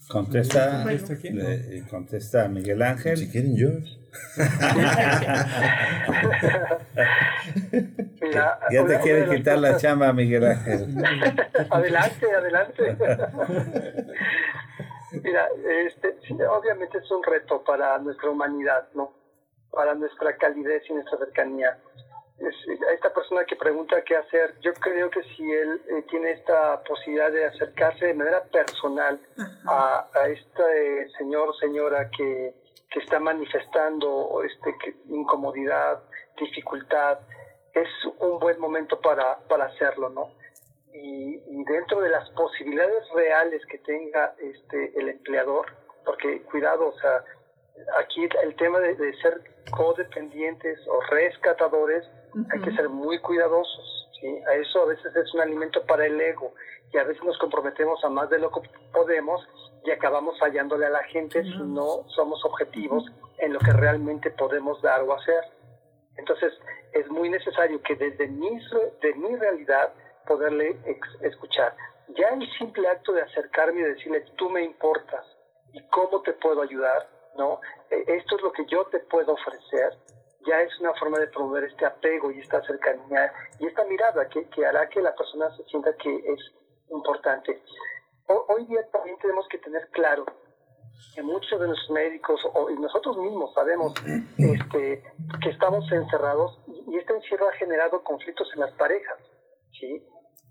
Contesta, 0.08 0.86
contesta 1.90 2.48
Miguel 2.48 2.84
Ángel. 2.84 3.18
Si 3.18 3.32
quieren 3.32 3.58
yo. 3.58 3.70
ya 8.72 8.86
te 8.86 9.00
quiere 9.00 9.36
quitar 9.36 9.58
la 9.58 9.76
chamba, 9.78 10.14
Miguel 10.14 10.46
Ángel. 10.46 11.04
adelante, 11.72 12.32
adelante. 12.32 12.96
Mira, 15.14 15.48
este, 15.88 16.16
obviamente 16.46 17.00
es 17.00 17.10
un 17.10 17.24
reto 17.24 17.64
para 17.64 17.98
nuestra 17.98 18.30
humanidad, 18.30 18.88
¿no? 18.94 19.14
Para 19.72 19.96
nuestra 19.96 20.38
calidez 20.38 20.84
y 20.90 20.94
nuestra 20.94 21.18
cercanía 21.18 21.80
a 22.42 22.94
esta 22.94 23.14
persona 23.14 23.46
que 23.46 23.56
pregunta 23.56 24.02
qué 24.04 24.16
hacer, 24.16 24.56
yo 24.62 24.74
creo 24.74 25.10
que 25.10 25.24
si 25.36 25.52
él 25.52 25.82
eh, 25.90 26.04
tiene 26.10 26.32
esta 26.32 26.84
posibilidad 26.84 27.32
de 27.32 27.46
acercarse 27.46 28.08
de 28.08 28.14
manera 28.14 28.44
personal 28.46 29.20
a, 29.68 30.08
a 30.14 30.28
este 30.28 31.10
señor 31.18 31.50
o 31.50 31.54
señora 31.54 32.10
que, 32.10 32.54
que 32.90 33.00
está 33.00 33.20
manifestando 33.20 34.42
este, 34.44 34.76
incomodidad, 35.10 36.04
dificultad, 36.40 37.20
es 37.74 37.90
un 38.20 38.40
buen 38.40 38.60
momento 38.60 39.00
para, 39.00 39.40
para 39.48 39.66
hacerlo, 39.66 40.10
¿no? 40.10 40.32
Y, 40.94 41.42
y, 41.48 41.64
dentro 41.66 42.02
de 42.02 42.10
las 42.10 42.30
posibilidades 42.32 43.10
reales 43.16 43.66
que 43.66 43.80
tenga 43.80 44.36
este, 44.38 45.00
el 45.00 45.10
empleador, 45.10 45.66
porque 46.06 46.44
cuidado, 46.44 46.90
o 46.90 47.00
sea, 47.00 47.24
aquí 47.98 48.28
el 48.44 48.56
tema 48.58 48.80
de 48.80 49.14
ser 49.18 49.42
codependientes 49.72 50.80
o 50.88 51.02
rescatadores, 51.10 52.06
hay 52.52 52.62
que 52.62 52.76
ser 52.76 52.90
muy 52.90 53.20
cuidadosos. 53.20 54.10
¿sí? 54.20 54.28
A 54.48 54.56
eso 54.56 54.84
a 54.84 54.86
veces 54.86 55.16
es 55.16 55.34
un 55.34 55.42
alimento 55.42 55.86
para 55.86 56.06
el 56.06 56.20
ego 56.20 56.54
y 56.92 56.98
a 56.98 57.04
veces 57.04 57.24
nos 57.24 57.38
comprometemos 57.38 58.04
a 58.04 58.10
más 58.10 58.30
de 58.30 58.40
lo 58.40 58.52
que 58.52 58.62
podemos 58.92 59.48
y 59.84 59.92
acabamos 59.92 60.38
fallándole 60.40 60.86
a 60.86 60.92
la 60.92 61.04
gente 61.04 61.44
si 61.44 61.58
no 61.58 62.06
somos 62.16 62.44
objetivos 62.46 63.04
en 63.40 63.54
lo 63.54 63.60
que 63.60 63.74
realmente 63.74 64.32
podemos 64.32 64.82
dar 64.82 65.02
o 65.02 65.14
hacer. 65.14 65.44
Entonces, 66.18 66.54
es 66.94 67.10
muy 67.10 67.30
necesario 67.30 67.82
que 67.82 67.96
desde 67.96 68.28
mi, 68.28 68.60
de 69.02 69.14
mi 69.16 69.36
realidad 69.36 69.94
poderle 70.28 70.78
escuchar. 71.22 71.76
Ya 72.16 72.30
el 72.30 72.48
simple 72.58 72.88
acto 72.88 73.14
de 73.14 73.24
acercarme 73.24 73.82
y 73.82 73.84
decirle, 73.84 74.22
tú 74.38 74.50
me 74.50 74.64
importas 74.64 75.26
y 75.74 75.82
cómo 75.90 76.22
te 76.22 76.34
puedo 76.34 76.62
ayudar, 76.62 77.10
¿no? 77.36 77.60
E, 77.90 78.04
esto 78.08 78.36
es 78.36 78.42
lo 78.44 78.52
que 78.52 78.66
yo 78.68 78.86
te 78.86 79.00
puedo 79.00 79.34
ofrecer 79.34 79.98
ya 80.46 80.62
es 80.62 80.80
una 80.80 80.94
forma 80.94 81.20
de 81.20 81.28
promover 81.28 81.66
este 81.66 81.86
apego 81.86 82.32
y 82.32 82.40
esta 82.40 82.62
cercanía 82.64 83.32
y 83.60 83.68
esta 83.68 83.84
mirada 83.86 84.28
que, 84.30 84.48
que 84.50 84.66
hará 84.66 84.88
que 84.90 85.02
la 85.02 85.16
persona 85.16 85.56
se 85.56 85.64
sienta 85.66 85.96
que 85.98 86.16
es 86.16 86.40
importante. 86.90 87.62
hoy 88.28 88.66
día 88.66 88.82
también 88.92 89.18
tenemos 89.20 89.48
que 89.50 89.58
tener 89.58 89.88
claro 89.90 90.26
que 91.16 91.22
muchos 91.22 91.60
de 91.60 91.68
los 91.68 91.90
médicos 91.90 92.42
o, 92.54 92.70
y 92.70 92.76
nosotros 92.76 93.18
mismos 93.18 93.54
sabemos 93.54 93.94
este, 94.38 95.04
que 95.42 95.50
estamos 95.50 95.92
encerrados 95.92 96.60
y 96.88 96.98
este 96.98 97.14
encierro 97.14 97.50
ha 97.50 97.54
generado 97.54 98.04
conflictos 98.04 98.50
en 98.54 98.62
las 98.62 98.72
parejas. 98.74 99.18
¿sí? 99.80 100.06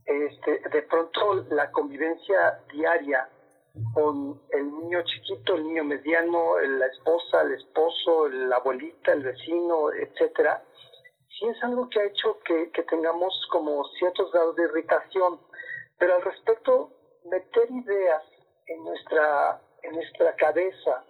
Este, 0.05 0.61
de 0.69 0.83
pronto 0.83 1.47
la 1.51 1.71
convivencia 1.71 2.61
diaria 2.73 3.29
con 3.95 4.41
el 4.51 4.71
niño 4.71 5.03
chiquito, 5.03 5.55
el 5.55 5.65
niño 5.65 5.85
mediano, 5.85 6.59
la 6.61 6.87
esposa, 6.87 7.43
el 7.43 7.53
esposo, 7.53 8.29
la 8.29 8.57
abuelita, 8.57 9.13
el 9.13 9.23
vecino, 9.23 9.93
etcétera, 9.93 10.63
sí 11.29 11.47
es 11.47 11.63
algo 11.63 11.89
que 11.89 12.01
ha 12.01 12.05
hecho 12.05 12.39
que, 12.45 12.71
que 12.71 12.83
tengamos 12.83 13.35
como 13.51 13.85
ciertos 13.99 14.31
grados 14.33 14.57
de 14.57 14.65
irritación. 14.65 15.41
Pero 15.99 16.17
al 16.17 16.23
respecto, 16.23 16.91
meter 17.25 17.71
ideas 17.71 18.23
en 18.67 18.85
nuestra, 18.85 19.61
en 19.83 19.93
nuestra 19.93 20.35
cabeza, 20.37 21.05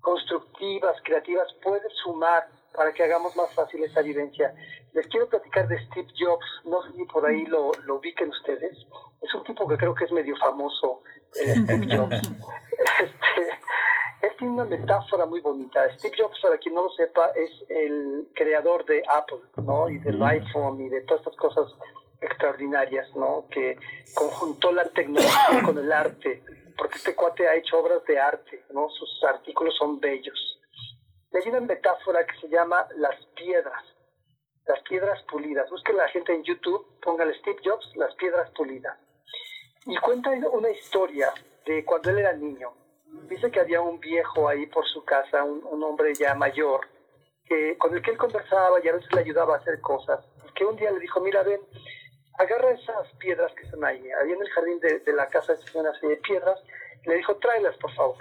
constructivas, 0.00 0.96
creativas, 1.02 1.52
puede 1.62 1.88
sumar 2.02 2.48
para 2.76 2.92
que 2.92 3.02
hagamos 3.02 3.34
más 3.36 3.52
fácil 3.54 3.82
esa 3.82 4.02
vivencia. 4.02 4.54
Les 4.92 5.06
quiero 5.08 5.28
platicar 5.28 5.66
de 5.66 5.78
Steve 5.86 6.08
Jobs, 6.18 6.46
no 6.64 6.82
sé 6.82 6.92
si 6.92 7.04
por 7.06 7.26
ahí 7.26 7.44
lo, 7.46 7.72
lo 7.84 7.96
ubiquen 7.96 8.28
ustedes. 8.28 8.76
Es 9.22 9.34
un 9.34 9.42
tipo 9.44 9.66
que 9.66 9.76
creo 9.76 9.94
que 9.94 10.04
es 10.04 10.12
medio 10.12 10.36
famoso 10.36 11.02
Steve 11.32 11.96
Jobs. 11.96 12.20
Este, 12.98 13.48
él 14.22 14.30
tiene 14.38 14.54
una 14.54 14.64
metáfora 14.64 15.26
muy 15.26 15.40
bonita. 15.40 15.90
Steve 15.98 16.14
Jobs, 16.18 16.38
para 16.40 16.58
quien 16.58 16.74
no 16.74 16.84
lo 16.84 16.90
sepa, 16.90 17.30
es 17.34 17.50
el 17.68 18.28
creador 18.34 18.84
de 18.84 19.02
Apple, 19.08 19.40
¿no? 19.62 19.88
Y 19.88 19.98
del 19.98 20.22
iPhone 20.22 20.80
y 20.80 20.88
de 20.88 21.00
todas 21.02 21.20
estas 21.20 21.36
cosas 21.36 21.72
extraordinarias, 22.20 23.08
¿no? 23.16 23.46
Que 23.50 23.78
conjuntó 24.14 24.72
la 24.72 24.84
tecnología 24.84 25.62
con 25.64 25.78
el 25.78 25.92
arte, 25.92 26.42
porque 26.76 26.96
este 26.96 27.14
cuate 27.14 27.48
ha 27.48 27.54
hecho 27.54 27.78
obras 27.78 28.04
de 28.04 28.18
arte, 28.18 28.64
¿no? 28.72 28.88
Sus 28.90 29.24
artículos 29.24 29.76
son 29.76 30.00
bellos. 30.00 30.55
Hay 31.36 31.50
una 31.50 31.60
metáfora 31.60 32.26
que 32.26 32.38
se 32.40 32.48
llama 32.48 32.86
las 32.96 33.14
piedras, 33.36 33.84
las 34.66 34.80
piedras 34.82 35.22
pulidas. 35.24 35.68
Busquen 35.70 35.96
la 35.96 36.08
gente 36.08 36.32
en 36.32 36.42
YouTube, 36.42 36.98
póngale 37.00 37.38
Steve 37.40 37.60
Jobs, 37.64 37.94
las 37.96 38.14
piedras 38.14 38.50
pulidas 38.50 38.96
y 39.86 39.96
cuenta 39.98 40.30
una 40.30 40.70
historia 40.70 41.32
de 41.64 41.84
cuando 41.84 42.10
él 42.10 42.18
era 42.18 42.32
niño. 42.32 42.72
Dice 43.28 43.50
que 43.50 43.60
había 43.60 43.80
un 43.80 44.00
viejo 44.00 44.48
ahí 44.48 44.66
por 44.66 44.86
su 44.86 45.04
casa, 45.04 45.44
un, 45.44 45.82
hombre 45.82 46.12
ya 46.14 46.34
mayor, 46.34 46.80
que, 47.44 47.78
con 47.78 47.94
el 47.94 48.02
que 48.02 48.10
él 48.10 48.18
conversaba 48.18 48.78
y 48.82 48.88
a 48.88 48.92
veces 48.92 49.12
le 49.12 49.20
ayudaba 49.20 49.54
a 49.54 49.58
hacer 49.58 49.80
cosas. 49.80 50.24
Y 50.48 50.52
que 50.54 50.64
un 50.64 50.76
día 50.76 50.90
le 50.90 50.98
dijo, 50.98 51.20
mira, 51.20 51.42
ven, 51.44 51.60
agarra 52.38 52.72
esas 52.72 53.12
piedras 53.18 53.52
que 53.54 53.62
están 53.62 53.84
ahí. 53.84 54.02
Ahí 54.20 54.32
en 54.32 54.42
el 54.42 54.50
jardín 54.50 54.80
de, 54.80 55.12
la 55.12 55.28
casa 55.28 55.54
de 55.54 55.78
una 55.78 55.92
serie 55.94 56.16
de 56.16 56.22
piedras. 56.22 56.60
Y 57.04 57.08
le 57.08 57.16
dijo, 57.16 57.36
tráelas, 57.36 57.76
por 57.76 57.94
favor. 57.94 58.16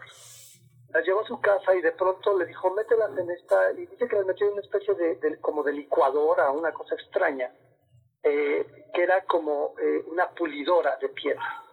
Las 0.96 1.06
llevó 1.06 1.20
a 1.20 1.28
su 1.28 1.42
casa 1.42 1.76
y 1.76 1.82
de 1.82 1.92
pronto 1.92 2.38
le 2.38 2.46
dijo, 2.46 2.72
mételas 2.72 3.18
en 3.18 3.30
esta... 3.30 3.74
Y 3.74 3.86
dice 3.86 4.08
que 4.08 4.16
las 4.16 4.26
metió 4.26 4.48
en 4.48 4.54
una 4.54 4.62
especie 4.62 4.94
de, 4.94 5.38
como 5.42 5.62
de 5.62 5.74
licuadora, 5.74 6.50
una 6.52 6.72
cosa 6.72 6.96
extraña. 6.96 7.52
Eh, 8.24 8.66
que 8.94 9.04
era 9.04 9.22
como 9.26 9.74
eh, 9.78 10.06
una 10.08 10.30
pulidora 10.30 10.96
de 11.02 11.10
piedra. 11.10 11.66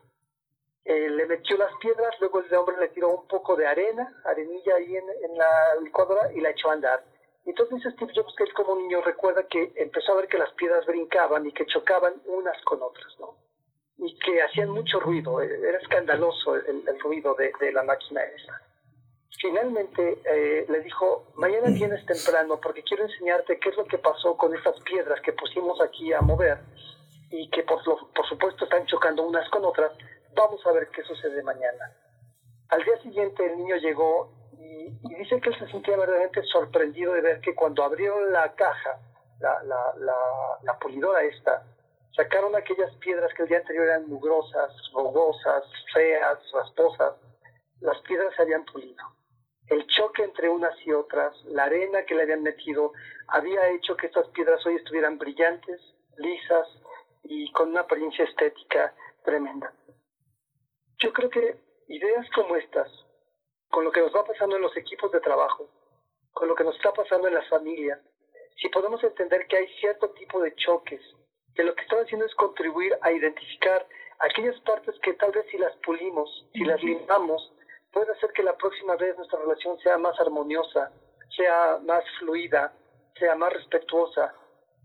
Eh, 0.84 1.08
le 1.08 1.26
metió 1.26 1.56
las 1.56 1.70
piedras, 1.76 2.16
luego 2.18 2.40
el 2.40 2.52
hombre 2.52 2.76
le 2.80 2.88
tiró 2.88 3.10
un 3.10 3.28
poco 3.28 3.54
de 3.54 3.64
arena, 3.64 4.12
arenilla 4.24 4.74
ahí 4.74 4.96
en, 4.96 5.04
en 5.08 5.38
la 5.38 5.76
licuadora 5.80 6.32
y 6.32 6.40
la 6.40 6.50
echó 6.50 6.70
a 6.70 6.72
andar. 6.72 7.04
Entonces 7.46 7.76
dice 7.76 7.92
Steve 7.92 8.12
Jobs 8.16 8.34
que 8.36 8.42
él 8.42 8.52
como 8.54 8.74
niño 8.74 9.02
recuerda 9.02 9.44
que 9.44 9.72
empezó 9.76 10.14
a 10.14 10.16
ver 10.16 10.26
que 10.26 10.38
las 10.38 10.50
piedras 10.54 10.84
brincaban 10.84 11.46
y 11.46 11.52
que 11.52 11.66
chocaban 11.66 12.14
unas 12.26 12.60
con 12.64 12.82
otras, 12.82 13.16
¿no? 13.20 13.36
Y 13.98 14.18
que 14.18 14.42
hacían 14.42 14.70
mucho 14.70 14.98
ruido, 14.98 15.40
era 15.40 15.78
escandaloso 15.78 16.56
el, 16.56 16.82
el 16.88 16.98
ruido 16.98 17.34
de, 17.34 17.52
de, 17.60 17.70
la 17.70 17.84
máquina 17.84 18.20
esa. 18.24 18.60
Finalmente 19.40 20.18
eh, 20.24 20.66
le 20.68 20.80
dijo, 20.80 21.32
mañana 21.36 21.68
vienes 21.68 22.04
temprano 22.06 22.60
porque 22.60 22.82
quiero 22.82 23.04
enseñarte 23.04 23.58
qué 23.58 23.70
es 23.70 23.76
lo 23.76 23.84
que 23.86 23.98
pasó 23.98 24.36
con 24.36 24.54
estas 24.54 24.78
piedras 24.80 25.20
que 25.20 25.32
pusimos 25.32 25.80
aquí 25.80 26.12
a 26.12 26.20
mover 26.20 26.58
y 27.30 27.48
que 27.50 27.62
por, 27.62 27.82
por 27.82 28.28
supuesto 28.28 28.64
están 28.64 28.86
chocando 28.86 29.22
unas 29.22 29.48
con 29.50 29.64
otras. 29.64 29.92
Vamos 30.34 30.64
a 30.66 30.72
ver 30.72 30.88
qué 30.88 31.02
sucede 31.02 31.42
mañana. 31.42 31.96
Al 32.68 32.84
día 32.84 32.96
siguiente 33.02 33.44
el 33.44 33.58
niño 33.58 33.76
llegó 33.76 34.32
y, 34.52 34.90
dice 35.16 35.40
que 35.40 35.50
él 35.50 35.58
se 35.58 35.68
sentía 35.68 35.96
verdaderamente 35.96 36.42
sorprendido 36.44 37.14
de 37.14 37.20
ver 37.20 37.40
que 37.40 37.54
cuando 37.54 37.84
abrieron 37.84 38.32
la 38.32 38.54
caja, 38.54 38.98
la, 39.40 39.62
la, 39.64 39.94
la, 39.98 40.14
la 40.62 40.78
pulidora 40.78 41.22
esta, 41.22 41.64
sacaron 42.16 42.54
aquellas 42.54 42.94
piedras 42.96 43.32
que 43.34 43.42
el 43.42 43.48
día 43.48 43.58
anterior 43.58 43.86
eran 43.86 44.08
mugrosas, 44.08 44.72
rugosas, 44.92 45.64
feas, 45.92 46.38
rasposas, 46.52 47.14
las 47.80 47.98
piedras 48.02 48.34
se 48.36 48.42
habían 48.42 48.64
pulido. 48.64 49.02
El 49.68 49.86
choque 49.86 50.24
entre 50.24 50.48
unas 50.48 50.74
y 50.84 50.92
otras, 50.92 51.34
la 51.44 51.64
arena 51.64 52.04
que 52.04 52.14
le 52.14 52.22
habían 52.22 52.42
metido, 52.42 52.92
había 53.28 53.70
hecho 53.70 53.96
que 53.96 54.06
estas 54.06 54.28
piedras 54.28 54.64
hoy 54.66 54.76
estuvieran 54.76 55.18
brillantes, 55.18 55.80
lisas 56.18 56.68
y 57.24 57.50
con 57.52 57.70
una 57.70 57.80
apariencia 57.80 58.24
estética 58.24 58.94
tremenda. 59.24 59.72
Yo 60.98 61.12
creo 61.12 61.30
que 61.30 61.56
ideas 61.88 62.28
como 62.34 62.56
estas, 62.56 62.90
con 63.70 63.84
lo 63.84 63.92
que 63.92 64.00
nos 64.00 64.14
va 64.14 64.24
pasando 64.24 64.56
en 64.56 64.62
los 64.62 64.76
equipos 64.76 65.10
de 65.12 65.20
trabajo, 65.20 65.68
con 66.32 66.48
lo 66.48 66.54
que 66.54 66.64
nos 66.64 66.76
está 66.76 66.92
pasando 66.92 67.28
en 67.28 67.34
las 67.34 67.48
familias, 67.48 68.00
si 68.60 68.68
podemos 68.68 69.02
entender 69.02 69.46
que 69.46 69.56
hay 69.56 69.68
cierto 69.80 70.10
tipo 70.10 70.40
de 70.40 70.54
choques, 70.56 71.00
que 71.54 71.64
lo 71.64 71.74
que 71.74 71.82
están 71.82 72.00
haciendo 72.00 72.26
es 72.26 72.34
contribuir 72.34 72.96
a 73.00 73.12
identificar 73.12 73.86
aquellas 74.20 74.58
partes 74.60 74.94
que 75.02 75.14
tal 75.14 75.32
vez 75.32 75.46
si 75.50 75.58
las 75.58 75.74
pulimos, 75.78 76.48
si 76.52 76.64
las 76.64 76.82
limamos, 76.82 77.52
puede 77.92 78.12
hacer 78.12 78.32
que 78.32 78.42
la 78.42 78.56
próxima 78.56 78.96
vez 78.96 79.16
nuestra 79.16 79.38
relación 79.38 79.78
sea 79.78 79.98
más 79.98 80.18
armoniosa, 80.20 80.90
sea 81.36 81.78
más 81.84 82.04
fluida, 82.18 82.72
sea 83.18 83.34
más 83.36 83.52
respetuosa, 83.52 84.34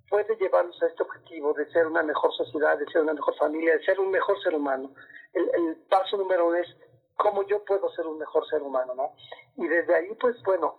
puede 0.10 0.36
llevarnos 0.38 0.82
a 0.82 0.88
este 0.88 1.04
objetivo 1.04 1.54
de 1.54 1.70
ser 1.72 1.88
una 1.88 2.04
mejor 2.04 2.34
sociedad, 2.34 2.78
de 2.78 2.86
ser 2.88 3.02
una 3.02 3.14
mejor 3.14 3.36
familia, 3.38 3.78
de 3.78 3.84
ser 3.84 4.00
un 4.00 4.12
mejor 4.12 4.42
ser 4.42 4.56
humano. 4.56 4.92
El, 5.34 5.78
paso 5.90 6.18
número 6.18 6.48
uno 6.48 6.58
es 6.58 6.68
cómo 7.16 7.46
yo 7.48 7.64
puedo 7.64 7.90
ser 7.92 8.06
un 8.08 8.18
mejor 8.18 8.48
ser 8.48 8.62
humano, 8.62 8.94
¿no? 8.96 9.14
Y 9.56 9.68
desde 9.68 9.96
ahí, 9.96 10.14
pues 10.20 10.42
bueno, 10.44 10.78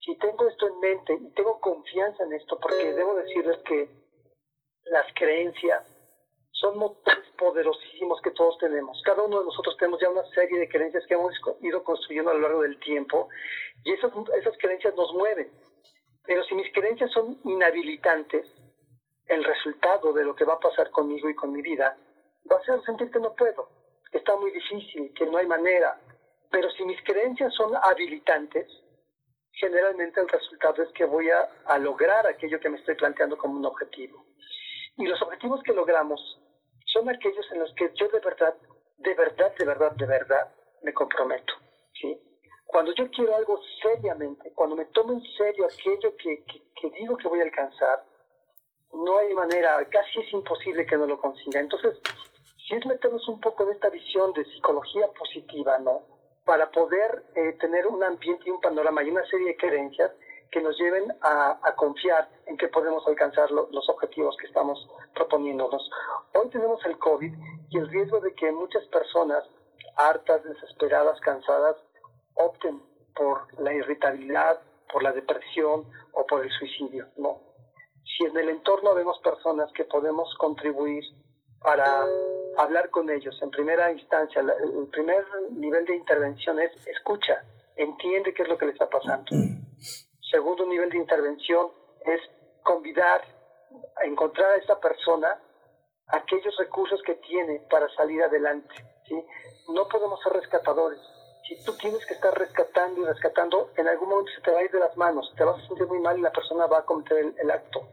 si 0.00 0.16
tengo 0.16 0.48
esto 0.48 0.68
en 0.68 0.80
mente 0.80 1.14
y 1.14 1.30
tengo 1.30 1.60
confianza 1.60 2.22
en 2.24 2.32
esto, 2.34 2.58
porque 2.60 2.92
debo 2.92 3.14
decirles 3.14 3.58
que 3.64 3.88
las 4.84 5.06
creencias 5.14 5.84
son 6.60 6.78
motores 6.78 7.26
poderosísimos 7.38 8.20
que 8.20 8.30
todos 8.32 8.58
tenemos. 8.58 9.00
Cada 9.04 9.22
uno 9.22 9.40
de 9.40 9.46
nosotros 9.46 9.76
tenemos 9.78 10.00
ya 10.00 10.10
una 10.10 10.24
serie 10.34 10.58
de 10.58 10.68
creencias 10.68 11.06
que 11.06 11.14
hemos 11.14 11.32
ido 11.62 11.82
construyendo 11.82 12.30
a 12.30 12.34
lo 12.34 12.40
largo 12.40 12.62
del 12.62 12.78
tiempo 12.80 13.28
y 13.82 13.92
esas, 13.92 14.12
esas 14.38 14.56
creencias 14.58 14.94
nos 14.94 15.12
mueven. 15.14 15.50
Pero 16.26 16.44
si 16.44 16.54
mis 16.54 16.70
creencias 16.72 17.10
son 17.12 17.40
inhabilitantes, 17.44 18.46
el 19.26 19.42
resultado 19.42 20.12
de 20.12 20.24
lo 20.24 20.34
que 20.34 20.44
va 20.44 20.54
a 20.54 20.60
pasar 20.60 20.90
conmigo 20.90 21.30
y 21.30 21.34
con 21.34 21.52
mi 21.52 21.62
vida 21.62 21.96
va 22.50 22.56
a 22.56 22.64
ser 22.64 22.82
sentir 22.82 23.10
que 23.10 23.20
no 23.20 23.34
puedo, 23.34 23.68
que 24.10 24.18
está 24.18 24.36
muy 24.36 24.50
difícil, 24.50 25.14
que 25.14 25.24
no 25.24 25.38
hay 25.38 25.46
manera. 25.46 25.98
Pero 26.50 26.68
si 26.72 26.84
mis 26.84 27.02
creencias 27.04 27.54
son 27.54 27.72
habilitantes, 27.82 28.68
generalmente 29.52 30.20
el 30.20 30.28
resultado 30.28 30.82
es 30.82 30.90
que 30.90 31.04
voy 31.04 31.30
a, 31.30 31.48
a 31.64 31.78
lograr 31.78 32.26
aquello 32.26 32.60
que 32.60 32.68
me 32.68 32.78
estoy 32.78 32.96
planteando 32.96 33.38
como 33.38 33.58
un 33.58 33.64
objetivo. 33.64 34.26
Y 34.96 35.06
los 35.06 35.22
objetivos 35.22 35.62
que 35.62 35.72
logramos 35.72 36.20
son 36.92 37.08
aquellos 37.08 37.46
en 37.52 37.60
los 37.60 37.72
que 37.74 37.90
yo 37.94 38.08
de 38.08 38.20
verdad, 38.20 38.54
de 38.98 39.14
verdad, 39.14 39.54
de 39.56 39.64
verdad, 39.64 39.92
de 39.92 40.06
verdad 40.06 40.54
me 40.82 40.92
comprometo. 40.92 41.54
¿sí? 42.00 42.18
Cuando 42.66 42.94
yo 42.94 43.10
quiero 43.10 43.34
algo 43.34 43.60
seriamente, 43.82 44.52
cuando 44.54 44.76
me 44.76 44.84
tomo 44.86 45.12
en 45.12 45.22
serio 45.36 45.66
aquello 45.66 46.16
que, 46.16 46.44
que, 46.44 46.90
digo 46.90 47.16
que 47.16 47.28
voy 47.28 47.40
a 47.40 47.44
alcanzar, 47.44 48.04
no 48.92 49.18
hay 49.18 49.34
manera, 49.34 49.84
casi 49.90 50.20
es 50.20 50.32
imposible 50.32 50.86
que 50.86 50.96
no 50.96 51.06
lo 51.06 51.20
consiga. 51.20 51.60
Entonces, 51.60 51.98
si 52.56 52.74
es 52.74 52.86
meternos 52.86 53.26
un 53.28 53.40
poco 53.40 53.66
de 53.66 53.72
esta 53.72 53.88
visión 53.88 54.32
de 54.32 54.44
psicología 54.44 55.08
positiva, 55.08 55.78
¿no? 55.78 56.02
Para 56.44 56.70
poder 56.70 57.24
eh, 57.34 57.52
tener 57.60 57.86
un 57.86 58.02
ambiente 58.02 58.44
y 58.46 58.50
un 58.50 58.60
panorama 58.60 59.02
y 59.02 59.10
una 59.10 59.24
serie 59.26 59.48
de 59.48 59.56
creencias 59.56 60.12
que 60.50 60.60
nos 60.60 60.76
lleven 60.78 61.12
a, 61.22 61.74
confiar 61.76 62.28
en 62.46 62.56
que 62.56 62.68
podemos 62.68 63.06
alcanzar 63.06 63.50
los 63.50 63.88
objetivos 63.88 64.36
que 64.36 64.46
estamos 64.46 64.88
proponiéndonos. 65.14 65.90
Hoy 66.34 66.48
tenemos 66.50 66.84
el 66.84 66.98
COVID 66.98 67.32
y 67.70 67.78
el 67.78 67.88
riesgo 67.88 68.20
de 68.20 68.34
que 68.34 68.50
muchas 68.52 68.84
personas 68.86 69.44
hartas, 69.96 70.42
desesperadas, 70.44 71.20
cansadas, 71.20 71.76
opten 72.34 72.82
por 73.14 73.60
la 73.60 73.72
irritabilidad, 73.72 74.60
por 74.92 75.02
la 75.02 75.12
depresión 75.12 75.84
o 76.12 76.26
por 76.26 76.44
el 76.44 76.50
suicidio. 76.50 77.06
No. 77.16 77.40
Si 78.04 78.24
en 78.24 78.36
el 78.36 78.48
entorno 78.48 78.94
vemos 78.94 79.18
personas 79.20 79.70
que 79.72 79.84
podemos 79.84 80.34
contribuir 80.38 81.04
para 81.62 82.04
hablar 82.58 82.90
con 82.90 83.10
ellos 83.10 83.38
en 83.42 83.50
primera 83.50 83.92
instancia, 83.92 84.40
el 84.40 84.88
primer 84.88 85.24
nivel 85.50 85.84
de 85.84 85.96
intervención 85.96 86.58
es 86.60 86.72
escucha, 86.86 87.44
entiende 87.76 88.34
qué 88.34 88.42
es 88.42 88.48
lo 88.48 88.58
que 88.58 88.66
le 88.66 88.72
está 88.72 88.88
pasando. 88.88 89.30
Segundo 90.30 90.64
nivel 90.66 90.90
de 90.90 90.98
intervención 90.98 91.70
es 92.04 92.20
convidar 92.62 93.22
a 93.96 94.04
encontrar 94.04 94.52
a 94.52 94.56
esa 94.56 94.78
persona 94.78 95.38
aquellos 96.08 96.56
recursos 96.56 97.00
que 97.02 97.14
tiene 97.14 97.60
para 97.70 97.88
salir 97.94 98.22
adelante. 98.22 98.74
¿sí? 99.06 99.24
No 99.68 99.88
podemos 99.88 100.20
ser 100.22 100.32
rescatadores. 100.32 101.00
Si 101.48 101.64
tú 101.64 101.76
tienes 101.76 102.04
que 102.06 102.14
estar 102.14 102.36
rescatando 102.38 103.02
y 103.02 103.04
rescatando, 103.06 103.70
en 103.76 103.88
algún 103.88 104.08
momento 104.08 104.30
se 104.32 104.42
te 104.42 104.52
va 104.52 104.60
a 104.60 104.62
ir 104.62 104.70
de 104.70 104.78
las 104.78 104.96
manos, 104.96 105.32
te 105.36 105.44
vas 105.44 105.58
a 105.58 105.66
sentir 105.66 105.86
muy 105.86 105.98
mal 105.98 106.16
y 106.18 106.22
la 106.22 106.30
persona 106.30 106.66
va 106.66 106.78
a 106.78 106.84
cometer 106.84 107.34
el, 107.36 107.50
acto. 107.50 107.88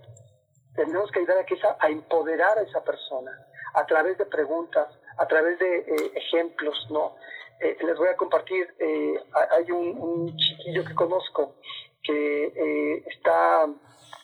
Tenemos 0.76 1.10
que 1.12 1.20
ayudar 1.20 1.40
a, 1.40 1.46
que 1.46 1.56
esa, 1.56 1.76
a 1.80 1.90
empoderar 1.90 2.58
a 2.58 2.62
esa 2.62 2.84
persona 2.84 3.32
a 3.74 3.86
través 3.86 4.18
de 4.18 4.26
preguntas, 4.26 4.88
a 5.18 5.26
través 5.28 5.58
de 5.58 5.78
eh, 5.80 6.12
ejemplos, 6.16 6.88
¿no? 6.92 7.16
Eh, 7.60 7.78
les 7.84 7.98
voy 7.98 8.08
a 8.10 8.16
compartir, 8.16 8.68
eh, 8.78 9.20
hay 9.50 9.72
un, 9.72 9.98
un, 10.00 10.38
chiquillo 10.38 10.86
que 10.86 10.94
conozco 10.94 11.56
que 12.04 12.46
eh, 12.46 13.04
está, 13.08 13.68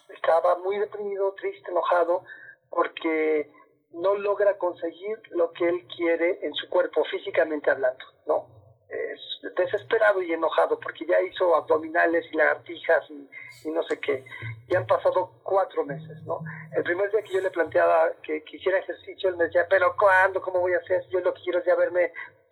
estaba 0.09 0.57
muy 0.59 0.77
deprimido, 0.77 1.33
triste, 1.33 1.71
enojado, 1.71 2.23
porque 2.69 3.51
no 3.91 4.15
logra 4.15 4.57
conseguir 4.57 5.19
lo 5.31 5.51
que 5.53 5.69
él 5.69 5.85
quiere 5.95 6.39
en 6.41 6.53
su 6.55 6.69
cuerpo, 6.69 7.03
físicamente 7.05 7.69
hablando, 7.69 8.03
¿no? 8.25 8.47
Es 8.89 9.19
desesperado 9.55 10.21
y 10.21 10.31
enojado 10.33 10.79
porque 10.79 11.05
ya 11.05 11.19
hizo 11.21 11.55
abdominales 11.55 12.25
y 12.31 12.37
lagartijas 12.37 13.09
y, 13.09 13.27
y, 13.65 13.71
no 13.71 13.81
sé 13.83 13.99
qué. 13.99 14.23
Y 14.67 14.75
han 14.75 14.85
pasado 14.85 15.31
cuatro 15.41 15.83
meses, 15.83 16.21
¿no? 16.25 16.41
El 16.75 16.83
primer 16.83 17.11
día 17.11 17.21
que 17.23 17.33
yo 17.33 17.41
le 17.41 17.49
planteaba 17.49 18.11
que 18.21 18.43
quisiera 18.43 18.77
ejercicio, 18.79 19.29
él 19.29 19.37
me 19.37 19.45
decía, 19.45 19.65
pero 19.69 19.95
¿cuándo? 19.97 20.41
¿Cómo 20.41 20.59
voy 20.59 20.73
a 20.73 20.77
hacer? 20.77 21.07
Yo 21.09 21.19
lo 21.21 21.33
que 21.33 21.41
quiero 21.41 21.59
es 21.59 21.65
ya 21.65 21.75
verme 21.75 22.11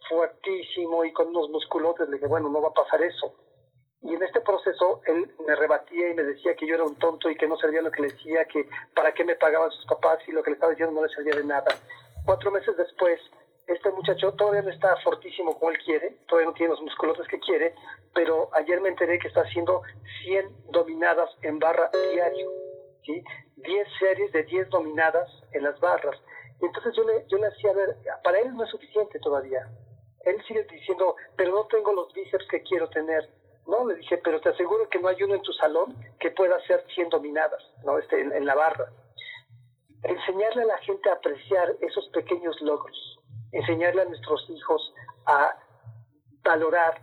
fuertísimo 0.09 1.05
y 1.05 1.13
con 1.13 1.27
unos 1.27 1.49
musculotes. 1.49 2.09
Le 2.09 2.15
dije, 2.15 2.27
bueno, 2.27 2.49
no 2.49 2.61
va 2.61 2.69
a 2.69 2.73
pasar 2.73 3.01
eso. 3.01 3.33
Y 4.03 4.15
en 4.15 4.23
este 4.23 4.41
proceso 4.41 5.01
él 5.05 5.31
me 5.45 5.55
rebatía 5.55 6.09
y 6.09 6.13
me 6.15 6.23
decía 6.23 6.55
que 6.55 6.65
yo 6.65 6.75
era 6.75 6.83
un 6.83 6.95
tonto 6.95 7.29
y 7.29 7.35
que 7.35 7.47
no 7.47 7.55
servía 7.57 7.81
lo 7.81 7.91
que 7.91 8.01
le 8.01 8.07
decía, 8.09 8.45
que 8.45 8.67
para 8.95 9.13
qué 9.13 9.23
me 9.23 9.35
pagaban 9.35 9.69
sus 9.71 9.85
papás 9.85 10.19
y 10.27 10.31
lo 10.31 10.41
que 10.41 10.51
le 10.51 10.55
estaba 10.55 10.71
diciendo 10.71 10.95
no 10.95 11.05
le 11.05 11.13
servía 11.13 11.35
de 11.35 11.43
nada. 11.43 11.69
Cuatro 12.25 12.51
meses 12.51 12.75
después, 12.77 13.19
este 13.67 13.91
muchacho 13.91 14.33
todavía 14.33 14.63
no 14.63 14.69
está 14.69 14.95
fortísimo 14.97 15.57
como 15.57 15.71
él 15.71 15.77
quiere, 15.85 16.17
todavía 16.27 16.49
no 16.49 16.55
tiene 16.55 16.71
los 16.71 16.81
musculotes 16.81 17.27
que 17.27 17.39
quiere, 17.39 17.75
pero 18.13 18.49
ayer 18.53 18.81
me 18.81 18.89
enteré 18.89 19.19
que 19.19 19.27
está 19.27 19.41
haciendo 19.41 19.81
100 20.23 20.71
dominadas 20.71 21.29
en 21.43 21.59
barra 21.59 21.89
diario, 22.11 22.51
¿sí? 23.05 23.23
10 23.57 23.87
series 23.99 24.31
de 24.31 24.43
10 24.43 24.69
dominadas 24.69 25.29
en 25.53 25.63
las 25.63 25.79
barras. 25.79 26.17
Entonces 26.59 26.93
yo 26.95 27.03
le, 27.03 27.25
yo 27.27 27.37
le 27.37 27.47
hacía 27.47 27.73
ver, 27.73 27.95
para 28.23 28.39
él 28.39 28.55
no 28.55 28.63
es 28.63 28.69
suficiente 28.71 29.19
todavía. 29.19 29.67
Él 30.25 30.41
sigue 30.47 30.63
diciendo, 30.63 31.15
pero 31.35 31.51
no 31.51 31.65
tengo 31.65 31.93
los 31.93 32.13
bíceps 32.13 32.47
que 32.47 32.61
quiero 32.63 32.87
tener 32.89 33.27
no, 33.67 33.87
le 33.87 33.95
dije, 33.95 34.17
pero 34.17 34.41
te 34.41 34.49
aseguro 34.49 34.89
que 34.89 34.99
no 34.99 35.07
hay 35.07 35.21
uno 35.23 35.35
en 35.35 35.41
tu 35.41 35.53
salón 35.53 35.95
que 36.19 36.31
pueda 36.31 36.55
hacer 36.55 36.83
100 36.93 37.09
dominadas, 37.09 37.61
¿no? 37.83 37.97
Este, 37.97 38.19
en, 38.19 38.45
la 38.45 38.55
barra. 38.55 38.89
Enseñarle 40.03 40.63
a 40.63 40.65
la 40.65 40.77
gente 40.79 41.09
a 41.09 41.13
apreciar 41.13 41.75
esos 41.81 42.07
pequeños 42.09 42.59
logros, 42.61 43.19
enseñarle 43.51 44.01
a 44.01 44.05
nuestros 44.05 44.49
hijos 44.49 44.93
a 45.25 45.55
valorar 46.43 46.99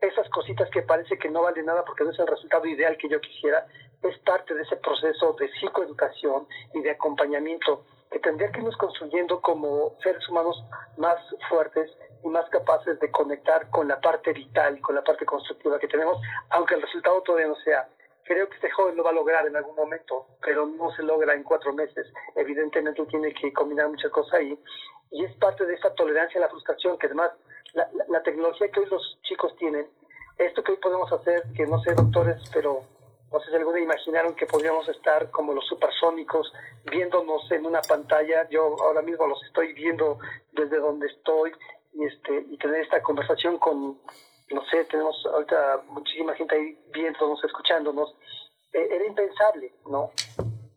esas 0.00 0.28
cositas 0.30 0.68
que 0.70 0.82
parece 0.82 1.16
que 1.18 1.30
no 1.30 1.42
valen 1.42 1.66
nada 1.66 1.84
porque 1.84 2.04
no 2.04 2.10
es 2.10 2.18
el 2.18 2.26
resultado 2.26 2.66
ideal 2.66 2.96
que 2.98 3.08
yo 3.08 3.20
quisiera, 3.20 3.66
es 4.02 4.18
parte 4.20 4.54
de 4.54 4.62
ese 4.62 4.76
proceso 4.76 5.34
de 5.38 5.48
psicoeducación 5.52 6.46
y 6.74 6.80
de 6.82 6.90
acompañamiento 6.90 7.84
que 8.10 8.18
tendría 8.18 8.50
que 8.50 8.58
irnos 8.58 8.76
construyendo 8.76 9.40
como 9.40 9.96
seres 10.02 10.28
humanos 10.28 10.62
más 10.98 11.16
fuertes 11.48 11.90
y 12.22 12.28
más 12.28 12.48
capaces 12.50 13.00
de 13.00 13.10
conectar 13.10 13.68
con 13.70 13.88
la 13.88 14.00
parte 14.00 14.32
vital 14.32 14.76
y 14.76 14.80
con 14.80 14.94
la 14.94 15.02
parte 15.02 15.24
constructiva 15.24 15.78
que 15.78 15.88
tenemos, 15.88 16.20
aunque 16.50 16.74
el 16.74 16.82
resultado 16.82 17.22
todavía 17.22 17.48
no 17.48 17.56
sea. 17.56 17.88
Creo 18.24 18.48
que 18.48 18.54
este 18.54 18.70
joven 18.70 18.96
lo 18.96 19.02
va 19.02 19.10
a 19.10 19.14
lograr 19.14 19.46
en 19.46 19.56
algún 19.56 19.74
momento, 19.74 20.26
pero 20.40 20.66
no 20.66 20.94
se 20.94 21.02
logra 21.02 21.34
en 21.34 21.42
cuatro 21.42 21.72
meses. 21.72 22.06
Evidentemente 22.36 23.04
tiene 23.06 23.34
que 23.34 23.52
combinar 23.52 23.88
muchas 23.88 24.12
cosas 24.12 24.34
ahí. 24.34 24.58
Y 25.10 25.24
es 25.24 25.34
parte 25.36 25.66
de 25.66 25.74
esa 25.74 25.92
tolerancia 25.94 26.38
a 26.38 26.42
la 26.42 26.48
frustración, 26.48 26.98
que 26.98 27.06
además 27.06 27.32
la, 27.74 27.88
la, 28.08 28.22
tecnología 28.22 28.70
que 28.70 28.80
hoy 28.80 28.86
los 28.86 29.18
chicos 29.22 29.56
tienen 29.56 29.86
esto 30.38 30.62
que 30.62 30.72
hoy 30.72 30.78
podemos 30.78 31.12
hacer, 31.12 31.42
que 31.56 31.66
no 31.66 31.80
sé, 31.80 31.94
doctores, 31.94 32.40
pero 32.52 32.82
no 33.32 33.40
sé 33.40 33.50
si 33.50 33.56
alguna 33.56 33.80
imaginaron 33.80 34.34
que 34.34 34.46
podríamos 34.46 34.88
estar 34.88 35.30
como 35.30 35.52
los 35.52 35.66
supersónicos 35.66 36.52
viéndonos 36.90 37.50
en 37.50 37.64
una 37.64 37.80
pantalla. 37.80 38.48
Yo 38.50 38.76
ahora 38.82 39.02
mismo 39.02 39.26
los 39.26 39.42
estoy 39.44 39.72
viendo 39.72 40.18
desde 40.52 40.78
donde 40.78 41.06
estoy 41.06 41.52
y, 41.94 42.04
este, 42.04 42.44
y 42.50 42.56
tener 42.58 42.82
esta 42.82 43.02
conversación 43.02 43.58
con, 43.58 43.98
no 44.50 44.64
sé, 44.70 44.84
tenemos 44.84 45.16
ahorita 45.26 45.82
muchísima 45.88 46.34
gente 46.34 46.54
ahí 46.54 46.78
viéndonos, 46.92 47.42
escuchándonos. 47.44 48.14
E, 48.72 48.94
era 48.94 49.06
impensable, 49.06 49.72
¿no? 49.86 50.10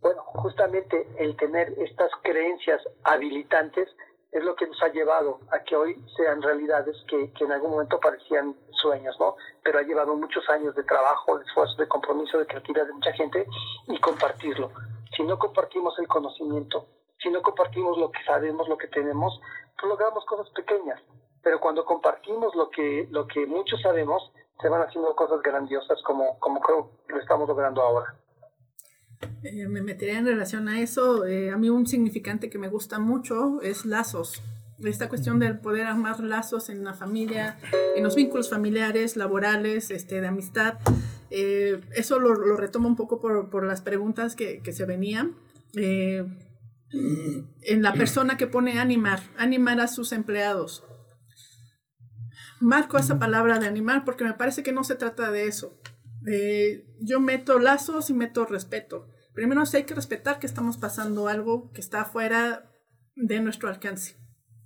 Bueno, 0.01 0.21
justamente 0.23 1.07
el 1.17 1.35
tener 1.35 1.73
estas 1.79 2.11
creencias 2.21 2.81
habilitantes 3.03 3.89
es 4.35 4.43
lo 4.43 4.53
que 4.53 4.67
nos 4.67 4.81
ha 4.83 4.89
llevado 4.89 5.39
a 5.49 5.59
que 5.59 5.77
hoy 5.77 5.95
sean 6.17 6.41
realidades 6.41 6.97
que, 7.07 7.31
en 7.39 7.51
algún 7.53 7.71
momento 7.71 7.97
parecían 8.01 8.53
sueños, 8.81 9.15
¿no? 9.17 9.37
Pero 9.63 9.79
ha 9.79 9.83
llevado 9.83 10.13
muchos 10.13 10.47
años 10.49 10.75
de 10.75 10.83
trabajo, 10.83 11.37
de 11.37 11.45
esfuerzo, 11.45 11.77
de 11.77 11.87
compromiso, 11.87 12.37
de 12.37 12.45
creatividad 12.45 12.85
de 12.85 12.93
mucha 12.93 13.13
gente 13.13 13.47
y 13.87 13.97
compartirlo. 14.01 14.71
Si 15.15 15.23
no 15.23 15.39
compartimos 15.39 15.97
el 15.99 16.07
conocimiento, 16.09 16.85
si 17.23 17.29
no 17.29 17.41
compartimos 17.41 17.97
lo 17.97 18.11
que 18.11 18.21
sabemos, 18.25 18.67
lo 18.67 18.77
que 18.77 18.89
tenemos, 18.89 19.39
pues 19.79 19.89
logramos 19.89 20.25
cosas 20.25 20.49
pequeñas. 20.49 21.01
Pero 21.41 21.61
cuando 21.61 21.85
compartimos 21.85 22.53
lo 22.55 22.69
que, 22.69 23.07
lo 23.11 23.27
que 23.27 23.45
muchos 23.45 23.81
sabemos, 23.81 24.33
se 24.59 24.67
van 24.67 24.81
haciendo 24.81 25.15
cosas 25.15 25.41
grandiosas 25.43 26.01
como, 26.03 26.37
como 26.39 26.59
creo 26.59 26.89
que 27.07 27.13
lo 27.13 27.21
estamos 27.21 27.47
logrando 27.47 27.81
ahora. 27.81 28.13
Eh, 29.43 29.67
me 29.67 29.81
metería 29.81 30.17
en 30.17 30.25
relación 30.25 30.67
a 30.67 30.81
eso. 30.81 31.25
Eh, 31.25 31.51
a 31.51 31.57
mí 31.57 31.69
un 31.69 31.87
significante 31.87 32.49
que 32.49 32.57
me 32.57 32.67
gusta 32.67 32.99
mucho 32.99 33.61
es 33.61 33.85
lazos. 33.85 34.41
Esta 34.83 35.07
cuestión 35.07 35.39
del 35.39 35.59
poder 35.59 35.87
armar 35.87 36.19
lazos 36.19 36.69
en 36.69 36.83
la 36.83 36.93
familia, 36.93 37.57
en 37.95 38.03
los 38.03 38.15
vínculos 38.15 38.49
familiares, 38.49 39.15
laborales, 39.15 39.89
este, 39.89 40.19
de 40.19 40.27
amistad. 40.27 40.79
Eh, 41.29 41.79
eso 41.95 42.19
lo, 42.19 42.33
lo, 42.33 42.57
retomo 42.57 42.87
un 42.87 42.95
poco 42.95 43.21
por, 43.21 43.49
por 43.49 43.65
las 43.65 43.81
preguntas 43.81 44.35
que, 44.35 44.61
que 44.61 44.73
se 44.73 44.85
venían. 44.85 45.35
en 45.73 46.37
la 47.81 47.93
persona 47.93 48.37
que 48.37 48.47
pone 48.47 48.79
animar, 48.79 49.21
animar 49.37 49.79
a 49.79 49.87
sus 49.87 50.11
empleados. 50.11 50.83
Marco 52.59 52.97
esa 52.97 53.19
palabra 53.19 53.59
de 53.59 53.67
animar 53.67 54.05
porque 54.05 54.23
me 54.23 54.33
parece 54.33 54.63
que 54.63 54.71
no 54.71 54.83
se 54.83 54.95
trata 54.95 55.31
de 55.31 55.47
eso. 55.47 55.77
Yo 57.01 57.19
meto 57.19 57.59
lazos 57.59 58.09
y 58.09 58.13
meto 58.13 58.45
respeto 58.45 59.07
primero 59.35 59.65
sí 59.65 59.77
hay 59.77 59.83
que 59.83 59.93
respetar 59.93 60.39
que 60.39 60.47
estamos 60.47 60.77
pasando 60.77 61.27
algo 61.27 61.71
que 61.73 61.81
está 61.81 62.05
fuera 62.05 62.71
de 63.15 63.39
nuestro 63.41 63.69
alcance, 63.69 64.15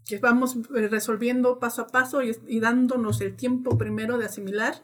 que 0.06 0.20
vamos 0.20 0.56
eh, 0.76 0.88
resolviendo 0.88 1.60
paso 1.60 1.82
a 1.82 1.88
paso 1.88 2.22
y, 2.22 2.60
dándonos 2.60 3.20
el 3.20 3.36
tiempo 3.36 3.78
primero 3.78 4.18
de 4.18 4.26
asimilar 4.26 4.76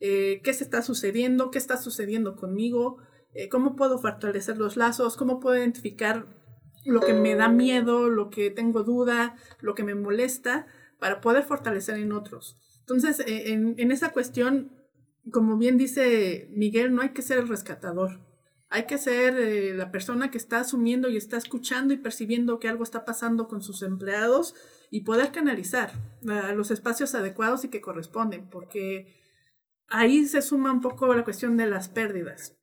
eh, 0.00 0.40
qué 0.44 0.52
se 0.52 0.64
está 0.64 0.82
sucediendo, 0.82 1.50
qué 1.50 1.58
está 1.58 1.76
sucediendo 1.76 2.36
conmigo, 2.36 2.98
eh, 3.34 3.48
cómo 3.48 3.74
puedo 3.74 3.98
fortalecer 3.98 4.58
los 4.58 4.76
lazos, 4.76 5.16
cómo 5.16 5.40
puedo 5.40 5.56
identificar 5.56 6.26
lo 6.84 7.00
que 7.00 7.14
me 7.14 7.34
da 7.34 7.48
miedo, 7.48 8.08
lo 8.08 8.28
que 8.28 8.50
tengo 8.50 8.82
duda, 8.82 9.36
lo 9.60 9.74
que 9.74 9.84
me 9.84 9.94
molesta, 9.94 10.66
para 10.98 11.20
poder 11.20 11.44
fortalecer 11.44 11.96
en 11.96 12.10
otros. 12.10 12.58
Entonces, 12.80 13.22
en, 13.24 13.76
en 13.78 13.92
esa 13.92 14.10
cuestión, 14.10 14.81
como 15.30 15.56
bien 15.56 15.78
dice 15.78 16.48
Miguel, 16.50 16.94
no 16.94 17.02
hay 17.02 17.10
que 17.10 17.22
ser 17.22 17.38
el 17.38 17.48
rescatador 17.48 18.20
hay 18.72 18.86
que 18.86 18.96
ser 18.96 19.38
eh, 19.38 19.74
la 19.74 19.92
persona 19.92 20.30
que 20.30 20.38
está 20.38 20.60
asumiendo 20.60 21.10
y 21.10 21.18
está 21.18 21.36
escuchando 21.36 21.92
y 21.92 21.98
percibiendo 21.98 22.58
que 22.58 22.68
algo 22.68 22.84
está 22.84 23.04
pasando 23.04 23.46
con 23.46 23.60
sus 23.62 23.82
empleados 23.82 24.54
y 24.90 25.02
poder 25.02 25.30
canalizar 25.30 25.92
a 26.26 26.52
los 26.52 26.70
espacios 26.70 27.14
adecuados 27.14 27.64
y 27.64 27.68
que 27.68 27.82
corresponden, 27.82 28.48
porque 28.48 29.20
ahí 29.88 30.24
se 30.24 30.40
suma 30.40 30.72
un 30.72 30.80
poco 30.80 31.14
la 31.14 31.22
cuestión 31.22 31.58
de 31.58 31.66
las 31.66 31.90
pérdidas. 31.90 32.56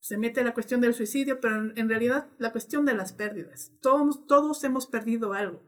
Se 0.00 0.16
mete 0.16 0.42
la 0.42 0.54
cuestión 0.54 0.80
del 0.80 0.94
suicidio, 0.94 1.40
pero 1.40 1.72
en, 1.76 1.88
realidad 1.90 2.28
la 2.38 2.50
cuestión 2.50 2.86
de 2.86 2.94
las 2.94 3.12
pérdidas. 3.12 3.72
Todos, 3.82 4.26
todos 4.26 4.64
hemos 4.64 4.86
perdido 4.86 5.34
algo. 5.34 5.62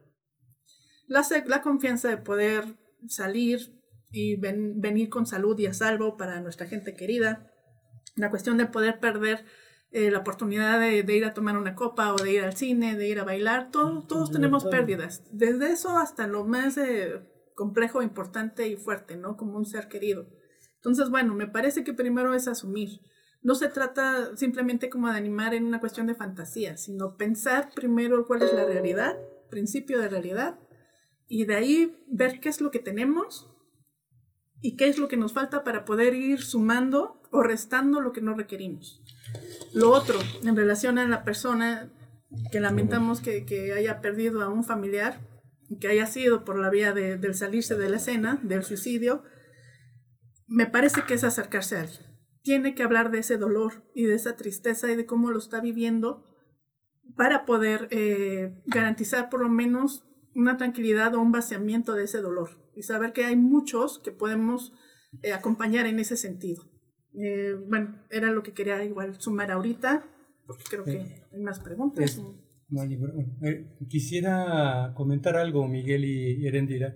La, 1.07 1.23
la 1.47 1.61
confianza 1.61 2.09
de 2.09 2.17
poder 2.17 2.79
salir 3.09 3.79
y 4.11 4.37
venir 4.37 5.09
con 5.09 5.27
salud 5.27 5.59
y 5.59 5.67
a 5.67 5.75
salvo 5.75 6.17
para 6.17 6.41
nuestra 6.41 6.67
gente 6.67 6.95
querida, 6.95 7.51
la 8.17 8.31
cuestión 8.31 8.57
de 8.57 8.67
poder 8.67 8.99
perder 8.99 9.45
eh, 9.93 10.11
la 10.11 10.19
oportunidad 10.19 10.79
de, 10.79 11.17
ir 11.17 11.25
a 11.25 11.35
tomar 11.35 11.57
una 11.57 11.75
copa 11.75 12.13
o 12.13 12.17
de 12.17 12.33
ir 12.33 12.45
al 12.45 12.57
cine, 12.57 12.97
de 12.97 13.09
ir 13.09 13.19
a 13.19 13.25
bailar, 13.25 13.71
todos, 13.71 14.07
todos 14.07 14.31
tenemos 14.31 14.65
pérdidas, 14.65 15.23
desde 15.33 15.73
eso 15.73 15.99
hasta 15.99 16.27
lo 16.27 16.45
más 16.45 16.77
eh, 16.79 17.21
complejo, 17.55 18.01
importante 18.01 18.69
y 18.69 18.77
fuerte, 18.77 19.17
¿no? 19.17 19.37
Como 19.37 19.57
un 19.57 19.67
ser 19.67 19.89
querido. 19.89 20.29
Entonces, 20.77 21.11
bueno, 21.11 21.35
me 21.35 21.47
parece 21.47 21.85
que 21.85 21.93
primero 21.93 22.35
es 22.35 22.49
asumir. 22.49 23.01
No 23.43 23.55
se 23.55 23.69
trata 23.69 24.37
simplemente 24.37 24.89
como 24.89 25.11
de 25.11 25.17
animar 25.17 25.55
en 25.55 25.65
una 25.65 25.81
cuestión 25.81 26.07
de 26.07 26.15
fantasía, 26.15 26.77
sino 26.77 27.17
pensar 27.17 27.71
primero 27.75 28.27
cuál 28.27 28.43
es 28.43 28.53
la 28.53 28.65
realidad, 28.65 29.19
principio 29.51 30.01
de 30.01 30.09
realidad, 30.09 30.59
y 31.27 31.45
de 31.45 31.57
ahí 31.57 31.97
ver 32.07 32.41
qué 32.41 32.49
es 32.49 32.61
lo 32.61 32.71
que 32.71 32.79
tenemos 32.79 33.50
y 34.63 34.77
qué 34.77 34.89
es 34.89 34.99
lo 34.99 35.09
que 35.09 35.17
nos 35.17 35.33
falta 35.33 35.65
para 35.65 35.85
poder 35.85 36.15
ir 36.15 36.43
sumando 36.43 37.23
o 37.31 37.43
restando 37.43 38.01
lo 38.01 38.13
que 38.13 38.21
no 38.21 38.35
requerimos. 38.35 39.03
Lo 39.73 39.91
otro, 39.91 40.19
en 40.45 40.57
relación 40.57 40.99
a 40.99 41.07
la 41.07 41.25
persona 41.25 41.91
que 42.53 42.61
lamentamos 42.61 43.21
que, 43.21 43.45
que 43.45 43.73
haya 43.73 44.01
perdido 44.01 44.43
a 44.43 44.49
un 44.49 44.65
familiar, 44.65 45.21
que 45.81 45.89
haya 45.89 46.07
sido 46.07 46.45
por 46.45 46.59
la 46.59 46.71
vía 46.71 46.93
de, 46.93 47.17
del 47.17 47.35
salirse 47.35 47.77
de 47.77 47.89
la 47.89 47.97
escena, 47.97 48.39
del 48.43 48.65
suicidio, 48.65 49.23
me 50.47 50.67
parece 50.67 51.05
que 51.05 51.15
es 51.15 51.25
acercarse 51.25 51.77
a 51.77 51.83
alguien. 51.83 52.07
Tiene 52.43 52.75
que 52.75 52.83
hablar 52.83 53.11
de 53.11 53.19
ese 53.19 53.37
dolor 53.37 53.85
y 53.95 54.05
de 54.05 54.15
esa 54.15 54.37
tristeza 54.37 54.91
y 54.91 54.97
de 54.97 55.07
cómo 55.07 55.31
lo 55.31 55.39
está 55.39 55.61
viviendo 55.61 56.25
para 57.17 57.45
poder 57.45 57.89
eh, 57.91 58.63
garantizar 58.67 59.31
por 59.31 59.43
lo 59.43 59.49
menos 59.49 60.05
una 60.35 60.57
tranquilidad 60.57 61.15
o 61.15 61.21
un 61.21 61.33
vaciamiento 61.33 61.95
de 61.95 62.05
ese 62.05 62.21
dolor 62.21 62.61
y 62.81 62.83
saber 62.83 63.13
que 63.13 63.27
hay 63.27 63.37
muchos 63.37 63.99
que 63.99 64.11
podemos 64.11 64.73
eh, 65.23 65.35
acompañar 65.35 65.85
en 65.87 65.99
ese 65.99 66.17
sentido. 66.17 66.65
Eh, 67.13 67.55
bueno, 67.69 68.03
era 68.11 68.33
lo 68.33 68.43
que 68.43 68.55
quería 68.55 68.83
igual 68.83 69.21
sumar 69.21 69.51
ahorita, 69.51 70.07
porque 70.47 70.65
creo 70.71 70.85
que 70.85 71.27
hay 71.31 71.41
más 71.41 71.61
preguntas. 71.61 72.19
Eh, 73.43 73.77
quisiera 73.87 74.95
comentar 74.97 75.37
algo, 75.37 75.69
Miguel 75.69 76.07
y 76.07 76.47
Erendira. 76.47 76.95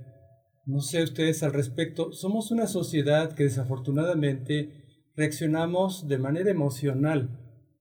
No 0.65 0.81
sé 0.81 1.03
ustedes 1.03 1.43
al 1.43 1.53
respecto. 1.53 2.13
Somos 2.13 2.51
una 2.51 2.67
sociedad 2.67 3.35
que 3.35 3.43
desafortunadamente 3.43 5.11
reaccionamos 5.17 6.09
de 6.09 6.17
manera 6.17 6.51
emocional. 6.51 7.29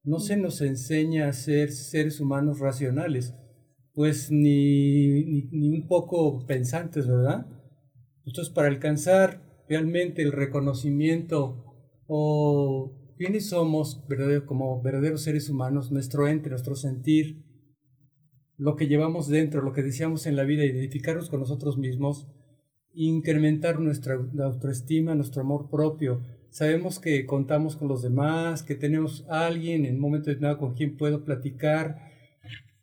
No 0.03 0.19
se 0.19 0.35
nos 0.35 0.59
enseña 0.59 1.29
a 1.29 1.33
ser 1.33 1.71
seres 1.71 2.19
humanos 2.19 2.59
racionales, 2.59 3.33
pues 3.93 4.29
ni, 4.29 5.23
ni, 5.23 5.43
ni 5.53 5.69
un 5.69 5.87
poco 5.87 6.45
pensantes, 6.45 7.07
¿verdad? 7.07 7.47
Entonces, 8.25 8.53
para 8.53 8.67
alcanzar 8.67 9.41
realmente 9.67 10.21
el 10.21 10.31
reconocimiento 10.31 11.75
o 12.07 13.13
quiénes 13.17 13.49
somos 13.49 14.03
como 14.45 14.81
verdaderos 14.81 15.23
seres 15.23 15.49
humanos, 15.49 15.91
nuestro 15.91 16.27
ente, 16.27 16.49
nuestro 16.49 16.75
sentir, 16.75 17.43
lo 18.57 18.75
que 18.75 18.87
llevamos 18.87 19.27
dentro, 19.27 19.61
lo 19.61 19.73
que 19.73 19.83
deseamos 19.83 20.25
en 20.25 20.35
la 20.35 20.43
vida, 20.43 20.63
identificarnos 20.63 21.29
con 21.29 21.39
nosotros 21.39 21.77
mismos, 21.77 22.27
incrementar 22.93 23.79
nuestra 23.79 24.15
autoestima, 24.39 25.15
nuestro 25.15 25.41
amor 25.41 25.69
propio. 25.69 26.21
Sabemos 26.49 26.99
que 26.99 27.25
contamos 27.25 27.75
con 27.75 27.87
los 27.87 28.03
demás, 28.03 28.61
que 28.61 28.75
tenemos 28.75 29.25
a 29.27 29.47
alguien 29.47 29.85
en 29.85 29.95
un 29.95 30.01
momento 30.01 30.29
determinado 30.29 30.59
con 30.59 30.75
quien 30.75 30.97
puedo 30.97 31.25
platicar, 31.25 32.11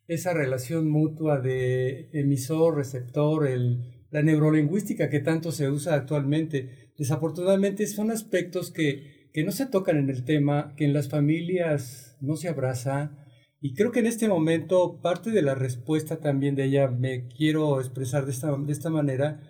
esa 0.08 0.34
relación 0.34 0.90
mutua 0.90 1.38
de 1.38 2.10
emisor, 2.12 2.74
receptor, 2.74 3.46
el 3.46 3.99
la 4.10 4.22
neurolingüística 4.22 5.08
que 5.08 5.20
tanto 5.20 5.52
se 5.52 5.70
usa 5.70 5.94
actualmente. 5.94 6.92
Desafortunadamente 6.98 7.86
son 7.86 8.10
aspectos 8.10 8.70
que, 8.70 9.28
que 9.32 9.44
no 9.44 9.52
se 9.52 9.66
tocan 9.66 9.96
en 9.96 10.10
el 10.10 10.24
tema, 10.24 10.74
que 10.76 10.84
en 10.84 10.92
las 10.92 11.08
familias 11.08 12.16
no 12.20 12.36
se 12.36 12.48
abraza. 12.48 13.16
Y 13.60 13.74
creo 13.74 13.92
que 13.92 14.00
en 14.00 14.06
este 14.06 14.28
momento 14.28 15.00
parte 15.00 15.30
de 15.30 15.42
la 15.42 15.54
respuesta 15.54 16.18
también 16.18 16.54
de 16.56 16.64
ella 16.64 16.88
me 16.88 17.28
quiero 17.28 17.80
expresar 17.80 18.24
de 18.24 18.32
esta, 18.32 18.56
de 18.56 18.72
esta 18.72 18.90
manera. 18.90 19.40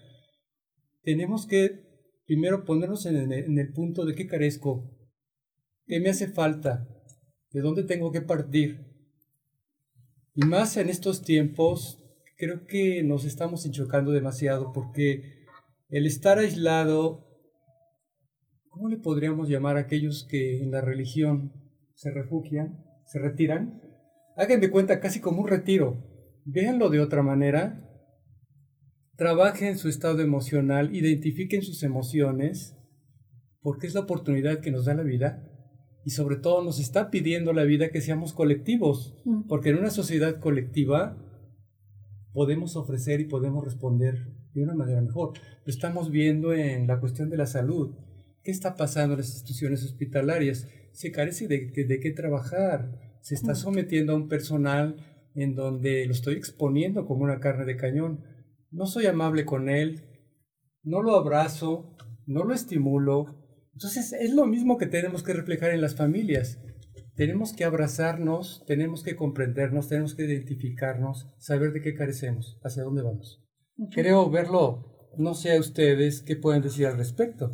Tenemos 1.02 1.46
que 1.46 1.88
primero 2.26 2.64
ponernos 2.64 3.06
en, 3.06 3.32
en 3.32 3.58
el 3.58 3.72
punto 3.72 4.04
de 4.04 4.14
qué 4.14 4.26
carezco, 4.26 4.96
qué 5.86 6.00
me 6.00 6.10
hace 6.10 6.28
falta, 6.28 6.86
de 7.50 7.60
dónde 7.60 7.84
tengo 7.84 8.12
que 8.12 8.20
partir. 8.20 8.86
Y 10.34 10.44
más 10.44 10.76
en 10.76 10.88
estos 10.88 11.22
tiempos 11.22 12.00
creo 12.40 12.64
que 12.66 13.02
nos 13.02 13.26
estamos 13.26 13.66
enchocando 13.66 14.12
demasiado 14.12 14.72
porque 14.72 15.44
el 15.90 16.06
estar 16.06 16.38
aislado, 16.38 17.28
¿cómo 18.70 18.88
le 18.88 18.96
podríamos 18.96 19.50
llamar 19.50 19.76
a 19.76 19.80
aquellos 19.80 20.26
que 20.26 20.62
en 20.62 20.70
la 20.70 20.80
religión 20.80 21.52
se 21.94 22.10
refugian, 22.10 22.82
se 23.04 23.18
retiran? 23.18 23.82
Hagan 24.36 24.60
de 24.60 24.70
cuenta 24.70 25.00
casi 25.00 25.20
como 25.20 25.42
un 25.42 25.48
retiro. 25.48 26.02
Véanlo 26.46 26.88
de 26.88 27.00
otra 27.00 27.22
manera. 27.22 27.86
Trabajen 29.16 29.76
su 29.76 29.90
estado 29.90 30.22
emocional, 30.22 30.96
identifiquen 30.96 31.60
sus 31.60 31.82
emociones 31.82 32.74
porque 33.60 33.86
es 33.86 33.92
la 33.92 34.00
oportunidad 34.00 34.60
que 34.60 34.70
nos 34.70 34.86
da 34.86 34.94
la 34.94 35.02
vida 35.02 35.46
y 36.06 36.10
sobre 36.10 36.36
todo 36.36 36.64
nos 36.64 36.80
está 36.80 37.10
pidiendo 37.10 37.52
la 37.52 37.64
vida 37.64 37.90
que 37.90 38.00
seamos 38.00 38.32
colectivos, 38.32 39.14
porque 39.46 39.68
en 39.68 39.76
una 39.76 39.90
sociedad 39.90 40.40
colectiva 40.40 41.18
podemos 42.32 42.76
ofrecer 42.76 43.20
y 43.20 43.24
podemos 43.24 43.64
responder 43.64 44.34
de 44.54 44.62
una 44.62 44.74
manera 44.74 45.00
mejor. 45.00 45.32
Lo 45.64 45.70
estamos 45.70 46.10
viendo 46.10 46.52
en 46.52 46.86
la 46.86 47.00
cuestión 47.00 47.30
de 47.30 47.36
la 47.36 47.46
salud. 47.46 47.94
¿Qué 48.42 48.50
está 48.50 48.74
pasando 48.74 49.14
en 49.14 49.20
las 49.20 49.30
instituciones 49.30 49.84
hospitalarias? 49.84 50.68
Se 50.92 51.12
carece 51.12 51.46
de, 51.46 51.70
de 51.84 52.00
qué 52.00 52.10
trabajar. 52.10 53.18
Se 53.20 53.34
está 53.34 53.54
sometiendo 53.54 54.12
a 54.12 54.16
un 54.16 54.28
personal 54.28 54.96
en 55.34 55.54
donde 55.54 56.06
lo 56.06 56.12
estoy 56.12 56.34
exponiendo 56.34 57.06
como 57.06 57.24
una 57.24 57.40
carne 57.40 57.64
de 57.64 57.76
cañón. 57.76 58.24
No 58.70 58.86
soy 58.86 59.06
amable 59.06 59.44
con 59.44 59.68
él, 59.68 60.02
no 60.82 61.02
lo 61.02 61.16
abrazo, 61.16 61.96
no 62.26 62.44
lo 62.44 62.54
estimulo, 62.54 63.40
entonces 63.80 64.12
es 64.12 64.34
lo 64.34 64.46
mismo 64.46 64.76
que 64.76 64.86
tenemos 64.86 65.22
que 65.22 65.32
reflejar 65.32 65.70
en 65.70 65.80
las 65.80 65.96
familias. 65.96 66.58
Tenemos 67.20 67.52
que 67.52 67.64
abrazarnos, 67.64 68.64
tenemos 68.66 69.02
que 69.02 69.14
comprendernos, 69.14 69.88
tenemos 69.88 70.14
que 70.14 70.24
identificarnos, 70.24 71.28
saber 71.36 71.74
de 71.74 71.82
qué 71.82 71.92
carecemos, 71.92 72.58
hacia 72.64 72.82
dónde 72.82 73.02
vamos. 73.02 73.44
Creo 73.90 74.30
verlo, 74.30 75.10
no 75.18 75.34
sé 75.34 75.54
a 75.54 75.60
ustedes 75.60 76.22
qué 76.22 76.36
pueden 76.36 76.62
decir 76.62 76.86
al 76.86 76.96
respecto. 76.96 77.50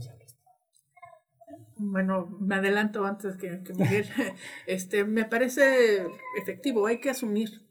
Bueno, 1.79 2.29
me 2.41 2.55
adelanto 2.55 3.05
antes 3.05 3.35
que, 3.35 3.65
que 3.65 3.75
Miguel. 3.75 4.07
este, 4.69 5.03
me 5.03 5.25
parece 5.25 6.07
efectivo, 6.41 6.87
hay 6.87 7.01
que 7.01 7.11
asumir, 7.11 7.67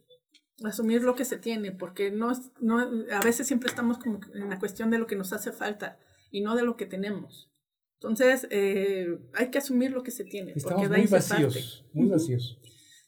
asumir 0.66 1.02
lo 1.02 1.16
que 1.16 1.24
se 1.24 1.38
tiene, 1.38 1.72
porque 1.72 2.12
no, 2.12 2.34
no, 2.60 2.80
a 3.10 3.22
veces 3.22 3.48
siempre 3.48 3.70
estamos 3.70 4.00
como 4.00 4.20
en 4.34 4.50
la 4.50 4.60
cuestión 4.60 4.90
de 4.90 4.98
lo 4.98 5.08
que 5.08 5.16
nos 5.16 5.32
hace 5.32 5.54
falta 5.54 5.98
y 6.30 6.42
no 6.42 6.58
de 6.58 6.64
lo 6.64 6.76
que 6.76 6.88
tenemos. 6.88 7.55
Entonces, 7.96 8.48
eh, 8.52 9.18
hay 9.34 9.50
que 9.50 9.58
asumir 9.58 9.92
lo 9.92 10.04
que 10.04 10.12
se 10.12 10.26
tiene. 10.26 10.54
Estamos 10.56 10.90
muy 10.90 11.08
vacíos, 11.08 11.86
muy 11.94 12.08
vacíos. 12.10 12.60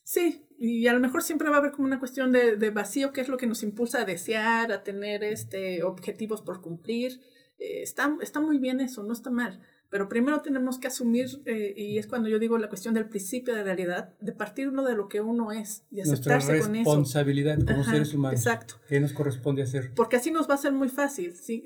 Sí, 0.04 0.48
y 0.58 0.88
a 0.88 0.94
lo 0.94 1.00
mejor 1.00 1.22
siempre 1.22 1.50
va 1.50 1.58
a 1.58 1.60
haber 1.60 1.72
como 1.72 1.86
una 1.86 2.00
cuestión 2.00 2.32
de, 2.32 2.70
vacío, 2.72 3.12
que 3.12 3.22
es 3.22 3.28
lo 3.28 3.38
que 3.38 3.46
nos 3.46 3.62
impulsa 3.62 4.02
a 4.02 4.06
desear, 4.06 4.72
a 4.72 4.84
tener 4.84 5.24
este, 5.24 5.84
objetivos 5.84 6.42
por 6.42 6.62
cumplir. 6.62 7.20
Eh, 7.60 7.82
está, 7.84 8.16
está 8.22 8.40
muy 8.40 8.58
bien 8.58 8.80
eso, 8.80 9.04
no 9.04 9.14
está 9.14 9.30
mal. 9.30 9.62
Pero 9.90 10.10
primero 10.10 10.42
tenemos 10.42 10.80
que 10.80 10.88
asumir, 10.88 11.28
eh, 11.46 11.74
y 11.78 11.98
es 11.98 12.08
cuando 12.08 12.28
yo 12.28 12.40
digo 12.40 12.58
la 12.58 12.70
cuestión 12.70 12.94
del 12.94 13.08
principio 13.08 13.54
de 13.54 13.64
realidad, 13.64 14.14
de 14.20 14.32
partir 14.32 14.68
uno 14.70 14.84
de 14.84 14.96
lo 14.96 15.08
que 15.08 15.22
uno 15.22 15.52
es 15.52 15.84
y 15.92 16.02
aceptarse 16.02 16.60
con 16.60 16.76
eso. 16.76 16.90
responsabilidad 16.90 17.58
como 17.66 17.84
seres 17.84 18.14
humanos. 18.14 18.40
Exacto. 18.40 18.76
¿Qué 18.88 19.00
nos 19.00 19.14
corresponde 19.14 19.62
hacer? 19.62 19.92
Porque 19.96 20.16
así 20.16 20.32
nos 20.32 20.50
va 20.50 20.56
a 20.56 20.58
ser 20.58 20.72
muy 20.72 20.90
fácil. 20.90 21.36
¿sí? 21.36 21.64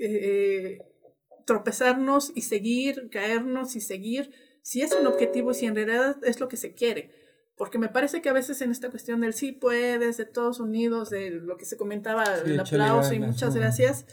Tropezarnos 1.46 2.32
y 2.36 2.42
seguir, 2.42 3.10
caernos 3.10 3.76
y 3.76 3.82
seguir, 3.82 4.32
si 4.62 4.82
es 4.82 4.94
un 4.94 5.08
objetivo, 5.08 5.54
si 5.54 5.66
en 5.66 5.76
realidad 5.76 6.18
es 6.24 6.40
lo 6.40 6.48
que 6.48 6.58
se 6.58 6.74
quiere. 6.74 7.12
Porque 7.56 7.78
me 7.78 7.90
parece 7.90 8.22
que 8.22 8.30
a 8.30 8.34
veces 8.34 8.62
en 8.62 8.72
esta 8.72 8.90
cuestión 8.90 9.22
del 9.22 9.34
sí 9.34 9.52
puedes, 9.52 10.18
de 10.18 10.26
todos 10.26 10.60
unidos, 10.60 11.10
de 11.10 11.32
lo 11.32 11.58
que 11.58 11.66
se 11.66 11.78
comentaba, 11.78 12.24
el 12.46 12.60
aplauso 12.60 13.14
y 13.14 13.20
muchas 13.20 13.56
gracias, 13.56 14.06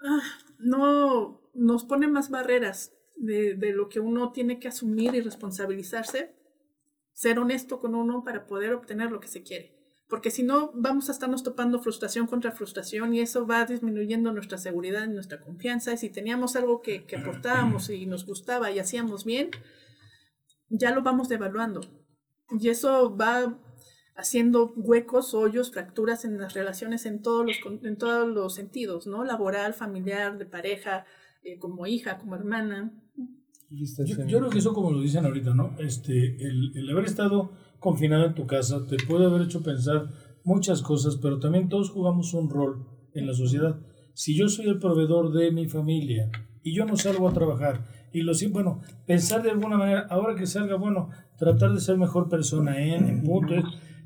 ah, 0.00 0.22
no 0.58 1.40
nos 1.54 1.84
pone 1.84 2.08
más 2.08 2.30
barreras 2.30 2.92
de, 3.16 3.54
de 3.54 3.72
lo 3.72 3.88
que 3.88 4.00
uno 4.00 4.32
tiene 4.32 4.58
que 4.60 4.68
asumir 4.68 5.14
y 5.14 5.20
responsabilizarse, 5.20 6.34
ser 7.12 7.38
honesto 7.38 7.80
con 7.80 7.94
uno 7.94 8.22
para 8.24 8.46
poder 8.46 8.74
obtener 8.74 9.10
lo 9.10 9.20
que 9.20 9.28
se 9.28 9.42
quiere 9.42 9.75
porque 10.08 10.30
si 10.30 10.44
no 10.44 10.70
vamos 10.74 11.08
a 11.08 11.12
estarnos 11.12 11.42
topando 11.42 11.80
frustración 11.80 12.26
contra 12.26 12.52
frustración 12.52 13.12
y 13.14 13.20
eso 13.20 13.46
va 13.46 13.64
disminuyendo 13.64 14.32
nuestra 14.32 14.56
seguridad 14.56 15.04
y 15.04 15.12
nuestra 15.12 15.40
confianza. 15.40 15.92
Y 15.92 15.96
si 15.96 16.10
teníamos 16.10 16.54
algo 16.54 16.80
que, 16.80 17.04
que 17.04 17.16
aportábamos 17.16 17.90
y 17.90 18.06
nos 18.06 18.24
gustaba 18.24 18.70
y 18.70 18.78
hacíamos 18.78 19.24
bien, 19.24 19.50
ya 20.68 20.94
lo 20.94 21.02
vamos 21.02 21.28
devaluando. 21.28 21.80
Y 22.60 22.68
eso 22.68 23.16
va 23.16 23.58
haciendo 24.14 24.72
huecos, 24.76 25.34
hoyos, 25.34 25.72
fracturas 25.72 26.24
en 26.24 26.38
las 26.38 26.54
relaciones 26.54 27.04
en 27.04 27.20
todos 27.20 27.44
los, 27.44 27.56
en 27.84 27.96
todos 27.96 28.28
los 28.28 28.54
sentidos, 28.54 29.06
¿no? 29.06 29.24
Laboral, 29.24 29.74
familiar, 29.74 30.38
de 30.38 30.46
pareja, 30.46 31.04
eh, 31.42 31.58
como 31.58 31.86
hija, 31.86 32.18
como 32.18 32.36
hermana. 32.36 32.92
Yo, 33.68 34.38
creo 34.38 34.50
que 34.50 34.58
eso 34.58 34.72
como 34.72 34.92
lo 34.92 35.00
dicen 35.00 35.26
ahorita, 35.26 35.52
¿no? 35.52 35.74
Este, 35.78 36.36
el, 36.42 36.72
el 36.76 36.90
haber 36.90 37.06
estado 37.06 37.52
confinado 37.78 38.26
en 38.26 38.34
tu 38.34 38.46
casa 38.46 38.86
te 38.86 38.96
puede 38.96 39.26
haber 39.26 39.42
hecho 39.42 39.62
pensar 39.62 40.08
muchas 40.44 40.82
cosas, 40.82 41.16
pero 41.16 41.38
también 41.38 41.68
todos 41.68 41.90
jugamos 41.90 42.32
un 42.34 42.48
rol 42.50 42.86
en 43.14 43.26
la 43.26 43.34
sociedad. 43.34 43.76
Si 44.14 44.36
yo 44.36 44.48
soy 44.48 44.66
el 44.66 44.78
proveedor 44.78 45.32
de 45.32 45.50
mi 45.50 45.68
familia 45.68 46.30
y 46.62 46.74
yo 46.74 46.84
no 46.84 46.96
salgo 46.96 47.28
a 47.28 47.32
trabajar 47.32 47.84
y 48.12 48.22
lo 48.22 48.32
bueno, 48.50 48.80
pensar 49.06 49.42
de 49.42 49.50
alguna 49.50 49.76
manera, 49.76 50.06
ahora 50.08 50.34
que 50.34 50.46
salga, 50.46 50.76
bueno, 50.76 51.10
tratar 51.36 51.72
de 51.72 51.80
ser 51.80 51.98
mejor 51.98 52.28
persona 52.28 52.82
en, 52.82 53.06
en 53.06 53.22
punto, 53.22 53.54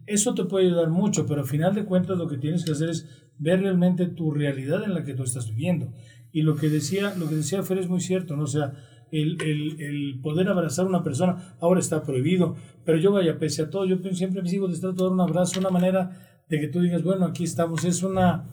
eso 0.06 0.34
te 0.34 0.44
puede 0.44 0.66
ayudar 0.66 0.90
mucho, 0.90 1.26
pero 1.26 1.42
al 1.42 1.46
final 1.46 1.74
de 1.74 1.84
cuentas 1.84 2.18
lo 2.18 2.26
que 2.26 2.38
tienes 2.38 2.64
que 2.64 2.72
hacer 2.72 2.90
es 2.90 3.08
ver 3.38 3.60
realmente 3.60 4.06
tu 4.06 4.32
realidad 4.32 4.82
en 4.84 4.94
la 4.94 5.04
que 5.04 5.14
tú 5.14 5.22
estás 5.22 5.48
viviendo. 5.48 5.92
Y 6.32 6.42
lo 6.42 6.56
que 6.56 6.68
decía, 6.68 7.14
lo 7.16 7.28
que 7.28 7.36
decía 7.36 7.62
Fer 7.62 7.78
es 7.78 7.88
muy 7.88 8.00
cierto, 8.00 8.36
¿no? 8.36 8.46
Sea, 8.46 8.74
el, 9.12 9.40
el, 9.42 9.80
el, 9.80 10.20
poder 10.20 10.48
abrazar 10.48 10.86
a 10.86 10.88
una 10.88 11.02
persona 11.02 11.56
ahora 11.60 11.80
está 11.80 12.02
prohibido, 12.02 12.56
pero 12.84 12.98
yo 12.98 13.12
vaya, 13.12 13.38
pese 13.38 13.62
a 13.62 13.70
todo, 13.70 13.84
yo 13.84 13.96
siempre 14.12 14.42
mis 14.42 14.52
hijos 14.52 14.70
les 14.70 14.80
de 14.80 14.92
dar 14.92 15.08
un 15.08 15.20
abrazo, 15.20 15.60
una 15.60 15.70
manera 15.70 16.10
de 16.48 16.60
que 16.60 16.68
tú 16.68 16.80
digas, 16.80 17.02
bueno, 17.02 17.26
aquí 17.26 17.44
estamos, 17.44 17.84
es 17.84 18.02
una, 18.02 18.44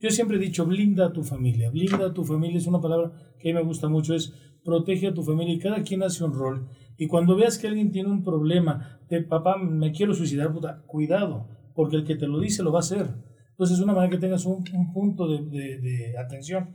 yo 0.00 0.10
siempre 0.10 0.36
he 0.36 0.40
dicho, 0.40 0.66
blinda 0.66 1.06
a 1.06 1.12
tu 1.12 1.22
familia, 1.22 1.70
blinda 1.70 2.06
a 2.06 2.12
tu 2.12 2.24
familia 2.24 2.58
es 2.58 2.66
una 2.66 2.80
palabra 2.80 3.12
que 3.38 3.50
a 3.50 3.54
mí 3.54 3.58
me 3.58 3.66
gusta 3.66 3.88
mucho, 3.88 4.14
es 4.14 4.32
protege 4.64 5.08
a 5.08 5.14
tu 5.14 5.22
familia 5.22 5.54
y 5.54 5.58
cada 5.58 5.82
quien 5.82 6.02
hace 6.02 6.24
un 6.24 6.32
rol. 6.32 6.68
Y 6.96 7.06
cuando 7.06 7.36
veas 7.36 7.58
que 7.58 7.66
alguien 7.66 7.90
tiene 7.90 8.08
un 8.08 8.22
problema 8.22 9.00
de 9.08 9.22
papá, 9.22 9.58
me 9.58 9.92
quiero 9.92 10.14
suicidar, 10.14 10.52
cuidado, 10.86 11.48
porque 11.74 11.96
el 11.96 12.04
que 12.04 12.16
te 12.16 12.26
lo 12.26 12.40
dice 12.40 12.62
lo 12.62 12.72
va 12.72 12.78
a 12.78 12.80
hacer. 12.80 13.08
Entonces 13.50 13.78
es 13.78 13.84
una 13.84 13.92
manera 13.92 14.10
que 14.10 14.18
tengas 14.18 14.46
un, 14.46 14.64
un 14.72 14.92
punto 14.92 15.28
de, 15.28 15.38
de 15.78 16.18
atención 16.18 16.70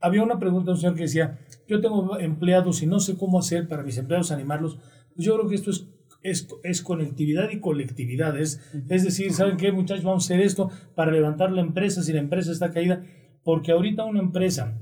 había 0.00 0.22
una 0.22 0.38
pregunta 0.38 0.66
de 0.66 0.72
un 0.72 0.80
señor 0.80 0.94
que 0.94 1.02
decía, 1.02 1.38
yo 1.68 1.80
tengo 1.80 2.18
empleados 2.18 2.82
y 2.82 2.86
no 2.86 3.00
sé 3.00 3.16
cómo 3.16 3.38
hacer 3.38 3.68
para 3.68 3.82
mis 3.82 3.98
empleados 3.98 4.30
animarlos. 4.30 4.78
Pues 5.14 5.26
yo 5.26 5.36
creo 5.36 5.48
que 5.48 5.54
esto 5.54 5.70
es, 5.70 5.86
es, 6.22 6.48
es 6.62 6.82
conectividad 6.82 7.50
y 7.50 7.60
colectividad. 7.60 8.38
Es, 8.38 8.60
es 8.88 9.04
decir, 9.04 9.32
¿saben 9.32 9.56
qué 9.56 9.72
muchachos? 9.72 10.04
Vamos 10.04 10.24
a 10.24 10.26
hacer 10.26 10.44
esto 10.44 10.70
para 10.94 11.12
levantar 11.12 11.52
la 11.52 11.60
empresa 11.60 12.02
si 12.02 12.12
la 12.12 12.20
empresa 12.20 12.52
está 12.52 12.70
caída. 12.70 13.04
Porque 13.44 13.72
ahorita 13.72 14.04
una 14.04 14.20
empresa 14.20 14.76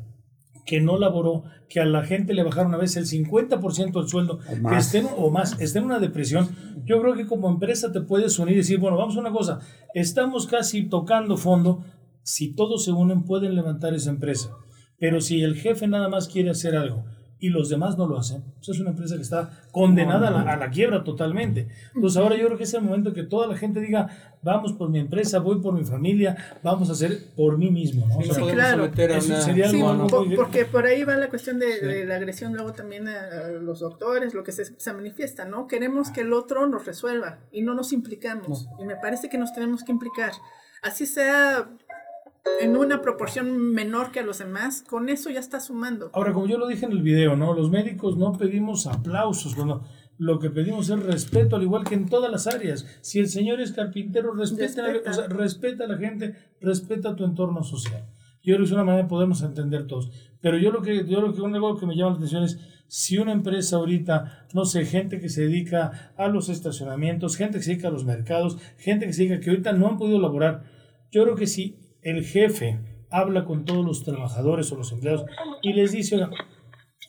que 0.69 0.81
no 0.83 0.99
laboró, 0.99 1.45
que 1.71 1.81
a 1.81 1.87
la 1.87 2.03
gente 2.05 2.35
le 2.35 2.43
bajaron 2.43 2.75
a 2.75 2.77
veces 2.77 3.11
el 3.11 3.25
50% 3.27 3.93
del 3.93 4.09
sueldo, 4.09 4.39
que 4.39 4.77
estén, 4.77 5.07
o 5.17 5.31
más, 5.31 5.59
esté 5.61 5.79
en 5.79 5.87
una 5.87 5.99
depresión, 5.99 6.47
yo 6.85 7.01
creo 7.01 7.15
que 7.15 7.27
como 7.27 7.49
empresa 7.49 7.91
te 7.91 8.03
puedes 8.03 8.39
unir 8.39 8.53
y 8.53 8.59
decir, 8.59 8.79
bueno, 8.79 8.99
vamos 8.99 9.17
a 9.17 9.21
una 9.21 9.33
cosa, 9.33 9.61
estamos 9.95 10.47
casi 10.47 10.83
tocando 10.83 11.39
fondo, 11.39 11.85
si 12.23 12.55
todos 12.55 12.85
se 12.85 12.93
unen 12.93 13.25
pueden 13.25 13.55
levantar 13.55 13.95
esa 13.95 14.11
empresa. 14.11 14.51
Pero 14.99 15.21
si 15.21 15.43
el 15.43 15.57
jefe 15.57 15.87
nada 15.87 16.09
más 16.09 16.29
quiere 16.29 16.51
hacer 16.51 16.77
algo 16.77 17.05
y 17.41 17.51
los 17.51 17.69
demás 17.69 17.97
no 17.97 18.09
lo 18.09 18.19
hacen, 18.19 18.43
pues 18.57 18.71
es 18.71 18.81
una 18.81 18.91
empresa 18.91 19.15
que 19.15 19.23
está 19.23 19.51
condenada 19.71 20.29
a 20.29 20.57
la, 20.57 20.71
quiebra 20.71 21.05
totalmente. 21.05 21.69
Entonces 21.95 22.17
ahora 22.21 22.37
yo 22.37 22.47
creo 22.47 22.59
que 22.59 22.65
es 22.65 22.75
el 22.75 22.83
momento 22.83 23.13
que 23.13 23.23
toda 23.23 23.47
la 23.47 23.57
gente 23.57 23.81
diga, 23.81 24.09
vamos 24.43 24.73
por 24.73 24.91
mi 24.91 24.99
empresa, 24.99 25.39
voy 25.39 25.61
por 25.61 25.73
mi 25.73 25.85
familia, 25.85 26.37
vamos 26.65 26.89
a 26.89 26.93
hacer 26.93 27.17
por 27.37 27.57
mí 27.57 27.71
mismo. 27.71 28.09
¿no? 28.09 28.21
Sí, 28.23 28.41
claro. 28.53 28.91
sería 28.93 29.71
porque 30.35 30.65
por 30.65 30.87
ahí 30.87 31.05
va 31.05 31.17
la 31.17 31.29
cuestión 31.29 31.61
de, 31.61 32.05
la 32.07 32.17
agresión 32.17 32.55
luego 32.55 32.73
también 32.73 33.07
a, 33.07 33.49
los 33.61 33.81
doctores, 33.81 34.35
lo 34.35 34.43
que 34.43 34.51
se, 34.51 34.65
se, 34.65 34.93
manifiesta, 34.93 35.45
¿no? 35.45 35.69
Queremos 35.69 36.11
que 36.11 36.23
el 36.23 36.33
otro 36.33 36.67
nos 36.67 36.87
resuelva 36.87 37.39
y 37.53 37.63
no 37.63 37.75
nos 37.75 37.93
implicamos. 37.93 38.69
Y 38.81 38.85
me 38.85 38.97
parece 38.97 39.29
que 39.29 39.39
nos 39.39 39.53
tenemos 39.53 39.85
que 39.85 39.93
implicar. 39.93 40.33
Así 40.83 41.07
sea 41.07 41.69
en 42.61 42.77
una 42.77 43.03
proporción 43.03 43.73
menor 43.73 44.11
que 44.11 44.21
a 44.21 44.25
los 44.25 44.39
demás, 44.39 44.85
con 44.89 45.09
eso 45.09 45.31
ya 45.31 45.41
está 45.41 45.61
sumando. 45.61 46.11
Ahora, 46.13 46.33
como 46.33 46.47
yo 46.47 46.59
lo 46.59 46.67
dije 46.67 46.87
en 46.87 46.93
el 46.93 47.03
video, 47.03 47.37
¿no? 47.37 47.55
Los 47.55 47.71
médicos 47.71 48.17
no 48.17 48.33
pedimos 48.33 48.87
aplausos, 48.87 49.55
bueno, 49.55 49.83
lo 50.19 50.41
que 50.41 50.51
pedimos 50.51 50.91
es 50.91 51.01
respeto, 51.01 51.57
al 51.57 51.63
igual 51.63 51.85
que 51.85 51.95
en 51.95 52.07
todas 52.07 52.31
las 52.31 52.47
áreas. 52.49 52.87
Si 53.01 53.21
el 53.21 53.29
señor 53.29 53.61
es 53.61 53.73
carpintero, 53.73 54.33
respeta, 54.35 54.83
respeta. 55.29 55.85
A, 55.85 55.87
la 55.87 55.97
gente, 55.97 56.35
respeta 56.61 57.15
tu 57.15 57.25
entorno 57.25 57.63
social. 57.63 58.05
Yo 58.43 58.55
creo 58.55 58.59
que 58.59 58.65
es 58.65 58.73
una 58.73 58.85
manera 58.85 59.05
de 59.05 59.09
podernos 59.09 59.43
entender 59.43 59.87
todos. 59.87 60.11
Pero 60.41 60.59
yo 60.59 60.73
lo 60.73 60.83
que, 60.83 61.07
yo 61.07 61.21
lo 61.21 61.33
que, 61.33 61.41
algo 61.41 61.77
que 61.77 61.87
me 61.87 61.97
llama 61.97 62.11
la 62.11 62.17
atención 62.17 62.43
es, 62.43 62.59
si 62.89 63.19
una 63.19 63.33
empresa 63.33 63.77
ahorita, 63.77 64.49
no 64.55 64.65
sé, 64.65 64.87
gente 64.87 65.21
que 65.21 65.29
se 65.29 65.43
dedica 65.43 66.13
a 66.17 66.29
los 66.29 66.49
estacionamientos, 66.49 67.37
gente 67.37 67.59
que 67.59 67.65
se 67.65 67.73
dedica 67.73 67.89
a 67.89 67.93
los 67.93 68.05
mercados, 68.05 68.59
gente 68.79 69.07
que 69.07 69.13
se 69.13 69.25
dedica 69.25 69.41
que 69.41 69.51
ahorita 69.51 69.73
no 69.73 69.89
han 69.89 69.99
podido 69.99 70.19
laborar, 70.19 70.65
yo 71.11 71.23
creo 71.23 71.37
que 71.37 71.47
si 71.47 71.77
el 72.03 72.25
jefe 72.25 72.79
habla 73.11 73.45
con 73.45 73.65
todos 73.65 73.85
los 73.85 74.05
trabajadores 74.05 74.71
o 74.73 74.77
los 74.77 74.93
empleados 74.93 75.25
y 75.63 75.73
les 75.73 75.93
dice, 75.93 76.27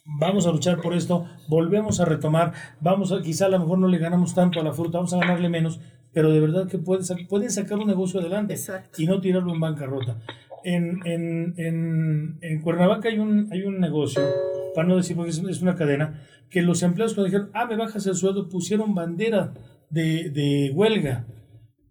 vamos 0.06 0.48
a 0.48 0.52
luchar 0.52 0.82
por 0.82 0.94
esto, 0.94 1.26
volvemos 1.48 2.00
a 2.00 2.06
retomar, 2.06 2.54
vamos 2.80 3.12
a, 3.12 3.22
quizá 3.22 3.46
a 3.48 3.50
lo 3.50 3.60
mejor 3.60 3.80
no 3.80 3.88
le 3.88 3.98
ganamos 3.98 4.34
tanto 4.34 4.60
a 4.60 4.64
la 4.64 4.74
fruta, 4.74 4.98
vamos 4.98 5.14
a 5.14 5.20
ganarle 5.20 5.50
menos, 5.50 5.80
pero 6.14 6.32
de 6.32 6.40
verdad 6.40 6.68
que 6.68 6.78
pueden, 6.78 7.28
pueden 7.28 7.52
sacar 7.52 7.78
un 7.78 7.88
negocio 7.88 8.20
adelante 8.20 8.56
y 8.98 9.06
no 9.06 9.22
tirarlo 9.22 9.54
en 9.54 9.60
bancarrota. 9.60 10.18
En, 10.64 11.00
en, 11.06 11.54
en, 11.58 12.38
en 12.42 12.62
Cuernavaca 12.62 13.10
hay 13.10 13.20
un, 13.20 13.48
hay 13.52 13.64
un 13.64 13.80
negocio 13.80 14.22
para 14.76 14.88
no 14.88 14.98
decir 14.98 15.16
porque 15.16 15.32
es, 15.32 15.62
una 15.62 15.76
cadena, 15.76 16.22
que 16.50 16.62
los 16.62 16.84
empleados 16.84 17.14
cuando 17.14 17.26
dijeron, 17.26 17.50
ah, 17.54 17.66
me 17.66 17.76
bajas 17.76 18.06
el 18.08 18.16
sueldo, 18.16 18.50
pusieron 18.50 18.96
bandera 18.96 19.54
de, 19.90 20.30
de 20.30 20.72
huelga. 20.74 21.26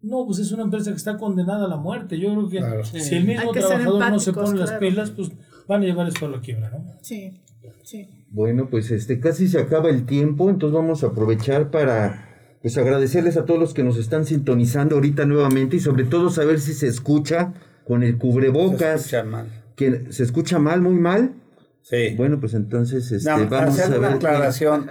No, 0.01 0.25
pues 0.27 0.39
es 0.39 0.53
una 0.53 0.63
empresa 0.63 0.91
que 0.91 0.97
está 0.97 1.17
condenada 1.17 1.65
a 1.65 1.69
la 1.69 1.77
muerte. 1.77 2.19
Yo 2.19 2.33
creo 2.33 2.49
que 2.49 3.01
si 3.01 3.17
el 3.17 3.25
mismo 3.25 3.51
trabajador 3.53 4.11
no 4.11 4.19
se 4.19 4.33
pone 4.33 4.59
las 4.59 4.73
pilas, 4.73 5.11
pues 5.11 5.31
van 5.67 5.83
a 5.83 5.87
llevar 5.87 6.09
esto 6.09 6.27
a 6.27 6.29
la 6.31 6.41
quiebra, 6.41 6.71
¿no? 6.71 6.85
Sí, 7.03 7.43
sí. 7.83 8.09
Bueno, 8.31 8.69
pues 8.71 8.91
este 8.91 9.21
casi 9.21 9.49
se 9.49 9.59
acaba 9.59 9.89
el 9.89 10.07
tiempo, 10.07 10.51
entonces 10.51 10.75
vamos 10.75 11.03
a 11.03 11.09
aprovechar 11.09 11.71
para 11.71 12.29
pues 12.61 12.77
agradecerles 12.77 13.37
a 13.37 13.45
todos 13.45 13.59
los 13.59 13.75
que 13.75 13.85
nos 13.85 13.97
están 13.97 14.25
sintonizando 14.25 14.97
ahorita 14.97 15.25
nuevamente 15.25 15.77
y 15.77 15.81
sobre 15.81 16.05
todo 16.05 16.31
saber 16.31 16.61
si 16.61 16.75
se 16.75 16.87
escucha 16.87 17.55
con 17.85 18.03
el 18.03 18.19
cubrebocas. 18.19 19.03
Se 19.03 19.17
escucha 19.17 19.25
mal. 19.25 19.47
Que 19.77 20.13
se 20.13 20.23
escucha 20.25 20.59
mal, 20.59 20.81
muy 20.81 20.95
mal. 20.95 21.35
Sí. 21.83 22.15
Bueno, 22.17 22.41
pues 22.41 22.55
entonces 22.55 23.11
este, 23.11 23.31
vamos 23.31 23.79
a 23.79 23.89
ver. 23.89 23.99
Una 23.99 24.15
aclaración. 24.15 24.91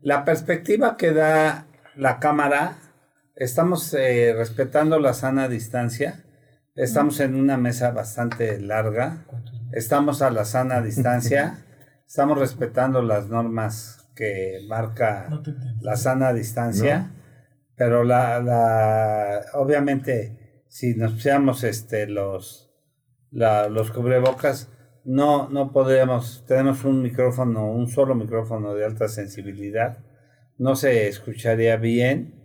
La 0.00 0.24
perspectiva 0.24 0.96
que 0.96 1.12
da 1.12 1.66
la 1.96 2.20
cámara, 2.20 2.78
estamos 3.38 3.94
eh, 3.94 4.34
respetando 4.36 4.98
la 4.98 5.14
sana 5.14 5.48
distancia. 5.48 6.24
Estamos 6.74 7.20
en 7.20 7.34
una 7.34 7.56
mesa 7.56 7.92
bastante 7.92 8.60
larga. 8.60 9.24
Estamos 9.72 10.22
a 10.22 10.30
la 10.30 10.44
sana 10.44 10.80
distancia. 10.82 11.64
estamos 12.06 12.38
respetando 12.38 13.02
las 13.02 13.28
normas 13.28 14.10
que 14.14 14.60
marca 14.68 15.28
la 15.80 15.96
sana 15.96 16.32
distancia. 16.32 17.12
Pero 17.76 18.02
la, 18.02 18.40
la, 18.40 19.40
obviamente, 19.54 20.64
si 20.66 20.96
nos 20.96 21.12
pusiéramos 21.12 21.62
este, 21.62 22.08
los, 22.08 22.72
los 23.30 23.90
cubrebocas, 23.92 24.68
no, 25.04 25.48
no 25.48 25.70
podríamos, 25.72 26.44
tenemos 26.46 26.84
un 26.84 27.02
micrófono, 27.02 27.70
un 27.70 27.88
solo 27.88 28.16
micrófono 28.16 28.74
de 28.74 28.84
alta 28.84 29.06
sensibilidad, 29.06 29.98
no 30.58 30.74
se 30.74 31.06
escucharía 31.06 31.76
bien. 31.76 32.37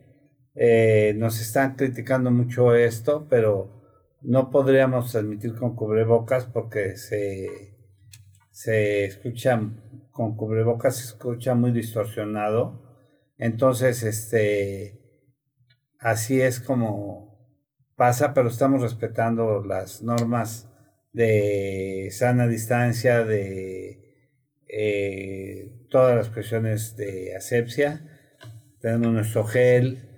Eh, 0.56 1.14
nos 1.18 1.42
están 1.42 1.76
criticando 1.76 2.32
mucho 2.32 2.76
esto, 2.76 3.28
pero 3.30 3.82
no 4.22 4.50
podríamos 4.52 5.12
transmitir 5.12 5.56
con 5.56 5.76
cubrebocas 5.76 6.46
porque 6.46 6.96
se, 6.96 7.76
se 8.52 9.06
escucha 9.06 9.60
con 10.12 10.38
cubrebocas, 10.38 10.98
se 10.98 11.06
escucha 11.06 11.56
muy 11.56 11.72
distorsionado. 11.72 12.82
Entonces, 13.38 14.04
este, 14.04 15.02
así 16.00 16.40
es 16.40 16.60
como 16.60 17.34
pasa, 17.96 18.34
pero 18.34 18.50
estamos 18.50 18.82
respetando 18.82 19.64
las 19.64 20.02
normas 20.04 20.70
de 21.14 22.10
sana 22.12 22.48
distancia, 22.48 23.24
de 23.24 24.30
eh, 24.68 25.88
todas 25.90 26.16
las 26.16 26.30
cuestiones 26.30 26.96
de 26.96 27.36
asepsia. 27.36 28.02
Tenemos 28.80 29.14
nuestro 29.14 29.44
gel. 29.46 30.13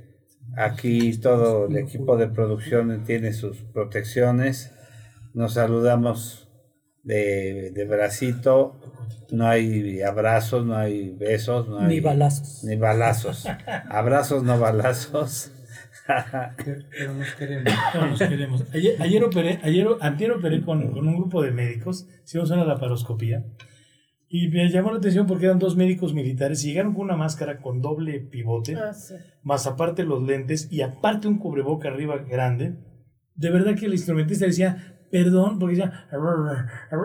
Aquí 0.57 1.17
todo 1.17 1.67
el 1.67 1.77
equipo 1.77 2.17
de 2.17 2.27
producción 2.27 3.03
tiene 3.03 3.33
sus 3.33 3.57
protecciones. 3.57 4.71
Nos 5.33 5.53
saludamos 5.53 6.47
de, 7.03 7.71
de 7.71 7.85
bracito. 7.85 8.79
No 9.31 9.47
hay 9.47 10.01
abrazos, 10.01 10.65
no 10.65 10.77
hay 10.77 11.09
besos, 11.09 11.67
no 11.67 11.79
hay, 11.79 11.87
ni 11.87 11.99
balazos. 11.99 12.63
Ni 12.63 12.75
balazos. 12.75 13.45
Abrazos, 13.89 14.43
no 14.43 14.59
balazos. 14.59 15.51
pero 16.95 17.13
nos 17.13 17.33
queremos. 17.33 17.73
nos 18.09 18.19
queremos. 18.19 18.63
Ayer, 18.73 19.01
ayer 19.01 19.23
operé, 19.23 19.59
ayer, 19.63 19.87
antier 20.01 20.31
operé 20.31 20.61
con, 20.61 20.91
con, 20.91 21.07
un 21.07 21.15
grupo 21.15 21.41
de 21.41 21.51
médicos, 21.51 22.07
hicimos 22.23 22.51
una 22.51 22.65
laparoscopía, 22.65 23.43
y 24.37 24.49
me 24.49 24.69
llamó 24.69 24.91
la 24.91 24.97
atención 24.97 25.27
porque 25.27 25.45
eran 25.45 25.59
dos 25.59 25.77
médicos 25.77 26.13
militares 26.13 26.61
y 26.65 26.67
llegaron 26.67 26.93
con 26.93 27.05
una 27.05 27.15
máscara 27.15 27.61
con 27.61 27.81
doble 27.81 28.19
pivote, 28.19 28.75
ah, 28.75 28.91
más 29.43 29.65
aparte 29.65 30.03
los 30.03 30.21
lentes 30.21 30.67
y 30.69 30.81
aparte 30.81 31.29
un 31.29 31.37
cubreboca 31.37 31.87
arriba 31.87 32.17
grande. 32.17 32.75
De 33.33 33.49
verdad 33.49 33.75
que 33.75 33.85
el 33.85 33.93
instrumentista 33.93 34.45
decía, 34.45 34.99
perdón, 35.09 35.57
porque 35.57 35.77
decía, 35.77 36.09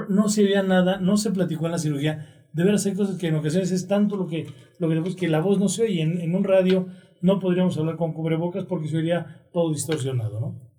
no 0.09 0.29
se 0.29 0.43
veía 0.43 0.65
nada, 0.65 0.99
no 0.99 1.17
se 1.17 1.31
platicó 1.31 1.67
en 1.67 1.73
la 1.73 1.79
cirugía. 1.79 2.27
De 2.53 2.65
veras 2.65 2.85
hay 2.87 2.95
cosas 2.95 3.17
que 3.17 3.29
en 3.29 3.37
ocasiones 3.37 3.71
es 3.71 3.87
tanto 3.87 4.17
lo 4.17 4.27
que, 4.27 4.49
lo 4.81 4.89
que, 4.89 5.15
que 5.15 5.29
la 5.29 5.39
voz 5.39 5.61
no 5.61 5.69
se 5.69 5.85
oye 5.85 6.03
en, 6.03 6.21
en 6.21 6.35
un 6.35 6.43
radio 6.43 6.89
no 7.23 7.39
podríamos 7.39 7.79
hablar 7.79 7.97
con 7.97 8.13
cubrebocas 8.13 8.65
porque 8.65 8.89
sería 8.89 9.45
todo 9.53 9.73
distorsionado, 9.73 10.41
¿no? 10.41 10.70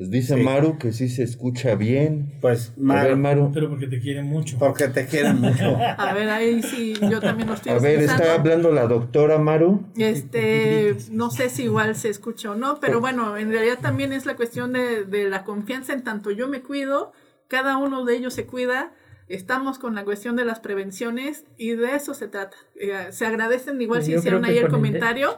Pues 0.00 0.10
dice 0.10 0.34
Maru 0.34 0.78
que 0.78 0.92
sí 0.92 1.10
se 1.10 1.22
escucha 1.22 1.74
bien. 1.74 2.32
Pues 2.40 2.72
Maru, 2.78 3.50
Pero 3.52 3.68
porque 3.68 3.86
te 3.86 4.00
quieren 4.00 4.24
mucho. 4.24 4.56
Porque 4.58 4.88
te 4.88 5.04
quieren 5.04 5.38
mucho. 5.38 5.76
A 5.98 6.14
ver, 6.14 6.30
ahí 6.30 6.62
sí, 6.62 6.94
yo 7.10 7.20
también 7.20 7.48
lo 7.48 7.54
estoy 7.54 7.72
A 7.72 7.78
ver, 7.78 8.00
está 8.00 8.32
hablando 8.32 8.72
la 8.72 8.86
doctora 8.86 9.36
Maru. 9.36 9.84
Este, 9.98 10.96
no 11.10 11.30
sé 11.30 11.50
si 11.50 11.64
igual 11.64 11.96
se 11.96 12.08
escucha 12.08 12.52
o 12.52 12.54
no, 12.54 12.80
pero 12.80 13.02
bueno, 13.02 13.36
en 13.36 13.50
realidad 13.50 13.76
también 13.82 14.14
es 14.14 14.24
la 14.24 14.36
cuestión 14.36 14.72
de, 14.72 15.04
de 15.04 15.28
la 15.28 15.44
confianza 15.44 15.92
en 15.92 16.02
tanto 16.02 16.30
yo 16.30 16.48
me 16.48 16.62
cuido, 16.62 17.12
cada 17.46 17.76
uno 17.76 18.06
de 18.06 18.16
ellos 18.16 18.32
se 18.32 18.46
cuida 18.46 18.92
estamos 19.28 19.78
con 19.78 19.94
la 19.94 20.04
cuestión 20.04 20.34
de 20.34 20.44
las 20.44 20.60
prevenciones 20.60 21.44
y 21.56 21.72
de 21.72 21.94
eso 21.94 22.14
se 22.14 22.26
trata. 22.26 22.56
Eh, 22.74 23.08
se 23.10 23.26
agradecen 23.26 23.80
igual 23.80 24.02
si 24.02 24.14
hicieron 24.14 24.46
ahí 24.46 24.56
el 24.56 24.68
comentario. 24.68 25.36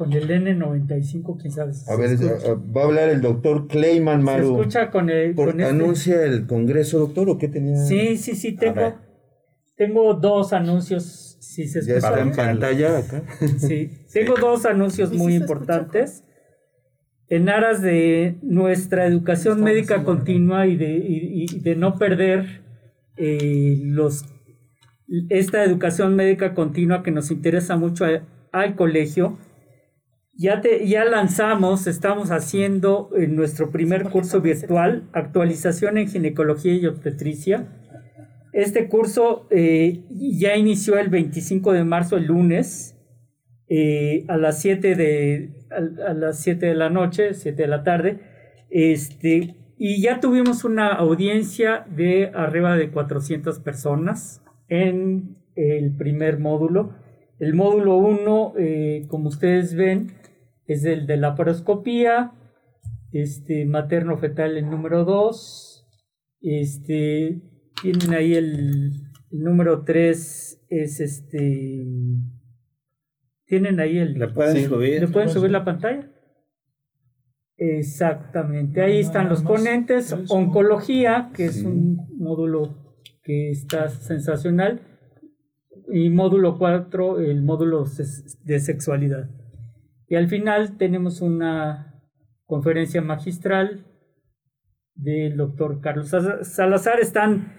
Con 0.00 0.14
el 0.14 0.30
N95, 0.30 1.36
quién 1.38 1.52
sabe. 1.52 1.72
a 1.86 1.94
ver, 1.94 2.16
va 2.74 2.80
a 2.80 2.84
hablar 2.86 3.10
el 3.10 3.20
doctor 3.20 3.68
Clayman 3.68 4.22
Maru. 4.22 4.46
Se 4.46 4.60
escucha 4.60 4.90
con 4.90 5.10
el. 5.10 5.38
Este 5.38 5.64
¿Anuncia 5.64 6.24
el 6.24 6.46
Congreso, 6.46 7.00
doctor, 7.00 7.28
o 7.28 7.36
qué 7.36 7.48
tenía? 7.48 7.76
Sí, 7.76 8.16
sí, 8.16 8.34
sí, 8.34 8.52
tengo, 8.52 8.94
tengo 9.76 10.14
dos 10.14 10.54
anuncios. 10.54 11.36
Si 11.38 11.68
se 11.68 11.82
ya 11.82 11.96
está 11.96 12.18
en 12.18 12.32
pantalla 12.32 12.96
acá. 12.96 13.24
Sí, 13.58 13.90
tengo 14.10 14.36
dos 14.40 14.64
anuncios 14.64 15.12
muy 15.12 15.34
importantes. 15.34 16.24
En 17.28 17.50
aras 17.50 17.82
de 17.82 18.38
nuestra 18.40 19.04
educación 19.04 19.62
médica 19.62 20.02
continua 20.02 20.66
y 20.66 20.76
de, 20.76 20.96
y 20.96 21.60
de 21.60 21.76
no 21.76 21.98
perder 21.98 22.62
eh, 23.18 23.78
los, 23.84 24.24
esta 25.28 25.62
educación 25.62 26.16
médica 26.16 26.54
continua 26.54 27.02
que 27.02 27.10
nos 27.10 27.30
interesa 27.30 27.76
mucho 27.76 28.06
al 28.50 28.76
colegio. 28.76 29.36
Ya, 30.40 30.62
te, 30.62 30.88
ya 30.88 31.04
lanzamos, 31.04 31.86
estamos 31.86 32.30
haciendo 32.30 33.10
en 33.14 33.36
nuestro 33.36 33.70
primer 33.70 34.04
curso 34.04 34.40
virtual, 34.40 35.06
actualización 35.12 35.98
en 35.98 36.08
ginecología 36.08 36.72
y 36.72 36.86
obstetricia. 36.86 37.68
Este 38.54 38.88
curso 38.88 39.46
eh, 39.50 40.02
ya 40.08 40.56
inició 40.56 40.96
el 40.96 41.10
25 41.10 41.74
de 41.74 41.84
marzo, 41.84 42.16
el 42.16 42.24
lunes, 42.24 42.96
eh, 43.68 44.24
a 44.28 44.38
las 44.38 44.62
7 44.62 44.94
de, 44.94 45.50
a, 45.70 46.14
las 46.14 46.40
7 46.40 46.64
de 46.64 46.74
la 46.74 46.88
noche, 46.88 47.34
7 47.34 47.60
de 47.60 47.68
la 47.68 47.84
tarde. 47.84 48.20
Este, 48.70 49.56
y 49.76 50.00
ya 50.00 50.20
tuvimos 50.20 50.64
una 50.64 50.88
audiencia 50.88 51.84
de 51.94 52.30
arriba 52.32 52.78
de 52.78 52.90
400 52.90 53.58
personas 53.58 54.42
en 54.70 55.36
el 55.54 55.94
primer 55.98 56.38
módulo. 56.38 56.94
El 57.38 57.52
módulo 57.52 57.98
1, 57.98 58.54
eh, 58.56 59.04
como 59.08 59.28
ustedes 59.28 59.74
ven, 59.74 60.19
es 60.72 60.84
el 60.84 61.06
de 61.06 61.16
la 61.16 61.34
paroscopía, 61.34 62.32
este, 63.12 63.64
materno-fetal 63.66 64.56
el 64.56 64.70
número 64.70 65.04
2. 65.04 65.86
Este, 66.42 67.42
tienen 67.82 68.14
ahí 68.14 68.34
el, 68.34 68.92
número 69.30 69.84
3, 69.84 70.66
es 70.68 71.00
este... 71.00 71.86
Tienen 73.46 73.80
ahí 73.80 73.98
el... 73.98 74.14
¿Le 74.14 74.28
pueden 74.28 74.68
subir? 74.68 75.00
¿Le 75.00 75.08
pueden 75.08 75.28
subir 75.28 75.50
la 75.50 75.64
pantalla? 75.64 76.08
Exactamente, 77.56 78.80
ahí 78.80 79.00
están 79.00 79.28
los 79.28 79.42
ponentes, 79.42 80.16
oncología, 80.30 81.30
que 81.34 81.44
es 81.44 81.62
un 81.62 82.08
módulo 82.16 82.96
que 83.22 83.50
está 83.50 83.90
sensacional, 83.90 84.80
y 85.92 86.08
módulo 86.08 86.56
4, 86.56 87.20
el 87.20 87.42
módulo 87.42 87.84
de 88.44 88.60
sexualidad. 88.60 89.28
Y 90.10 90.16
al 90.16 90.28
final 90.28 90.76
tenemos 90.76 91.22
una 91.22 92.02
conferencia 92.44 93.00
magistral 93.00 93.86
del 94.94 95.36
doctor 95.36 95.80
Carlos 95.80 96.12
Salazar. 96.42 96.98
Están, 97.00 97.54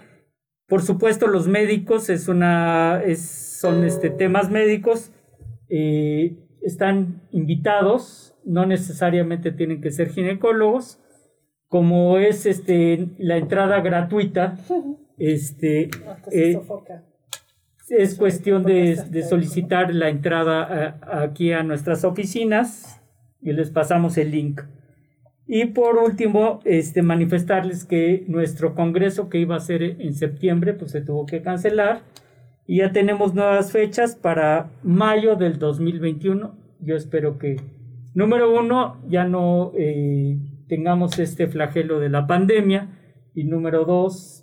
por 0.67 0.81
supuesto, 0.81 1.27
los 1.27 1.47
médicos, 1.47 2.09
es 2.09 2.27
una, 2.27 3.01
son 3.15 3.85
este, 3.85 4.09
temas 4.09 4.51
médicos, 4.51 5.13
eh, 5.69 6.37
están 6.61 7.23
invitados 7.31 8.31
no 8.43 8.65
necesariamente 8.65 9.51
tienen 9.51 9.81
que 9.81 9.91
ser 9.91 10.09
ginecólogos, 10.09 10.99
como 11.67 12.17
es 12.17 12.45
este, 12.45 13.07
la 13.17 13.37
entrada 13.37 13.79
gratuita, 13.79 14.57
este, 15.17 15.89
eh, 16.31 16.59
es 17.91 18.15
cuestión 18.15 18.63
de, 18.63 19.23
solicitar 19.27 19.93
la 19.93 20.09
entrada 20.09 20.97
aquí 21.23 21.51
a 21.51 21.61
nuestras 21.61 22.05
oficinas 22.05 23.01
y 23.41 23.51
les 23.51 23.69
pasamos 23.69 24.17
el 24.17 24.31
link. 24.31 24.61
Y 25.45 25.65
por 25.65 25.97
último, 25.97 26.61
este, 26.63 27.01
manifestarles 27.01 27.83
que 27.83 28.23
nuestro 28.27 28.75
congreso 28.75 29.27
que 29.27 29.39
iba 29.39 29.57
a 29.57 29.59
ser 29.59 29.83
en 29.83 30.13
septiembre, 30.13 30.73
pues 30.73 30.91
se 30.91 31.01
tuvo 31.01 31.25
que 31.25 31.41
cancelar 31.41 32.03
Y 32.65 32.77
ya 32.77 32.93
tenemos 32.93 33.33
nuevas 33.33 33.73
fechas 33.73 34.15
para 34.15 34.69
mayo 34.83 35.35
del 35.35 35.59
2021. 35.59 36.55
Yo 36.79 36.95
espero 36.95 37.37
que, 37.37 37.57
número 38.13 38.57
uno, 38.57 39.01
ya 39.09 39.25
no 39.25 39.73
eh, 39.77 40.37
tengamos 40.69 41.19
este 41.19 41.47
flagelo 41.47 41.99
de 41.99 42.07
la 42.07 42.27
pandemia. 42.27 42.87
Y 43.35 43.43
número 43.43 43.83
dos, 43.83 44.40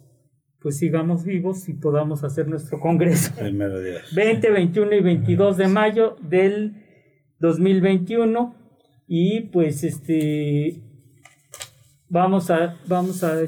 pues 0.61 0.77
sigamos 0.79 1.25
vivos 1.25 1.69
y 1.69 1.75
podamos 1.75 2.25
hacer 2.25 2.49
nuestro 2.49 2.81
congreso. 2.81 3.33
20, 4.15 4.51
21 4.51 4.95
y 4.95 5.01
22 5.01 5.57
de 5.57 5.69
mayo 5.69 6.17
del 6.23 6.85
2021. 7.39 8.55
Y 9.07 9.43
pues 9.53 9.85
este 9.85 10.83
vamos 12.09 12.51
a, 12.51 12.77
vamos 12.87 13.25
a, 13.25 13.39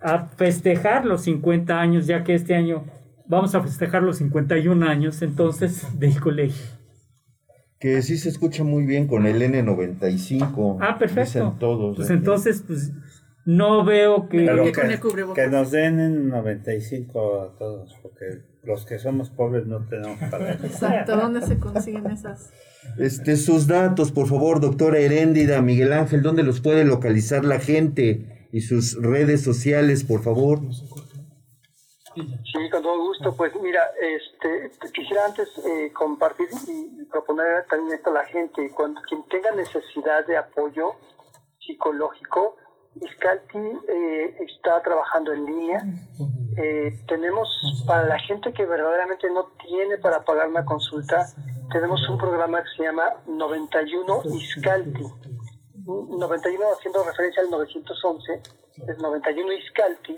a 0.00 0.26
festejar 0.28 1.04
los 1.04 1.22
50 1.22 1.80
años, 1.80 2.06
ya 2.06 2.22
que 2.24 2.34
este 2.34 2.54
año 2.54 2.84
vamos 3.26 3.54
a 3.54 3.62
festejar 3.62 4.02
los 4.02 4.18
51 4.18 4.86
años 4.86 5.22
entonces 5.22 5.98
del 5.98 6.20
colegio. 6.20 6.78
Que 7.78 8.02
sí 8.02 8.16
se 8.16 8.28
escucha 8.28 8.64
muy 8.64 8.86
bien 8.86 9.06
con 9.06 9.26
el 9.26 9.40
N95. 9.40 10.78
Ah, 10.80 10.98
perfecto. 10.98 11.56
todos. 11.60 11.96
Pues 11.96 12.10
entonces, 12.10 12.64
pues 12.66 12.92
no 13.48 13.82
veo 13.82 14.28
que... 14.28 14.44
que, 15.34 15.46
nos 15.46 15.70
den 15.70 16.00
en 16.00 16.28
95 16.28 17.40
a 17.40 17.56
todos, 17.56 17.96
porque 18.02 18.42
los 18.62 18.84
que 18.84 18.98
somos 18.98 19.30
pobres 19.30 19.66
no 19.66 19.86
tenemos 19.88 20.18
para 20.30 20.52
eso. 20.52 20.66
Exacto, 20.66 21.16
¿dónde 21.16 21.40
se 21.40 21.58
consiguen 21.58 22.10
esas? 22.10 22.52
Este, 22.98 23.36
sus 23.36 23.66
datos, 23.66 24.12
por 24.12 24.28
favor, 24.28 24.60
doctora 24.60 24.98
Heréndida, 24.98 25.62
Miguel 25.62 25.94
Ángel, 25.94 26.20
¿dónde 26.20 26.42
los 26.42 26.60
puede 26.60 26.84
localizar 26.84 27.46
la 27.46 27.58
gente? 27.58 28.48
Y 28.52 28.60
sus 28.60 29.00
redes 29.00 29.44
sociales, 29.44 30.04
por 30.04 30.22
favor. 30.22 30.60
Sí, 32.14 32.70
con 32.70 32.82
todo 32.82 32.98
gusto. 32.98 33.34
Pues 33.34 33.54
mira, 33.62 33.80
este, 33.98 34.70
quisiera 34.92 35.24
antes 35.24 35.48
eh, 35.64 35.90
compartir 35.94 36.48
y, 36.66 37.02
proponer 37.06 37.64
también 37.70 37.96
esto 37.96 38.10
a 38.10 38.14
la 38.14 38.24
gente. 38.26 38.70
Cuando 38.76 39.00
quien 39.08 39.22
tenga 39.30 39.52
necesidad 39.52 40.26
de 40.26 40.36
apoyo 40.36 40.92
psicológico, 41.60 42.56
Iscalti 43.00 43.58
eh, 43.88 44.36
está 44.40 44.82
trabajando 44.82 45.32
en 45.32 45.44
línea. 45.46 45.82
Eh, 46.56 46.98
tenemos, 47.06 47.48
para 47.86 48.04
la 48.04 48.18
gente 48.18 48.52
que 48.52 48.66
verdaderamente 48.66 49.30
no 49.30 49.46
tiene 49.66 49.98
para 49.98 50.24
pagar 50.24 50.48
una 50.48 50.64
consulta, 50.64 51.26
tenemos 51.70 52.08
un 52.08 52.18
programa 52.18 52.62
que 52.62 52.68
se 52.76 52.82
llama 52.84 53.14
91 53.26 54.22
Iscalti. 54.24 55.04
91 55.86 56.64
haciendo 56.72 57.02
referencia 57.02 57.42
al 57.42 57.50
911, 57.50 58.42
es 58.88 58.98
91 58.98 59.52
Iscalti, 59.52 60.16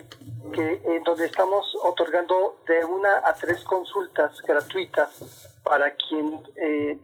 que, 0.52 0.82
en 0.84 1.04
donde 1.04 1.26
estamos 1.26 1.66
otorgando 1.82 2.56
de 2.66 2.84
una 2.84 3.18
a 3.24 3.34
tres 3.34 3.62
consultas 3.64 4.40
gratuitas 4.42 5.50
para 5.62 5.94
quien 5.94 6.40
eh, 6.56 6.98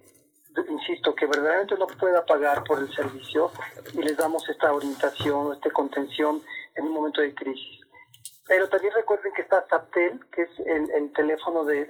insisto, 0.68 1.14
que 1.14 1.26
verdaderamente 1.26 1.76
no 1.76 1.86
pueda 1.86 2.24
pagar 2.24 2.64
por 2.64 2.78
el 2.78 2.92
servicio 2.94 3.50
y 3.92 4.02
les 4.02 4.16
damos 4.16 4.48
esta 4.48 4.72
orientación, 4.72 5.52
esta 5.52 5.70
contención 5.70 6.42
en 6.74 6.84
un 6.84 6.92
momento 6.92 7.20
de 7.20 7.34
crisis. 7.34 7.80
Pero 8.46 8.68
también 8.68 8.92
recuerden 8.94 9.32
que 9.32 9.42
está 9.42 9.66
SAPTEL, 9.68 10.20
que 10.30 10.42
es 10.42 10.50
el, 10.66 11.12
teléfono 11.12 11.64
de, 11.64 11.88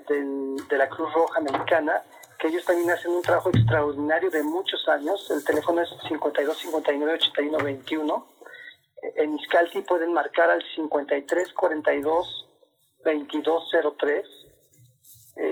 la 0.70 0.88
Cruz 0.88 1.12
Roja 1.12 1.40
Mexicana, 1.40 2.02
que 2.38 2.48
ellos 2.48 2.64
también 2.64 2.90
hacen 2.90 3.10
un 3.10 3.22
trabajo 3.22 3.50
extraordinario 3.50 4.30
de 4.30 4.42
muchos 4.42 4.88
años. 4.88 5.30
El 5.30 5.44
teléfono 5.44 5.82
es 5.82 5.90
52 6.08 6.56
59 6.58 7.14
81 7.14 7.58
21. 7.58 8.26
En 9.16 9.38
Iscalti 9.38 9.82
pueden 9.82 10.14
marcar 10.14 10.50
al 10.50 10.62
53 10.74 11.52
42 11.52 12.48
22 13.04 13.70
03. 13.98 14.26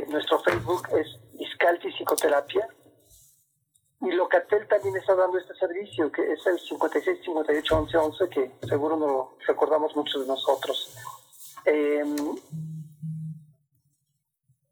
nuestro 0.09 0.39
Facebook 0.41 0.89
es 0.99 1.07
Iscalti 1.39 1.93
Psicoterapia 1.93 2.67
y 4.05 4.13
Locatel 4.13 4.67
también 4.69 4.97
está 4.97 5.15
dando 5.15 5.39
este 5.39 5.55
servicio, 5.55 6.11
que 6.11 6.33
es 6.33 6.47
el 6.47 6.59
56 6.59 7.21
58 7.25 7.77
11 7.77 7.97
11, 7.97 8.29
que 8.29 8.51
seguro 8.67 8.97
no 8.97 9.07
lo 9.07 9.37
recordamos 9.47 9.95
muchos 9.97 10.23
de 10.23 10.29
nosotros. 10.29 10.97
Em, 11.65 12.37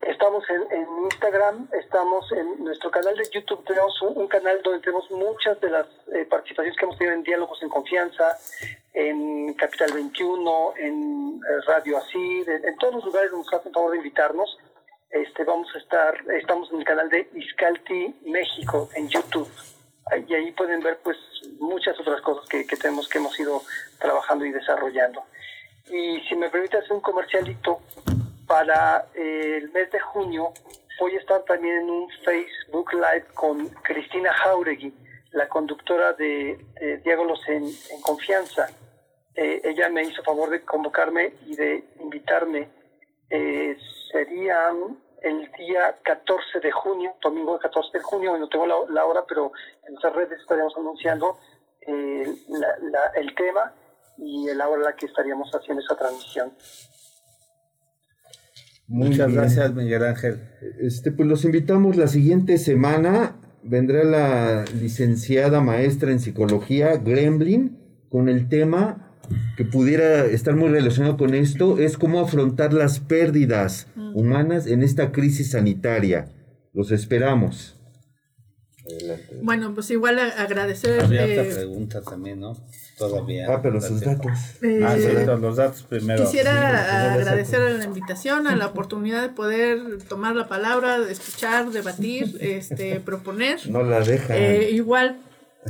estamos 0.00 0.44
en, 0.50 0.86
Instagram, 1.04 1.68
estamos 1.72 2.30
en 2.32 2.64
nuestro 2.64 2.90
canal 2.90 3.16
de 3.16 3.28
YouTube, 3.30 3.64
tenemos 3.64 4.00
un, 4.02 4.26
canal 4.28 4.60
donde 4.62 4.80
tenemos 4.80 5.10
muchas 5.10 5.60
de 5.60 5.70
las 5.70 5.86
eh, 6.12 6.24
participaciones 6.26 6.76
que 6.76 6.84
hemos 6.84 6.98
tenido 6.98 7.14
en 7.14 7.22
Diálogos 7.22 7.62
en 7.62 7.68
Confianza, 7.68 8.36
en 8.92 9.54
Capital 9.54 9.92
21, 9.92 10.74
en 10.76 11.40
eh, 11.48 11.60
Radio 11.66 11.98
Así, 11.98 12.44
en, 12.46 12.76
todos 12.76 12.94
los 12.96 13.04
lugares 13.04 13.30
donde 13.30 13.46
nos 13.46 13.54
hacen 13.54 13.72
favor 13.72 13.92
de 13.92 13.96
invitarnos 13.98 14.58
este, 15.12 15.44
vamos 15.44 15.68
a 15.74 15.78
estar, 15.78 16.14
estamos 16.30 16.72
en 16.72 16.78
el 16.78 16.84
canal 16.84 17.08
de 17.10 17.28
Iscalti 17.34 18.14
México 18.24 18.88
en 18.94 19.08
YouTube. 19.08 19.48
Y 20.26 20.34
ahí 20.34 20.50
pueden 20.52 20.80
ver 20.80 20.98
pues 21.02 21.16
muchas 21.60 21.98
otras 22.00 22.20
cosas 22.22 22.48
que, 22.48 22.64
tenemos 22.64 23.08
que 23.08 23.18
hemos 23.18 23.38
ido 23.38 23.62
trabajando 23.98 24.44
y 24.44 24.52
desarrollando. 24.52 25.22
Y 25.90 26.20
si 26.28 26.34
me 26.34 26.50
permite 26.50 26.78
hacer 26.78 26.92
un 26.92 27.00
comercialito, 27.00 27.80
para 28.46 29.06
eh, 29.14 29.58
el 29.62 29.70
mes 29.70 29.90
de 29.92 30.00
junio 30.00 30.52
voy 30.98 31.14
a 31.16 31.20
estar 31.20 31.42
también 31.44 31.82
en 31.82 31.90
un 31.90 32.10
Facebook 32.24 32.92
Live 32.92 33.26
con 33.34 33.68
Cristina 33.82 34.32
Jauregui, 34.32 34.92
la 35.32 35.48
conductora 35.48 36.12
de, 36.12 36.58
Diágolos 37.04 37.40
en, 37.48 37.64
Confianza. 38.02 38.68
Eh, 39.34 39.62
ella 39.64 39.88
me 39.88 40.02
hizo 40.02 40.22
favor 40.22 40.50
de 40.50 40.62
convocarme 40.62 41.32
y 41.46 41.56
de 41.56 41.84
invitarme. 42.00 42.68
Eh, 43.34 43.74
serían 44.12 44.98
el 45.22 45.50
día 45.56 45.96
14 46.04 46.60
de 46.62 46.70
junio, 46.70 47.14
domingo 47.22 47.58
14 47.58 47.96
de 47.96 48.02
junio, 48.02 48.36
no 48.36 48.46
tengo 48.46 48.66
la, 48.66 49.06
hora, 49.06 49.24
pero 49.26 49.52
en 49.86 49.94
nuestras 49.94 50.14
redes 50.14 50.38
estaríamos 50.38 50.74
anunciando 50.76 51.38
eh, 51.80 52.26
el 53.16 53.34
tema 53.34 53.72
y 54.18 54.52
la 54.52 54.68
hora 54.68 54.80
en 54.80 54.84
la 54.84 54.96
que 54.96 55.06
estaríamos 55.06 55.50
haciendo 55.50 55.82
esa 55.82 55.96
transmisión. 55.96 56.52
Muchas 58.86 59.32
gracias, 59.32 59.72
Miguel 59.72 60.04
Ángel. 60.04 60.50
Este, 60.78 61.10
pues 61.10 61.26
los 61.26 61.46
invitamos 61.46 61.96
la 61.96 62.08
siguiente 62.08 62.58
semana. 62.58 63.40
Vendrá 63.62 64.04
la 64.04 64.66
licenciada 64.78 65.62
maestra 65.62 66.10
en 66.10 66.20
psicología, 66.20 66.98
Gremlin, 66.98 68.06
con 68.10 68.28
el 68.28 68.50
tema 68.50 69.11
que 69.56 69.64
pudiera 69.64 70.24
estar 70.26 70.56
muy 70.56 70.68
relacionado 70.68 71.16
con 71.16 71.34
esto 71.34 71.78
es 71.78 71.98
cómo 71.98 72.20
afrontar 72.20 72.72
las 72.72 73.00
pérdidas 73.00 73.86
humanas 74.14 74.66
en 74.66 74.82
esta 74.82 75.12
crisis 75.12 75.52
sanitaria. 75.52 76.28
Los 76.72 76.90
esperamos. 76.90 77.76
Bueno, 79.42 79.74
pues 79.74 79.90
igual 79.90 80.18
agradecer. 80.18 81.00
Había 81.00 81.24
otra 81.24 81.42
eh, 81.42 81.54
pregunta 81.54 82.02
también, 82.02 82.40
¿no? 82.40 82.56
Todavía. 82.98 83.46
Ah, 83.48 83.60
pero 83.62 83.80
sus 83.80 84.00
datos. 84.00 84.32
Eh, 84.62 84.80
ah, 84.84 84.96
sí, 84.96 85.08
los 85.40 85.56
datos 85.56 85.82
primero. 85.82 86.24
Quisiera 86.24 87.14
agradecer 87.14 87.60
a 87.60 87.70
la 87.70 87.84
invitación, 87.84 88.46
a 88.46 88.56
la 88.56 88.66
oportunidad 88.66 89.22
de 89.22 89.28
poder 89.28 90.02
tomar 90.08 90.34
la 90.34 90.48
palabra, 90.48 90.98
escuchar, 91.08 91.70
debatir, 91.70 92.36
este, 92.40 93.00
proponer. 93.00 93.60
No 93.68 93.82
la 93.82 94.00
deja. 94.00 94.36
Eh, 94.36 94.70
igual, 94.72 95.18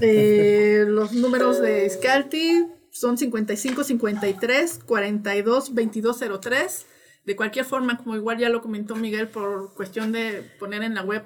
los 0.01 1.12
números 1.12 1.61
de 1.61 1.89
Scalti 1.91 2.66
son 2.93 3.16
55 3.19 3.82
53 3.82 4.81
42 4.85 5.74
2203. 5.74 6.86
De 7.24 7.36
cualquier 7.36 7.64
forma, 7.64 7.97
como 7.97 8.14
igual 8.16 8.39
ya 8.39 8.51
lo 8.51 8.60
comentó 8.60 8.94
Miguel, 8.94 9.28
por 9.28 9.74
cuestión 9.74 10.12
de 10.12 10.43
poner 10.59 10.82
en 10.82 10.94
la 10.94 11.02
web 11.02 11.24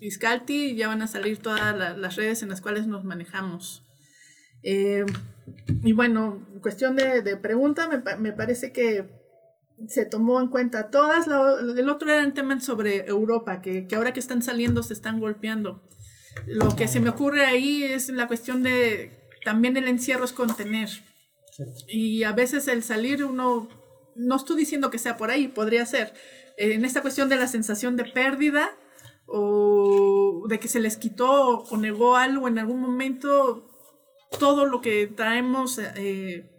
Iscalti, 0.00 0.76
ya 0.76 0.88
van 0.88 1.02
a 1.02 1.08
salir 1.08 1.38
todas 1.38 1.76
las 1.98 2.16
redes 2.16 2.42
en 2.42 2.50
las 2.50 2.60
cuales 2.60 2.86
nos 2.86 3.04
manejamos. 3.04 3.84
Eh, 4.62 5.04
y 5.82 5.92
bueno, 5.92 6.46
cuestión 6.62 6.96
de, 6.96 7.22
de 7.22 7.36
pregunta, 7.36 7.88
me, 7.88 8.16
me, 8.16 8.32
parece 8.32 8.72
que 8.72 9.08
se 9.88 10.04
tomó 10.04 10.40
en 10.40 10.48
cuenta 10.48 10.90
todas. 10.90 11.26
el 11.26 11.88
otro 11.88 12.10
era 12.10 12.22
el 12.22 12.32
tema 12.32 12.60
sobre 12.60 13.06
Europa, 13.06 13.60
que, 13.60 13.86
que 13.86 13.96
ahora 13.96 14.12
que 14.12 14.20
están 14.20 14.42
saliendo 14.42 14.82
se 14.82 14.92
están 14.92 15.18
golpeando. 15.18 15.82
Lo 16.46 16.76
que 16.76 16.86
se 16.86 17.00
me 17.00 17.08
ocurre 17.08 17.46
ahí 17.46 17.82
es 17.82 18.10
la 18.10 18.28
cuestión 18.28 18.62
de 18.62 19.17
también 19.48 19.78
el 19.78 19.88
encierro 19.88 20.26
es 20.26 20.34
contener. 20.34 20.90
Y 21.88 22.24
a 22.24 22.32
veces 22.32 22.68
el 22.68 22.82
salir 22.82 23.24
uno, 23.24 23.66
no 24.14 24.36
estoy 24.36 24.58
diciendo 24.58 24.90
que 24.90 24.98
sea 24.98 25.16
por 25.16 25.30
ahí, 25.30 25.48
podría 25.48 25.86
ser, 25.86 26.12
en 26.58 26.84
esta 26.84 27.00
cuestión 27.00 27.30
de 27.30 27.36
la 27.36 27.46
sensación 27.46 27.96
de 27.96 28.04
pérdida 28.04 28.68
o 29.26 30.44
de 30.50 30.60
que 30.60 30.68
se 30.68 30.80
les 30.80 30.98
quitó 30.98 31.60
o 31.60 31.76
negó 31.78 32.16
algo 32.16 32.46
en 32.46 32.58
algún 32.58 32.78
momento, 32.82 33.66
todo 34.38 34.66
lo 34.66 34.82
que 34.82 35.06
traemos 35.06 35.78
eh, 35.78 36.50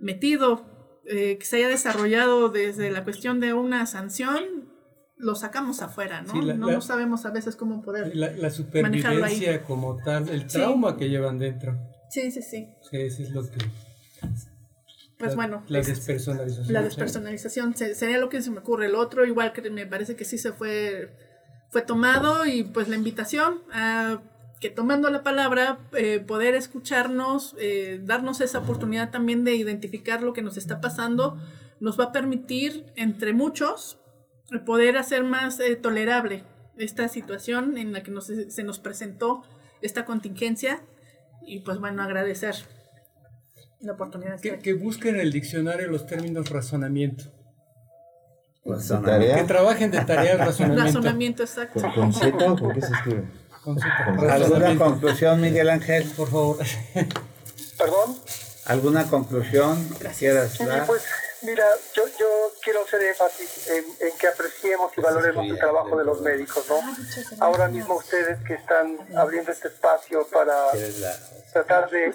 metido, 0.00 1.02
eh, 1.04 1.36
que 1.36 1.44
se 1.44 1.56
haya 1.56 1.68
desarrollado 1.68 2.48
desde 2.48 2.90
la 2.90 3.04
cuestión 3.04 3.40
de 3.40 3.52
una 3.52 3.84
sanción, 3.84 4.72
lo 5.18 5.34
sacamos 5.34 5.82
afuera, 5.82 6.22
¿no? 6.22 6.32
no, 6.32 6.80
sabemos 6.80 7.26
a 7.26 7.30
veces 7.30 7.56
cómo 7.56 7.82
poder. 7.82 8.16
La, 8.16 8.30
la 8.30 8.48
supervivencia 8.48 9.62
como 9.64 9.98
tal, 10.02 10.30
el 10.30 10.46
trauma 10.46 10.96
que 10.96 11.10
llevan 11.10 11.38
dentro. 11.38 11.78
Sí, 12.10 12.30
sí, 12.30 12.42
sí. 12.42 12.68
Sí, 12.90 12.96
eso 12.98 13.22
es 13.22 13.30
lo 13.30 13.42
que 13.42 13.58
pues 15.18 15.34
bueno. 15.34 15.64
La 15.68 15.80
despersonalización. 15.80 16.72
La 16.72 16.82
despersonalización 16.82 17.74
sería 17.74 18.18
lo 18.18 18.28
que 18.28 18.42
se 18.42 18.50
me 18.50 18.58
ocurre. 18.58 18.86
El 18.86 18.94
otro, 18.94 19.24
igual 19.24 19.52
que 19.52 19.70
me 19.70 19.86
parece 19.86 20.14
que 20.14 20.24
sí 20.24 20.36
se 20.36 20.52
fue, 20.52 21.10
fue 21.70 21.82
tomado 21.82 22.44
y 22.44 22.64
pues 22.64 22.88
la 22.88 22.96
invitación 22.96 23.62
a 23.72 24.20
que 24.60 24.70
tomando 24.70 25.10
la 25.10 25.22
palabra, 25.22 25.78
eh, 25.96 26.18
poder 26.20 26.54
escucharnos, 26.54 27.54
eh, 27.58 28.00
darnos 28.02 28.40
esa 28.40 28.60
oportunidad 28.60 29.10
también 29.10 29.44
de 29.44 29.54
identificar 29.54 30.22
lo 30.22 30.32
que 30.32 30.40
nos 30.40 30.56
está 30.56 30.80
pasando, 30.80 31.38
nos 31.78 32.00
va 32.00 32.04
a 32.04 32.12
permitir, 32.12 32.86
entre 32.96 33.34
muchos, 33.34 33.98
poder 34.64 34.96
hacer 34.96 35.24
más 35.24 35.60
eh, 35.60 35.76
tolerable 35.76 36.44
esta 36.78 37.08
situación 37.08 37.76
en 37.76 37.92
la 37.92 38.02
que 38.02 38.10
nos, 38.10 38.26
se 38.26 38.62
nos 38.62 38.78
presentó 38.78 39.42
esta 39.82 40.06
contingencia 40.06 40.82
y 41.46 41.60
pues 41.60 41.78
bueno, 41.78 42.02
agradecer 42.02 42.56
la 43.80 43.92
oportunidad. 43.92 44.40
Que, 44.40 44.58
que 44.58 44.74
busquen 44.74 45.14
en 45.14 45.20
el 45.22 45.32
diccionario 45.32 45.88
los 45.88 46.06
términos 46.06 46.50
razonamiento. 46.50 47.24
Que 48.64 49.44
trabajen 49.46 49.90
de 49.92 50.04
tarea 50.04 50.36
razonamiento. 50.36 50.84
Razonamiento, 50.84 51.42
exacto. 51.44 51.82
¿Con, 51.94 52.12
Z 52.12 52.36
por 52.56 52.74
qué 52.74 52.82
se 52.82 52.92
escribe? 52.92 53.24
¿Alguna 54.28 54.76
conclusión, 54.76 55.40
Miguel 55.40 55.68
Ángel? 55.68 56.04
Por 56.16 56.28
favor. 56.28 56.58
¿Perdón? 57.78 58.16
¿Alguna 58.66 59.04
conclusión 59.04 59.88
quieras 60.18 60.58
dar? 60.58 60.86
pues 60.86 61.02
mira, 61.46 61.64
yo, 61.94 62.04
yo 62.18 62.26
quiero 62.62 62.82
hacer 62.82 63.02
énfasis 63.02 63.70
en, 63.70 64.18
que 64.18 64.26
apreciemos 64.26 64.92
y 64.96 65.00
valoremos 65.00 65.46
el 65.46 65.58
trabajo 65.58 65.96
de 65.96 66.04
los 66.04 66.20
médicos, 66.20 66.68
¿no? 66.68 66.80
Ahora 67.40 67.68
mismo 67.68 67.94
ustedes 67.94 68.38
que 68.44 68.54
están 68.54 68.98
abriendo 69.16 69.52
este 69.52 69.68
espacio 69.68 70.26
para 70.32 70.54
tratar 71.52 71.88
de, 71.90 72.06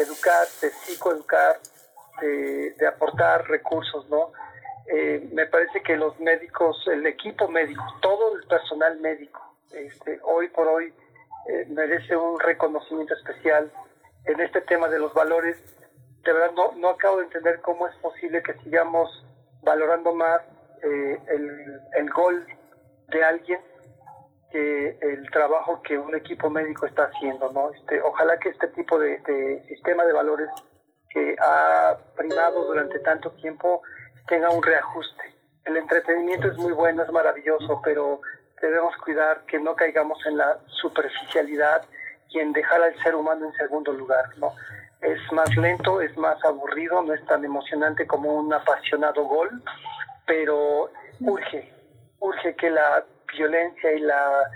educar, 0.00 0.46
de 0.60 0.70
psicoeducar, 0.70 1.60
de, 2.20 2.72
de 2.72 2.86
aportar 2.86 3.48
recursos, 3.48 4.08
¿no? 4.10 4.32
Eh, 4.86 5.28
me 5.32 5.46
parece 5.46 5.82
que 5.82 5.96
los 5.96 6.18
médicos, 6.20 6.76
el 6.86 7.06
equipo 7.06 7.48
médico, 7.48 7.82
todo 8.00 8.36
el 8.36 8.46
personal 8.46 8.98
médico, 9.00 9.40
este, 9.72 10.20
hoy 10.24 10.48
por 10.48 10.68
hoy 10.68 10.92
eh, 11.48 11.66
merece 11.68 12.16
un 12.16 12.38
reconocimiento 12.38 13.14
especial 13.14 13.70
en 14.24 14.40
este 14.40 14.60
tema 14.62 14.88
de 14.88 14.98
los 14.98 15.14
valores. 15.14 15.56
De 16.24 16.32
verdad, 16.32 16.52
no, 16.52 16.72
no 16.76 16.90
acabo 16.90 17.18
de 17.18 17.24
entender 17.24 17.60
cómo 17.60 17.86
es 17.88 17.96
posible 17.96 18.42
que 18.42 18.54
sigamos 18.62 19.26
valorando 19.62 20.14
más 20.14 20.40
eh, 20.82 21.18
el, 21.28 21.80
el 21.94 22.10
gol 22.10 22.46
de 23.08 23.24
alguien 23.24 23.60
que 24.50 24.98
el 25.00 25.30
trabajo 25.30 25.80
que 25.82 25.98
un 25.98 26.14
equipo 26.14 26.50
médico 26.50 26.86
está 26.86 27.04
haciendo, 27.04 27.50
¿no? 27.52 27.70
Este, 27.70 28.02
ojalá 28.02 28.38
que 28.38 28.50
este 28.50 28.68
tipo 28.68 28.98
de, 28.98 29.18
de 29.20 29.64
sistema 29.66 30.04
de 30.04 30.12
valores 30.12 30.48
que 31.08 31.34
ha 31.40 31.96
primado 32.16 32.66
durante 32.66 32.98
tanto 33.00 33.30
tiempo 33.32 33.82
tenga 34.28 34.50
un 34.50 34.62
reajuste. 34.62 35.22
El 35.64 35.76
entretenimiento 35.76 36.48
es 36.48 36.56
muy 36.58 36.72
bueno, 36.72 37.02
es 37.02 37.10
maravilloso, 37.10 37.80
pero 37.82 38.20
debemos 38.60 38.96
cuidar 38.98 39.44
que 39.46 39.58
no 39.58 39.74
caigamos 39.74 40.18
en 40.26 40.36
la 40.36 40.58
superficialidad 40.66 41.84
y 42.28 42.38
en 42.38 42.52
dejar 42.52 42.82
al 42.82 42.96
ser 43.02 43.14
humano 43.14 43.46
en 43.46 43.52
segundo 43.54 43.92
lugar, 43.92 44.24
¿no? 44.38 44.52
Es 45.02 45.32
más 45.32 45.54
lento, 45.56 46.00
es 46.00 46.16
más 46.16 46.42
aburrido, 46.44 47.02
no 47.02 47.12
es 47.12 47.24
tan 47.26 47.44
emocionante 47.44 48.06
como 48.06 48.32
un 48.34 48.52
apasionado 48.52 49.24
gol, 49.24 49.62
pero 50.26 50.90
urge, 51.20 51.72
urge 52.20 52.54
que 52.54 52.70
la 52.70 53.04
violencia 53.36 53.92
y 53.92 54.00
la 54.00 54.50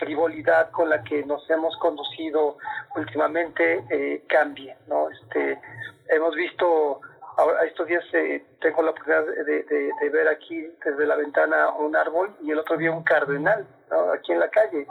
frivolidad 0.00 0.70
con 0.70 0.90
la 0.90 1.02
que 1.02 1.24
nos 1.24 1.48
hemos 1.50 1.76
conducido 1.78 2.58
últimamente 2.96 3.84
eh, 3.90 4.24
cambie, 4.28 4.76
¿no? 4.88 5.08
Este, 5.10 5.60
hemos 6.08 6.34
visto 6.34 7.00
Ahora, 7.38 7.64
estos 7.64 7.86
días 7.86 8.02
eh, 8.14 8.42
tengo 8.62 8.82
la 8.82 8.92
oportunidad 8.92 9.26
de, 9.26 10.10
ver 10.10 10.26
aquí 10.28 10.70
desde 10.82 11.06
la 11.06 11.16
ventana 11.16 11.68
un 11.78 11.94
árbol 11.94 12.34
y 12.42 12.50
el 12.50 12.58
otro 12.58 12.78
día 12.78 12.90
un 12.90 13.02
cardenal, 13.02 13.66
aquí 14.14 14.32
en 14.32 14.40
la 14.40 14.48
calle. 14.48 14.86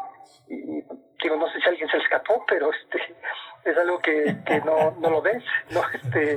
Y, 0.48 0.84
digo, 1.26 1.36
no 1.38 1.52
sé 1.52 1.60
si 1.60 1.70
alguien 1.70 1.90
se 1.90 1.98
escapó, 1.98 2.46
pero 2.48 2.70
este 2.72 3.00
es 3.66 3.78
algo 3.78 4.00
que, 4.00 4.62
no, 4.66 4.96
no 5.00 5.10
lo 5.10 5.22
ves. 5.22 5.44
¿no? 5.72 5.82
Este, 5.94 6.34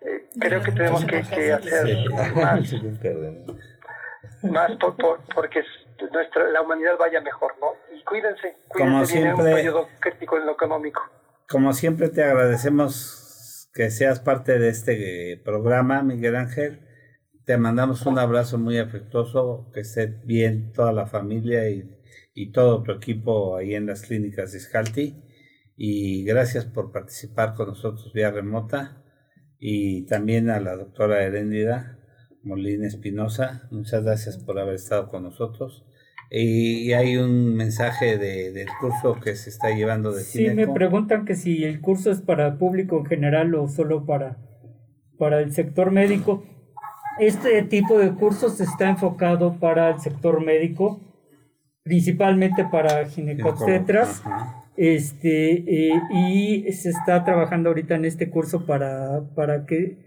eh, 0.00 0.28
creo 0.40 0.62
que 0.62 0.72
tenemos 0.72 1.04
que, 1.04 1.18
hacer 1.52 2.10
más, 2.34 2.72
más 4.42 4.72
por, 4.76 4.96
por, 4.96 5.20
porque 5.34 5.62
nuestra, 6.12 6.50
la 6.50 6.62
humanidad 6.62 6.96
vaya 6.98 7.20
mejor. 7.20 7.54
¿no? 7.60 7.72
Y 7.94 8.02
cuídense, 8.04 8.56
cuídense, 8.68 9.30
Como 9.30 9.36
un 9.36 9.44
periodo 9.44 9.88
crítico 10.00 10.38
en 10.38 10.46
lo 10.46 10.52
económico. 10.52 11.02
Como 11.48 11.72
siempre 11.74 12.08
te 12.08 12.24
agradecemos 12.24 13.70
que 13.74 13.90
seas 13.90 14.20
parte 14.20 14.58
de 14.58 14.68
este 14.68 15.40
programa, 15.44 16.02
Miguel 16.02 16.36
Ángel. 16.36 16.80
Te 17.44 17.58
mandamos 17.58 18.06
un 18.06 18.18
abrazo 18.18 18.56
muy 18.56 18.78
afectuoso, 18.78 19.70
que 19.74 19.80
esté 19.80 20.06
bien 20.06 20.72
toda 20.72 20.92
la 20.92 21.06
familia 21.06 21.68
y, 21.68 21.94
todo 22.52 22.82
tu 22.82 22.92
equipo 22.92 23.56
ahí 23.56 23.74
en 23.74 23.86
las 23.86 24.02
clínicas 24.02 24.52
de 24.52 24.58
Iscalti. 24.58 25.14
Y 25.76 26.24
gracias 26.24 26.64
por 26.64 26.92
participar 26.92 27.54
con 27.54 27.68
nosotros 27.68 28.12
vía 28.12 28.30
remota. 28.30 29.02
Y 29.58 30.02
también 30.06 30.50
a 30.50 30.60
la 30.60 30.76
doctora 30.76 31.22
Heréndida 31.22 31.98
Molina 32.42 32.86
Espinosa. 32.86 33.68
Muchas 33.70 34.04
gracias 34.04 34.36
por 34.38 34.58
haber 34.58 34.74
estado 34.74 35.08
con 35.08 35.22
nosotros. 35.22 35.84
Y 36.30 36.92
hay 36.92 37.16
un 37.16 37.54
mensaje 37.54 38.18
de, 38.18 38.52
del 38.52 38.68
curso 38.80 39.20
que 39.20 39.36
se 39.36 39.50
está 39.50 39.70
llevando 39.70 40.12
de 40.12 40.22
Sí, 40.22 40.50
me 40.50 40.66
preguntan 40.66 41.24
que 41.24 41.36
si 41.36 41.64
el 41.64 41.80
curso 41.80 42.10
es 42.10 42.20
para 42.20 42.58
público 42.58 42.98
en 42.98 43.06
general 43.06 43.54
o 43.54 43.68
solo 43.68 44.04
para, 44.04 44.38
para 45.18 45.40
el 45.40 45.52
sector 45.52 45.90
médico. 45.90 46.44
Este 47.20 47.62
tipo 47.62 47.98
de 47.98 48.12
cursos 48.14 48.60
está 48.60 48.88
enfocado 48.88 49.60
para 49.60 49.90
el 49.90 50.00
sector 50.00 50.44
médico, 50.44 51.00
principalmente 51.84 52.64
para 52.64 53.06
ginecobstetras. 53.06 54.22
Este, 54.76 55.52
eh, 55.68 56.00
y 56.10 56.72
se 56.72 56.90
está 56.90 57.22
trabajando 57.24 57.68
ahorita 57.68 57.94
en 57.94 58.06
este 58.06 58.28
curso 58.28 58.66
para, 58.66 59.22
para 59.36 59.66
que 59.66 59.98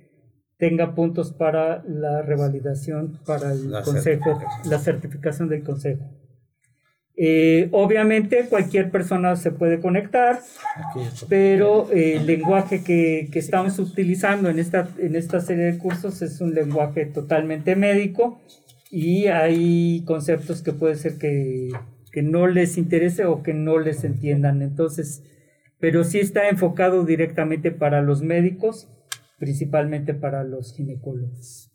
tenga 0.57 0.93
puntos 0.93 1.31
para 1.31 1.83
la 1.87 2.21
revalidación 2.21 3.17
para 3.25 3.53
el 3.53 3.71
consejo, 3.85 4.37
la 4.65 4.79
certificación 4.79 5.47
del 5.47 5.63
consejo. 5.63 6.03
Eh, 7.15 7.69
obviamente 7.71 8.45
cualquier 8.49 8.91
persona 8.91 9.37
se 9.37 9.51
puede 9.51 9.79
conectar, 9.79 10.41
pero 11.29 11.89
el 11.91 12.27
lenguaje 12.27 12.83
que, 12.83 13.29
que, 13.31 13.39
estamos 13.39 13.79
utilizando 13.79 14.49
en 14.49 14.59
esta, 14.59 14.89
en 14.99 15.15
esta 15.15 15.39
serie 15.39 15.63
de 15.63 15.77
cursos 15.77 16.21
es 16.21 16.41
un 16.41 16.53
lenguaje 16.53 17.05
totalmente 17.05 17.75
médico 17.75 18.39
y 18.89 19.27
hay 19.27 20.03
conceptos 20.05 20.61
que 20.61 20.73
puede 20.73 20.95
ser 20.95 21.17
que, 21.17 21.69
que 22.11 22.21
no 22.21 22.47
les 22.47 22.77
interese 22.77 23.25
o 23.25 23.43
que 23.43 23.53
no 23.53 23.79
les 23.79 24.03
entiendan. 24.03 24.61
Entonces, 24.61 25.23
pero 25.79 26.03
sí 26.03 26.19
está 26.19 26.49
enfocado 26.49 27.05
directamente 27.05 27.71
para 27.71 28.01
los 28.01 28.21
médicos 28.21 28.89
principalmente 29.37 30.13
para 30.13 30.43
los 30.43 30.73
ginecólogos. 30.73 31.71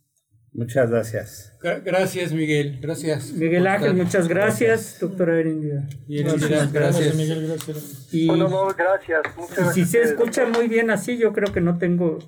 Muchas 0.54 0.90
gracias. 0.90 1.58
Gracias, 1.62 2.32
Miguel. 2.32 2.78
Gracias. 2.82 3.32
Miguel 3.32 3.66
Ángel, 3.66 3.94
muchas 3.94 4.28
gracias, 4.28 4.98
doctora 5.00 5.40
Erendida. 5.40 5.88
Gracias, 6.06 6.72
gracias, 6.72 7.14
Miguel. 7.14 7.46
Gracias. 7.46 8.08
Y, 8.12 8.26
gracias. 8.26 9.22
y 9.58 9.72
si 9.72 9.84
se 9.86 10.02
escucha 10.02 10.44
muy 10.46 10.68
bien 10.68 10.90
así, 10.90 11.16
yo 11.16 11.32
creo 11.32 11.52
que 11.54 11.62
no 11.62 11.78
tengo 11.78 12.18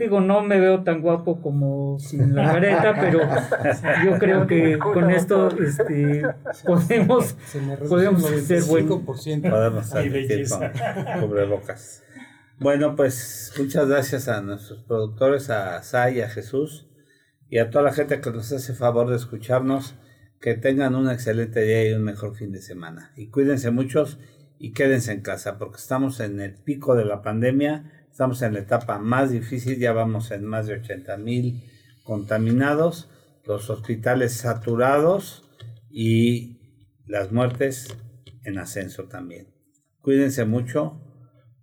digo, 0.00 0.20
no 0.20 0.42
me 0.42 0.58
veo 0.58 0.82
tan 0.82 1.02
guapo 1.02 1.40
como 1.40 1.98
sin 1.98 2.34
la 2.34 2.52
careta, 2.52 2.96
pero 2.98 3.20
yo 4.04 4.18
creo 4.18 4.46
que 4.46 4.78
con 4.94 5.10
esto 5.10 5.48
este, 5.60 6.22
podemos, 6.64 7.36
podemos 7.88 8.22
ser 8.22 8.62
buenos. 8.64 9.02
Podemos 9.04 9.86
salir 9.86 10.48
con 10.48 11.30
bocas. 11.50 12.02
Bueno, 12.58 12.96
pues 12.96 13.52
muchas 13.58 13.88
gracias 13.88 14.28
a 14.28 14.40
nuestros 14.40 14.82
productores, 14.84 15.50
a 15.50 15.82
Sai, 15.82 16.20
a 16.22 16.28
Jesús 16.28 16.88
y 17.48 17.58
a 17.58 17.70
toda 17.70 17.84
la 17.84 17.92
gente 17.92 18.20
que 18.20 18.30
nos 18.30 18.50
hace 18.52 18.74
favor 18.74 19.10
de 19.10 19.16
escucharnos. 19.16 19.94
Que 20.40 20.54
tengan 20.54 20.94
un 20.94 21.10
excelente 21.10 21.60
día 21.60 21.90
y 21.90 21.92
un 21.92 22.02
mejor 22.02 22.34
fin 22.34 22.50
de 22.50 22.62
semana. 22.62 23.12
Y 23.14 23.28
cuídense 23.28 23.70
muchos 23.70 24.18
y 24.58 24.72
quédense 24.72 25.12
en 25.12 25.20
casa 25.20 25.58
porque 25.58 25.76
estamos 25.76 26.18
en 26.20 26.40
el 26.40 26.54
pico 26.54 26.94
de 26.94 27.04
la 27.04 27.20
pandemia, 27.20 27.99
estamos 28.10 28.42
en 28.42 28.54
la 28.54 28.60
etapa 28.60 28.98
más 28.98 29.30
difícil, 29.30 29.78
ya 29.78 29.92
vamos 29.92 30.30
en 30.30 30.44
más 30.44 30.66
de 30.66 30.74
80 30.74 31.16
mil 31.16 31.62
contaminados, 32.04 33.08
los 33.44 33.70
hospitales 33.70 34.32
saturados 34.32 35.48
y 35.90 36.60
las 37.06 37.32
muertes 37.32 37.96
en 38.44 38.58
ascenso 38.58 39.04
también. 39.04 39.48
Cuídense 40.00 40.44
mucho 40.44 41.00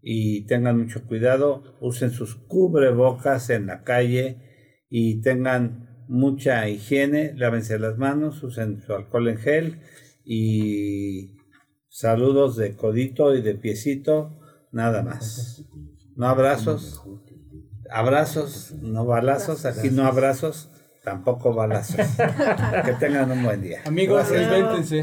y 0.01 0.45
tengan 0.45 0.79
mucho 0.79 1.05
cuidado, 1.05 1.77
usen 1.81 2.11
sus 2.11 2.35
cubrebocas 2.35 3.49
en 3.49 3.67
la 3.67 3.83
calle 3.83 4.37
y 4.89 5.21
tengan 5.21 6.05
mucha 6.07 6.67
higiene, 6.69 7.33
lávense 7.35 7.77
las 7.79 7.97
manos, 7.97 8.41
usen 8.43 8.81
su 8.81 8.93
alcohol 8.93 9.27
en 9.27 9.37
gel 9.37 9.81
y 10.23 11.35
saludos 11.89 12.55
de 12.57 12.75
codito 12.75 13.35
y 13.35 13.41
de 13.41 13.55
piecito, 13.55 14.39
nada 14.71 15.03
más. 15.03 15.65
No 16.17 16.27
abrazos, 16.27 17.03
Abrazos, 17.89 18.73
no 18.81 19.05
balazos. 19.05 19.65
Aquí 19.65 19.89
no 19.91 20.05
abrazos, 20.05 20.69
tampoco 21.03 21.53
balazos. 21.53 21.95
que 22.85 22.93
tengan 22.99 23.31
un 23.31 23.43
buen 23.43 23.61
día. 23.61 23.81
Amigos, 23.85 24.29
véntense. 24.29 24.95